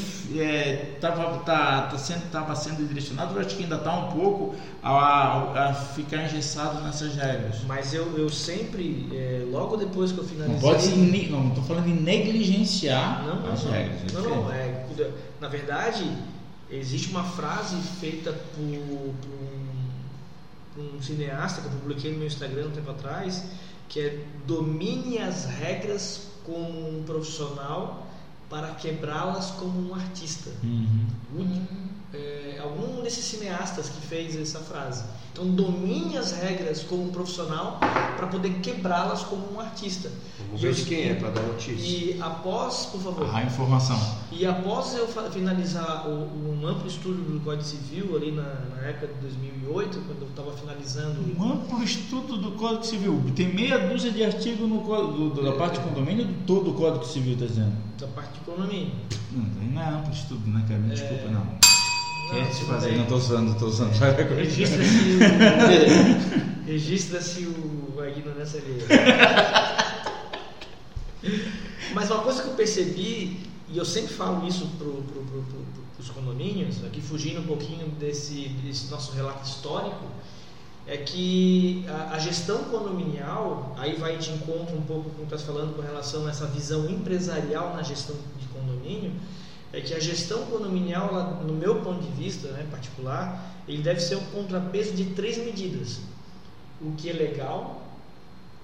estava 0.96 1.40
tá, 1.40 1.84
tá 1.84 1.98
sendo, 1.98 2.32
tava 2.32 2.56
sendo 2.56 2.88
direcionado, 2.88 3.36
eu 3.36 3.42
acho 3.42 3.56
que 3.56 3.64
ainda 3.64 3.76
está 3.76 3.94
um 3.94 4.12
pouco 4.12 4.56
a, 4.82 5.70
a 5.70 5.74
ficar 5.74 6.26
engessado 6.26 6.82
nessas 6.82 7.16
regras. 7.16 7.58
Mas 7.68 7.94
eu, 7.94 8.18
eu 8.18 8.30
sempre, 8.30 9.08
é, 9.14 9.46
logo 9.52 9.78
depois 9.78 10.12
que 10.12 10.18
eu 10.18 10.24
finalizei. 10.24 10.56
Não 10.56 10.60
pode 10.62 10.82
se, 10.82 10.96
não 11.30 11.50
estou 11.50 11.64
falando 11.64 11.88
em 11.88 12.02
negligenciar 12.02 13.24
Não, 13.26 13.42
não, 13.42 13.54
as 13.54 13.64
não. 13.64 13.72
regras. 13.72 14.02
é 14.02 14.14
Não, 14.14 14.44
não, 14.44 14.52
é, 14.52 14.86
na 15.40 15.48
verdade, 15.48 16.12
existe 16.72 17.10
uma 17.10 17.24
frase 17.24 17.76
feita 18.00 18.32
por, 18.32 18.64
por 18.64 18.64
um, 18.64 19.14
por 19.22 19.61
um 20.96 21.02
cineasta 21.02 21.62
que 21.62 21.68
eu 21.68 21.72
publiquei 21.80 22.12
no 22.12 22.18
meu 22.20 22.28
Instagram 22.28 22.68
um 22.68 22.72
tempo 22.72 22.92
atrás, 22.92 23.46
que 23.88 24.00
é 24.00 24.26
domine 24.46 25.18
as 25.18 25.46
regras 25.46 26.30
como 26.44 27.00
um 27.00 27.04
profissional 27.04 28.08
para 28.50 28.76
quebrá-las 28.76 29.52
como 29.52 29.90
um 29.90 29.96
artista. 29.96 30.50
Uhum. 30.64 31.08
É, 32.14 32.60
algum 32.62 33.02
desses 33.02 33.24
cineastas 33.24 33.88
que 33.90 34.02
fez 34.06 34.36
essa 34.36 34.60
frase. 34.60 35.04
Então 35.32 35.48
domine 35.48 36.18
as 36.18 36.34
regras 36.34 36.84
como 36.84 37.04
um 37.04 37.10
profissional 37.10 37.80
para 38.18 38.28
poder 38.28 38.56
quebrá-las 38.60 39.24
como 39.24 39.54
um 39.54 39.60
artista. 39.62 40.12
Vamos 40.48 40.62
ver 40.62 40.74
de 40.74 40.84
quem 40.84 41.08
é 41.10 41.14
para 41.14 41.30
dar 41.30 41.42
notícia. 41.42 41.76
E 41.82 42.22
após, 42.22 42.88
por 42.88 43.02
favor, 43.02 43.34
A 43.34 43.44
informação. 43.44 43.98
e 44.30 44.46
após 44.46 44.94
eu 44.94 45.08
finalizar 45.08 46.06
o, 46.06 46.28
um 46.62 46.68
amplo 46.68 46.86
estudo 46.86 47.16
do 47.32 47.40
Código 47.40 47.64
Civil 47.64 48.14
ali 48.18 48.32
na, 48.34 48.44
na 48.76 48.82
época 48.88 49.08
de 49.08 49.14
2008, 49.22 50.02
quando 50.06 50.22
eu 50.24 50.28
estava 50.28 50.52
finalizando 50.52 51.22
Um 51.40 51.52
amplo 51.54 51.82
estudo 51.82 52.36
do 52.38 52.52
Código 52.52 52.86
Civil. 52.86 53.24
Tem 53.34 53.54
meia 53.54 53.88
dúzia 53.88 54.12
de 54.12 54.22
artigos 54.26 54.68
no 54.68 54.82
código, 54.82 55.30
do- 55.30 55.44
da 55.44 55.54
parte 55.54 55.80
de 55.80 55.88
condomínio 55.88 56.26
de 56.26 56.34
todo 56.46 56.72
o 56.72 56.74
Código 56.74 57.06
Civil, 57.06 57.34
está 57.36 57.46
dizendo. 57.46 57.74
da 57.98 58.08
parte 58.08 58.34
de 58.34 58.40
economia. 58.42 58.92
Não, 59.32 59.44
não 59.72 59.82
é 59.82 59.86
amplo 59.88 60.12
estudo, 60.12 60.46
né, 60.50 60.66
cara? 60.68 60.80
Me 60.82 60.90
desculpa, 60.90 61.30
não. 61.30 61.61
Bem. 62.32 62.96
Não 62.96 63.04
estou 63.04 63.18
usando, 63.18 63.52
estou 63.52 63.68
usando. 63.68 63.92
Registra-se 64.36 64.96
o, 64.96 65.20
registra-se 66.66 67.46
o 67.46 68.00
a 68.00 68.08
ignorância 68.08 68.62
alheia. 68.62 68.86
Mas 71.94 72.10
uma 72.10 72.24
coisa 72.24 72.42
que 72.42 72.50
eu 72.50 72.54
percebi, 72.54 73.38
e 73.70 73.78
eu 73.78 73.84
sempre 73.84 74.14
falo 74.14 74.48
isso 74.48 74.66
para 74.78 74.88
pro, 74.88 75.04
pro, 75.04 75.24
pro, 75.24 75.42
pro, 75.42 75.66
os 76.00 76.10
condomínios, 76.10 76.84
aqui 76.86 77.02
fugindo 77.02 77.42
um 77.42 77.46
pouquinho 77.46 77.88
desse, 78.00 78.48
desse 78.64 78.90
nosso 78.90 79.12
relato 79.12 79.46
histórico, 79.46 80.06
é 80.88 80.98
que 80.98 81.86
a, 81.88 82.16
a 82.16 82.20
gestão 82.20 82.64
condominial, 82.66 83.76
aí 83.78 83.96
vai 83.96 84.18
de 84.18 84.32
encontro 84.32 84.76
um 84.76 84.82
pouco 84.82 85.10
com 85.12 85.24
o 85.24 85.28
que 85.28 85.36
estás 85.36 85.44
falando 85.44 85.76
com 85.76 85.82
relação 85.82 86.26
a 86.26 86.30
essa 86.30 86.48
visão 86.48 86.90
empresarial 86.90 87.76
na 87.76 87.84
gestão 87.84 88.16
de 88.40 88.48
condomínio, 88.48 89.12
é 89.74 89.80
que 89.80 89.94
a 89.94 90.00
gestão 90.00 90.46
condominial, 90.48 91.10
ela, 91.10 91.44
no 91.44 91.54
meu 91.54 91.82
ponto 91.82 92.02
de 92.02 92.12
vista 92.12 92.50
né, 92.50 92.68
particular, 92.70 93.56
ele 93.68 93.82
deve 93.82 94.02
ser 94.02 94.18
um 94.18 94.26
contrapeso 94.26 94.94
de 94.94 95.06
três 95.12 95.38
medidas: 95.38 96.00
o 96.82 96.92
que 96.94 97.10
é 97.10 97.14
legal, 97.14 97.82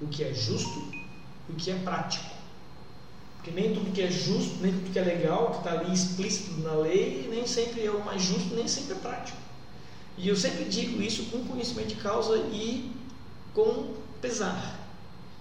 o 0.02 0.08
que 0.08 0.24
é 0.24 0.34
justo 0.34 0.92
e 1.50 1.52
o 1.54 1.56
que 1.56 1.72
é 1.72 1.76
prático. 1.76 2.36
Porque 3.38 3.52
nem 3.52 3.74
tudo 3.74 3.94
que 3.94 4.02
é 4.02 4.12
justo, 4.12 4.58
nem 4.62 4.74
tudo 4.74 4.92
que 4.92 5.00
é 5.00 5.04
legal, 5.04 5.52
que 5.52 5.58
está 5.58 5.80
ali 5.80 5.94
explícito 5.94 6.60
na 6.60 6.74
lei, 6.74 7.28
nem 7.30 7.48
sempre 7.48 7.86
é 7.86 7.92
o 7.92 8.04
mais 8.04 8.22
justo, 8.22 8.54
nem 8.54 8.68
sempre 8.68 8.94
é 8.94 9.00
prático. 9.00 9.38
E 10.18 10.28
eu 10.28 10.36
sempre 10.36 10.66
digo 10.66 11.02
isso 11.02 11.26
com 11.26 11.46
conhecimento 11.46 11.90
de 11.90 11.96
causa 11.96 12.38
e 12.52 12.92
com 13.54 13.94
pesar. 14.20 14.80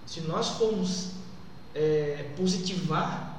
Se 0.05 0.21
nós 0.21 0.49
formos 0.49 1.09
é, 1.75 2.29
positivar 2.37 3.36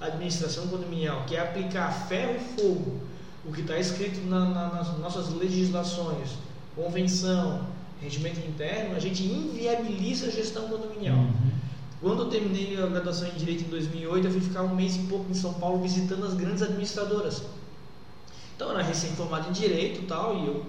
administração 0.00 0.68
condominial, 0.68 1.24
que 1.26 1.34
é 1.36 1.40
aplicar 1.40 1.90
ferro 2.08 2.36
e 2.36 2.60
fogo 2.60 3.08
o 3.44 3.52
que 3.52 3.62
está 3.62 3.78
escrito 3.78 4.20
na, 4.28 4.44
na, 4.46 4.68
nas 4.74 4.98
nossas 4.98 5.32
legislações, 5.34 6.30
convenção, 6.76 7.66
regimento 8.00 8.40
interno, 8.40 8.94
a 8.94 9.00
gente 9.00 9.24
inviabiliza 9.24 10.26
a 10.26 10.30
gestão 10.30 10.68
condominial. 10.68 11.16
Uhum. 11.16 11.50
Quando 12.00 12.22
eu 12.24 12.28
terminei 12.28 12.80
a 12.80 12.86
graduação 12.86 13.26
em 13.28 13.32
Direito 13.32 13.64
em 13.64 13.68
2008, 13.68 14.26
eu 14.26 14.30
fui 14.30 14.40
ficar 14.40 14.62
um 14.62 14.74
mês 14.74 14.96
e 14.96 15.00
pouco 15.00 15.30
em 15.30 15.34
São 15.34 15.54
Paulo 15.54 15.82
visitando 15.82 16.24
as 16.26 16.34
grandes 16.34 16.62
administradoras. 16.62 17.42
Então, 18.54 18.68
eu 18.68 18.78
era 18.78 18.86
recém-formado 18.86 19.48
em 19.48 19.52
Direito 19.52 20.06
tal, 20.06 20.36
e 20.36 20.46
eu, 20.46 20.66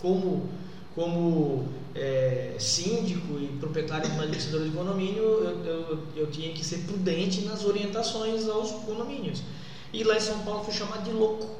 como, 0.00 0.48
como 0.96 1.68
é, 1.94 2.56
síndico 2.58 3.38
e 3.38 3.48
proprietário 3.60 4.08
de 4.08 4.12
uma 4.14 4.22
administradora 4.22 4.64
de 4.64 4.74
condomínio, 4.74 5.22
eu, 5.22 5.64
eu, 5.64 5.98
eu 6.16 6.30
tinha 6.30 6.52
que 6.54 6.64
ser 6.64 6.78
prudente 6.78 7.42
nas 7.42 7.64
orientações 7.64 8.48
aos 8.48 8.70
condomínios. 8.70 9.42
E 9.92 10.02
lá 10.02 10.16
em 10.16 10.20
São 10.20 10.38
Paulo 10.40 10.64
fui 10.64 10.72
chamado 10.72 11.04
de 11.04 11.12
louco. 11.12 11.54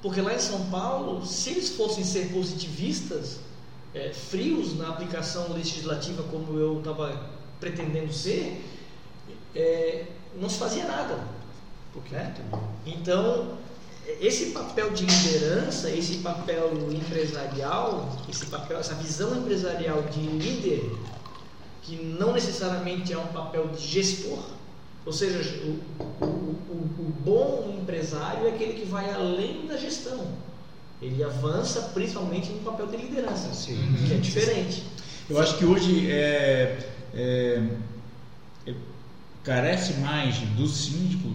Porque 0.00 0.22
lá 0.22 0.34
em 0.34 0.38
São 0.38 0.64
Paulo, 0.70 1.24
se 1.26 1.50
eles 1.50 1.68
fossem 1.70 2.02
ser 2.02 2.32
positivistas, 2.32 3.40
é, 3.94 4.12
frios 4.14 4.76
na 4.78 4.88
aplicação 4.88 5.52
legislativa 5.52 6.22
como 6.24 6.58
eu 6.58 6.78
estava 6.78 7.30
pretendendo 7.60 8.12
ser, 8.12 8.64
é, 9.54 10.06
não 10.40 10.48
se 10.48 10.58
fazia 10.58 10.84
nada. 10.84 11.22
Né? 12.10 12.34
Então, 12.86 13.58
esse 14.20 14.46
papel 14.46 14.90
de 14.90 15.04
liderança, 15.04 15.90
esse 15.90 16.18
papel 16.18 16.72
empresarial, 16.90 18.16
esse 18.28 18.46
papel, 18.46 18.78
essa 18.78 18.94
visão 18.94 19.36
empresarial 19.36 20.02
de 20.02 20.20
líder, 20.20 20.90
que 21.82 21.96
não 21.96 22.32
necessariamente 22.32 23.12
é 23.12 23.18
um 23.18 23.26
papel 23.26 23.68
de 23.68 23.86
gestor, 23.86 24.42
ou 25.04 25.12
seja, 25.12 25.62
o, 25.64 26.24
o, 26.24 26.26
o, 26.26 26.74
o 26.98 27.12
bom 27.24 27.78
empresário 27.80 28.46
é 28.46 28.50
aquele 28.50 28.74
que 28.74 28.86
vai 28.86 29.10
além 29.10 29.66
da 29.66 29.76
gestão. 29.76 30.26
Ele 31.00 31.22
avança 31.22 31.80
principalmente 31.94 32.50
no 32.50 32.58
papel 32.60 32.86
de 32.88 32.96
liderança, 32.96 33.52
Sim. 33.54 33.78
que 34.06 34.14
é 34.14 34.16
diferente. 34.16 34.84
Eu 35.30 35.40
acho 35.40 35.56
que 35.56 35.64
hoje 35.64 36.10
é, 36.10 36.78
é, 37.14 37.62
é, 38.66 38.74
carece 39.44 39.94
mais 39.94 40.36
do 40.38 40.66
síndico 40.66 41.28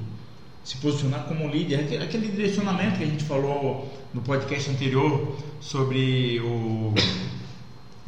se 0.63 0.77
posicionar 0.77 1.25
como 1.25 1.47
líder. 1.47 2.01
Aquele, 2.01 2.27
direcionamento 2.29 2.97
que 2.97 3.03
a 3.03 3.07
gente 3.07 3.23
falou 3.23 3.91
no 4.13 4.21
podcast 4.21 4.69
anterior 4.69 5.35
sobre 5.59 6.39
o 6.39 6.93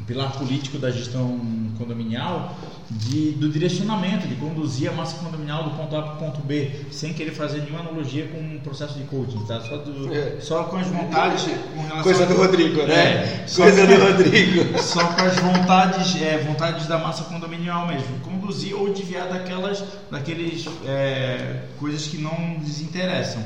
pilar 0.05 0.31
político 0.37 0.77
da 0.77 0.91
gestão 0.91 1.39
condominial, 1.77 2.55
de, 2.89 3.31
do 3.31 3.49
direcionamento, 3.49 4.27
de 4.27 4.35
conduzir 4.35 4.89
a 4.89 4.93
massa 4.93 5.17
condominial 5.17 5.63
do 5.63 5.71
ponto 5.71 5.95
A 5.95 6.01
para 6.01 6.13
o 6.13 6.17
ponto 6.17 6.41
B, 6.41 6.71
sem 6.91 7.13
querer 7.13 7.31
fazer 7.31 7.61
nenhuma 7.61 7.79
analogia 7.79 8.27
com 8.27 8.37
um 8.37 8.59
processo 8.59 8.97
de 8.97 9.03
coaching, 9.05 9.43
tá? 9.45 9.59
Só, 9.61 9.77
do, 9.77 10.13
É. 10.13 10.39
só 10.39 10.63
com 10.65 10.77
as 10.77 10.87
vontades 10.87 11.43
com 11.43 12.03
Coisa 12.03 12.25
do 12.25 12.35
Rodrigo, 12.35 12.83
né? 12.83 12.93
É, 12.95 13.45
Coisa 13.55 13.87
do 13.87 13.95
Rodrigo. 13.95 14.77
só 14.83 15.03
com 15.03 15.21
as 15.21 15.35
vontades, 15.37 16.21
é, 16.21 16.37
vontades 16.37 16.85
da 16.87 16.97
massa 16.97 17.23
condominial 17.23 17.87
mesmo, 17.87 18.19
conduzir 18.19 18.75
ou 18.75 18.93
desviar 18.93 19.27
daquelas, 19.27 19.83
daqueles 20.11 20.67
é, 20.85 21.63
coisas 21.79 22.07
que 22.07 22.17
não 22.17 22.57
lhes 22.59 22.81
interessam. 22.81 23.43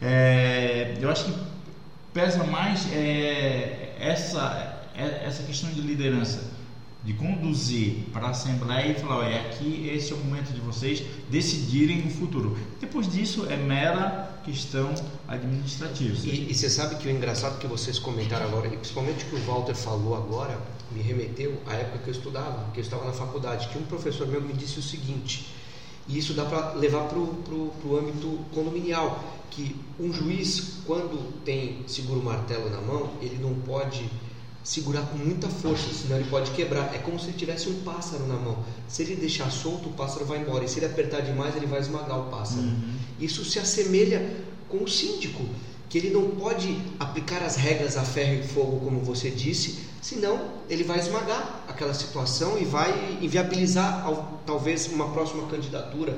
É, 0.00 0.94
eu 1.00 1.10
acho 1.10 1.24
que 1.24 1.34
pesa 2.14 2.42
mais 2.44 2.86
é, 2.92 3.94
essa, 4.00 4.82
essa 4.96 5.42
questão 5.42 5.70
de 5.70 5.80
liderança, 5.80 6.42
de 7.08 7.14
conduzir 7.14 8.04
para 8.12 8.26
a 8.26 8.30
Assembleia 8.32 8.92
e 8.92 9.00
falar, 9.00 9.20
olha, 9.20 9.40
aqui 9.40 9.88
esse 9.88 10.12
é 10.12 10.14
o 10.14 10.18
momento 10.18 10.52
de 10.52 10.60
vocês 10.60 11.02
decidirem 11.30 12.06
o 12.06 12.10
futuro. 12.10 12.54
Depois 12.78 13.10
disso 13.10 13.46
é 13.48 13.56
mera 13.56 14.38
questão 14.44 14.94
administrativa. 15.26 16.14
E, 16.26 16.50
e 16.50 16.54
você 16.54 16.68
sabe 16.68 16.96
que 16.96 17.08
o 17.08 17.10
engraçado 17.10 17.58
que 17.58 17.66
vocês 17.66 17.98
comentaram 17.98 18.44
agora, 18.44 18.66
e 18.66 18.76
principalmente 18.76 19.24
o 19.24 19.28
que 19.28 19.36
o 19.36 19.44
Walter 19.46 19.74
falou 19.74 20.14
agora, 20.16 20.60
me 20.92 21.00
remeteu 21.00 21.58
à 21.66 21.76
época 21.76 21.98
que 22.00 22.10
eu 22.10 22.12
estudava, 22.12 22.70
que 22.74 22.80
eu 22.80 22.84
estava 22.84 23.06
na 23.06 23.12
faculdade, 23.14 23.68
que 23.68 23.78
um 23.78 23.84
professor 23.84 24.26
meu 24.26 24.42
me 24.42 24.52
disse 24.52 24.78
o 24.78 24.82
seguinte, 24.82 25.48
e 26.06 26.18
isso 26.18 26.34
dá 26.34 26.44
para 26.44 26.74
levar 26.74 27.04
para 27.04 27.18
o 27.18 27.98
âmbito 27.98 28.38
condominial, 28.52 29.24
que 29.50 29.74
um 29.98 30.12
juiz, 30.12 30.80
quando 30.84 31.42
tem 31.42 31.84
seguro 31.86 32.22
martelo 32.22 32.68
na 32.68 32.82
mão, 32.82 33.12
ele 33.22 33.38
não 33.40 33.54
pode 33.54 34.10
segurar 34.68 35.00
com 35.06 35.16
muita 35.16 35.48
força, 35.48 35.94
senão 35.94 36.16
ele 36.16 36.28
pode 36.28 36.50
quebrar. 36.50 36.94
É 36.94 36.98
como 36.98 37.18
se 37.18 37.28
ele 37.28 37.38
tivesse 37.38 37.70
um 37.70 37.80
pássaro 37.80 38.26
na 38.26 38.34
mão. 38.34 38.58
Se 38.86 39.00
ele 39.00 39.16
deixar 39.16 39.50
solto, 39.50 39.88
o 39.88 39.92
pássaro 39.92 40.26
vai 40.26 40.40
embora. 40.40 40.62
E 40.62 40.68
se 40.68 40.78
ele 40.78 40.84
apertar 40.84 41.22
demais, 41.22 41.56
ele 41.56 41.64
vai 41.64 41.80
esmagar 41.80 42.18
o 42.20 42.30
pássaro. 42.30 42.66
Isso 43.18 43.42
se 43.46 43.58
assemelha 43.58 44.30
com 44.68 44.84
o 44.84 44.88
síndico, 44.88 45.42
que 45.88 45.96
ele 45.96 46.10
não 46.10 46.32
pode 46.32 46.78
aplicar 47.00 47.42
as 47.42 47.56
regras 47.56 47.96
a 47.96 48.02
ferro 48.02 48.40
e 48.40 48.46
fogo, 48.46 48.80
como 48.80 49.00
você 49.00 49.30
disse, 49.30 49.78
senão 50.02 50.50
ele 50.68 50.84
vai 50.84 50.98
esmagar 50.98 51.64
aquela 51.66 51.94
situação 51.94 52.58
e 52.58 52.64
vai 52.66 53.18
inviabilizar 53.22 54.06
talvez 54.44 54.86
uma 54.88 55.08
próxima 55.08 55.48
candidatura. 55.48 56.14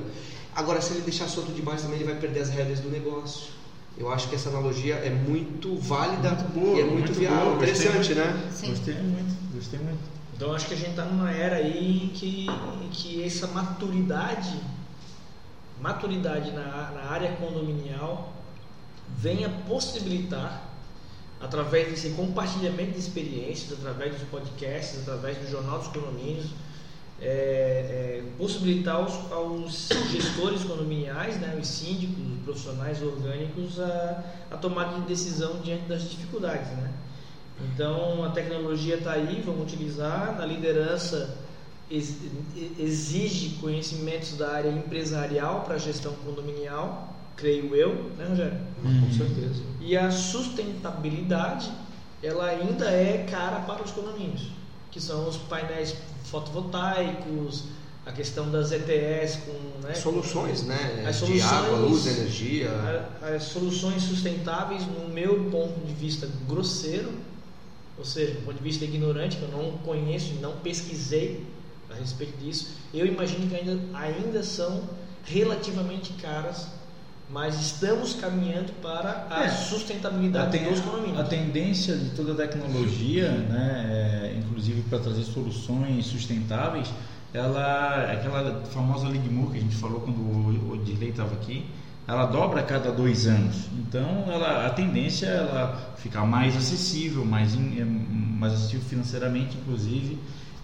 Agora, 0.53 0.81
se 0.81 0.91
ele 0.91 1.03
deixar 1.03 1.29
solto 1.29 1.53
demais, 1.53 1.83
também 1.83 1.99
ele 1.99 2.03
vai 2.03 2.19
perder 2.19 2.41
as 2.41 2.49
regras 2.49 2.81
do 2.81 2.89
negócio. 2.89 3.60
Eu 3.97 4.11
acho 4.11 4.29
que 4.29 4.35
essa 4.35 4.49
analogia 4.49 4.95
é 4.95 5.09
muito 5.09 5.75
válida 5.77 6.31
Muito 6.31 6.53
boa, 6.53 6.77
e 6.77 6.79
é 6.79 6.83
muito, 6.83 6.97
muito 6.99 7.13
viável. 7.13 7.43
boa, 7.51 7.55
Interessante, 7.55 8.13
né? 8.15 8.49
Sim. 8.51 8.69
Gostei 8.69 8.95
muito, 8.95 9.53
gostei 9.53 9.79
muito. 9.79 9.99
Então 10.35 10.53
acho 10.55 10.67
que 10.67 10.73
a 10.73 10.77
gente 10.77 10.91
está 10.91 11.05
numa 11.05 11.29
era 11.31 11.57
aí 11.57 12.05
em 12.05 12.07
que, 12.09 12.47
que 12.91 13.23
essa 13.23 13.45
maturidade, 13.47 14.59
maturidade 15.79 16.51
na, 16.51 16.91
na 16.91 17.11
área 17.11 17.31
condominial 17.33 18.33
venha 19.17 19.49
possibilitar, 19.67 20.69
através 21.39 21.89
desse 21.89 22.11
compartilhamento 22.11 22.91
de 22.93 22.99
experiências, 22.99 23.73
através 23.73 24.15
dos 24.15 24.27
podcasts, 24.29 25.01
através 25.01 25.37
do 25.37 25.49
Jornal 25.51 25.79
dos 25.79 25.87
Condomínios, 25.89 26.47
é, 27.21 27.27
é, 27.27 28.23
possibilitar 28.37 28.95
aos, 28.95 29.31
aos 29.31 29.89
gestores 30.11 30.63
condominiais, 30.63 31.39
né, 31.39 31.57
os 31.61 31.67
síndicos, 31.67 32.17
os 32.17 32.43
profissionais 32.43 33.01
orgânicos, 33.01 33.79
a, 33.79 34.23
a 34.49 34.57
tomada 34.57 34.99
de 34.99 35.01
decisão 35.01 35.59
diante 35.59 35.83
das 35.83 36.09
dificuldades. 36.09 36.67
Né? 36.69 36.91
Então 37.73 38.23
a 38.23 38.29
tecnologia 38.29 38.95
está 38.95 39.13
aí, 39.13 39.41
vamos 39.45 39.61
utilizar. 39.61 40.35
Na 40.37 40.45
liderança 40.45 41.37
exige 42.79 43.57
conhecimentos 43.59 44.37
da 44.37 44.53
área 44.53 44.69
empresarial 44.69 45.61
para 45.61 45.77
gestão 45.77 46.13
condominial, 46.25 47.13
creio 47.35 47.75
eu, 47.75 48.11
né, 48.17 48.25
Rogério? 48.29 48.57
Uhum. 48.83 49.01
Com 49.01 49.13
certeza. 49.13 49.61
E 49.81 49.97
a 49.97 50.09
sustentabilidade, 50.09 51.69
ela 52.23 52.45
ainda 52.45 52.89
é 52.89 53.27
cara 53.29 53.59
para 53.61 53.83
os 53.83 53.91
condomínios, 53.91 54.47
que 54.91 54.99
são 54.99 55.27
os 55.27 55.37
painéis 55.37 55.95
fotovoltaicos, 56.25 57.63
a 58.05 58.11
questão 58.11 58.49
das 58.49 58.71
ETS 58.71 59.39
com 59.45 59.87
né, 59.87 59.93
soluções, 59.93 60.63
né? 60.63 61.03
As 61.07 61.15
de 61.17 61.25
soluções, 61.25 61.51
água, 61.51 61.77
luz, 61.77 62.07
energia. 62.07 62.69
As 63.21 63.43
soluções 63.43 64.03
sustentáveis, 64.03 64.85
no 64.85 65.07
meu 65.09 65.49
ponto 65.51 65.79
de 65.85 65.93
vista 65.93 66.27
grosseiro, 66.47 67.11
ou 67.97 68.03
seja, 68.03 68.33
do 68.33 68.41
ponto 68.41 68.57
de 68.57 68.63
vista 68.63 68.83
ignorante, 68.83 69.37
que 69.37 69.43
eu 69.43 69.49
não 69.49 69.77
conheço 69.79 70.31
e 70.31 70.39
não 70.39 70.57
pesquisei 70.57 71.45
a 71.89 71.93
respeito 71.93 72.37
disso, 72.37 72.69
eu 72.93 73.05
imagino 73.05 73.47
que 73.47 73.55
ainda, 73.55 73.79
ainda 73.93 74.43
são 74.43 74.83
relativamente 75.23 76.13
caras, 76.13 76.67
mas 77.31 77.59
estamos 77.59 78.13
caminhando 78.13 78.73
para 78.81 79.25
a 79.29 79.45
é, 79.45 79.49
sustentabilidade 79.49 80.57
a 80.57 80.69
dos 80.69 80.81
condomínios. 80.81 81.19
A 81.19 81.23
tendência 81.23 81.95
de 81.95 82.09
toda 82.09 82.33
a 82.33 82.47
tecnologia, 82.47 83.29
né, 83.31 83.85
é, 83.89 84.37
inclusive 84.37 84.81
para 84.83 84.99
trazer 84.99 85.23
soluções 85.23 86.05
sustentáveis, 86.05 86.89
ela, 87.33 88.11
aquela 88.11 88.61
famosa 88.65 89.07
Moore 89.07 89.51
que 89.51 89.57
a 89.57 89.61
gente 89.61 89.75
falou 89.75 90.01
quando 90.01 90.19
o, 90.19 90.73
o 90.73 90.83
Dirley 90.83 91.11
estava 91.11 91.33
aqui, 91.35 91.65
ela 92.05 92.25
dobra 92.25 92.59
a 92.59 92.63
cada 92.63 92.91
dois 92.91 93.25
anos. 93.25 93.69
Então, 93.79 94.25
ela, 94.29 94.65
a 94.65 94.69
tendência 94.69 95.27
é 95.27 95.37
ela 95.37 95.93
ficar 95.95 96.25
mais 96.25 96.57
acessível, 96.57 97.23
mais, 97.23 97.55
é, 97.55 97.85
mais 97.85 98.53
acessível 98.53 98.81
financeiramente, 98.81 99.55
inclusive, 99.57 100.19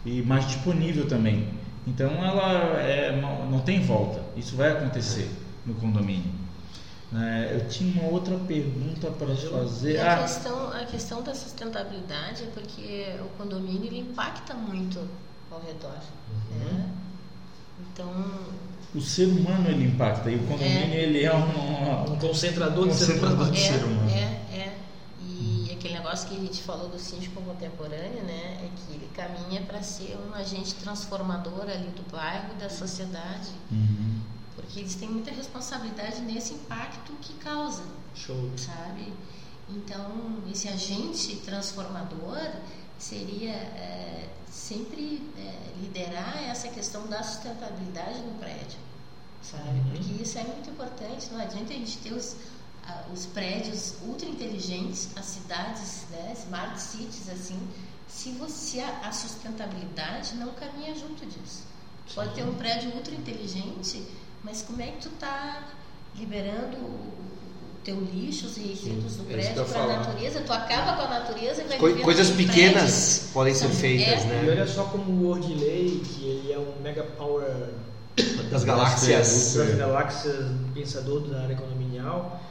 e 0.06 0.22
mais 0.22 0.46
disponível 0.46 1.08
também. 1.08 1.48
Então, 1.86 2.10
ela 2.22 2.82
é, 2.82 3.18
não 3.50 3.60
tem 3.62 3.80
volta. 3.80 4.22
Isso 4.36 4.58
vai 4.58 4.74
acontecer 4.74 5.30
no 5.66 5.74
condomínio. 5.76 6.47
É, 7.16 7.56
eu 7.56 7.70
tinha 7.70 8.02
uma 8.02 8.12
outra 8.12 8.38
pergunta 8.38 9.10
para 9.12 9.34
fazer. 9.34 9.98
A, 10.00 10.16
ah. 10.16 10.24
questão, 10.24 10.72
a 10.72 10.86
questão 10.86 11.22
da 11.24 11.34
sustentabilidade 11.34 12.44
é 12.44 12.48
porque 12.48 13.16
o 13.22 13.30
condomínio 13.38 13.86
ele 13.86 14.00
impacta 14.00 14.54
muito 14.54 15.00
ao 15.50 15.62
redor. 15.62 15.98
Uhum. 16.52 16.58
Né? 16.60 16.90
Então. 17.80 18.12
O 18.94 19.02
ser 19.02 19.28
humano 19.28 19.70
ele 19.70 19.86
impacta 19.86 20.30
e 20.30 20.36
o 20.36 20.40
condomínio 20.40 20.96
é, 20.96 21.04
ele 21.04 21.24
é 21.24 21.34
um, 21.34 22.14
um 22.14 22.20
concentrador, 22.20 22.90
de, 22.90 22.96
ser 22.96 23.20
humano. 23.20 23.52
De 23.52 23.60
ser 23.60 23.84
humano. 23.84 24.10
É, 24.10 24.58
é. 24.58 24.78
E 25.22 25.72
aquele 25.72 25.94
negócio 25.94 26.28
que 26.28 26.36
a 26.36 26.40
gente 26.40 26.62
falou 26.64 26.90
do 26.90 27.00
síndico 27.00 27.42
contemporâneo, 27.42 28.24
né, 28.24 28.58
é 28.64 28.70
que 28.76 28.94
ele 28.94 29.10
caminha 29.14 29.62
para 29.62 29.82
ser 29.82 30.18
um 30.28 30.34
agente 30.34 30.76
transformador 30.76 31.62
ali 31.62 31.90
do 31.90 32.12
bairro, 32.12 32.54
da 32.60 32.70
sociedade. 32.70 33.50
Uhum. 33.72 34.20
Porque 34.58 34.80
eles 34.80 34.96
têm 34.96 35.08
muita 35.08 35.30
responsabilidade 35.32 36.20
nesse 36.22 36.56
impacto 36.56 37.14
que 37.22 37.34
causa. 37.36 37.84
Show. 38.16 38.52
Sabe? 38.58 39.14
Então, 39.70 40.42
esse 40.52 40.68
agente 40.68 41.36
transformador 41.38 42.40
seria 42.98 43.52
é, 43.52 44.30
sempre 44.50 45.22
é, 45.38 45.80
liderar 45.80 46.44
essa 46.50 46.68
questão 46.70 47.06
da 47.06 47.22
sustentabilidade 47.22 48.20
no 48.22 48.34
prédio, 48.40 48.80
sabe? 49.44 49.70
Uhum. 49.70 49.92
Porque 49.92 50.24
isso 50.24 50.40
é 50.40 50.44
muito 50.44 50.70
importante. 50.72 51.32
Não 51.32 51.40
adianta 51.40 51.74
a 51.74 51.76
gente 51.76 51.98
ter 52.00 52.14
os, 52.14 52.36
os 53.14 53.26
prédios 53.28 53.96
ultra 54.02 54.28
inteligentes, 54.28 55.10
as 55.16 55.26
cidades, 55.26 56.06
né, 56.10 56.34
smart 56.36 56.82
cities, 56.82 57.30
assim, 57.30 57.60
se 58.08 58.32
você 58.32 58.80
a, 58.80 59.08
a 59.08 59.12
sustentabilidade 59.12 60.36
não 60.36 60.54
caminha 60.54 60.96
junto 60.96 61.26
disso. 61.26 61.64
Sim. 62.08 62.16
Pode 62.16 62.34
ter 62.34 62.44
um 62.44 62.56
prédio 62.56 62.90
ultra 62.96 63.14
inteligente, 63.14 64.08
mas 64.44 64.62
como 64.62 64.82
é 64.82 64.88
que 64.88 65.02
tu 65.02 65.10
está 65.10 65.64
liberando 66.16 66.78
teu 67.88 68.02
lixo, 68.02 68.48
os 68.48 68.58
resíduos 68.58 69.16
do 69.16 69.24
é 69.24 69.34
prédio 69.34 69.66
para 69.66 69.82
a 69.82 69.88
natureza, 69.88 70.42
tu 70.42 70.52
acaba 70.52 70.98
com 70.98 71.04
a 71.04 71.20
natureza 71.20 71.64
e 71.64 71.68
vai 71.68 71.78
Co 71.78 72.04
Coisas 72.04 72.30
pequenas 72.32 73.18
prédio. 73.20 73.34
podem 73.34 73.54
ser 73.54 73.70
feitas, 73.70 74.24
é. 74.24 74.26
né? 74.26 74.44
E 74.46 74.50
olha 74.50 74.68
só 74.68 74.84
como 74.84 75.10
o 75.10 75.28
Wordley, 75.30 76.02
que 76.04 76.26
ele 76.26 76.52
é 76.52 76.60
um 76.60 76.82
mega 76.82 77.04
power 77.04 77.50
das 78.52 78.66
galáxias, 78.66 79.56
das 79.56 79.76
galáxias 79.76 80.52
pensador 80.74 81.22
da 81.22 81.44
área 81.44 81.56
condominial, 81.56 82.42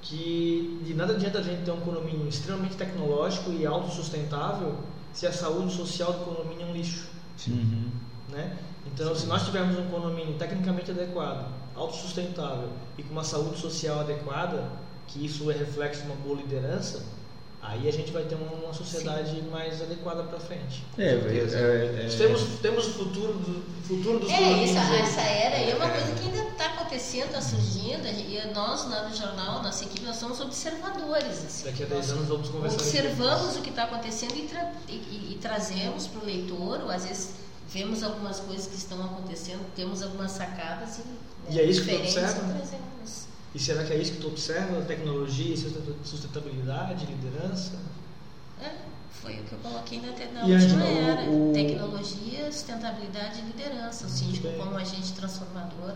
que 0.00 0.80
de 0.84 0.94
nada 0.94 1.14
adianta 1.14 1.40
a 1.40 1.42
gente 1.42 1.64
ter 1.64 1.72
um 1.72 1.80
condomínio 1.80 2.28
extremamente 2.28 2.76
tecnológico 2.76 3.50
e 3.50 3.66
autossustentável 3.66 4.76
se 5.12 5.26
a 5.26 5.32
saúde 5.32 5.74
social 5.74 6.12
do 6.12 6.24
condomínio 6.24 6.66
é 6.66 6.70
um 6.70 6.72
lixo. 6.72 7.08
Uhum. 7.48 7.90
Né? 8.28 8.56
Então, 8.92 9.14
se 9.14 9.26
nós 9.26 9.44
tivermos 9.44 9.78
um 9.78 9.88
condomínio 9.88 10.34
tecnicamente 10.34 10.90
adequado, 10.90 11.46
autossustentável 11.74 12.70
e 12.96 13.02
com 13.02 13.12
uma 13.12 13.24
saúde 13.24 13.58
social 13.58 14.00
adequada, 14.00 14.70
que 15.06 15.24
isso 15.24 15.50
é 15.50 15.54
reflexo 15.54 16.02
de 16.02 16.06
uma 16.08 16.16
boa 16.16 16.36
liderança, 16.36 17.02
aí 17.62 17.88
a 17.88 17.92
gente 17.92 18.12
vai 18.12 18.24
ter 18.24 18.34
uma, 18.34 18.72
sociedade 18.72 19.30
Sim. 19.30 19.50
mais 19.50 19.80
adequada 19.80 20.22
para 20.24 20.38
frente. 20.38 20.84
É, 20.98 21.04
é, 21.04 21.06
é, 21.06 22.06
é, 22.06 22.16
temos 22.16 22.42
temos 22.60 22.86
o 22.86 22.92
futuro 22.92 23.32
do 23.32 23.64
futuro 23.82 24.18
dos 24.20 24.30
É, 24.30 24.64
isso, 24.64 24.76
essa 24.76 25.20
era 25.22 25.56
aí 25.56 25.70
é 25.70 25.74
uma 25.74 25.88
coisa 25.88 26.12
que 26.12 26.26
ainda 26.26 26.50
está 26.50 26.66
acontecendo, 26.66 27.26
está 27.26 27.40
surgindo, 27.40 28.06
e 28.06 28.40
nós 28.54 28.88
lá 28.88 29.08
no 29.08 29.16
jornal, 29.16 29.62
nossa 29.62 29.84
equipe, 29.84 30.04
nós 30.04 30.16
somos 30.16 30.40
observadores. 30.40 31.44
Assim, 31.46 31.64
Daqui 31.64 31.82
a 31.82 31.86
10 31.86 32.10
anos 32.10 32.28
vamos 32.28 32.48
conversar. 32.50 32.76
Observamos 32.76 33.56
o 33.56 33.62
que 33.62 33.70
está 33.70 33.84
acontecendo 33.84 34.36
e, 34.36 34.42
tra 34.42 34.72
e, 34.88 34.92
e, 34.92 35.32
e 35.32 35.38
trazemos 35.40 36.06
para 36.06 36.22
o 36.22 36.26
leitor, 36.26 36.82
ou 36.82 36.90
às 36.90 37.04
vezes 37.06 37.34
vemos 37.72 38.02
algumas 38.02 38.40
coisas 38.40 38.66
que 38.66 38.76
estão 38.76 39.04
acontecendo, 39.04 39.64
temos 39.74 40.02
algumas 40.02 40.32
sacadas 40.32 40.98
e, 40.98 41.54
e 41.54 41.60
é 41.60 41.64
isso 41.64 41.84
que 41.84 41.90
tu 41.90 41.96
observa? 41.96 42.60
E 43.54 43.58
será 43.58 43.84
que 43.84 43.92
é 43.92 43.96
isso 43.96 44.12
que 44.12 44.20
tu 44.20 44.28
observa? 44.28 44.82
Tecnologia, 44.82 45.56
sustentabilidade, 46.04 47.06
liderança? 47.06 47.72
É, 48.60 48.72
foi 49.10 49.40
o 49.40 49.44
que 49.44 49.52
eu 49.52 49.58
coloquei 49.58 50.00
na, 50.00 50.08
na 50.32 50.46
última 50.46 50.84
era. 50.84 51.30
O... 51.30 51.52
Tecnologia, 51.52 52.52
sustentabilidade 52.52 53.40
e 53.40 53.42
liderança. 53.42 54.06
O 54.06 54.08
síndico 54.08 54.48
como 54.52 54.76
agente 54.76 55.12
transformador 55.12 55.94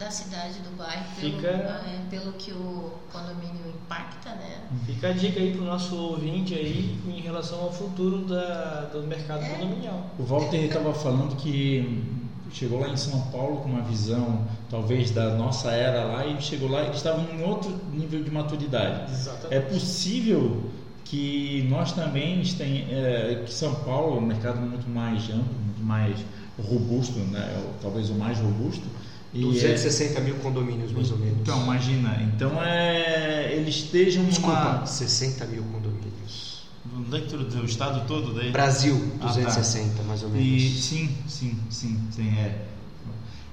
da 0.00 0.10
cidade, 0.10 0.54
do 0.60 0.74
bairro, 0.78 1.04
pelo, 1.20 1.36
Fica... 1.36 1.48
é, 1.48 2.00
pelo 2.08 2.32
que 2.32 2.52
o 2.52 2.90
condomínio 3.12 3.68
impacta, 3.68 4.30
né? 4.30 4.62
Fica 4.86 5.08
a 5.08 5.12
dica 5.12 5.38
aí 5.38 5.52
para 5.52 5.60
o 5.60 5.66
nosso 5.66 5.94
ouvinte 5.94 6.54
aí 6.54 6.98
em 7.06 7.20
relação 7.20 7.60
ao 7.60 7.70
futuro 7.70 8.24
da, 8.24 8.88
do 8.92 9.02
mercado 9.02 9.44
é. 9.44 9.48
condominial. 9.50 10.10
O 10.18 10.24
Walter 10.24 10.64
estava 10.64 10.94
falando 10.94 11.36
que 11.36 12.02
chegou 12.50 12.80
lá 12.80 12.88
em 12.88 12.96
São 12.96 13.20
Paulo 13.30 13.58
com 13.58 13.68
uma 13.68 13.82
visão 13.82 14.46
talvez 14.70 15.10
da 15.10 15.34
nossa 15.34 15.70
era 15.70 16.04
lá 16.04 16.24
e 16.26 16.40
chegou 16.40 16.70
lá 16.70 16.82
e 16.84 16.90
estava 16.92 17.20
em 17.32 17.42
outro 17.44 17.78
nível 17.92 18.24
de 18.24 18.30
maturidade. 18.30 19.12
Exatamente. 19.12 19.54
É 19.54 19.60
possível 19.60 20.70
que 21.04 21.66
nós 21.68 21.92
também 21.92 22.42
tem 22.56 22.86
é, 22.90 23.42
que 23.44 23.52
São 23.52 23.74
Paulo 23.74 24.16
é 24.16 24.18
um 24.18 24.26
mercado 24.26 24.60
muito 24.60 24.88
mais 24.88 25.24
amplo, 25.24 25.54
muito 25.62 25.82
mais 25.82 26.18
robusto, 26.58 27.18
né? 27.18 27.62
talvez 27.82 28.10
o 28.10 28.14
mais 28.14 28.38
robusto, 28.38 28.86
e 29.32 29.42
260 29.42 30.18
é, 30.18 30.22
mil 30.22 30.34
condomínios, 30.36 30.92
mais 30.92 31.10
ou 31.10 31.18
menos. 31.18 31.38
Então, 31.40 31.62
imagina. 31.62 32.20
Então, 32.34 32.62
é, 32.62 33.52
eles 33.54 33.76
estejam 33.76 34.24
Desculpa, 34.24 34.72
numa... 34.72 34.86
60 34.86 35.46
mil 35.46 35.62
condomínios. 35.64 36.68
Dentro 37.08 37.44
do 37.44 37.64
estado 37.64 38.06
todo 38.06 38.34
daí? 38.34 38.50
Brasil, 38.50 38.96
260, 39.20 39.86
ah, 39.86 39.96
tá. 39.96 40.02
mais 40.02 40.22
ou 40.22 40.30
menos. 40.30 40.46
E, 40.46 40.70
sim, 40.70 41.10
sim, 41.28 41.56
sim, 41.70 41.98
sim, 42.10 42.28
é. 42.38 42.66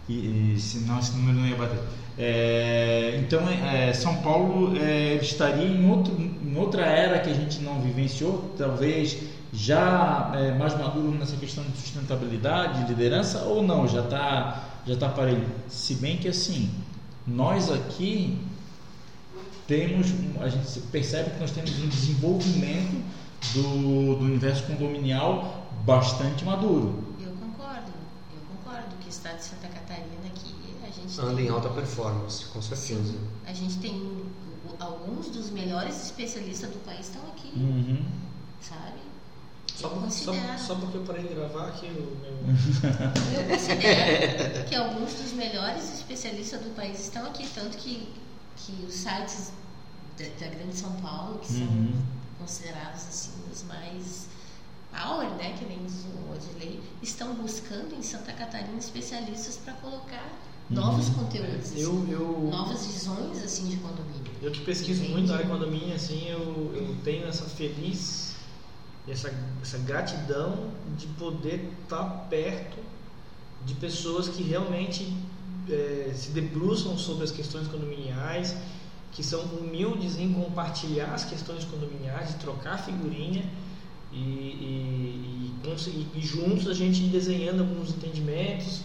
E, 0.09 0.55
e 0.55 0.59
senão 0.59 0.99
esse 0.99 1.11
número 1.11 1.37
não 1.37 1.47
ia 1.47 1.55
bater. 1.55 1.79
É, 2.17 3.19
então, 3.19 3.47
é, 3.47 3.93
São 3.93 4.15
Paulo 4.17 4.75
é, 4.75 5.15
estaria 5.15 5.67
em, 5.67 5.87
outro, 5.87 6.13
em 6.19 6.57
outra 6.57 6.83
era 6.83 7.19
que 7.19 7.29
a 7.29 7.33
gente 7.33 7.59
não 7.59 7.79
vivenciou, 7.79 8.53
talvez 8.57 9.17
já 9.53 10.31
é, 10.33 10.51
mais 10.57 10.75
maduro 10.77 11.11
nessa 11.11 11.35
questão 11.35 11.63
de 11.63 11.77
sustentabilidade, 11.77 12.83
de 12.83 12.89
liderança, 12.89 13.43
ou 13.43 13.61
não, 13.61 13.87
já 13.87 14.01
está 14.01 14.66
já 14.87 14.93
está 14.93 15.09
parelho. 15.09 15.45
Se 15.67 15.95
bem 15.95 16.17
que 16.17 16.29
assim, 16.29 16.71
nós 17.25 17.69
aqui 17.69 18.39
temos, 19.67 20.07
a 20.39 20.47
gente 20.47 20.79
percebe 20.91 21.31
que 21.31 21.39
nós 21.39 21.51
temos 21.51 21.77
um 21.77 21.89
desenvolvimento 21.89 23.03
do, 23.53 24.15
do 24.15 24.25
universo 24.25 24.63
condominial 24.63 25.67
bastante 25.85 26.45
maduro. 26.45 27.03
Eu 27.19 27.33
concordo, 27.33 27.91
eu 28.33 28.41
concordo 28.55 28.95
que 29.01 29.07
o 29.07 29.09
estado 29.09 29.37
de 29.37 29.43
Santa 29.43 29.67
Catarina 29.67 30.27
aqui 30.27 30.55
a 30.81 30.89
gente 30.89 31.19
anda 31.19 31.35
tem, 31.35 31.45
em 31.47 31.49
alta 31.49 31.69
performance, 31.69 32.45
com 32.45 32.61
certeza. 32.61 33.11
Sim, 33.11 33.19
a 33.45 33.53
gente 33.53 33.77
tem 33.79 34.23
alguns 34.79 35.29
dos 35.29 35.49
melhores 35.49 36.01
especialistas 36.05 36.69
do 36.69 36.79
país 36.85 37.07
estão 37.07 37.21
aqui, 37.27 37.51
uhum. 37.57 38.05
sabe? 38.61 39.06
Só, 39.77 39.89
só, 40.09 40.33
só, 40.57 40.75
porque 40.75 40.97
eu 40.97 41.03
parei 41.03 41.21
de 41.21 41.35
gravar 41.35 41.67
aqui 41.67 41.85
o 41.85 42.17
meu. 42.19 42.33
eu 43.37 43.47
considero 43.47 44.67
que 44.67 44.75
alguns 44.75 45.13
dos 45.13 45.33
melhores 45.33 45.93
especialistas 45.93 46.61
do 46.61 46.75
país 46.75 46.99
estão 46.99 47.23
aqui, 47.27 47.47
tanto 47.53 47.77
que, 47.77 48.11
que 48.55 48.85
os 48.87 48.93
sites 48.95 49.51
da, 50.17 50.25
da 50.39 50.51
Grande 50.51 50.75
São 50.75 50.91
Paulo, 50.93 51.37
que 51.37 51.47
são 51.47 51.67
uhum. 51.67 51.93
considerados 52.39 53.03
assim 53.07 53.33
os 53.51 53.63
mais 53.65 54.27
Power, 54.91 55.29
né, 55.35 55.53
que 55.59 55.65
nem 55.65 55.85
diz 55.85 56.05
o 56.05 56.33
Odilei, 56.33 56.81
estão 57.03 57.35
buscando 57.35 57.93
em 57.93 58.01
Santa 58.01 58.33
Catarina 58.33 58.77
especialistas 58.79 59.57
para 59.57 59.73
colocar 59.73 60.27
novos 60.69 61.09
conteúdos, 61.09 61.71
Eu, 61.75 61.91
assim, 61.91 62.11
eu, 62.11 62.49
novas 62.49 62.85
visões 62.87 63.43
assim 63.43 63.67
de 63.67 63.77
condomínio. 63.77 64.31
eu 64.41 64.51
que 64.51 64.61
pesquiso 64.61 65.01
Entendi. 65.01 65.13
muito 65.13 65.31
a 65.31 65.35
área 65.35 65.45
de 65.45 65.51
condomínio, 65.51 65.95
assim, 65.95 66.27
eu, 66.29 66.73
eu 66.75 66.95
tenho 67.03 67.27
essa 67.27 67.45
feliz, 67.45 68.26
essa, 69.07 69.33
essa 69.61 69.77
gratidão 69.79 70.71
de 70.97 71.07
poder 71.07 71.73
estar 71.83 72.03
perto 72.29 72.77
de 73.65 73.73
pessoas 73.75 74.27
que 74.27 74.43
realmente 74.43 75.13
eh, 75.69 76.11
se 76.13 76.31
debruçam 76.31 76.97
sobre 76.97 77.23
as 77.23 77.31
questões 77.31 77.67
condominiais, 77.67 78.55
que 79.11 79.23
são 79.23 79.41
humildes 79.41 80.17
em 80.17 80.31
compartilhar 80.33 81.13
as 81.13 81.25
questões 81.25 81.65
condominiais, 81.65 82.29
de 82.29 82.35
trocar 82.35 82.77
figurinha 82.77 83.43
e, 84.11 84.17
e, 84.17 85.53
e, 85.63 86.07
e- 86.15 86.21
juntos 86.21 86.67
a 86.67 86.73
gente 86.73 87.01
desenhando 87.03 87.61
alguns 87.61 87.89
entendimentos, 87.89 88.81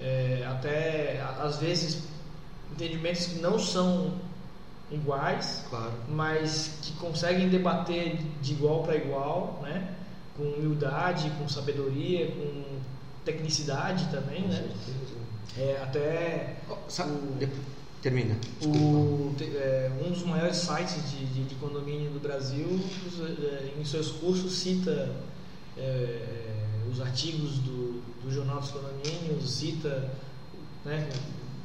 eh, 0.00 0.46
até 0.48 1.22
às 1.40 1.58
vezes 1.58 2.02
entendimentos 2.72 3.26
que 3.26 3.38
não 3.40 3.58
são 3.58 4.12
iguais, 4.90 5.64
Claro. 5.68 5.92
mas 6.08 6.78
que 6.82 6.92
conseguem 6.94 7.48
debater 7.48 8.16
de 8.40 8.52
igual 8.52 8.82
para 8.82 8.96
igual, 8.96 9.60
né? 9.62 9.94
com 10.36 10.44
humildade, 10.44 11.30
com 11.38 11.48
sabedoria, 11.48 12.30
com 12.30 12.62
tecnicidade 13.24 14.06
também, 14.10 14.42
né? 14.46 14.68
É, 15.56 15.80
até 15.82 16.56
sabe- 16.88 17.10
O- 17.10 17.78
Termina. 18.00 18.36
O, 18.64 19.34
é, 19.40 19.90
um 20.06 20.12
dos 20.12 20.22
maiores 20.22 20.58
sites 20.58 21.10
de, 21.10 21.26
de, 21.26 21.42
de 21.42 21.54
condomínio 21.56 22.12
do 22.12 22.20
Brasil, 22.20 22.78
é, 23.20 23.80
em 23.80 23.84
seus 23.84 24.12
cursos, 24.12 24.52
cita 24.52 25.10
é, 25.76 26.22
os 26.92 27.00
artigos 27.00 27.58
do, 27.58 28.00
do 28.22 28.30
Jornal 28.32 28.60
dos 28.60 28.70
Condomínios, 28.70 29.50
cita 29.50 30.08
né, 30.84 31.08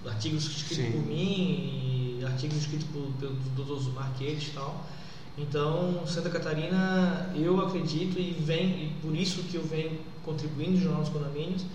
artigos 0.07 0.45
escritos 0.45 0.77
Sim. 0.85 0.91
por 0.93 1.05
mim 1.05 1.13
e 1.15 2.02
artigos 2.25 2.57
escritos 2.57 2.87
por, 2.87 3.11
pelo 3.19 3.35
Dr. 3.35 3.89
Marquete 3.91 4.49
e 4.49 4.53
tal. 4.53 4.85
Então, 5.37 6.05
Santa 6.05 6.29
Catarina, 6.29 7.31
eu 7.35 7.59
acredito 7.59 8.19
e 8.19 8.31
vem 8.31 8.85
e 8.85 8.93
por 9.01 9.15
isso 9.15 9.41
que 9.43 9.55
eu 9.55 9.63
venho 9.63 9.99
contribuindo 10.23 10.73
no 10.73 10.81
Jornal 10.81 11.01
dos 11.01 11.09
Condomínios, 11.09 11.65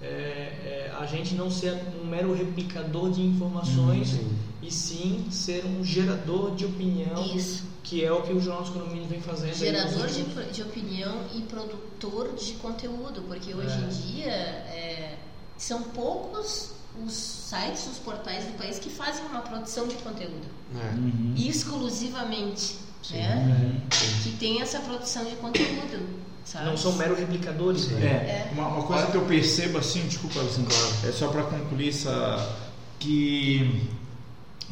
é, 0.00 0.06
é, 0.06 0.96
a 0.98 1.06
gente 1.06 1.34
não 1.34 1.50
ser 1.50 1.74
um 2.02 2.06
mero 2.06 2.34
replicador 2.34 3.10
de 3.10 3.22
informações 3.22 4.08
Sim. 4.08 4.36
e 4.60 4.70
sim 4.70 5.26
ser 5.30 5.64
um 5.64 5.84
gerador 5.84 6.54
de 6.56 6.64
opinião, 6.64 7.24
Isso. 7.36 7.64
que 7.84 8.04
é 8.04 8.10
o 8.10 8.22
que 8.22 8.32
o 8.32 8.40
Jornal 8.40 8.62
dos 8.62 8.72
Condomínios 8.72 9.08
vem 9.08 9.20
fazendo. 9.20 9.54
Gerador 9.54 10.06
de, 10.08 10.52
de 10.52 10.62
opinião 10.62 11.24
e 11.34 11.42
produtor 11.42 12.34
de 12.34 12.52
conteúdo, 12.54 13.22
porque 13.28 13.54
hoje 13.54 13.68
É. 13.68 13.84
em 13.84 13.88
dia 13.88 14.32
é, 14.32 15.18
são 15.56 15.82
poucos 15.82 16.72
os 17.04 17.12
sites, 17.12 17.86
os 17.86 17.98
portais 17.98 18.44
do 18.44 18.52
país 18.58 18.78
que 18.78 18.90
fazem 18.90 19.24
uma 19.26 19.40
produção 19.40 19.86
de 19.86 19.94
conteúdo 19.96 20.46
É. 20.74 20.94
Uhum. 20.94 21.34
exclusivamente, 21.36 22.76
Sim. 23.02 23.16
né? 23.16 23.58
Uhum. 23.60 23.80
Que 24.22 24.30
tem 24.38 24.60
essa 24.60 24.78
produção 24.80 25.24
de 25.24 25.36
conteúdo, 25.36 26.06
sabe? 26.44 26.66
Não 26.66 26.76
são 26.76 26.92
mero 26.92 27.14
replicadores. 27.14 27.88
Né? 27.88 28.06
É, 28.06 28.50
uma, 28.52 28.68
uma 28.68 28.82
coisa 28.84 29.06
que 29.06 29.16
eu 29.16 29.24
percebo 29.24 29.78
assim, 29.78 30.06
desculpa, 30.06 30.40
assim, 30.40 30.66
é 31.06 31.12
só 31.12 31.28
para 31.28 31.44
concluir 31.44 31.88
essa 31.88 32.56
que 32.98 33.84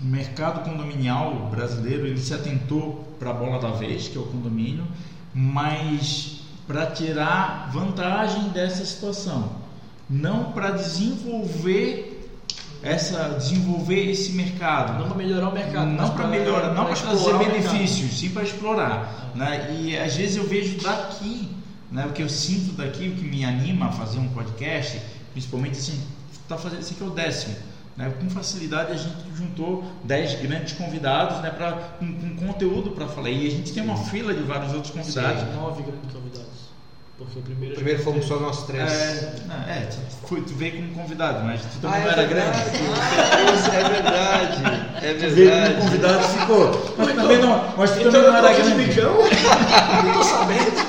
o 0.00 0.06
mercado 0.06 0.62
condominial 0.64 1.48
brasileiro 1.50 2.06
ele 2.06 2.20
se 2.20 2.32
atentou 2.32 3.04
para 3.18 3.30
a 3.30 3.34
bola 3.34 3.58
da 3.60 3.70
vez, 3.70 4.08
que 4.08 4.16
é 4.16 4.20
o 4.20 4.24
condomínio, 4.24 4.86
mas 5.34 6.40
para 6.66 6.86
tirar 6.86 7.70
vantagem 7.72 8.48
dessa 8.50 8.84
situação, 8.84 9.56
não 10.08 10.52
para 10.52 10.70
desenvolver 10.70 12.09
essa 12.82 13.36
desenvolver 13.38 14.10
esse 14.10 14.32
mercado, 14.32 14.98
Não 14.98 15.08
para 15.08 15.16
melhorar 15.16 15.48
o 15.48 15.52
mercado. 15.52 15.90
não 15.90 16.10
para 16.10 16.26
melhorar, 16.26 16.74
não 16.74 16.86
para 16.86 16.96
trazer 16.96 17.38
benefícios, 17.38 18.18
sim 18.18 18.30
para 18.30 18.42
explorar. 18.42 19.32
Né? 19.34 19.76
E 19.80 19.98
às 19.98 20.16
vezes 20.16 20.36
eu 20.36 20.46
vejo 20.46 20.78
daqui, 20.80 21.50
né? 21.90 22.06
o 22.06 22.12
que 22.12 22.22
eu 22.22 22.28
sinto 22.28 22.72
daqui, 22.72 23.08
o 23.08 23.16
que 23.16 23.24
me 23.24 23.44
anima 23.44 23.86
a 23.86 23.92
fazer 23.92 24.18
um 24.18 24.28
podcast, 24.28 25.00
principalmente 25.32 25.78
assim, 25.78 26.00
tá 26.48 26.56
fazendo 26.56 26.80
esse 26.80 26.94
aqui 26.94 27.02
é 27.02 27.06
o 27.06 27.10
décimo. 27.10 27.56
Né? 27.96 28.10
Com 28.18 28.30
facilidade 28.30 28.92
a 28.92 28.96
gente 28.96 29.16
juntou 29.36 29.84
10 30.04 30.40
grandes 30.40 30.72
convidados 30.72 31.40
né? 31.42 31.50
pra, 31.50 31.72
com, 31.72 32.12
com 32.12 32.46
conteúdo 32.46 32.92
para 32.92 33.06
falar. 33.06 33.30
E 33.30 33.46
a 33.46 33.50
gente 33.50 33.72
tem 33.72 33.82
uma 33.82 33.96
fila 33.96 34.32
de 34.32 34.42
vários 34.42 34.72
outros 34.72 34.92
convidados. 34.92 35.42
Nove 35.54 35.82
grandes 35.82 36.12
convidados. 36.12 36.59
Porque 37.20 37.38
o 37.38 37.42
primeiro. 37.42 37.74
Primeiro 37.74 38.02
fomos 38.02 38.24
só 38.26 38.36
nós 38.40 38.64
três. 38.66 38.90
É, 38.90 39.34
não, 39.46 39.54
é, 39.70 39.80
tu, 39.90 40.26
foi- 40.26 40.40
tu 40.40 40.54
veio 40.54 40.72
como 40.76 40.88
convidado, 41.02 41.44
mas 41.44 41.60
tu 41.60 41.66
Ah, 41.66 41.80
também 41.82 42.00
é 42.00 42.04
não 42.04 42.10
era 42.12 42.26
verdade. 42.26 42.70
grande. 42.70 43.76
É 43.76 43.88
verdade. 43.88 44.62
É 45.06 45.14
Tu 45.14 45.18
veio 45.34 45.50
como 45.50 45.60
verdade. 45.60 45.74
convidado 45.82 46.24
e 46.24 46.28
ficou. 46.40 46.94
Mas 46.96 47.14
também 47.14 47.38
não, 47.38 47.64
mas 47.76 47.90
tu 47.90 47.98
Então 48.00 48.12
também 48.12 48.26
eu 48.26 48.32
não 48.32 48.38
era 48.38 48.52
grande. 48.54 48.84
bicão? 48.84 49.14
Não 50.04 50.12
tô 50.14 50.22
sabendo. 50.24 50.80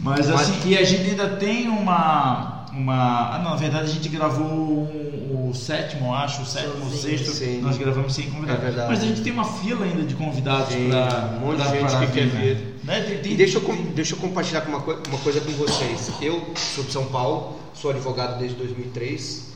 Mas 0.00 0.28
Mas- 0.28 0.40
assim, 0.40 0.60
e 0.70 0.78
a 0.78 0.84
gente 0.84 1.10
ainda 1.10 1.28
tem 1.36 1.68
uma. 1.68 2.57
Uma 2.78 3.34
ah, 3.34 3.38
não, 3.38 3.50
na 3.50 3.56
verdade 3.56 3.90
a 3.90 3.92
gente 3.92 4.08
gravou 4.08 4.46
um- 4.46 5.48
o 5.50 5.54
sétimo, 5.54 6.14
acho, 6.14 6.42
o 6.42 6.46
sétimo, 6.46 6.74
o 6.84 6.90
Sozinho, 6.90 7.18
sexto, 7.18 7.30
sim. 7.32 7.60
nós 7.62 7.78
gravamos 7.78 8.14
sem 8.14 8.30
convidados. 8.30 8.76
É. 8.76 8.86
Mas 8.86 9.02
a 9.02 9.06
gente 9.06 9.22
tem 9.22 9.32
uma 9.32 9.44
fila 9.44 9.84
ainda 9.86 10.02
de 10.02 10.14
convidados 10.14 10.74
para 10.74 11.36
um 11.36 11.40
monte 11.40 11.62
de 11.62 11.68
gente 11.70 11.96
que 11.98 12.12
quer 12.12 12.26
vir. 12.26 12.74
Né? 12.84 13.00
Tem- 13.02 13.18
tem- 13.22 13.32
E 13.32 13.36
deixa 13.36 13.58
eu, 13.58 13.74
deixa 13.94 14.14
eu 14.14 14.18
compartilhar 14.18 14.60
com 14.62 14.68
uma, 14.70 14.80
coi- 14.82 14.98
uma 15.08 15.18
coisa 15.18 15.40
com 15.40 15.50
vocês. 15.52 16.10
Eu 16.20 16.52
sou 16.54 16.84
de 16.84 16.92
São 16.92 17.06
Paulo, 17.06 17.58
sou 17.74 17.90
advogado 17.90 18.38
desde 18.38 18.56
2003 18.58 19.48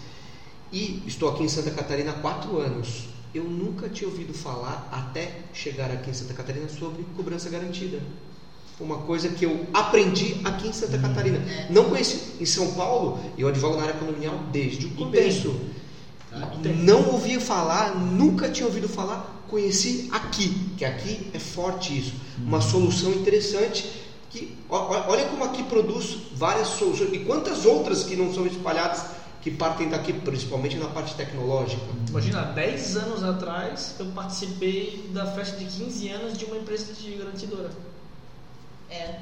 e 0.73 1.03
estou 1.07 1.29
aqui 1.29 1.43
em 1.43 1.49
Santa 1.49 1.71
Catarina 1.71 2.11
há 2.13 2.15
quatro 2.15 2.59
anos. 2.59 3.05
Eu 3.35 3.45
nunca 3.45 3.89
tinha 3.89 4.09
ouvido 4.09 4.33
falar, 4.35 4.89
até 4.91 5.31
chegar 5.53 5.91
aqui 5.91 6.11
em 6.11 6.15
Santa 6.15 6.33
Catarina, 6.35 6.69
sobre 6.69 7.03
cobrança 7.17 7.49
garantida. 7.51 7.99
Uma 8.83 8.99
coisa 8.99 9.29
que 9.29 9.45
eu 9.45 9.67
aprendi 9.73 10.37
aqui 10.45 10.69
em 10.69 10.73
Santa 10.73 10.99
Catarina. 10.99 11.39
Não 11.71 11.85
conheci. 11.85 12.35
Em 12.41 12.47
São 12.47 12.73
Paulo, 12.73 13.21
eu 13.39 13.49
advogo 13.49 13.77
na 13.77 13.85
área 13.85 13.95
condominial 13.95 14.39
desde 14.51 14.87
o 14.87 14.91
começo. 14.91 15.55
Tá? 16.29 16.51
Não 16.77 17.11
ouvia 17.11 17.41
falar, 17.41 17.95
nunca 17.95 18.49
tinha 18.49 18.67
ouvido 18.67 18.89
falar, 18.89 19.45
conheci 19.49 20.09
aqui, 20.11 20.73
que 20.77 20.85
aqui 20.85 21.31
é 21.33 21.39
forte 21.39 21.97
isso. 21.97 22.15
Uma 22.39 22.61
solução 22.61 23.13
interessante 23.13 24.03
que 24.31 24.57
olha 24.69 25.27
como 25.27 25.45
aqui 25.45 25.63
produz 25.63 26.17
várias 26.35 26.69
soluções 26.69 27.13
e 27.13 27.19
quantas 27.21 27.67
outras 27.67 28.03
que 28.03 28.17
não 28.17 28.33
são 28.33 28.47
espalhadas 28.47 29.05
que 29.43 29.51
partem 29.51 29.89
daqui, 29.91 30.13
principalmente 30.13 30.77
na 30.77 30.87
parte 30.87 31.15
tecnológica. 31.15 31.83
Imagina, 32.09 32.43
há 32.43 32.45
10 32.45 32.97
anos 32.97 33.25
atrás 33.25 33.97
eu 33.99 34.07
participei 34.07 35.11
da 35.13 35.27
festa 35.27 35.57
de 35.57 35.67
15 35.67 36.09
anos 36.09 36.39
de 36.39 36.45
uma 36.45 36.57
empresa 36.57 36.93
de 36.95 37.11
garantidora. 37.13 37.71
É. 38.93 39.19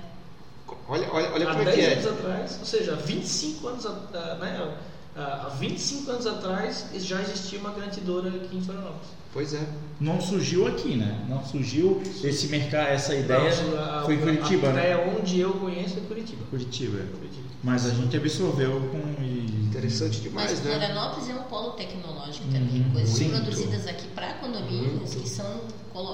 Olha, 0.88 1.09
olha, 1.12 1.32
olha 1.32 1.48
há 1.48 1.55
como 1.55 1.68
é 1.68 1.72
10 1.72 1.76
que 1.76 1.84
anos 1.84 2.06
é. 2.06 2.09
atrás, 2.10 2.59
ou 2.59 2.66
seja, 2.66 2.92
há 2.92 2.97
25 2.97 3.68
anos, 3.68 3.84
né, 3.84 4.72
há 5.16 5.49
25 5.59 6.11
anos 6.11 6.27
atrás 6.27 6.87
já 6.97 7.20
existia 7.20 7.59
uma 7.59 7.70
garantidora 7.73 8.28
aqui 8.28 8.57
em 8.57 8.61
Florianópolis. 8.62 9.09
Pois 9.32 9.55
é. 9.55 9.61
Não 10.01 10.20
surgiu 10.20 10.66
aqui, 10.66 10.97
né? 10.97 11.24
Não 11.28 11.45
surgiu 11.45 12.03
esse 12.24 12.49
mercado, 12.49 12.89
essa 12.89 13.15
ideia. 13.15 13.55
Não, 13.62 13.78
a- 14.01 14.03
foi 14.05 14.15
em 14.15 14.19
Curitiba, 14.19 14.69
a, 14.70 14.73
né? 14.73 14.91
É 14.91 15.16
onde 15.16 15.39
eu 15.39 15.53
conheço 15.53 15.99
é 15.99 16.01
Curitiba. 16.01 16.43
Curitiba. 16.51 16.99
Curitiba. 17.16 17.49
Mas 17.62 17.87
a 17.87 17.91
gente 17.91 18.16
absorveu 18.16 18.81
com. 18.91 19.23
e- 19.23 19.61
Interessante 19.70 20.15
Mas 20.15 20.23
demais, 20.51 20.65
né? 20.65 20.70
Florianópolis 20.73 21.28
é 21.31 21.35
um 21.35 21.43
polo 21.45 21.70
tecnológico 21.70 22.45
também. 22.47 22.82
Uhum, 22.82 22.91
Coisas 22.93 23.20
muito. 23.20 23.41
produzidas 23.45 23.87
aqui 23.87 24.09
para 24.09 24.32
condomínios 24.35 24.93
Muito. 25.15 25.20
que 25.23 25.28
são 25.28 25.61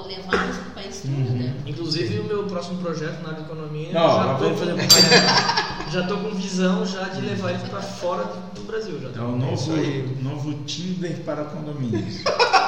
levadas 0.06 0.56
para 0.58 0.68
o 0.68 0.70
país 0.72 1.00
todo, 1.00 1.12
Uhum. 1.12 1.38
né? 1.38 1.54
Inclusive 1.64 2.18
o 2.18 2.24
meu 2.24 2.44
próximo 2.44 2.76
projeto 2.82 3.22
na 3.22 3.30
área 3.30 3.38
de 3.42 3.46
economia, 3.50 3.92
Não, 3.94 4.08
já 4.14 4.34
com- 4.34 4.56
fazer 4.56 4.74
já 5.90 6.06
tô 6.06 6.16
com 6.16 6.30
visão 6.30 6.84
já 6.84 7.04
de 7.04 7.20
levar 7.20 7.50
ele 7.50 7.68
para 7.68 7.80
fora 7.80 8.24
do 8.54 8.62
Brasil 8.62 9.00
já. 9.00 9.20
É 9.20 9.24
o 9.24 9.36
novo, 9.36 9.74
aí. 9.74 10.16
novo 10.20 10.52
Tinder 10.64 11.16
para 11.18 11.44
condomínios. 11.44 12.22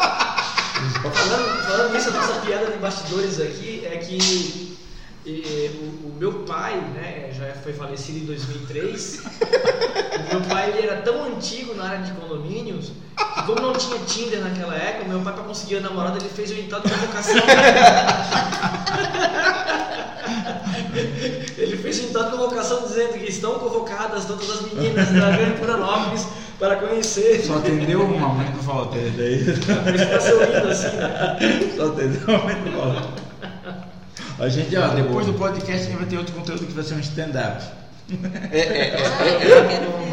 Falando, 0.78 1.62
falando 1.64 1.92
nisso, 1.92 2.08
a 2.08 2.12
nossa 2.12 2.40
piada 2.40 2.70
de 2.70 2.78
bastidores 2.78 3.40
aqui 3.40 3.82
é 3.84 3.96
que 3.96 4.78
eh, 5.26 5.70
o, 5.74 6.06
o 6.06 6.14
meu 6.16 6.44
pai, 6.44 6.76
né, 6.94 7.32
já 7.36 7.52
foi 7.54 7.72
falecido 7.72 8.18
em 8.18 8.26
2003. 8.26 9.18
o 9.18 10.34
meu 10.34 10.40
pai 10.48 10.70
ele 10.70 10.86
era 10.86 11.02
tão 11.02 11.24
antigo 11.24 11.74
na 11.74 11.84
área 11.84 12.04
de 12.04 12.12
condomínios 12.12 12.92
que, 13.16 13.42
como 13.42 13.60
não 13.60 13.72
tinha 13.72 13.98
Tinder 14.00 14.40
naquela 14.40 14.76
época, 14.76 15.04
o 15.04 15.08
meu 15.08 15.20
pai, 15.20 15.34
para 15.34 15.42
conseguir 15.42 15.78
a 15.78 15.80
namorada, 15.80 16.18
ele 16.18 16.28
fez 16.28 16.50
o 16.50 16.54
edital 16.54 16.80
de 16.80 16.90
convocação. 16.90 17.34
ele 21.58 21.76
fez 21.76 21.98
o 21.98 22.02
edital 22.04 22.24
de 22.24 22.30
convocação 22.30 22.82
dizendo 22.82 23.12
que 23.14 23.30
estão 23.30 23.54
convocadas 23.54 24.24
todas 24.24 24.50
as 24.50 24.62
meninas 24.62 25.08
da 25.10 25.30
Grande 25.30 25.58
Florianópolis 25.58 26.26
para 26.58 26.76
conhecer. 26.76 27.42
Só 27.44 27.58
atendeu 27.58 28.02
uma 28.02 28.28
mãe 28.28 28.50
do 28.50 28.60
Walter. 28.62 29.12
Daí. 29.16 29.44
Por 29.44 29.94
isso 29.94 30.06
tá 30.06 30.20
sorrindo 30.20 30.68
assim, 30.68 30.96
né? 30.96 31.72
Só 31.76 31.86
atendeu 31.86 32.20
uma 32.26 32.38
mãe 32.38 32.54
do 32.56 32.76
Walter. 32.76 33.28
A 34.38 34.48
gente, 34.48 34.76
ó, 34.76 34.88
depois 34.88 35.26
do 35.26 35.34
podcast 35.34 35.86
a 35.86 35.90
gente 35.90 35.96
vai 35.96 36.06
ter 36.06 36.16
outro 36.16 36.34
conteúdo 36.34 36.66
que 36.66 36.72
vai 36.72 36.84
ser 36.84 36.94
um 36.94 37.00
stand-up. 37.00 37.64
É, 38.52 38.58
é, 38.58 38.88
é. 38.90 38.96
Ah, 38.96 39.26
eu 39.44 39.68
quero 39.68 39.90
um 39.90 40.08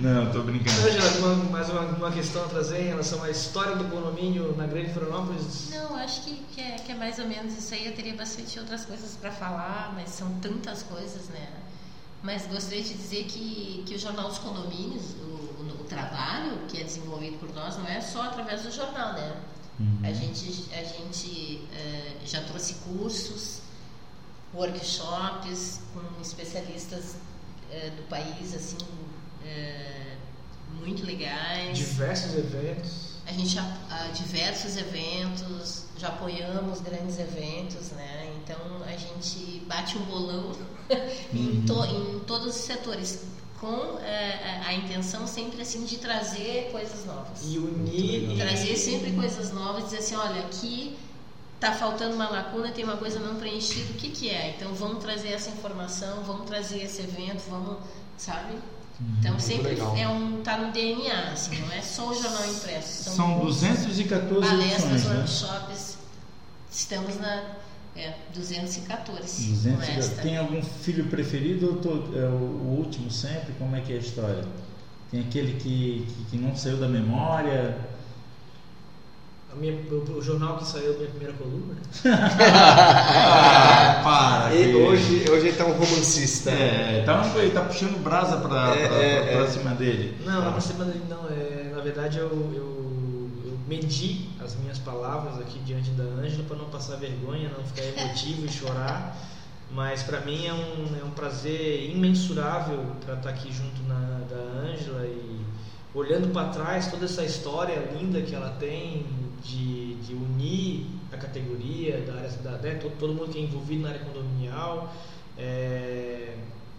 Não, 0.00 0.30
tô 0.32 0.42
brincando. 0.42 0.80
Ângela, 0.80 1.34
uma- 1.34 1.44
mais 1.50 1.68
uma, 1.68 1.80
uma 1.82 2.10
questão 2.12 2.44
a 2.44 2.48
trazer 2.48 2.80
em 2.82 2.88
relação 2.88 3.22
à 3.22 3.30
história 3.30 3.76
do 3.76 3.84
condomínio 3.84 4.54
na 4.56 4.66
Grande 4.66 4.92
Florianópolis. 4.92 5.68
Não, 5.70 5.94
acho 5.96 6.22
que, 6.22 6.36
que, 6.54 6.60
é, 6.60 6.76
que 6.76 6.92
é 6.92 6.94
mais 6.94 7.18
ou 7.18 7.26
menos 7.26 7.56
isso 7.58 7.74
aí. 7.74 7.86
Eu 7.86 7.94
teria 7.94 8.14
bastante 8.14 8.58
outras 8.58 8.84
coisas 8.84 9.16
para 9.16 9.30
falar, 9.30 9.92
mas 9.94 10.10
são 10.10 10.30
tantas 10.40 10.82
coisas, 10.84 11.28
né? 11.28 11.48
Mas 12.22 12.46
gostaria 12.46 12.82
de 12.82 12.94
dizer 12.94 13.24
que, 13.24 13.82
que 13.86 13.94
o 13.94 13.98
Jornal 13.98 14.28
dos 14.28 14.38
Condomínios, 14.38 15.12
o, 15.22 15.62
o, 15.62 15.80
o 15.80 15.84
trabalho 15.84 16.58
que 16.68 16.78
é 16.80 16.84
desenvolvido 16.84 17.38
por 17.38 17.52
nós, 17.54 17.76
não 17.78 17.86
é 17.86 18.00
só 18.00 18.22
através 18.22 18.62
do 18.62 18.70
jornal, 18.70 19.14
né? 19.14 19.36
A 20.04 20.12
gente, 20.12 20.66
a 20.74 20.84
gente 20.84 21.66
eh, 21.72 22.12
já 22.26 22.42
trouxe 22.42 22.74
cursos, 22.86 23.60
workshops 24.52 25.80
com 25.94 26.20
especialistas 26.20 27.14
eh, 27.70 27.90
do 27.96 28.02
país, 28.02 28.54
assim, 28.54 28.76
eh, 29.44 30.16
muito 30.82 31.04
legais. 31.04 31.76
Diversos 31.76 32.34
eventos. 32.34 33.10
A 33.26 33.32
gente 33.32 33.48
já 33.50 33.62
há 33.90 34.08
diversos 34.08 34.76
eventos, 34.76 35.84
já 35.96 36.08
apoiamos 36.08 36.80
grandes 36.80 37.18
eventos, 37.18 37.90
né? 37.90 38.32
Então 38.42 38.56
a 38.84 38.92
gente 38.96 39.60
bate 39.66 39.96
um 39.98 40.02
bolão 40.04 40.52
em, 41.32 41.62
to- 41.62 41.84
em 41.84 42.20
todos 42.20 42.56
os 42.56 42.62
setores, 42.62 43.20
com 43.60 43.98
eh, 44.00 44.60
a, 44.64 44.68
a 44.68 44.74
intenção 44.74 45.26
sempre 45.26 45.62
assim 45.62 45.84
de 45.84 45.98
trazer 45.98 46.70
coisas 46.72 47.04
novas. 47.04 47.40
E 47.44 47.58
unir. 47.58 48.36
Trazer 48.36 48.76
sempre 48.76 49.12
coisas 49.12 49.52
novas, 49.52 49.84
dizer 49.84 49.98
assim, 49.98 50.16
olha, 50.16 50.40
aqui 50.40 50.96
tá 51.60 51.72
faltando 51.72 52.14
uma 52.14 52.28
lacuna, 52.28 52.72
tem 52.72 52.84
uma 52.84 52.96
coisa 52.96 53.18
não 53.20 53.36
preenchida, 53.36 53.92
o 53.92 53.94
que 53.96 54.10
que 54.10 54.30
é? 54.30 54.56
Então 54.56 54.74
vamos 54.74 54.98
trazer 55.04 55.28
essa 55.28 55.50
informação, 55.50 56.22
vamos 56.24 56.46
trazer 56.46 56.82
esse 56.82 57.02
evento, 57.02 57.42
vamos, 57.50 57.76
sabe? 58.16 58.54
Então 59.18 59.38
sempre 59.38 59.78
é 59.78 60.08
um 60.08 60.42
tá 60.42 60.58
no 60.58 60.72
DNA, 60.72 61.32
assim, 61.32 61.58
não 61.60 61.72
é 61.72 61.80
só 61.82 62.10
o 62.10 62.14
jornal 62.14 62.44
impresso, 62.46 63.04
são, 63.04 63.14
São 63.14 63.28
muitos 63.28 63.60
214 63.60 64.48
palestras, 64.48 64.84
edições, 64.92 65.04
né? 65.04 65.16
workshops. 65.18 65.98
Estamos 66.70 67.18
na 67.18 67.42
é, 67.96 68.14
214 68.34 69.42
com 69.42 69.48
214. 69.54 69.90
esta. 69.98 70.22
Tem 70.22 70.36
algum 70.36 70.62
filho 70.62 71.06
preferido 71.06 71.68
ou 71.68 71.76
to- 71.76 72.16
é 72.16 72.26
o, 72.28 72.32
o 72.32 72.76
último 72.78 73.10
sempre? 73.10 73.52
Como 73.58 73.74
é 73.74 73.80
que 73.80 73.92
é 73.92 73.96
a 73.96 73.98
história? 73.98 74.44
Tem 75.10 75.20
aquele 75.20 75.54
que, 75.54 76.06
que, 76.08 76.24
que 76.30 76.36
não 76.36 76.54
saiu 76.54 76.78
da 76.78 76.86
memória? 76.88 77.76
A 79.52 79.56
minha, 79.56 79.72
o, 79.74 80.16
o 80.18 80.22
jornal 80.22 80.56
que 80.58 80.66
saiu 80.66 80.94
minha 80.96 81.08
primeira 81.08 81.34
coluna. 81.34 81.74
Ah, 82.82 84.00
para! 84.02 84.54
E 84.54 84.70
que- 84.70 84.76
hoje, 84.76 85.24
hoje 85.30 85.48
ele 85.48 85.56
tá 85.56 85.64
um 85.64 85.72
romancista. 85.72 86.50
É, 86.50 87.02
tá, 87.04 87.30
ele 87.36 87.50
tá 87.50 87.62
puxando 87.62 88.02
brasa 88.02 88.36
pra, 88.38 88.74
É, 88.76 88.86
pra, 88.88 88.96
é, 88.96 89.20
pra- 89.22 89.32
pra 89.36 89.44
é. 89.44 89.50
cima 89.50 89.70
dele. 89.74 90.16
Não, 90.24 90.40
não 90.40 90.48
é 90.48 90.52
pra 90.52 90.60
cima 90.60 90.84
dele, 90.84 91.02
não. 91.08 91.26
É, 91.28 91.72
na 91.74 91.80
verdade, 91.82 92.18
eu, 92.18 92.28
eu, 92.28 93.30
eu 93.44 93.58
medi 93.68 94.28
as 94.42 94.54
minhas 94.56 94.78
palavras 94.78 95.38
aqui 95.40 95.58
diante 95.60 95.90
da 95.90 96.04
Ângela 96.04 96.44
para 96.46 96.56
não 96.56 96.66
passar 96.66 96.96
vergonha, 96.96 97.50
não 97.56 97.64
ficar 97.64 97.82
emotivo 98.00 98.46
e 98.46 98.48
chorar. 98.48 99.16
Mas 99.72 100.02
para 100.02 100.20
mim 100.22 100.46
é 100.46 100.52
um, 100.52 100.96
é 101.00 101.04
um 101.04 101.10
prazer 101.10 101.90
imensurável 101.90 102.84
para 103.04 103.14
estar 103.14 103.30
aqui 103.30 103.52
junto 103.52 103.82
na, 103.86 104.20
da 104.28 104.68
Ângela 104.68 105.04
e 105.06 105.40
olhando 105.94 106.32
para 106.32 106.48
trás 106.48 106.90
toda 106.90 107.04
essa 107.04 107.24
história 107.24 107.74
linda 107.98 108.20
que 108.22 108.34
ela 108.34 108.50
tem 108.60 109.06
de, 109.42 109.94
de 109.96 110.14
unir 110.14 110.86
a 111.12 111.16
categoria, 111.16 112.00
da 112.02 112.14
área, 112.14 112.28
da, 112.30 112.50
né, 112.58 112.74
todo, 112.76 112.92
todo 112.98 113.14
mundo 113.14 113.30
que 113.30 113.38
é 113.38 113.42
envolvido 113.42 113.82
na 113.82 113.88
área 113.90 114.00
condominial. 114.04 114.94
É, 115.36 116.36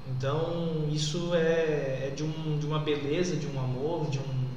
então 0.08 0.88
isso 0.92 1.34
é, 1.34 2.08
é 2.08 2.14
de, 2.16 2.24
um, 2.24 2.58
de 2.60 2.66
uma 2.66 2.80
beleza, 2.80 3.36
de 3.36 3.48
um 3.48 3.60
amor, 3.60 4.10
de 4.10 4.20
um, 4.20 4.48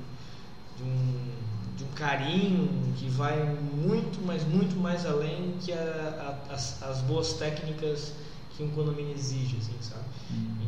de 0.77 0.83
um, 0.83 1.31
de 1.77 1.85
um 1.85 1.89
carinho 1.95 2.69
que 2.97 3.09
vai 3.09 3.37
muito, 3.45 4.21
mas 4.25 4.45
muito 4.45 4.77
mais 4.77 5.05
além 5.07 5.55
que 5.61 5.73
a- 5.73 6.39
a- 6.49 6.55
as, 6.55 6.83
as 6.83 7.01
boas 7.03 7.33
técnicas 7.35 8.13
que 8.57 8.63
um 8.63 8.71
condomínio 8.71 9.15
exige, 9.15 9.57
assim, 9.57 9.75
sabe? 9.81 10.05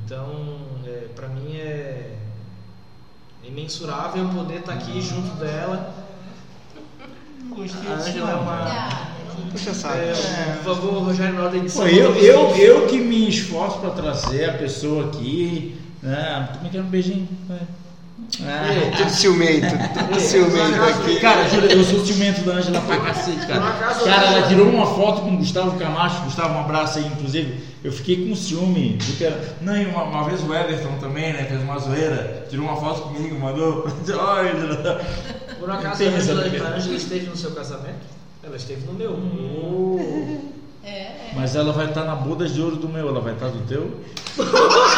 Então, 0.05 0.59
é, 0.85 1.09
para 1.15 1.29
mim 1.29 1.57
é, 1.57 1.63
é 1.63 2.19
imensurável 3.49 4.29
poder 4.29 4.61
estar 4.61 4.73
aqui 4.73 5.01
junto 5.01 5.37
dela. 5.37 5.95
A 7.89 7.93
Ângela 7.95 8.31
é 8.31 8.35
uma. 8.35 9.07
Puxa 9.51 9.73
saco. 9.73 9.97
É, 9.97 10.61
por 10.63 10.75
favor, 10.75 11.03
Rogério, 11.05 11.35
na 11.35 11.43
hora 11.43 11.51
da 11.51 11.57
edição. 11.57 11.83
Pô, 11.85 11.89
eu, 11.89 12.15
eu, 12.17 12.57
eu 12.57 12.87
que 12.87 12.99
me 12.99 13.29
esforço 13.29 13.79
pra 13.79 13.91
trazer 13.91 14.51
a 14.51 14.53
pessoa 14.55 15.07
aqui. 15.07 15.81
Né? 16.03 16.49
Também 16.53 16.71
quero 16.71 16.85
um 16.85 16.89
beijinho. 16.89 17.29
né? 17.49 17.61
Ah. 18.43 18.97
Tudo 18.97 19.11
ciumento, 19.11 19.67
tudo 20.09 20.21
ciumento 20.21 20.83
aqui. 20.83 21.21
Cara, 21.21 21.43
eu 21.71 21.85
sou 21.85 22.05
ciumento 22.05 22.43
da 22.43 22.55
Ângela 22.55 22.81
pra 22.81 22.99
cacete, 22.99 23.47
cara. 23.47 23.61
Cara, 24.05 24.27
ela 24.27 24.49
tirou 24.49 24.69
uma 24.69 24.87
foto 24.87 25.23
com 25.23 25.35
o 25.35 25.37
Gustavo 25.39 25.79
Camacho. 25.79 26.23
Gustavo, 26.25 26.55
um 26.55 26.61
abraço 26.61 26.99
aí, 26.99 27.07
inclusive. 27.07 27.61
Eu 27.85 27.93
fiquei 27.93 28.29
com 28.29 28.35
ciúme. 28.35 28.99
Não, 29.61 29.77
e 29.81 29.87
uma, 29.87 30.03
uma 30.05 30.25
vez 30.25 30.43
o 30.43 30.53
Everton 30.53 30.99
também, 31.01 31.33
né? 31.33 31.45
Fez 31.45 31.63
uma 31.63 31.79
zoeira. 31.79 32.47
Tirou 32.51 32.67
uma 32.67 32.77
foto 32.77 33.03
comigo, 33.03 33.39
mandou. 33.39 33.83
Por 35.59 35.71
acaso 35.71 36.03
a 36.03 36.07
essa 36.07 36.17
Ângela, 36.33 36.43
porque- 36.43 36.57
a 36.59 36.69
Ângela 36.77 36.97
esteve 36.97 37.27
no 37.27 37.37
seu 37.37 37.53
casamento? 37.53 38.05
Ela 38.43 38.57
esteve 38.57 38.85
no 38.87 38.93
meu. 38.93 39.13
Hum. 39.13 40.51
É, 40.85 40.89
é. 40.91 41.33
Mas 41.35 41.57
ela 41.57 41.73
vai 41.73 41.87
estar 41.87 42.05
na 42.05 42.15
bodas 42.15 42.55
de 42.55 42.61
ouro 42.63 42.77
do 42.77 42.89
meu, 42.89 43.09
ela 43.09 43.21
vai 43.21 43.33
estar 43.35 43.49
do 43.49 43.59
teu? 43.67 44.01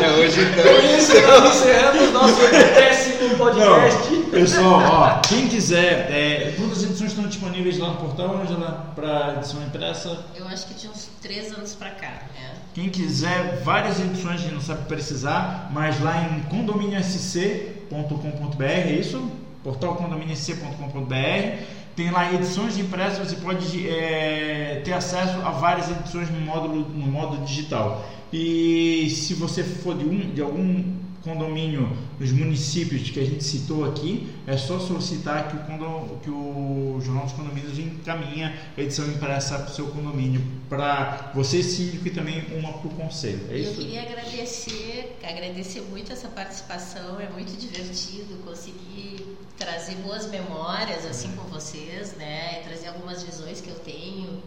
Cara, 0.00 0.14
hoje 0.14 0.40
então. 0.40 0.64
isso, 0.96 1.12
encerramos 1.12 2.12
nosso 2.12 2.40
décimo 2.50 3.36
podcast. 3.36 4.10
Não, 4.10 4.22
pessoal, 4.30 4.80
ó, 4.82 5.20
quem 5.20 5.46
quiser, 5.46 6.10
é, 6.10 6.54
todas 6.56 6.78
as 6.78 6.84
edições 6.84 7.10
estão 7.10 7.26
disponíveis 7.26 7.76
lá 7.78 7.88
no 7.88 7.96
portal, 7.96 8.40
Angela, 8.42 8.92
para 8.94 9.34
edição 9.36 9.62
impressa. 9.62 10.24
Eu 10.34 10.48
acho 10.48 10.68
que 10.68 10.74
de 10.74 10.88
uns 10.88 11.10
três 11.20 11.52
anos 11.52 11.74
pra 11.74 11.90
cá, 11.90 12.22
né? 12.34 12.54
Quem 12.72 12.88
quiser, 12.88 13.60
várias 13.62 14.00
edições, 14.00 14.36
a 14.36 14.38
gente 14.38 14.54
não 14.54 14.62
sabe 14.62 14.86
precisar, 14.86 15.68
mas 15.70 16.00
lá 16.00 16.16
em 16.22 16.40
condominiosc.com.br, 16.44 18.64
é 18.64 18.92
isso? 18.92 19.30
Portal 19.62 19.96
condominiosc.com.br. 19.96 21.79
Tem 21.96 22.10
lá 22.10 22.32
edições 22.32 22.74
de 22.74 22.82
impresso, 22.82 23.24
você 23.24 23.36
pode 23.36 23.88
é, 23.88 24.80
ter 24.84 24.92
acesso 24.92 25.38
a 25.44 25.50
várias 25.50 25.90
edições 25.90 26.30
no 26.30 26.40
módulo 26.40 26.88
no 26.88 27.06
modo 27.06 27.44
digital. 27.44 28.06
E 28.32 29.10
se 29.10 29.34
você 29.34 29.64
for 29.64 29.96
de, 29.96 30.04
um, 30.04 30.30
de 30.30 30.40
algum 30.40 30.84
condomínio 31.22 31.96
nos 32.18 32.32
municípios 32.32 33.10
que 33.10 33.20
a 33.20 33.24
gente 33.24 33.44
citou 33.44 33.84
aqui, 33.84 34.32
é 34.46 34.56
só 34.56 34.78
solicitar 34.78 35.48
que 35.48 35.56
o, 35.56 35.60
condo, 35.60 36.18
que 36.22 36.30
o 36.30 36.98
Jornal 37.02 37.24
dos 37.24 37.34
Condomínios 37.34 37.78
encaminha 37.78 38.58
a 38.76 38.80
edição 38.80 39.06
impressa 39.06 39.58
para 39.58 39.70
o 39.70 39.74
seu 39.74 39.88
condomínio, 39.88 40.42
para 40.68 41.30
você 41.34 41.62
síndico 41.62 42.08
e 42.08 42.10
também 42.10 42.42
uma 42.58 42.72
para 42.72 42.88
o 42.88 42.94
conselho. 42.94 43.46
É 43.50 43.60
eu 43.60 43.74
queria 43.74 44.02
agradecer, 44.02 45.18
agradecer 45.22 45.82
muito 45.82 46.12
essa 46.12 46.28
participação, 46.28 47.20
é 47.20 47.28
muito 47.28 47.58
divertido 47.58 48.36
conseguir 48.44 49.36
trazer 49.58 49.96
boas 49.96 50.26
memórias 50.30 51.04
assim 51.04 51.30
com 51.32 51.42
vocês, 51.44 52.14
né? 52.16 52.60
E 52.60 52.64
trazer 52.64 52.88
algumas 52.88 53.22
visões 53.22 53.60
que 53.60 53.68
eu 53.68 53.78
tenho. 53.80 54.42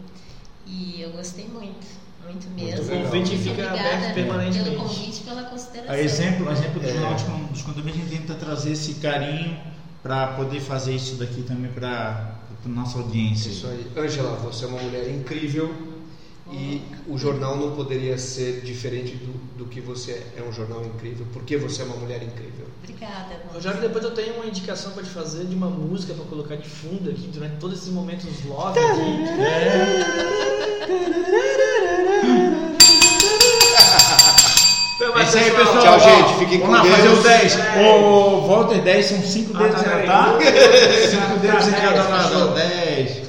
E 0.66 1.00
eu 1.00 1.10
gostei 1.10 1.46
muito, 1.46 1.86
muito 2.24 2.48
mesmo. 2.50 2.82
legal. 2.88 3.00
O 3.00 3.04
convite 3.10 3.36
fica 3.38 3.50
Obrigada 3.50 3.80
aberto 3.80 4.14
permanentemente. 4.14 4.70
Pelo 4.70 4.82
convite, 4.82 5.20
pela 5.22 5.42
consideração. 5.44 5.94
A 5.94 5.98
exemplo, 6.00 6.48
a 6.48 6.52
exemplo 6.52 6.80
do 6.80 6.86
É. 6.88 6.92
Jornal 6.92 7.14
dos 7.14 7.22
Con- 7.22 7.44
dos 7.52 7.62
Condomínios, 7.62 8.06
a 8.06 8.08
gente 8.10 8.20
tenta 8.26 8.34
trazer 8.34 8.72
esse 8.72 8.94
carinho 8.94 9.56
para 10.02 10.28
poder 10.28 10.60
fazer 10.60 10.94
isso 10.94 11.14
daqui 11.16 11.42
também 11.42 11.70
para 11.72 12.36
a 12.64 12.68
nossa 12.68 12.98
audiência. 12.98 13.48
Isso 13.50 13.66
aí. 13.66 13.86
Ângela, 13.96 14.36
você 14.36 14.64
é 14.64 14.68
uma 14.68 14.80
mulher 14.82 15.08
incrível 15.10 15.74
e 16.52 16.82
o 17.08 17.16
jornal 17.16 17.56
não 17.56 17.74
poderia 17.74 18.18
ser 18.18 18.60
diferente 18.60 19.14
do, 19.16 19.32
do 19.56 19.64
que 19.64 19.80
você 19.80 20.12
é. 20.12 20.40
É 20.40 20.42
um 20.42 20.52
jornal 20.52 20.84
incrível, 20.84 21.26
porque 21.32 21.56
você 21.56 21.80
é 21.82 21.84
uma 21.86 21.96
mulher 21.96 22.22
incrível. 22.22 22.66
Obrigada. 22.82 23.40
Rogério, 23.52 23.80
depois 23.80 24.04
eu 24.04 24.10
tenho 24.10 24.34
uma 24.34 24.44
indicação 24.46 24.92
para 24.92 25.02
te 25.02 25.08
fazer 25.08 25.46
de 25.46 25.54
uma 25.54 25.70
música 25.70 26.12
para 26.12 26.24
colocar 26.26 26.56
de 26.56 26.68
fundo 26.68 27.08
aqui 27.08 27.28
durante 27.32 27.56
todos 27.56 27.78
esses 27.78 27.90
momentos 27.92 28.26
love 28.44 28.78
aqui. 28.78 29.24
É 35.16 35.22
isso 35.22 35.38
aí, 35.38 35.50
pessoal. 35.50 35.78
Tchau, 35.82 35.94
Ó, 35.94 35.98
gente. 35.98 36.38
Fiquem 36.40 36.58
Vamos 36.60 36.76
com 36.80 36.84
lá 36.86 36.90
fazer 36.96 37.02
Deus. 37.08 37.18
o 37.18 37.22
10. 37.22 37.58
É. 37.58 37.80
Ô, 37.82 38.40
Walter, 38.48 38.78
10 38.80 39.06
são 39.06 39.22
5 39.22 39.52
Ah, 39.54 39.58
dedos, 39.62 39.82
tá, 39.82 39.88
né, 39.88 39.94
peraí. 39.94 40.06
tá? 40.06 40.38
5 41.10 41.38
dedos 41.38 41.68
em 41.68 41.70
Tá, 41.72 41.80
cada 41.80 41.92
dez, 41.92 42.10
lado. 42.10 42.28
fechou. 42.28 42.48
10. 42.48 43.23